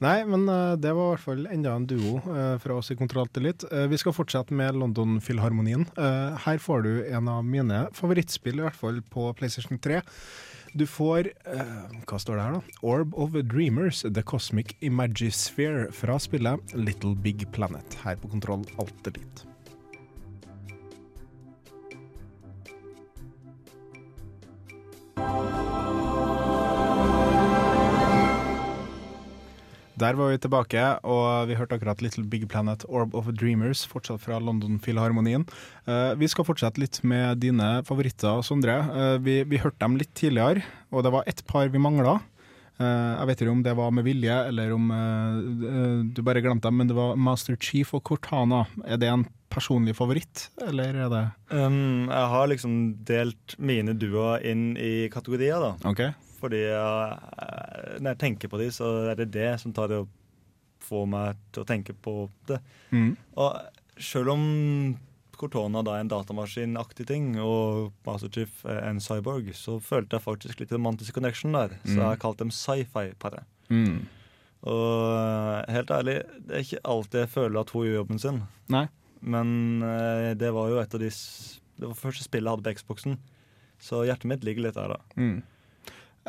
Nei, 0.02 0.24
men 0.26 0.48
eh, 0.50 0.76
det 0.82 0.96
var 0.98 1.12
i 1.12 1.14
hvert 1.14 1.26
fall 1.28 1.44
enda 1.46 1.76
en 1.78 1.86
duo 1.86 2.16
eh, 2.26 2.56
fra 2.62 2.80
oss 2.80 2.90
i 2.90 2.98
Kontroll 2.98 3.30
til 3.30 3.46
litt 3.46 3.66
Eh, 3.72 3.86
vi 3.92 4.00
skal 4.02 4.16
fortsette 4.16 4.56
med 4.58 4.76
London 4.76 5.20
Filharmonien. 5.22 5.86
Eh, 5.98 6.40
her 6.46 6.58
får 6.62 6.82
du 6.88 6.92
en 7.06 7.28
av 7.30 7.44
mine 7.46 7.84
favorittspill, 7.96 8.60
i 8.60 8.66
hvert 8.66 8.78
fall 8.78 9.02
på 9.14 9.30
PlayStation 9.38 9.80
3. 9.80 10.02
Du 10.74 10.86
får 10.88 11.28
uh, 11.52 11.88
Hva 12.08 12.20
står 12.22 12.40
det 12.40 12.44
her, 12.46 12.58
da? 12.60 12.76
Orb 12.88 13.16
of 13.20 13.36
Dreamers, 13.52 14.06
The 14.08 14.24
Cosmic 14.24 14.78
Imagisphere 14.80 15.90
fra 15.96 16.16
spillet 16.20 16.76
Little 16.76 17.16
Big 17.16 17.44
Planet, 17.52 17.98
her 18.06 18.20
på 18.22 18.32
Kontroll 18.32 18.64
Alt 18.80 19.12
Elite. 19.12 19.51
Der 30.02 30.18
var 30.18 30.32
vi 30.32 30.38
tilbake, 30.42 30.82
og 31.06 31.46
vi 31.46 31.56
hørte 31.60 31.78
akkurat 31.78 32.00
Little 32.02 32.24
Big 32.26 32.48
Planet 32.50 32.82
Orb 32.90 33.14
of 33.14 33.28
Dreamers, 33.38 33.84
fortsatt 33.86 34.24
fra 34.24 34.40
London 34.42 34.80
Filharmonien. 34.82 35.44
Eh, 35.86 36.14
vi 36.18 36.30
skal 36.32 36.48
fortsette 36.48 36.82
litt 36.82 36.98
med 37.06 37.38
dine 37.44 37.84
favoritter, 37.86 38.42
Sondre. 38.42 38.80
Eh, 38.82 39.18
vi, 39.22 39.36
vi 39.46 39.60
hørte 39.62 39.78
dem 39.84 40.00
litt 40.02 40.10
tidligere, 40.18 40.64
og 40.90 41.06
det 41.06 41.12
var 41.14 41.30
ett 41.30 41.44
par 41.46 41.70
vi 41.70 41.82
mangla. 41.82 42.16
Eh, 42.82 43.12
jeg 43.20 43.30
vet 43.30 43.44
ikke 43.44 43.54
om 43.54 43.62
det 43.68 43.76
var 43.78 43.94
med 43.94 44.08
vilje, 44.10 44.40
eller 44.50 44.74
om 44.74 44.90
du 46.10 46.24
bare 46.26 46.42
glemte 46.42 46.72
dem, 46.72 46.82
men 46.82 46.90
det 46.90 46.98
var 46.98 47.14
Master 47.30 47.60
Chief 47.62 47.94
og 47.94 48.02
Cortana. 48.10 48.64
Er 48.88 48.98
det 48.98 49.12
en 49.12 49.28
personlig 49.54 49.94
favoritt, 50.00 50.48
eller 50.66 50.98
er 51.06 51.14
det 51.14 51.24
Um, 51.52 52.08
jeg 52.08 52.28
har 52.32 52.46
liksom 52.48 52.76
delt 53.04 53.58
mine 53.60 53.92
duoer 54.00 54.40
inn 54.48 54.70
i 54.80 55.10
kategorier, 55.12 55.60
da. 55.60 55.74
OK? 55.90 56.31
Fordi 56.42 56.64
uh, 56.74 57.14
når 58.02 58.16
jeg 58.16 58.20
tenker 58.26 58.50
på 58.52 58.58
de, 58.62 58.72
så 58.74 58.90
er 59.12 59.20
det 59.22 59.30
det 59.36 59.52
som 59.62 59.74
tar 59.78 59.92
det 59.92 60.02
å 60.02 60.08
få 60.82 61.04
meg 61.10 61.38
til 61.54 61.62
å 61.64 61.68
tenke 61.70 61.94
på 61.94 62.16
det. 62.50 62.58
Mm. 62.92 63.12
Og 63.38 64.02
selv 64.02 64.34
om 64.34 64.46
Cortona 65.38 65.82
da 65.86 65.96
er 65.98 66.04
en 66.04 66.10
datamaskinaktig 66.12 67.06
ting, 67.10 67.32
og 67.42 67.92
Master 68.06 68.30
Chief 68.34 68.64
er 68.70 68.82
en 68.90 69.00
cyborg, 69.02 69.48
så 69.58 69.78
følte 69.82 70.18
jeg 70.18 70.26
faktisk 70.26 70.60
litt 70.62 70.74
romantisk 70.74 71.16
connection 71.18 71.54
der. 71.58 71.78
Så 71.84 71.96
Mm. 71.96 72.02
jeg 72.02 72.06
har 72.10 72.20
kalt 72.22 72.38
dem 72.42 72.52
sci-fi-paret. 72.54 73.46
Mm. 73.70 74.02
Og 74.70 75.18
eh, 75.18 75.74
helt 75.74 75.90
ærlig, 75.90 76.18
det 76.46 76.56
er 76.58 76.66
ikke 76.66 76.82
alltid 76.86 77.20
jeg 77.24 77.30
føler 77.34 77.62
at 77.64 77.72
hun 77.74 77.86
gjør 77.88 77.96
jobben 78.02 78.20
sin. 78.22 78.42
Nei. 78.70 78.84
Men 79.22 79.82
eh, 79.86 80.34
det 80.38 80.52
var 80.54 80.70
jo 80.70 80.80
et 80.82 80.94
av 80.98 81.00
de 81.02 81.10
Det 81.82 81.88
var 81.90 81.98
første 81.98 82.24
spillet 82.26 82.46
jeg 82.46 82.58
hadde 82.58 82.68
på 82.68 82.74
Xboxen. 82.78 83.16
Så 83.82 84.04
hjertet 84.06 84.30
mitt 84.30 84.44
ligger 84.46 84.68
litt 84.68 84.76
der, 84.78 84.94
da. 84.94 85.00
Mm. 85.18 85.42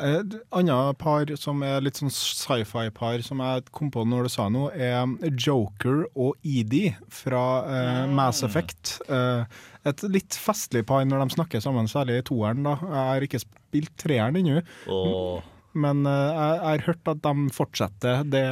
Et 0.01 0.33
annet 0.57 0.97
par 0.97 1.29
som 1.37 1.61
er 1.61 1.83
litt 1.85 1.99
sånn 1.99 2.09
sci-fi-par 2.09 3.21
som 3.21 3.41
jeg 3.45 3.65
kom 3.75 3.91
på 3.93 4.01
når 4.09 4.25
du 4.25 4.31
sa 4.33 4.47
noe, 4.49 4.71
er 4.73 5.05
Joker 5.37 6.07
og 6.15 6.33
Edie 6.41 6.95
fra 7.13 7.43
eh, 7.69 8.01
Mass 8.09 8.41
Effect. 8.47 8.95
Eh, 9.05 9.43
et 9.85 10.03
litt 10.09 10.33
festlig 10.39 10.85
par 10.89 11.05
når 11.05 11.21
de 11.27 11.35
snakker 11.37 11.61
sammen, 11.61 11.85
særlig 11.91 12.21
i 12.23 12.27
toeren. 12.31 12.63
da. 12.65 12.77
Jeg 12.81 13.09
har 13.11 13.27
ikke 13.27 13.43
spilt 13.43 13.93
treeren 14.01 14.39
ennå. 14.41 14.63
Oh. 14.89 15.43
Men 15.73 16.05
eh, 16.05 16.13
jeg 16.33 16.57
jeg 16.57 16.65
har 16.71 16.87
hørt 16.87 17.13
at 17.13 17.21
de 17.25 17.47
fortsetter 17.53 18.23
det 18.29 18.43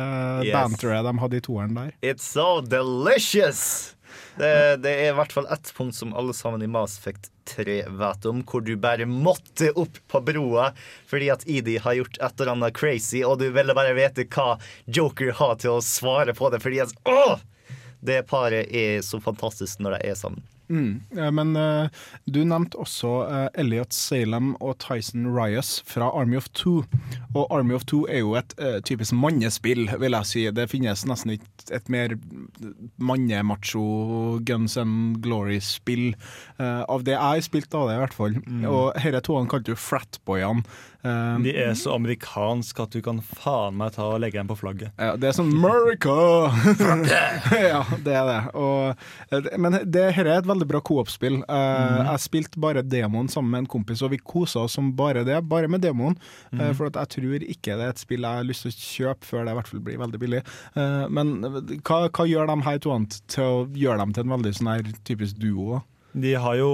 Yes. 0.46 0.54
banteret 0.56 1.06
de 1.10 1.16
hadde 1.22 1.38
i 1.38 1.44
toeren 1.46 1.74
der. 1.78 1.92
It's 2.02 2.26
so 2.38 2.62
delicious! 2.62 3.96
Det, 4.38 4.52
det 4.84 4.92
er 4.94 5.12
i 5.12 5.18
hvert 5.18 5.34
fall 5.36 5.50
ett 5.54 5.72
punkt 5.78 5.98
som 5.98 6.16
alle 6.18 6.34
sammen 6.36 6.64
i 6.64 6.70
Mass 6.72 6.98
Effect 7.00 7.30
3 7.52 7.78
vet 8.00 8.28
om, 8.30 8.44
hvor 8.48 8.64
du 8.64 8.76
bare 8.80 9.08
måtte 9.10 9.72
opp 9.80 9.98
på 10.12 10.22
broa 10.26 10.72
fordi 11.10 11.32
at 11.34 11.46
ED 11.50 11.74
har 11.86 11.98
gjort 12.00 12.20
et 12.20 12.42
eller 12.42 12.54
annet 12.56 12.78
crazy, 12.78 13.24
og 13.26 13.40
du 13.42 13.50
ville 13.54 13.76
bare 13.78 13.96
vite 13.98 14.28
hva 14.32 14.56
Joker 14.86 15.34
har 15.42 15.58
til 15.62 15.78
å 15.78 15.86
svare 15.86 16.36
på 16.38 16.52
det, 16.54 16.62
fordi 16.64 16.84
at 16.86 16.94
åh! 17.10 17.40
Det 18.02 18.24
paret 18.26 18.72
er 18.74 19.04
så 19.06 19.20
fantastisk 19.22 19.82
når 19.84 20.00
de 20.00 20.10
er 20.10 20.16
sammen. 20.18 20.42
Mm. 20.72 21.02
Eh, 21.18 21.32
Men 21.32 21.56
uh, 21.56 21.90
du 22.26 22.42
nevnte 22.48 22.80
også 22.82 23.12
uh, 23.28 23.48
Elliot 23.60 23.94
Salem 23.96 24.54
og 24.64 24.78
Tyson 24.84 25.28
Ryas 25.36 25.82
fra 25.88 26.10
Army 26.16 26.40
of 26.40 26.50
Two. 26.58 26.84
Og 27.36 27.48
Army 27.52 27.76
of 27.76 27.86
Two 27.90 28.06
er 28.10 28.24
jo 28.24 28.36
et 28.40 28.56
uh, 28.62 28.80
typisk 28.88 29.16
mannespill, 29.18 29.88
vil 30.02 30.18
jeg 30.18 30.30
si. 30.32 30.46
Det 30.56 30.70
finnes 30.72 31.06
nesten 31.08 31.36
ikke 31.36 31.76
et 31.76 31.92
mer 31.92 32.16
mannemacho 33.02 34.40
Guns 34.48 34.78
and 34.80 35.22
Glory-spill. 35.24 36.16
av 36.62 37.04
det 37.06 37.14
jeg 37.14 37.22
har 37.22 37.42
spilt 37.46 37.76
av 37.78 37.88
det, 37.90 37.96
i 37.96 38.02
hvert 38.02 38.16
fall. 38.16 38.38
Og 38.68 38.98
disse 38.98 39.22
toene 39.26 39.50
kalte 39.52 39.74
du 39.74 39.80
fratboyene. 39.80 40.64
De 41.02 41.54
er 41.58 41.72
så 41.78 41.96
amerikanske 41.98 42.84
at 42.84 42.94
du 42.94 43.02
kan 43.02 43.22
faen 43.26 43.78
meg 43.80 43.96
ta 43.96 44.06
og 44.14 44.20
legge 44.22 44.38
dem 44.38 44.50
på 44.52 44.58
flagget. 44.60 44.92
ja, 45.02 45.16
det 45.18 45.32
er 45.32 45.38
sånn 45.38 45.54
America! 45.58 46.14
ja, 47.72 47.82
det 48.06 48.18
er 48.18 48.28
det. 48.30 48.40
Og, 48.54 49.08
men 49.58 49.80
det, 49.80 50.12
dette 50.12 50.26
er 50.26 50.42
et 50.42 50.50
veldig 50.50 50.61
bra 50.70 50.82
coop-spill. 50.84 51.40
Eh, 51.44 52.02
Jeg 52.12 52.24
spilte 52.24 52.60
bare 52.62 52.84
demoen 52.86 53.30
sammen 53.32 53.52
med 53.52 53.64
en 53.64 53.70
kompis, 53.72 54.02
og 54.06 54.12
vi 54.14 54.18
kosa 54.18 54.66
oss 54.66 54.76
som 54.78 54.92
bare 54.98 55.24
det. 55.28 55.38
Bare 55.50 55.68
med 55.72 55.82
demoen. 55.84 56.16
Mm. 56.52 56.60
Uh, 56.60 56.72
for 56.78 56.90
at 56.90 57.00
jeg 57.02 57.12
tror 57.16 57.46
ikke 57.46 57.78
det 57.78 57.86
er 57.88 57.94
et 57.96 58.02
spill 58.02 58.26
jeg 58.28 58.42
har 58.42 58.48
lyst 58.48 58.66
til 58.66 58.72
å 58.72 58.76
kjøpe 58.82 59.28
før 59.28 59.46
det 59.46 59.52
i 59.54 59.58
hvert 59.60 59.72
fall 59.72 59.84
blir 59.86 60.02
veldig 60.02 60.22
billig. 60.22 60.42
Uh, 60.76 61.06
men 61.10 61.28
hva, 61.82 62.08
hva 62.08 62.28
gjør 62.30 62.52
de 62.52 62.58
her 62.68 62.82
to 62.84 62.98
til 63.32 63.44
å 63.44 63.68
gjøre 63.84 64.00
dem 64.04 64.16
til 64.16 64.26
en 64.26 64.36
veldig 64.38 64.54
sånn 64.58 64.72
her 64.74 64.96
typisk 65.08 65.40
duo? 65.42 65.68
da? 65.76 65.82
De 66.22 66.34
har 66.44 66.56
jo 66.60 66.72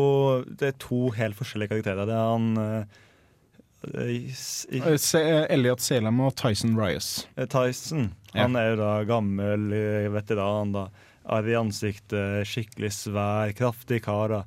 Det 0.50 0.72
er 0.72 0.80
to 0.82 1.12
helt 1.14 1.38
forskjellige 1.38 1.70
karakterer. 1.76 2.08
Det 2.10 2.16
er 2.18 2.32
han 2.34 2.48
Elliot 5.54 5.84
Salem 5.86 6.24
og 6.26 6.34
Tyson 6.40 6.74
Ryas. 6.80 7.28
Tyson. 7.54 8.10
Ja. 8.34 8.48
Han 8.48 8.58
er 8.58 8.72
jo 8.72 8.80
da 8.82 8.94
gammel 9.08 9.70
veteran. 10.16 10.74
da 10.74 10.88
Arr 11.28 11.50
i 11.52 11.58
ansiktet, 11.60 12.48
skikkelig 12.48 12.94
svær, 12.96 13.52
kraftig 13.58 14.02
kar. 14.06 14.40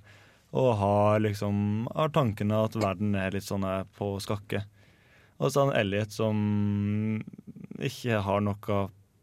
Og 0.50 0.70
har 0.80 1.20
liksom 1.22 1.86
har 1.94 2.10
tankene 2.14 2.64
at 2.66 2.78
verden 2.80 3.14
er 3.14 3.36
litt 3.36 3.46
sånn 3.46 3.66
på 3.96 4.14
skakke. 4.22 4.64
Og 5.40 5.52
så 5.52 5.62
har 5.62 5.70
han 5.70 5.78
Elliot 5.80 6.12
som 6.12 6.40
ikke 7.80 8.18
har 8.24 8.42
noe 8.44 8.80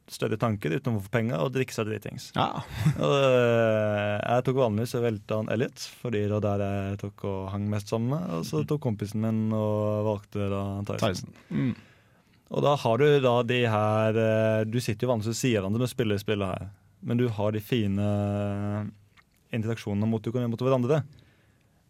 større 0.08 0.38
tanker 0.40 0.72
utenom 0.72 1.02
å 1.02 1.04
få 1.04 1.12
penger 1.12 1.42
og 1.44 1.52
drikke 1.56 1.76
seg 1.76 1.90
dritings. 1.90 2.30
Ja. 2.38 2.62
Og, 3.04 3.16
eh, 3.18 4.16
jeg 4.22 4.46
tok 4.48 4.62
vanligvis 4.62 4.96
og 4.98 5.04
velte 5.04 5.40
han 5.42 5.52
Elliot, 5.52 5.84
fordi 6.02 6.24
det 6.24 6.38
var 6.38 6.46
der 6.46 6.64
jeg 6.64 7.02
tok 7.04 7.26
og 7.28 7.42
hang 7.52 7.68
mest 7.72 7.92
sammen 7.92 8.14
med. 8.16 8.32
Og 8.38 8.48
så 8.48 8.64
tok 8.68 8.82
kompisen 8.88 9.24
min 9.24 9.44
og 9.56 10.08
valgte 10.08 10.48
da 10.54 10.64
Tyson. 10.88 11.04
Tyson. 11.04 11.38
Mm. 11.52 11.76
Og 12.48 12.64
da 12.64 12.74
har 12.80 13.04
du 13.04 13.08
da 13.20 13.36
de 13.44 13.58
her 13.68 14.18
eh, 14.22 14.62
Du 14.72 14.78
sitter 14.80 15.04
jo 15.04 15.12
vanligvis 15.12 15.34
ved 15.34 15.40
siden 15.42 15.58
av 15.58 15.66
hverandre 15.66 15.82
når 15.82 15.90
du 15.90 15.94
spiller 15.98 16.22
spillet 16.22 16.54
her, 16.54 16.70
men 17.08 17.20
du 17.20 17.30
har 17.32 17.56
de 17.56 17.64
fine 17.64 18.04
interaksjonene 19.56 20.10
mot, 20.12 20.28
kan 20.34 20.52
mot 20.52 20.62
hverandre. 20.62 21.02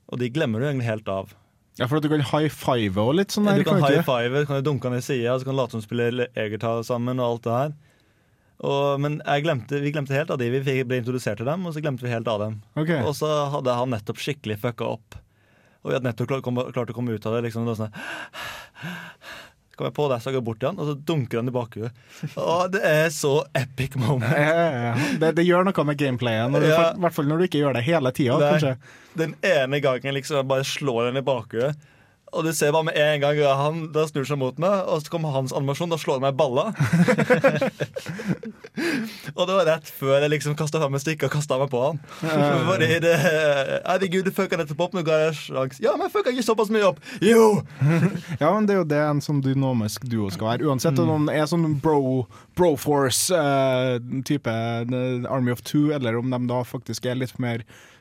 Og 0.08 0.22
de 0.22 0.30
glemmer 0.32 0.62
du 0.62 0.68
egentlig 0.70 0.88
helt 0.88 1.10
av. 1.12 1.34
Ja, 1.78 1.86
for 1.86 2.00
at 2.00 2.06
du 2.06 2.10
kan 2.10 2.24
high 2.26 2.50
five 2.54 3.02
og 3.02 3.18
litt 3.20 3.34
sånn 3.34 3.50
der. 3.50 3.62
du 3.62 3.68
kan 3.68 3.82
high 3.82 4.02
five, 4.02 4.06
five, 4.06 4.46
du 4.46 4.50
kan 4.50 4.64
dunke 4.66 4.90
ned 4.94 5.04
i 5.04 5.06
sida, 5.06 5.36
så 5.38 5.46
kan 5.46 5.58
du 5.58 5.60
late 5.60 5.76
som 5.76 5.84
du 5.84 5.86
spiller 5.86 6.30
egertall 6.34 6.82
sammen 6.86 7.22
og 7.22 7.28
alt 7.28 7.46
det 7.46 7.58
her. 7.58 7.76
Og, 8.66 9.02
men 9.04 9.20
glemte, 9.46 9.82
vi 9.84 9.92
glemte 9.94 10.16
helt 10.18 10.32
av 10.34 10.40
de. 10.42 10.50
Vi 10.50 10.80
ble 10.82 11.02
introdusert 11.02 11.38
til 11.42 11.50
dem, 11.50 11.66
og 11.70 11.76
så 11.76 11.84
glemte 11.84 12.06
vi 12.06 12.14
helt 12.14 12.30
av 12.32 12.42
dem. 12.42 12.56
Okay. 12.78 13.04
Og 13.06 13.14
så 13.18 13.30
hadde 13.54 13.76
han 13.78 13.94
nettopp 13.94 14.22
skikkelig 14.22 14.58
fucka 14.64 14.88
opp. 14.96 15.20
Og 15.84 15.92
vi 15.92 15.98
hadde 15.98 16.10
nettopp 16.10 16.32
klart, 16.32 16.50
klart 16.74 16.94
å 16.94 16.98
komme 16.98 17.14
ut 17.14 17.28
av 17.30 17.38
det. 17.38 17.44
liksom, 17.46 17.68
det 17.68 17.76
var 17.76 17.82
sånn 17.86 17.94
Kom 19.78 19.86
jeg 19.92 19.94
på 19.94 20.08
det, 20.10 20.18
så 20.24 20.32
jeg 20.32 20.40
går 20.40 20.46
bort 20.48 20.58
til 20.62 20.72
han, 20.72 20.80
og 20.82 20.88
så 20.90 20.94
dunker 21.06 21.38
han 21.38 21.52
i 21.52 21.54
bakhuet. 21.54 22.00
Og 22.42 22.72
det 22.74 22.82
er 22.90 23.12
så 23.14 23.34
epic 23.58 23.94
moment. 24.02 24.26
Ja, 24.34 24.56
ja, 24.58 24.80
ja. 24.88 25.10
Det, 25.22 25.30
det 25.38 25.46
gjør 25.46 25.68
noe 25.68 25.86
med 25.86 26.00
gameplayet, 26.02 26.58
i 26.58 26.72
hvert 27.04 27.14
fall 27.14 27.30
når 27.30 27.38
du 27.44 27.46
ikke 27.46 27.62
gjør 27.62 27.78
det 27.78 27.84
hele 27.86 28.12
tida. 28.18 28.74
Den 29.18 29.36
ene 29.46 29.80
gangen 29.86 30.18
liksom 30.18 30.50
bare 30.50 30.66
slår 30.66 31.12
han 31.12 31.22
i 31.22 31.26
bakhuet. 31.26 31.78
Og 32.36 32.44
du 32.44 32.52
ser 32.54 32.72
bare 32.76 32.84
med 32.90 32.98
en 33.00 33.22
gang 33.24 33.38
han 33.58 33.76
da 33.96 34.04
snur 34.10 34.26
seg 34.28 34.38
mot 34.42 34.58
meg, 34.60 34.76
og 34.92 35.00
så 35.02 35.08
kommer 35.14 35.32
hans 35.32 35.54
animasjon. 35.56 35.92
Da 35.94 35.98
slår 36.00 36.16
han 36.20 36.26
meg 36.26 36.34
i 36.36 36.40
balla. 36.42 36.66
og 39.38 39.44
det 39.48 39.54
var 39.56 39.66
rett 39.70 39.88
før 40.00 40.16
jeg 40.20 40.32
liksom 40.34 40.58
kasta 40.60 40.78
fram 40.82 40.96
et 40.98 41.04
stykke 41.06 41.26
og 41.30 41.34
kasta 41.38 41.54
meg 41.62 41.70
på 41.72 41.80
han. 41.86 41.98
Fordi 42.20 42.90
det 43.04 43.16
Herregud, 43.18 44.26
du 44.28 44.32
fucka 44.36 44.56
nettopp 44.60 44.82
opp, 44.88 44.94
nå 44.98 45.02
ga 45.08 45.16
jeg 45.28 45.34
sjans. 45.40 45.78
Ja, 45.84 45.92
men 45.96 46.04
jeg 46.10 46.16
fucka 46.18 46.30
ikke 46.36 46.50
såpass 46.50 46.70
mye 46.74 46.88
opp. 46.92 47.00
Jo! 47.24 47.44
Ja, 48.42 48.50
men 48.54 48.66
det 48.68 48.74
er 48.76 48.80
jo 48.82 48.90
det 48.90 49.00
en 49.02 49.22
sånn 49.24 49.42
dynamisk 49.42 50.04
duo 50.10 50.30
skal 50.34 50.48
være. 50.52 50.66
Uansett 50.70 51.00
om 51.02 51.08
noen 51.10 51.30
er 51.32 51.46
sånn 51.50 51.80
bro-force-type, 51.82 54.54
Army 55.32 55.52
of 55.54 55.62
Two, 55.66 55.86
eller 55.96 56.18
om 56.20 56.28
de 56.34 56.40
da 56.52 56.60
faktisk 56.68 57.06
er 57.08 57.16
litt 57.18 57.40
mer 57.42 57.60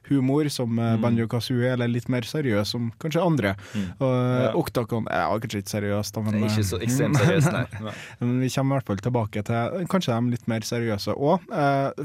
humor, 0.09 0.49
som 0.53 0.73
mm. 0.73 1.01
Banjo 1.03 1.29
Kazooie, 1.31 1.73
eller 1.75 1.91
litt 1.91 2.09
mer 2.13 2.27
seriøs, 2.27 2.73
som 2.75 2.91
kanskje 3.03 3.25
andre. 3.25 3.55
Og 3.99 4.15
Ja. 4.17 4.51
Oktakon 4.57 5.07
er 5.13 5.25
ja, 5.25 5.39
kanskje 5.43 5.63
ikke 5.63 5.75
seriøst, 5.75 6.19
men 6.25 6.45
ikke 6.47 6.67
så 6.67 6.81
ekstremt 6.83 7.21
seriøst, 7.21 7.53
nei. 7.53 7.95
Men 8.21 8.41
vi 8.41 8.51
kommer 8.55 8.77
i 8.77 8.79
hvert 8.79 8.91
fall 8.91 9.03
tilbake 9.05 9.43
til 9.47 9.87
kanskje 9.93 10.17
de 10.17 10.35
litt 10.35 10.47
mer 10.51 10.67
seriøse 10.67 11.15
òg. 11.17 11.47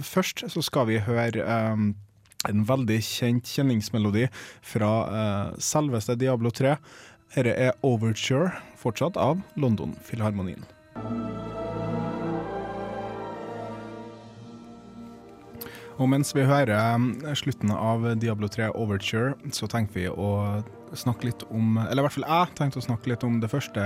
først 0.05 0.45
så 0.51 0.63
skal 0.65 0.87
vi 0.89 0.99
høre 1.03 1.45
um, 1.45 1.93
en 2.49 2.65
veldig 2.65 2.99
kjent 3.05 3.47
kjenningsmelodi 3.47 4.27
fra 4.65 4.91
uh, 5.07 5.59
selveste 5.61 6.17
Diablo 6.19 6.51
3. 6.53 6.75
Dette 7.35 7.55
er 7.55 7.77
Overture, 7.87 8.51
fortsatt 8.81 9.15
av 9.15 9.39
London 9.55 9.95
Filharmonien. 10.03 10.65
Og 16.01 16.09
mens 16.09 16.33
vi 16.33 16.47
hører 16.47 16.71
eh, 16.73 17.33
slutten 17.37 17.69
av 17.75 18.07
Diablo 18.17 18.49
3 18.49 18.71
Overture, 18.73 19.35
så 19.53 19.69
tenker 19.69 19.99
vi 19.99 20.07
å 20.09 20.31
snakke 20.97 21.29
litt 21.29 21.43
om 21.53 21.77
Eller 21.85 22.01
i 22.01 22.05
hvert 22.07 22.17
fall 22.17 22.25
jeg 22.27 22.55
tenkte 22.57 22.81
å 22.81 22.87
snakke 22.87 23.13
litt 23.13 23.21
om 23.23 23.37
det 23.39 23.51
første 23.51 23.85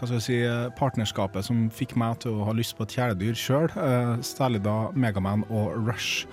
hva 0.00 0.06
skal 0.08 0.22
si, 0.24 0.38
partnerskapet 0.78 1.44
som 1.44 1.66
fikk 1.76 1.92
meg 2.00 2.22
til 2.22 2.38
å 2.38 2.46
ha 2.48 2.54
lyst 2.56 2.72
på 2.78 2.86
et 2.86 2.94
kjæledyr 2.96 3.34
sjøl. 3.36 3.66
Særlig 4.24 4.62
da 4.64 4.76
Megaman 4.96 5.42
og 5.52 5.74
Rush. 5.76 6.24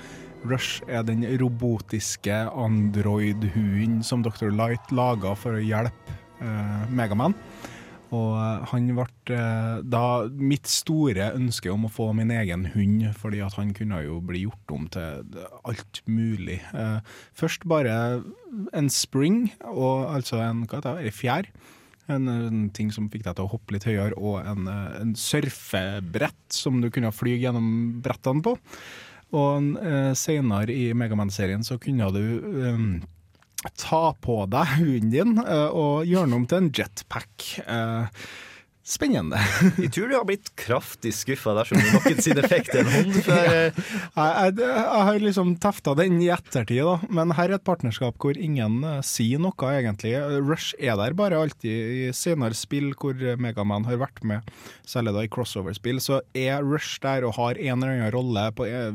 Rush 0.47 0.86
er 0.88 1.03
den 1.03 1.26
robotiske 1.41 2.38
android-hunden 2.55 3.99
som 4.07 4.24
Dr. 4.24 4.53
Light 4.55 4.93
laga 4.95 5.34
for 5.36 5.57
å 5.57 5.63
hjelpe 5.63 6.15
eh, 6.39 6.86
Megaman. 6.93 7.36
Og 8.15 8.67
han 8.71 8.87
ble 8.95 9.05
eh, 9.35 9.79
da 9.83 10.03
mitt 10.39 10.69
store 10.71 11.31
ønske 11.35 11.71
om 11.73 11.87
å 11.87 11.91
få 11.91 12.09
min 12.15 12.31
egen 12.31 12.69
hund, 12.71 13.03
fordi 13.19 13.41
at 13.43 13.57
han 13.59 13.73
kunne 13.75 13.99
jo 14.05 14.21
bli 14.23 14.45
gjort 14.45 14.75
om 14.75 14.85
til 14.93 15.41
alt 15.67 16.01
mulig. 16.07 16.61
Eh, 16.71 16.99
Først 17.37 17.67
bare 17.67 18.21
en 18.77 18.87
spring, 18.93 19.49
og 19.67 20.07
altså 20.13 20.39
en, 20.43 20.63
hva 20.69 20.79
heter 20.79 21.03
det, 21.03 21.15
fjær. 21.15 21.51
En, 22.07 22.29
en 22.31 22.63
ting 22.71 22.93
som 22.95 23.09
fikk 23.11 23.25
deg 23.25 23.35
til 23.35 23.43
å 23.43 23.51
hoppe 23.51 23.75
litt 23.75 23.89
høyere, 23.89 24.15
og 24.15 24.39
en, 24.39 24.71
eh, 24.71 25.01
en 25.01 25.11
surfebrett 25.19 26.55
som 26.55 26.79
du 26.79 26.87
kunne 26.93 27.11
fly 27.11 27.35
gjennom 27.41 27.67
brettene 28.05 28.45
på. 28.45 28.55
Og 29.35 29.75
eh, 29.83 30.13
senere 30.15 30.71
i 30.71 30.93
Megaman-serien 30.95 31.65
så 31.67 31.75
kunne 31.83 32.07
du 32.15 32.23
eh, 32.63 32.83
ta 33.77 34.03
på 34.21 34.43
deg 34.51 34.75
hunden 34.77 35.13
din 35.13 35.39
eh, 35.41 35.69
og 35.69 36.05
gjøre 36.07 36.29
den 36.29 36.37
om 36.37 36.45
til 36.49 36.61
en 36.61 36.73
jetpack. 36.77 37.47
Eh, 37.65 38.27
spennende. 38.87 39.39
Jeg 39.83 39.91
tror 39.93 40.07
du 40.07 40.15
har 40.15 40.25
blitt 40.27 40.49
kraftig 40.59 41.11
skuffa 41.15 41.53
dersom 41.57 41.79
du 41.81 41.89
noensinne 41.91 42.43
fikk 42.47 42.69
til 42.71 42.85
en 42.85 42.91
hund. 42.93 43.17
For, 43.25 43.35
jeg, 43.35 43.73
jeg, 44.15 44.53
jeg 44.61 45.03
har 45.09 45.19
liksom 45.23 45.53
tefta 45.63 45.93
den 45.99 46.21
i 46.23 46.29
ettertid, 46.31 46.79
da. 46.87 47.11
Men 47.19 47.33
her 47.35 47.51
er 47.51 47.57
et 47.57 47.65
partnerskap 47.67 48.15
hvor 48.23 48.39
ingen 48.39 48.79
uh, 48.85 49.01
sier 49.05 49.41
noe, 49.43 49.71
egentlig. 49.73 50.13
Rush 50.39 50.77
er 50.79 50.95
der 51.01 51.17
bare 51.19 51.41
alltid. 51.43 51.67
I 52.07 52.15
senere 52.15 52.55
spill 52.57 52.93
hvor 52.97 53.19
Megaman 53.41 53.87
har 53.89 53.99
vært 53.99 54.23
med, 54.27 54.47
særlig 54.87 55.15
da 55.17 55.25
i 55.27 55.31
crossover-spill, 55.35 55.99
så 56.03 56.21
er 56.37 56.63
Rush 56.63 57.01
der 57.03 57.27
og 57.27 57.35
har 57.41 57.59
en 57.59 57.83
eller 57.83 57.97
annen 57.97 58.13
rolle 58.15 58.47
på 58.55 58.69
eh, 58.69 58.93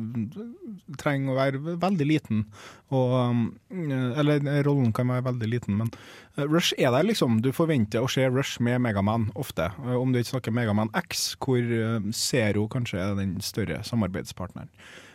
Trenger 1.03 1.35
å 1.35 1.37
være 1.37 1.77
veldig 1.83 2.09
liten. 2.09 2.47
Og, 2.93 3.45
eh, 3.73 4.19
eller 4.21 4.43
rollen 4.67 4.93
kan 4.93 5.09
være 5.09 5.25
veldig 5.31 5.49
liten, 5.49 5.79
men 5.81 5.89
eh, 6.37 6.45
Rush 6.45 6.75
er 6.79 6.93
der, 6.93 7.07
liksom. 7.09 7.41
Du 7.45 7.51
forventer 7.57 8.05
å 8.05 8.11
se 8.11 8.27
Rush 8.29 8.61
med 8.61 8.83
Megaman 8.85 9.31
ofte. 9.39 9.71
Eh, 9.85 9.97
Om 9.97 10.13
du 10.13 10.21
ikke 10.21 10.35
snakker 10.35 10.57
Megaman 10.57 10.93
X, 11.05 11.31
hvor 11.41 11.63
eh, 11.63 12.11
Zero 12.13 12.67
kanskje 12.73 13.01
er 13.01 13.17
den 13.19 13.39
større 13.41 13.81
samarbeidspartneren. 13.89 14.69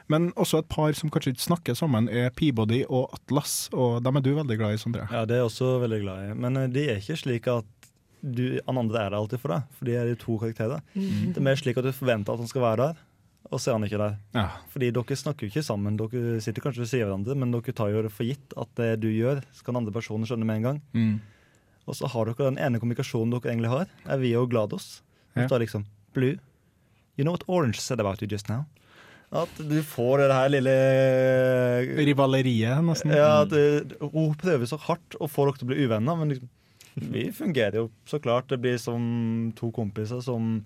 Men 0.08 0.30
også 0.40 0.62
et 0.64 0.70
par 0.72 0.94
som 0.96 1.12
kanskje 1.12 1.34
ikke 1.36 1.44
snakker 1.50 1.76
sammen, 1.76 2.08
er 2.08 2.30
Peabody 2.32 2.86
og 2.88 3.12
Atlas. 3.18 3.68
Og 3.76 4.00
dem 4.06 4.16
er 4.16 4.24
du 4.24 4.32
veldig 4.38 4.58
glad 4.60 4.78
i, 4.78 4.80
Sondre. 4.82 5.08
Ja, 5.12 5.26
det 5.28 5.36
er 5.36 5.44
jeg 5.44 5.50
også 5.52 5.74
veldig 5.84 6.00
glad 6.06 6.30
i. 6.30 6.38
Men 6.46 6.62
eh, 6.64 6.70
de 6.72 6.86
er 6.94 7.02
ikke 7.02 7.20
slik 7.20 7.50
at 7.52 7.68
du, 8.24 8.58
han 8.66 8.80
andre 8.82 9.04
er 9.04 9.12
der 9.12 9.20
alltid 9.20 9.40
for 9.44 9.54
deg, 9.54 9.68
for 9.78 9.88
de 9.88 9.94
er 9.96 10.08
de 10.10 10.16
to 10.20 10.40
karakterer. 10.42 10.82
Mm. 10.96 11.36
Det 11.36 11.38
er 11.38 11.46
mer 11.46 11.60
slik 11.60 11.78
at 11.78 11.86
du 11.86 11.94
forventer 11.94 12.34
at 12.34 12.42
han 12.42 12.50
skal 12.50 12.64
være 12.64 12.88
der, 12.88 13.04
og 13.48 13.62
så 13.62 13.72
er 13.72 13.78
han 13.78 13.88
ikke 13.88 14.02
der. 14.02 14.16
Ja. 14.36 14.46
Fordi 14.74 14.90
dere 14.96 15.18
snakker 15.20 15.48
jo 15.48 15.52
ikke 15.54 15.66
sammen, 15.66 15.98
dere 16.00 16.40
sitter 16.44 16.64
kanskje 16.64 16.84
ved 16.84 16.92
siden 16.92 17.06
av 17.06 17.12
hverandre, 17.12 17.38
men 17.40 17.54
dere 17.56 17.76
tar 17.76 17.92
jo 17.94 18.04
det 18.04 18.14
for 18.14 18.28
gitt 18.28 18.56
at 18.60 18.72
det 18.80 18.90
du 19.04 19.08
gjør, 19.12 19.42
skal 19.56 19.74
den 19.74 19.82
andre 19.84 19.96
personen 19.96 20.28
skjønne 20.28 20.48
med 20.48 20.60
en 20.60 20.68
gang. 20.68 20.82
Mm. 20.98 21.14
Og 21.88 21.96
så 21.96 22.10
har 22.12 22.28
dere 22.28 22.50
den 22.50 22.60
ene 22.60 22.82
kommunikasjonen 22.84 23.36
dere 23.36 23.54
egentlig 23.54 23.72
har, 23.72 23.94
er 24.04 24.20
vi 24.20 24.34
jo 24.34 24.44
Glados. 24.52 24.98
Ja. 25.32 25.46
Ja. 25.46 25.52
Da 25.54 25.62
liksom 25.62 25.86
Blue, 26.18 26.40
you 27.16 27.24
know 27.24 27.36
what 27.36 27.46
Orange 27.48 27.80
said 27.80 28.02
about 28.02 28.24
you 28.24 28.28
just 28.32 28.50
now? 28.50 28.66
At 29.30 29.60
du 29.60 29.82
får 29.84 30.22
det 30.24 30.36
her 30.36 30.52
lille 30.54 30.76
Rivaleriet, 32.08 32.80
nesten. 32.84 33.12
Ja, 33.12 33.44
at 33.44 33.52
eh, 33.56 33.96
hun 34.00 34.36
prøver 34.40 34.70
så 34.70 34.80
hardt 34.80 35.18
å 35.20 35.28
få 35.28 35.50
dere 35.50 35.60
til 35.60 35.68
å 35.68 35.72
bli 35.74 35.84
uvenner, 35.84 36.20
men 36.20 36.32
liksom, 36.32 36.52
vi 37.12 37.26
fungerer 37.36 37.82
jo 37.82 37.90
så 38.08 38.22
klart. 38.24 38.48
Det 38.50 38.60
blir 38.64 38.80
som 38.80 39.52
to 39.58 39.70
kompiser 39.76 40.24
som 40.24 40.62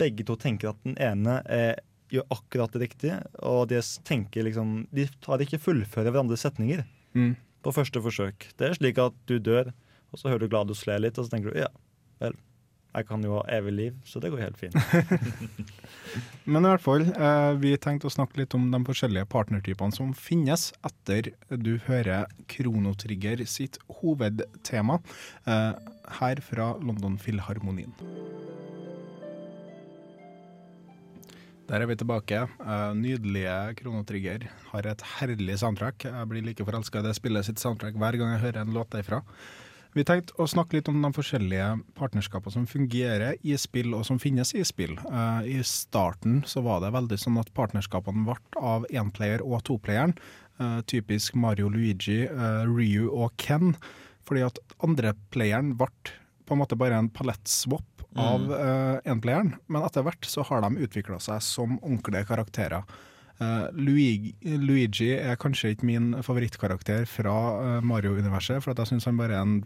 begge 0.00 0.26
to 0.26 0.36
tenker 0.36 0.72
at 0.72 0.82
den 0.84 0.98
ene 1.00 1.38
er, 1.46 1.78
gjør 2.12 2.26
akkurat 2.30 2.72
det 2.76 2.80
riktige, 2.86 3.18
og 3.42 3.68
de 3.68 3.80
tenker 4.06 4.44
liksom 4.46 4.86
De 4.94 5.08
tar 5.24 5.42
ikke 5.44 5.58
fullfører 5.62 6.12
hverandres 6.14 6.44
setninger 6.46 6.84
Mm. 7.16 7.34
på 7.64 7.72
første 7.72 8.00
forsøk. 8.04 8.50
Det 8.58 8.66
er 8.68 8.74
slik 8.76 8.98
at 8.98 9.14
du 9.26 9.38
dør, 9.40 9.72
og 10.12 10.18
så 10.20 10.28
hører 10.28 10.44
du 10.44 10.48
Glados 10.52 10.86
le 10.86 10.98
litt, 11.00 11.18
og 11.18 11.24
så 11.24 11.30
tenker 11.32 11.50
du 11.54 11.58
ja, 11.62 11.68
vel, 12.20 12.34
jeg 12.96 13.06
kan 13.08 13.24
jo 13.24 13.34
ha 13.38 13.42
evig 13.56 13.72
liv, 13.72 13.94
så 14.04 14.20
det 14.20 14.30
går 14.32 14.40
helt 14.44 14.56
fint. 14.56 14.76
Men 16.46 16.64
i 16.64 16.68
hvert 16.70 16.84
fall, 16.84 17.02
eh, 17.12 17.52
vi 17.60 17.74
tenkte 17.82 18.08
å 18.08 18.12
snakke 18.14 18.38
litt 18.40 18.54
om 18.56 18.68
de 18.72 18.78
forskjellige 18.86 19.26
partnertypene 19.32 19.92
som 19.96 20.12
finnes 20.16 20.70
etter 20.86 21.32
du 21.50 21.74
hører 21.88 22.26
Kronotrigger 22.52 23.42
sitt 23.48 23.76
hovedtema, 24.00 25.00
eh, 25.46 25.72
her 26.20 26.40
fra 26.44 26.74
London 26.80 27.18
Filharmonien. 27.20 27.92
Der 31.66 31.82
er 31.82 31.88
vi 31.90 31.96
tilbake. 31.98 32.44
Eh, 32.46 32.90
nydelige 32.94 33.74
Kronotrigger 33.80 34.44
har 34.70 34.86
et 34.86 35.00
herlig 35.16 35.58
soundtrack. 35.58 36.04
Jeg 36.06 36.28
blir 36.30 36.44
like 36.46 36.64
forelska 36.64 37.00
i 37.00 37.06
det 37.08 37.14
spillet 37.18 37.48
sitt 37.48 37.58
soundtrack 37.58 37.96
hver 37.98 38.18
gang 38.20 38.36
jeg 38.36 38.44
hører 38.44 38.60
en 38.62 38.74
låt 38.76 38.92
derfra. 38.94 39.24
Vi 39.96 40.04
tenkte 40.06 40.36
å 40.38 40.46
snakke 40.46 40.76
litt 40.76 40.90
om 40.92 41.00
de 41.02 41.10
forskjellige 41.16 41.66
partnerskapene 41.96 42.52
som 42.54 42.68
fungerer 42.70 43.38
i 43.42 43.56
spill, 43.58 43.94
og 43.96 44.04
som 44.06 44.20
finnes 44.22 44.52
i 44.54 44.62
spill. 44.68 44.94
Eh, 45.08 45.48
I 45.56 45.64
starten 45.66 46.44
så 46.46 46.62
var 46.62 46.84
det 46.84 46.92
veldig 46.94 47.18
sånn 47.18 47.40
at 47.40 47.50
partnerskapene 47.56 48.26
ble 48.28 48.38
av 48.60 48.86
énplayer 48.92 49.42
og 49.42 49.64
toplayeren. 49.66 50.14
Uh, 50.56 50.80
typisk 50.88 51.34
Mario 51.36 51.68
Luigi, 51.68 52.22
eh, 52.24 52.62
Ryu 52.64 53.10
og 53.10 53.34
Ken. 53.36 53.74
Fordi 54.24 54.46
at 54.46 54.62
andreplayeren 54.86 55.74
ble 55.76 55.90
på 56.46 56.54
en 56.54 56.62
måte 56.62 56.78
bare 56.78 56.96
en 56.96 57.10
palettswap 57.12 57.95
av 58.18 58.42
enpleieren, 58.42 59.02
énplayeren, 59.12 59.52
men 59.68 59.84
etter 59.86 60.06
hvert 60.06 60.28
så 60.28 60.44
har 60.48 60.64
de 60.64 60.86
utvikla 60.86 61.20
seg 61.22 61.42
som 61.44 61.78
ordentlige 61.82 62.26
karakterer. 62.28 62.86
Uh, 63.36 63.68
Luigi, 63.76 64.32
Luigi 64.56 65.10
er 65.12 65.36
kanskje 65.36 65.74
ikke 65.74 65.88
min 65.90 66.14
favorittkarakter 66.24 67.04
fra 67.10 67.34
uh, 67.60 67.84
Mario-universet, 67.84 68.62
for 68.64 68.72
at 68.72 68.80
jeg 68.80 68.94
syns 68.94 69.08
han 69.10 69.18
bare 69.20 69.36
er 69.36 69.44
en 69.44 69.58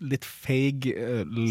litt 0.00 0.24
feig, 0.24 0.86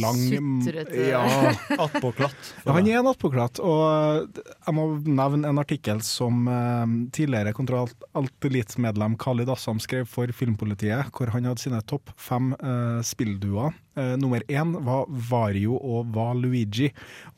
lang 0.02 0.20
Sutrete. 0.64 1.04
Ja. 1.12 1.22
Attpåklatt. 1.86 2.54
Ja, 2.64 2.74
han 2.74 2.88
er 2.90 3.00
en 3.00 3.10
attpåklatt, 3.12 3.62
og 3.62 4.40
jeg 4.42 4.76
må 4.76 4.86
nevne 5.06 5.52
en 5.52 5.62
artikkel 5.62 6.02
som 6.06 6.48
eh, 6.50 6.96
tidligere 7.16 7.54
Kontroll 7.58 7.92
Alt 8.18 8.50
Elite-medlem 8.50 9.20
Khalid 9.22 9.52
Assam 9.54 9.82
skrev 9.84 10.10
for 10.10 10.34
Filmpolitiet, 10.36 11.12
hvor 11.14 11.30
han 11.36 11.46
hadde 11.50 11.62
sine 11.62 11.82
topp 11.90 12.10
fem 12.18 12.56
eh, 12.58 13.00
spillduoer. 13.06 13.78
Eh, 14.00 14.16
nummer 14.22 14.46
én 14.48 14.76
var 14.88 15.10
Vario 15.30 15.76
og 15.76 16.14
Valuigi. 16.16 16.92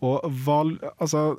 Og 0.06 0.22
Val, 0.46 0.76
altså, 1.02 1.32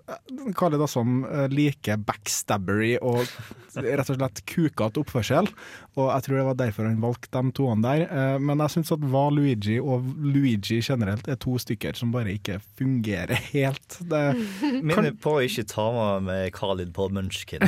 Khalid 0.58 0.82
Assam 0.82 1.12
som 1.12 1.48
liker 1.52 2.00
backstabbery 2.06 2.96
og 3.02 3.26
rett 3.72 4.10
og 4.10 4.18
slett 4.18 4.42
kukete 4.48 5.00
oppførsel, 5.00 5.48
og 5.96 6.08
jeg 6.08 6.24
tror 6.26 6.38
det 6.38 6.44
var 6.46 6.56
derfor 6.60 6.88
han 6.88 7.00
valgte 7.02 7.32
de 7.32 7.52
toene 7.56 7.84
der. 7.84 8.04
Uh, 8.08 8.36
men 8.42 8.60
jeg 8.64 8.74
syns 8.74 8.92
at 8.94 9.04
Valuigi 9.12 9.78
og 9.80 10.06
Luigi 10.20 10.80
generelt 10.84 11.28
er 11.28 11.38
to 11.40 11.56
stykker 11.60 11.96
som 11.96 12.12
bare 12.14 12.34
ikke 12.36 12.58
fungerer 12.78 13.36
helt. 13.52 13.98
Det, 14.08 14.22
Minner 14.86 15.12
på 15.16 15.36
å 15.38 15.44
ikke 15.44 15.66
ta 15.68 15.86
meg 15.96 16.26
med 16.28 16.52
Khalid 16.56 16.92
på 16.96 17.08
Munchkin. 17.12 17.64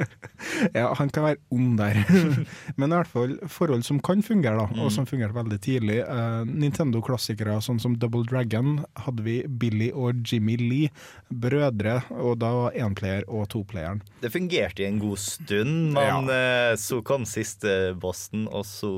ja, 0.78 0.90
han 0.98 1.12
kan 1.12 1.28
være 1.28 1.40
ond 1.54 1.80
der. 1.80 2.02
Men 2.78 2.92
i 2.92 3.00
hvert 3.00 3.12
fall 3.12 3.36
forhold 3.52 3.86
som 3.88 4.00
kan 4.04 4.24
fungere, 4.24 4.58
da, 4.60 4.84
og 4.84 4.92
som 4.94 5.08
fungerte 5.08 5.36
veldig 5.36 5.60
tidlig. 5.64 6.00
Eh, 6.04 6.42
Nintendo-klassikere 6.72 7.58
sånn 7.62 7.80
som 7.82 7.96
Double 8.00 8.24
Dragon 8.28 8.80
hadde 9.04 9.24
vi 9.26 9.34
Billy 9.46 9.90
og 9.92 10.22
Jimmy 10.26 10.56
Lee, 10.56 10.90
brødre, 11.28 11.98
og 12.16 12.38
da 12.40 12.52
var 12.56 12.72
énplayer 12.78 13.26
og 13.28 13.48
toplayeren. 13.52 14.00
Det 14.22 14.32
fungerte 14.32 14.82
i 14.84 14.88
en 14.88 14.98
god 15.02 15.20
stund, 15.20 15.92
men 15.92 16.30
ja. 16.32 16.72
så 16.80 17.02
kom 17.04 17.26
siste 17.28 17.92
bossen, 18.00 18.48
og 18.48 18.64
så 18.68 18.94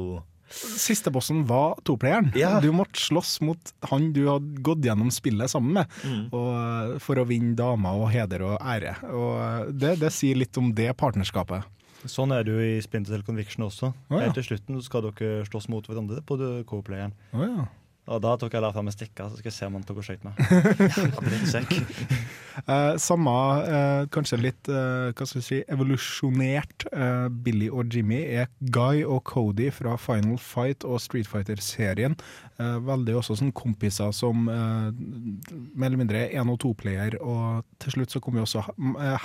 Siste 0.55 1.11
bossen 1.11 1.41
var 1.49 1.81
toplayeren. 1.89 2.29
Ja. 2.39 2.61
Du 2.63 2.69
måtte 2.71 3.01
slåss 3.01 3.41
mot 3.43 3.73
han 3.91 4.13
du 4.15 4.21
hadde 4.29 4.61
gått 4.63 4.85
gjennom 4.87 5.09
spillet 5.11 5.51
sammen 5.51 5.73
med, 5.81 5.87
Mm. 6.05 6.27
eh, 6.31 6.99
for 7.03 7.17
å 7.19 7.25
vinne 7.27 7.57
damer 7.59 7.97
og 8.05 8.11
heder 8.13 8.45
og 8.53 8.59
ære. 8.61 8.93
Og 9.09 9.33
eh, 9.41 9.73
det, 9.73 9.95
det 10.05 10.13
sier 10.15 10.37
litt 10.39 10.55
om 10.61 10.69
det 10.77 10.93
partnerskapet. 11.01 11.65
Sånn 12.11 12.35
er 12.37 12.45
det 12.45 12.53
jo 12.53 12.61
i 12.61 12.83
Splinter 12.85 13.15
Cell 13.15 13.25
Conviction 13.27 13.65
også. 13.67 13.93
Oh, 14.11 14.19
ja. 14.19 14.27
Helt 14.27 14.37
til 14.39 14.49
slutten 14.51 14.83
skal 14.85 15.07
dere 15.07 15.47
slåss 15.49 15.71
mot 15.73 15.87
hverandre 15.89 16.21
på 16.27 16.37
co-playeren. 16.69 17.15
Oh, 17.33 17.45
ja. 17.45 17.67
Og 18.05 18.21
da 18.21 18.35
tok 18.37 18.53
jeg 18.53 18.61
la 18.61 18.69
fram 18.75 18.91
en 18.91 18.95
stikke, 18.95 19.31
så 19.31 19.39
skal 19.39 19.49
jeg 19.49 19.57
se 19.57 19.69
om 19.69 19.77
han 19.79 19.85
tok 19.89 20.03
og 20.03 20.09
skøyt 20.09 20.25
meg. 20.27 20.35
Eh, 22.55 22.95
samme, 23.03 23.33
eh, 23.67 24.05
kanskje 24.15 24.37
litt 24.39 24.69
eh, 24.71 25.09
hva 25.11 25.27
skal 25.27 25.41
vi 25.41 25.43
si, 25.43 25.57
evolusjonert 25.75 26.85
eh, 26.93 27.25
Billy 27.43 27.67
og 27.67 27.91
Jimmy 27.91 28.21
er 28.39 28.47
Guy 28.71 29.01
og 29.03 29.25
Cody 29.27 29.73
fra 29.75 29.97
Final 29.99 30.37
Fight 30.39 30.87
og 30.87 31.01
Street 31.03 31.27
Fighter-serien. 31.27 32.15
Eh, 32.63 32.77
veldig 32.87 33.17
også 33.19 33.35
sånn 33.41 33.51
kompiser 33.59 34.15
som 34.15 34.47
mer 34.47 35.89
eller 35.89 35.99
mindre 35.99 36.23
er 36.23 36.39
én- 36.39 36.53
og 36.53 36.61
to-player. 36.63 37.19
Og 37.19 37.67
til 37.83 37.97
slutt 37.97 38.15
så 38.15 38.23
kommer 38.23 38.45
jo 38.45 38.47
også 38.47 38.63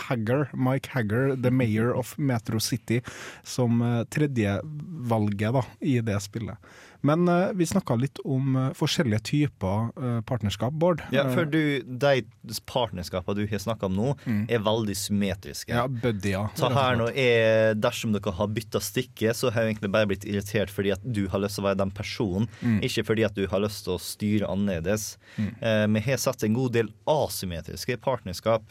Hagger, 0.08 0.50
Mike 0.58 0.90
Hagger, 0.96 1.36
the 1.38 1.54
mayor 1.54 1.94
of 1.94 2.16
Metro 2.18 2.58
City, 2.58 3.04
som 3.44 3.78
tredjevalget 4.10 5.54
da, 5.54 5.68
i 5.86 6.00
det 6.02 6.18
spillet. 6.26 6.58
Men 7.02 7.28
uh, 7.30 7.52
vi 7.56 7.66
snakka 7.66 7.96
litt 7.96 8.20
om 8.28 8.56
uh, 8.58 8.66
forskjellige 8.76 9.22
typer 9.30 9.92
uh, 9.96 10.20
partnerskap, 10.28 10.74
Bård. 10.76 11.04
Ja, 11.16 11.24
for 11.32 11.48
du, 11.48 11.80
De 11.84 12.24
partnerskapene 12.68 13.38
du 13.40 13.46
har 13.48 13.62
snakka 13.64 13.88
om 13.88 13.96
nå, 13.96 14.10
er 14.52 14.60
veldig 14.66 14.96
symmetriske. 14.98 15.72
ja, 15.72 15.86
buddyer. 15.88 16.50
Så 16.60 16.70
her 16.74 16.98
nå 17.00 17.10
er, 17.14 17.76
Dersom 17.80 18.12
dere 18.16 18.34
har 18.36 18.50
bytta 18.52 18.82
stikke, 18.84 19.32
så 19.38 19.52
har 19.54 19.64
jeg 19.64 19.76
egentlig 19.76 19.92
bare 19.94 20.10
blitt 20.10 20.26
irritert 20.28 20.72
fordi 20.74 20.92
at 20.96 21.04
du 21.06 21.26
har 21.32 21.40
lyst 21.44 21.56
til 21.60 21.64
å 21.64 21.70
være 21.70 21.82
den 21.84 21.92
personen, 21.96 22.48
Mm. 22.60 22.80
ikke 22.84 23.04
fordi 23.08 23.24
at 23.26 23.36
du 23.38 23.46
har 23.48 23.62
lyst 23.64 23.86
til 23.86 23.94
å 23.96 24.02
styre 24.02 24.48
annerledes. 24.50 25.18
Mm. 25.38 25.94
Vi 25.96 26.02
har 26.06 26.18
sett 26.20 26.44
en 26.44 26.56
god 26.58 26.74
del 26.76 26.90
asymmetriske 27.08 27.96
partnerskap. 28.04 28.66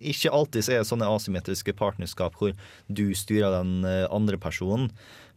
Ikke 0.00 0.32
alltid 0.32 0.68
er 0.68 0.80
det 0.82 0.88
sånne 0.88 1.08
asymmetriske 1.10 1.74
partnerskap 1.76 2.36
hvor 2.38 2.54
du 2.88 3.04
styrer 3.18 3.58
den 3.58 3.84
andre 4.10 4.38
personen. 4.40 4.90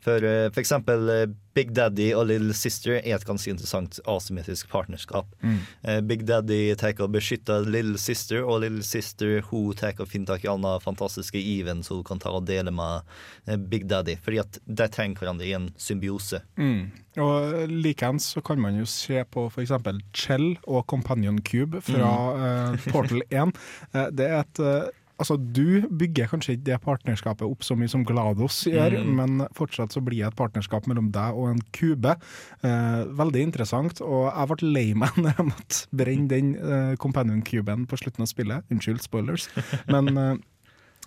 For, 0.05 0.21
eh, 0.21 0.47
for 0.53 0.61
eksempel 0.61 1.09
eh, 1.09 1.25
Big 1.55 1.71
Daddy 1.73 2.11
og 2.13 2.27
Little 2.29 2.53
Sister 2.53 2.99
er 2.99 3.15
et 3.15 3.25
ganske 3.25 3.49
interessant 3.49 3.97
asymmetrisk 4.11 4.69
partnerskap. 4.69 5.29
Mm. 5.41 5.59
Eh, 5.87 6.01
Big 6.05 6.25
Daddy 6.27 6.75
tar 6.77 6.99
og 7.01 7.13
beskytter 7.15 7.65
Little 7.65 7.97
Sister, 8.01 8.43
og 8.43 8.61
Little 8.61 8.83
Sister 8.85 9.39
hun 9.49 9.73
tar 9.77 9.95
og 9.97 10.11
finner 10.11 10.33
tak 10.35 10.45
i 10.45 10.51
alle 10.51 10.75
fantastiske 10.83 11.39
Even 11.39 11.81
som 11.85 12.01
hun 12.01 12.07
kan 12.07 12.21
ta 12.21 12.33
og 12.35 12.45
dele 12.49 12.73
med 12.75 13.07
eh, 13.47 13.57
Big 13.57 13.87
Daddy. 13.89 14.17
Fordi 14.21 14.43
at 14.43 14.59
de 14.65 14.89
trenger 14.91 15.23
hverandre 15.23 15.47
i 15.47 15.55
en 15.57 15.71
symbiose. 15.81 16.43
Mm. 16.59 16.91
Og 17.23 17.71
Likeens 17.71 18.27
så 18.35 18.43
kan 18.45 18.59
man 18.61 18.77
jo 18.77 18.85
se 18.89 19.23
på 19.31 19.47
f.eks. 19.47 19.73
Chell 20.13 20.51
og 20.67 20.85
Companion 20.91 21.39
Cube 21.41 21.81
fra 21.87 22.11
eh, 22.35 22.91
Portal 22.91 23.23
1. 23.31 23.55
Eh, 23.93 24.07
det 24.11 24.29
er 24.29 24.39
et 24.43 24.63
eh, 24.63 25.01
Altså, 25.17 25.37
Du 25.39 25.87
bygger 25.87 26.27
kanskje 26.27 26.57
ikke 26.57 26.63
det 26.67 26.81
partnerskapet 26.83 27.47
opp 27.47 27.61
så 27.63 27.75
mye 27.79 27.87
som 27.87 28.03
Glados 28.03 28.63
gjør, 28.67 28.97
Mm. 28.99 29.15
men 29.15 29.47
fortsatt 29.55 29.91
så 29.95 30.01
blir 30.03 30.17
det 30.25 30.27
et 30.27 30.35
partnerskap 30.35 30.85
mellom 30.87 31.09
deg 31.11 31.33
og 31.33 31.49
en 31.53 31.61
kube. 31.71 32.15
Eh, 32.63 33.05
veldig 33.15 33.41
interessant, 33.47 34.01
og 34.01 34.33
jeg 34.33 34.47
ble 34.51 34.71
lei 34.73 34.93
meg 34.93 35.09
når 35.15 35.35
jeg 35.37 35.45
måtte 35.45 35.87
brenne 35.95 36.27
den 36.27 36.55
eh, 36.55 36.95
companion-kuben 36.97 37.85
på 37.87 37.95
slutten 37.97 38.21
av 38.21 38.27
spillet. 38.27 38.63
Unnskyld, 38.69 39.01
spoilers. 39.01 39.47
Men 39.87 40.17
eh, 40.17 40.35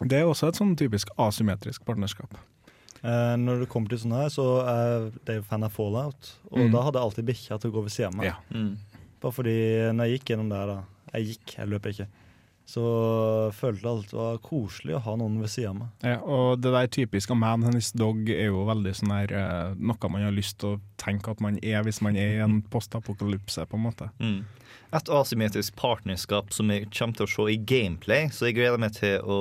det 0.00 0.20
er 0.22 0.24
også 0.30 0.48
et 0.48 0.56
sånn 0.56 0.76
typisk 0.78 1.08
asymmetrisk 1.18 1.84
partnerskap. 1.84 2.32
Eh, 3.04 3.36
når 3.36 3.60
det 3.60 3.68
kommer 3.68 3.88
til 3.92 3.98
sånn 3.98 4.16
her, 4.16 4.28
så 4.32 4.46
er 4.66 5.10
jeg 5.26 5.44
fan 5.44 5.62
av 5.68 5.70
Fallout. 5.76 6.32
Og 6.50 6.64
Mm. 6.64 6.72
da 6.72 6.80
hadde 6.82 6.96
jeg 6.98 7.04
alltid 7.10 7.26
bikkja 7.28 7.60
til 7.60 7.70
å 7.70 7.74
gå 7.76 7.82
ved 7.84 7.92
siden 7.92 8.14
av 8.14 8.16
meg. 8.16 8.26
Ja. 8.32 8.36
Mm. 8.56 8.72
Bare 9.20 9.32
fordi 9.36 9.58
når 9.92 10.08
jeg 10.08 10.18
gikk 10.18 10.32
gjennom 10.32 10.48
der, 10.48 10.66
da 10.66 10.78
Jeg 11.14 11.24
gikk, 11.36 11.54
jeg 11.58 11.68
løp 11.68 11.86
ikke. 11.92 12.06
Så 12.68 12.82
følte 13.56 13.80
jeg 13.80 13.88
alt 13.94 14.10
var 14.12 14.40
koselig 14.44 14.98
å 14.98 15.00
ha 15.06 15.14
noen 15.16 15.38
ved 15.40 15.48
siden 15.48 15.70
av 15.70 15.78
meg. 15.78 15.92
Ja, 16.04 16.18
og 16.20 16.60
det 16.60 16.74
der 16.74 16.90
typiske 16.98 17.36
man 17.38 17.64
hennes 17.64 17.94
dog 17.96 18.28
er 18.28 18.50
jo 18.50 18.66
veldig 18.68 18.92
sånn 18.98 19.14
her 19.14 19.32
eh, 19.32 19.78
noe 19.80 20.10
man 20.12 20.26
har 20.26 20.36
lyst 20.36 20.58
til 20.60 20.76
å 20.76 20.80
tenke 21.00 21.32
at 21.32 21.40
man 21.40 21.56
er 21.64 21.86
hvis 21.86 22.02
man 22.04 22.18
er 22.20 22.34
i 22.36 22.42
en 22.44 22.60
postapokalypse, 22.68 23.64
på 23.70 23.80
en 23.80 23.86
måte. 23.86 24.10
Mm. 24.20 24.42
Et 24.98 25.10
asymmetrisk 25.16 25.76
partnerskap 25.80 26.52
som 26.52 26.68
jeg 26.72 26.90
kommer 26.92 27.16
til 27.16 27.24
å 27.24 27.32
se 27.32 27.48
i 27.54 27.58
gameplay, 27.72 28.28
så 28.32 28.50
jeg 28.50 28.58
gleder 28.60 28.84
meg 28.84 28.96
til 29.00 29.24
å 29.24 29.40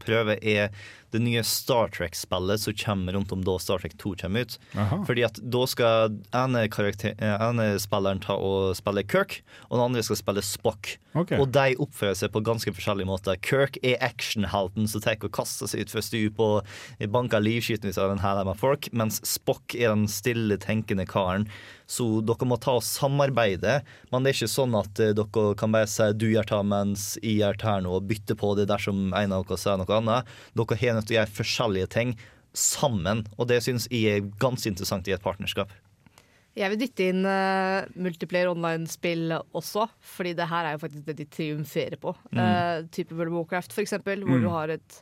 prøve, 0.00 0.38
er 0.40 0.72
det 1.12 1.20
nye 1.22 1.42
Star 1.46 1.92
Trek-spillet 1.92 2.60
som 2.60 2.76
kommer 2.84 3.16
rundt 3.16 3.32
om 3.34 3.44
da 3.44 3.58
Star 3.60 3.82
Trek 3.82 3.96
2 4.00 4.14
kommer 4.22 4.46
ut. 4.46 4.58
Aha. 4.76 5.02
Fordi 5.06 5.24
at 5.26 5.40
da 5.42 5.66
skal 5.68 6.18
ene, 6.36 6.64
eh, 6.64 7.36
ene 7.36 7.68
spilleren 7.82 8.22
ta 8.22 8.36
og 8.36 8.76
spille 8.78 9.04
Kirk, 9.04 9.42
og 9.68 9.78
den 9.78 9.86
andre 9.86 10.02
skal 10.02 10.20
spille 10.20 10.44
Spock. 10.46 10.96
Okay. 11.12 11.36
Og 11.36 11.50
de 11.52 11.76
oppfører 11.82 12.16
seg 12.16 12.32
på 12.32 12.40
ganske 12.44 12.72
forskjellige 12.72 13.08
måter. 13.08 13.36
Kirk 13.44 13.76
er 13.84 14.00
actionhelten 14.00 14.88
som 14.88 15.04
tar 15.04 15.20
og 15.20 15.32
kaster 15.36 15.68
seg 15.68 15.84
utfor 15.84 16.04
stup 16.04 16.40
og 16.40 16.72
banker 17.12 17.42
livskytelse 17.44 18.00
av 18.00 18.14
en 18.14 18.22
hæl 18.22 18.40
med 18.48 18.58
folk, 18.60 18.88
mens 18.96 19.20
Spock 19.28 19.76
er 19.76 19.92
den 19.92 20.08
stille, 20.08 20.56
tenkende 20.56 21.04
karen. 21.08 21.48
Så 21.92 22.22
dere 22.24 22.46
må 22.48 22.56
ta 22.56 22.78
og 22.78 22.86
samarbeide, 22.86 23.80
men 24.12 24.24
det 24.24 24.32
er 24.32 24.38
ikke 24.38 24.54
sånn 24.54 24.76
at 24.78 25.00
eh, 25.02 25.12
dere 25.16 25.52
kan 25.60 25.74
bare 25.74 25.90
si 25.90 26.06
du 26.16 26.30
gjør 26.30 26.48
ta 26.48 26.62
mens 26.64 27.18
jeg 27.20 27.42
gjør 27.42 27.58
ta 27.60 27.76
nå, 27.84 27.92
og 27.98 28.08
bytte 28.08 28.36
på 28.38 28.54
det 28.56 28.68
dersom 28.70 29.10
en 29.18 29.34
av 29.36 29.44
dere 29.44 29.60
sier 29.60 29.80
noe 29.80 29.98
annet. 29.98 30.30
Dere 30.56 30.78
har 30.80 31.01
nødt 31.02 31.10
til 31.10 31.18
å 31.18 31.20
gjøre 31.20 31.36
forskjellige 31.42 31.92
ting 31.98 32.16
sammen, 32.56 33.24
og 33.40 33.48
det 33.48 33.62
syns 33.64 33.88
jeg 33.90 34.18
er 34.20 34.28
ganske 34.40 34.68
interessant 34.70 35.08
i 35.08 35.14
et 35.16 35.24
partnerskap. 35.24 35.72
Jeg 36.52 36.68
vil 36.68 36.80
dytte 36.82 37.06
inn 37.08 37.24
uh, 37.24 37.86
multiplayer 37.96 38.50
online-spill 38.50 39.32
også, 39.56 39.86
fordi 40.04 40.34
det 40.36 40.50
her 40.50 40.68
er 40.68 40.74
jo 40.74 40.82
faktisk 40.82 41.06
det 41.06 41.14
de 41.22 41.28
triumferer 41.32 41.96
på. 42.00 42.12
Mm. 42.28 42.40
Uh, 42.42 42.88
type 42.92 43.16
World 43.16 43.32
of 43.32 43.38
Warcraft, 43.38 43.78
eksempel, 43.80 44.24
hvor 44.28 44.36
Mm. 44.36 44.44
du 44.44 44.50
har 44.52 44.74
et 44.74 44.98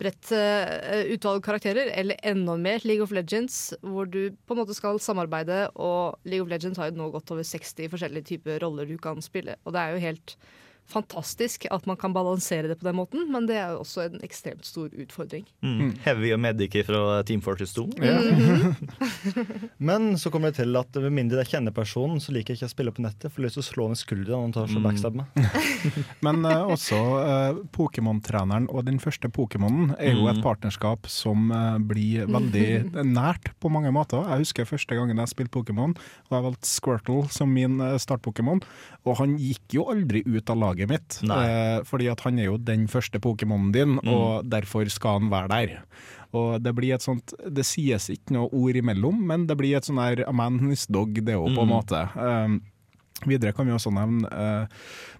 bredt 0.00 0.32
uh, 0.32 1.04
utvalg 1.12 1.44
karakterer, 1.44 1.92
eller 1.92 2.16
enda 2.24 2.56
mer 2.56 2.80
League 2.88 3.04
of 3.04 3.12
Legends, 3.12 3.74
hvor 3.84 4.08
du 4.08 4.30
på 4.48 4.56
en 4.56 4.62
måte 4.62 4.76
skal 4.76 4.96
samarbeide, 5.00 5.66
og 5.76 6.16
League 6.24 6.44
of 6.44 6.48
Legends 6.48 6.80
har 6.80 6.88
jo 6.88 6.96
nå 6.96 7.10
gått 7.12 7.30
over 7.32 7.44
60 7.44 7.92
forskjellige 7.92 8.30
typer 8.32 8.64
roller 8.64 8.88
du 8.88 8.96
kan 8.96 9.20
spille, 9.20 9.60
og 9.64 9.76
det 9.76 9.84
er 9.84 9.92
jo 9.92 10.04
helt 10.08 10.38
fantastisk 10.88 11.66
at 11.70 11.86
man 11.86 11.96
kan 11.98 12.12
balansere 12.14 12.68
det 12.70 12.78
på 12.80 12.86
den 12.88 12.96
måten, 12.96 13.26
men 13.32 13.46
det 13.48 13.56
er 13.58 13.72
jo 13.74 13.80
også 13.82 14.04
en 14.06 14.20
ekstremt 14.26 14.64
stor 14.64 14.88
utfordring. 14.94 15.44
Mm. 15.62 15.94
Heavy 16.04 16.32
og 16.34 16.40
Medic 16.40 16.76
fra 16.86 17.22
Team 17.26 17.40
Fortress 17.42 17.74
2. 17.74 17.86
Men 19.88 20.16
så 20.20 20.30
kommer 20.32 20.50
jeg 20.52 20.58
til 20.62 20.76
at 20.78 20.96
med 21.02 21.12
mindre 21.14 21.42
jeg 21.42 21.50
kjenner 21.56 21.74
personen, 21.74 22.20
så 22.22 22.32
liker 22.34 22.54
jeg 22.54 22.60
ikke 22.60 22.68
å 22.70 22.74
spille 22.74 22.92
på 22.96 23.02
nettet. 23.04 23.30
For 23.32 23.40
jeg 23.42 23.46
har 23.46 23.48
lyst 23.50 23.58
til 23.58 23.64
å 23.64 23.68
slå 23.70 23.88
ned 23.90 24.00
skulderen 24.00 24.36
når 24.36 24.46
han 24.46 24.54
tar 24.56 24.70
så 24.72 24.76
Mm. 24.76 24.84
backstab 24.86 25.14
meg. 25.16 25.26
Men 26.26 26.44
uh, 26.44 26.66
også 26.74 26.98
uh, 27.16 27.60
Pokémon-treneren 27.74 28.66
og 28.70 28.84
den 28.86 28.98
første 29.02 29.30
Pokémonen 29.32 29.94
er 29.98 30.12
jo 30.14 30.26
et 30.30 30.36
Mm. 30.36 30.42
partnerskap 30.44 31.06
som 31.08 31.50
uh, 31.50 31.78
blir 31.80 32.26
veldig 32.28 33.04
nært 33.08 33.52
på 33.62 33.70
mange 33.72 33.88
måter. 33.94 34.20
Jeg 34.28 34.44
husker 34.44 34.68
første 34.68 34.94
gangen 34.98 35.16
jeg 35.16 35.32
spilte 35.32 35.54
Pokémon, 35.56 35.94
og 36.28 36.32
jeg 36.36 36.44
valgte 36.44 36.68
Squirtle 36.68 37.28
som 37.32 37.48
min 37.56 37.78
start-Pokémon. 37.98 38.60
Og 39.06 39.16
han 39.22 39.36
gikk 39.40 39.78
jo 39.78 39.86
aldri 39.88 40.20
ut 40.26 40.50
av 40.52 40.58
laget 40.60 40.75
mitt, 40.84 41.22
Nei. 41.22 41.46
eh, 41.48 41.80
fordi 41.88 42.10
at 42.12 42.20
han 42.20 42.38
er 42.38 42.44
jo 42.50 42.58
den 42.58 42.86
første 42.86 43.18
Pokémonen 43.18 43.72
din, 43.72 43.96
Mm. 44.04 44.08
og 44.12 44.44
derfor 44.50 44.84
skal 44.90 45.20
han 45.20 45.30
være 45.30 45.48
der. 45.48 45.82
Og 46.34 46.60
det 46.62 46.74
blir 46.74 46.92
et 46.94 47.00
sånt 47.00 47.32
Det 47.50 47.64
sies 47.64 48.10
ikke 48.10 48.32
noe 48.32 48.50
ord 48.52 48.74
imellom, 48.76 49.24
men 49.26 49.46
det 49.46 49.56
blir 49.56 49.76
et 49.76 49.84
sånn 49.84 49.96
her 50.02 50.24
A 50.28 50.32
man 50.32 50.58
and 50.60 50.86
dog, 50.90 51.14
det 51.14 51.34
òg, 51.34 51.54
på 51.56 51.62
en 51.62 51.68
Mm. 51.68 51.72
måte. 51.72 52.16
Um, 52.16 52.60
Videre 53.24 53.54
kan 53.54 53.64
vi 53.64 53.72
også 53.72 53.90
nevne 53.90 54.28
eh, 54.30 54.66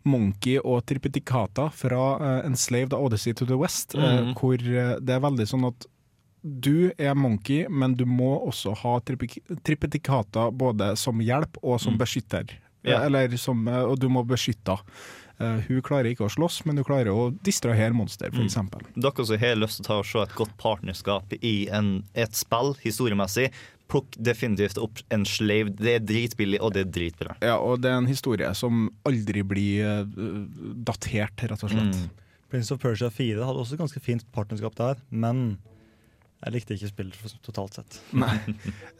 Monkey 0.04 0.58
og 0.62 0.84
Tripeticata 0.84 1.70
fra 1.72 2.18
eh, 2.20 2.46
Enslaved 2.46 2.92
Odyssey 2.92 3.32
to 3.32 3.46
the 3.46 3.56
West, 3.56 3.94
mm. 3.94 4.02
Mhm. 4.02 4.34
hvor 4.34 4.54
eh, 4.60 4.98
det 5.00 5.08
er 5.16 5.20
veldig 5.20 5.46
sånn 5.48 5.66
at 5.66 5.86
du 6.44 6.92
er 6.98 7.14
Monkey, 7.14 7.66
men 7.70 7.94
du 7.94 8.04
må 8.04 8.46
også 8.46 8.76
ha 8.76 8.98
tripe- 9.00 9.40
Tripeticata 9.64 10.50
både 10.52 10.96
som 10.96 11.18
hjelp 11.18 11.56
og 11.62 11.80
som 11.80 11.94
Mm. 11.94 11.98
beskytter. 11.98 12.50
Ja. 12.84 13.00
Eh, 13.00 13.06
Eller 13.06 13.36
som, 13.36 13.66
eh, 13.66 13.82
og 13.82 13.98
du 13.98 14.08
må 14.08 14.24
beskytte. 14.26 14.78
Eh, 15.38 15.58
hun 15.68 15.82
klarer 15.84 16.08
ikke 16.14 16.24
å 16.24 16.32
slåss, 16.32 16.62
men 16.64 16.78
hun 16.80 16.84
klarer 16.88 17.10
å 17.12 17.26
distrahere 17.44 17.92
monster, 17.92 18.30
Mm. 18.30 18.46
f.eks. 18.46 18.54
Dere 18.96 19.26
som 19.26 19.38
har 19.42 19.56
lyst 19.56 19.82
til 19.84 19.94
å 19.98 20.04
se 20.04 20.22
et 20.22 20.34
godt 20.34 20.56
partnerskap 20.56 21.32
i 21.42 21.68
en, 21.68 22.04
et 22.14 22.32
spill, 22.32 22.72
historiemessig, 22.80 23.50
plukk 23.88 24.16
definitivt 24.18 24.78
opp 24.82 24.98
en 25.14 25.24
slave. 25.28 25.70
Det 25.76 25.92
er 25.94 26.00
dritbillig, 26.00 26.58
og 26.60 26.72
det 26.74 26.86
er 26.86 26.90
dritbra. 26.90 27.36
Ja, 27.44 27.58
og 27.60 27.82
det 27.82 27.90
er 27.92 27.98
en 28.00 28.08
historie 28.10 28.48
som 28.54 28.88
aldri 29.06 29.44
blir 29.46 29.84
eh, 29.84 30.04
datert, 30.88 31.36
rett 31.50 31.62
og 31.62 31.70
slett. 31.70 31.94
Mm. 31.94 32.10
Prince 32.50 32.72
of 32.72 32.80
Persia 32.80 33.10
4 33.10 33.44
hadde 33.44 33.58
også 33.62 33.76
ganske 33.78 34.00
fint 34.02 34.24
partnerskap 34.32 34.74
der, 34.78 34.96
men 35.10 35.58
jeg 36.44 36.52
likte 36.52 36.74
ikke 36.76 36.90
spillet 36.90 37.16
for- 37.16 37.38
totalt 37.46 37.78
sett. 37.78 37.98
Nei. 38.22 38.36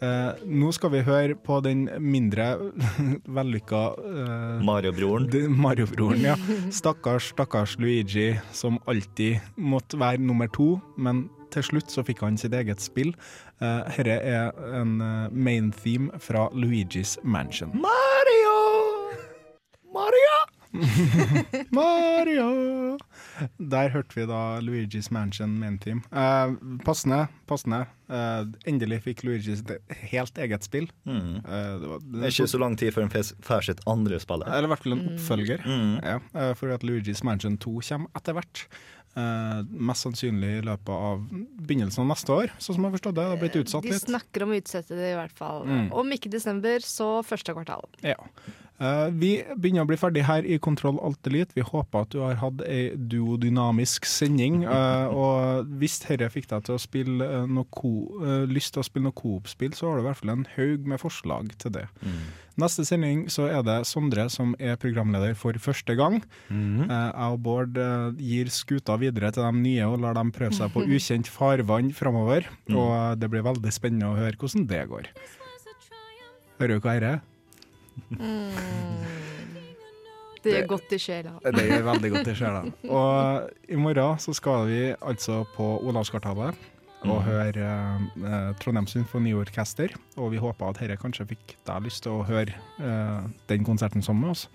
Eh, 0.03 0.43
nå 0.49 0.71
skal 0.75 0.91
vi 0.95 1.03
høre 1.07 1.37
på 1.37 1.59
den 1.67 1.85
mindre 2.03 2.47
vellykka 3.39 3.83
uh, 4.01 4.65
Mario-broren. 4.67 5.29
Mario-broren, 5.53 6.25
ja. 6.25 6.37
Stakkars, 6.75 7.31
stakkars 7.35 7.77
Luigi, 7.83 8.33
som 8.57 8.81
alltid 8.89 9.39
måtte 9.57 10.01
være 10.01 10.23
nummer 10.25 10.49
to, 10.57 10.77
men 10.97 11.27
til 11.55 11.63
slutt 11.63 11.93
så 11.93 12.03
fikk 12.05 12.25
han 12.27 12.37
sitt 12.41 12.57
eget 12.57 12.83
spill. 12.83 13.13
Uh, 13.61 13.85
Dette 13.97 14.17
er 14.29 14.51
en 14.81 14.97
eh, 15.01 15.29
main 15.33 15.71
theme 15.73 16.11
fra 16.21 16.49
Luigi's 16.53 17.15
Mansion. 17.25 17.71
Mario! 17.73 18.57
Mario! 19.95 20.35
Mario! 21.77 22.97
Der 23.59 23.93
hørte 23.93 24.17
vi 24.17 24.27
da 24.29 24.41
Luigi's 24.65 25.11
Mansion 25.15 25.59
main 25.61 25.79
theme. 25.83 26.03
Eh, 26.13 26.57
passende, 26.85 27.27
passende. 27.51 27.85
Eh, 28.07 28.43
endelig 28.71 29.01
fikk 29.07 29.25
Luigi 29.27 29.57
sitt 29.59 29.73
helt 30.13 30.39
eget 30.39 30.67
spill. 30.67 30.89
Mm. 31.09 31.39
Eh, 31.43 31.71
det, 31.83 31.93
var, 31.93 32.03
Det 32.05 32.23
er 32.23 32.35
ikke 32.35 32.51
så 32.55 32.61
lang 32.63 32.77
tid 32.79 32.95
før 32.95 33.09
han 33.09 33.31
får 33.49 33.71
sitt 33.71 33.83
andre 33.91 34.21
spill. 34.23 34.45
Eller 34.47 34.69
i 34.69 34.75
hvert 34.75 34.85
fall 34.85 34.99
en 34.99 35.07
oppfølger. 35.15 35.65
Mm. 35.67 35.97
Ja, 36.03 36.19
eh, 36.35 36.53
fordi 36.59 36.77
at 36.79 36.87
Luigi's 36.87 37.25
Mansion 37.27 37.59
2 37.63 37.81
kommer 37.91 38.21
etter 38.21 38.39
hvert. 38.39 38.67
Uh, 39.17 39.63
mest 39.73 40.05
sannsynlig 40.05 40.59
i 40.59 40.65
løpet 40.67 40.91
av 40.93 41.23
begynnelsen 41.65 42.03
av 42.03 42.11
neste 42.11 42.35
år, 42.35 42.51
sånn 42.61 42.77
som 42.77 42.85
jeg 42.85 42.91
har 42.91 42.97
forstått 42.99 43.15
det. 43.17 43.23
Det 43.23 43.31
har 43.31 43.39
blitt 43.41 43.57
utsatt 43.63 43.87
litt. 43.89 43.95
De 43.97 44.11
snakker 44.11 44.45
om 44.45 44.53
å 44.53 44.59
utsette 44.59 44.99
det 44.99 45.07
i 45.09 45.17
hvert 45.17 45.39
fall. 45.39 45.63
Mm. 45.65 45.87
Om 46.03 46.13
ikke 46.19 46.29
desember, 46.35 46.85
så 46.85 47.07
første 47.25 47.55
kvartal. 47.57 47.89
Ja. 48.05 48.19
Eh, 48.77 49.09
vi 49.17 49.31
begynner 49.57 49.87
å 49.87 49.89
bli 49.89 49.97
ferdig 49.97 50.27
her 50.29 50.45
i 50.45 50.59
Kontroll 50.61 50.99
Alt 51.05 51.27
Elite. 51.31 51.55
Vi 51.57 51.65
håper 51.65 52.05
at 52.05 52.11
du 52.13 52.19
har 52.21 52.35
hatt 52.43 52.61
ei 52.69 52.91
duodynamisk 52.97 54.05
sending. 54.05 54.65
eh, 54.69 55.07
og 55.21 55.71
hvis 55.81 55.99
dette 56.05 56.29
fikk 56.33 56.51
deg 56.51 56.67
til 56.67 56.77
å 56.77 56.83
spille 56.83 57.25
eh, 57.25 57.47
noe 57.49 57.65
ko, 57.73 57.93
lyst 58.51 58.75
til 58.75 58.83
å 58.83 58.87
spille 58.87 59.09
noe 59.09 59.17
Coop-spill, 59.17 59.73
så 59.77 59.89
har 59.89 59.97
du 59.97 60.05
i 60.05 60.09
hvert 60.11 60.21
fall 60.21 60.35
en 60.35 60.45
haug 60.57 60.91
med 60.93 61.01
forslag 61.01 61.55
til 61.63 61.73
det. 61.79 61.87
Neste 62.57 62.87
sending 62.89 63.27
så 63.33 63.51
er 63.53 63.65
det 63.67 63.83
Sondre 63.89 64.31
som 64.33 64.55
er 64.57 64.79
programleder 64.81 65.35
for 65.37 65.57
første 65.61 65.97
gang. 65.99 66.23
Mm 66.49 66.87
Eh, 66.87 67.13
Jeg 67.17 67.33
og 67.33 67.41
Bård 67.45 67.79
gir 68.21 68.49
skuta 68.53 68.97
videre 69.01 69.31
til 69.33 69.45
de 69.45 69.63
nye 69.63 69.87
og 69.89 70.01
lar 70.05 70.15
dem 70.17 70.33
prøve 70.33 70.53
seg 70.57 70.73
på 70.75 70.85
ukjent 70.97 71.29
farvann 71.33 71.93
framover. 71.97 72.49
Mm. 72.69 72.77
Og 72.77 73.21
det 73.21 73.31
blir 73.33 73.45
veldig 73.47 73.73
spennende 73.73 74.13
å 74.13 74.19
høre 74.21 74.37
hvordan 74.37 74.69
det 74.69 74.83
går. 74.93 75.09
Hører 76.61 76.77
du 76.77 76.81
hva 76.85 76.95
dette 76.97 77.15
er? 77.17 77.36
Det 80.47 80.53
gjør 80.55 80.67
godt 80.71 80.93
i 80.95 80.99
sjela. 81.03 81.33
Det 81.43 81.65
gjør 81.67 81.85
veldig 81.89 82.11
godt 82.15 82.29
i 82.31 82.35
sjela. 82.39 82.61
Og 82.87 83.51
i 83.73 83.79
morgen 83.81 84.21
så 84.23 84.35
skal 84.37 84.67
vi 84.71 84.81
altså 85.01 85.41
på 85.57 85.67
Olavskartalet 85.89 86.55
og 87.07 87.19
Mhm. 87.21 87.27
høre 87.27 87.67
eh, 87.67 88.53
Trondheim 88.63 88.87
Symfoniorkester. 88.87 89.93
Og 90.17 90.31
vi 90.33 90.39
håper 90.43 90.69
at 90.71 90.79
dette 90.81 90.97
kanskje 91.03 91.27
fikk 91.29 91.57
deg 91.67 91.83
lyst 91.85 92.03
til 92.07 92.13
å 92.17 92.25
høre 92.27 92.55
eh, 92.81 93.27
den 93.49 93.65
konserten 93.67 94.03
sammen 94.03 94.23
med 94.23 94.31
oss. 94.37 94.47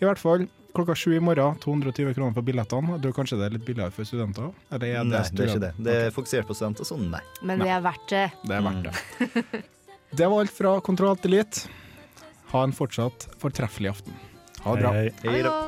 I 0.00 0.04
hvert 0.06 0.18
fall 0.20 0.46
klokka 0.76 0.94
sju 0.94 1.16
i 1.16 1.20
morgen, 1.20 1.56
220 1.64 2.14
kroner 2.14 2.34
for 2.36 2.42
billettene. 2.46 3.00
Du, 3.00 3.08
tror 3.08 3.16
kanskje 3.24 3.38
det 3.40 3.46
er 3.48 3.56
litt 3.56 3.64
billigere 3.66 3.90
for 3.90 4.04
studenter? 4.06 4.52
Eller 4.70 4.86
er 5.00 5.04
Nei, 5.04 5.22
det 5.32 5.40
er 5.40 5.48
ikke 5.48 5.64
det. 5.64 5.72
Det 5.84 5.96
er 6.06 6.10
fokusert 6.14 6.46
på 6.46 6.54
studenter, 6.54 6.84
så 6.86 6.96
nei. 7.00 7.20
Men 7.42 7.58
det 7.64 7.72
er 7.72 7.80
verdt 7.82 8.06
det. 8.12 8.26
Det 8.44 8.54
er 8.56 8.62
verdt 8.68 8.84
det. 8.84 9.64
Det 10.16 10.28
var 10.28 10.40
alt 10.44 10.54
fra 10.54 10.76
Kontroll 10.80 11.16
til 11.20 11.34
Elite. 11.34 11.68
Ha 12.48 12.62
en 12.64 12.72
fortsatt 12.72 13.28
fortreffelig 13.38 13.92
aften. 13.92 14.16
Ha 14.64 14.74
det 14.74 14.82
bra. 14.82 14.94
Hei, 14.96 15.10
hei. 15.22 15.34
Hei 15.36 15.42
da. 15.44 15.58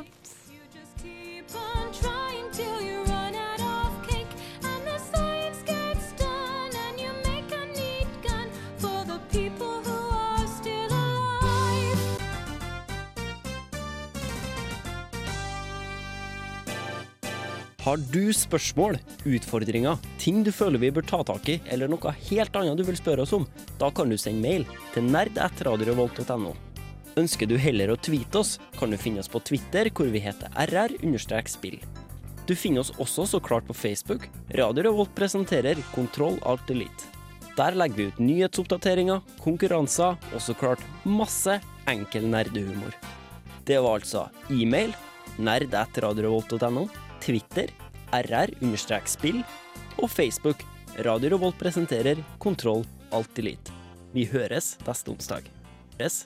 Har 17.81 17.97
du 17.97 18.29
spørsmål, 18.37 18.99
utfordringer, 19.25 19.97
ting 20.21 20.45
du 20.45 20.53
føler 20.53 20.79
vi 20.79 20.93
bør 20.95 21.07
ta 21.11 21.23
tak 21.27 21.49
i, 21.49 21.57
eller 21.73 21.89
noe 21.91 22.13
helt 22.29 22.55
annet 22.61 22.77
du 22.79 22.85
vil 22.87 22.99
spørre 23.01 23.25
oss 23.25 23.33
om, 23.35 23.49
da 23.81 23.89
kan 23.91 24.13
du 24.13 24.19
sende 24.21 24.45
mail 24.45 24.67
til 24.93 25.09
nerd.radiorevolt.no. 25.09 26.53
Ønsker 27.19 27.49
du 27.51 27.57
heller 27.59 27.91
å 27.91 27.99
tweete 27.99 28.39
oss, 28.39 28.59
kan 28.79 28.93
du 28.93 28.99
finne 29.01 29.23
oss 29.23 29.31
på 29.31 29.41
Twitter, 29.43 29.91
hvor 29.95 30.11
vi 30.13 30.23
heter 30.23 30.53
rr-spill. 30.55 31.81
Du 32.47 32.55
finner 32.59 32.83
oss 32.83 32.93
også 32.99 33.27
så 33.27 33.41
klart 33.43 33.67
på 33.67 33.75
Facebook. 33.75 34.29
Radio 34.59 34.85
Revolt 34.89 35.15
presenterer 35.15 35.79
Kontroll 35.95 36.39
Alt 36.47 36.71
Elite. 36.71 37.11
Der 37.57 37.77
legger 37.77 37.97
vi 37.97 38.09
ut 38.09 38.23
nyhetsoppdateringer, 38.23 39.21
konkurranser 39.43 40.17
og 40.31 40.43
så 40.43 40.55
klart 40.55 40.83
masse 41.05 41.59
enkel 41.91 42.27
nerdehumor. 42.31 42.95
Det 43.67 43.79
var 43.83 44.01
altså 44.01 44.29
e-mail 44.51 44.95
nerd.radiorevolt.no, 45.39 46.89
Twitter 47.21 47.71
rr-spill 48.11 49.43
og 50.01 50.11
Facebook 50.11 50.65
Radio 50.99 51.31
Revolt 51.37 51.59
presenterer 51.59 52.19
Kontroll 52.43 52.83
Alt 53.15 53.39
Elite. 53.39 53.73
Vi 54.13 54.27
høres 54.27 54.75
neste 54.87 55.13
onsdag. 55.13 55.47
Høres 56.01 56.25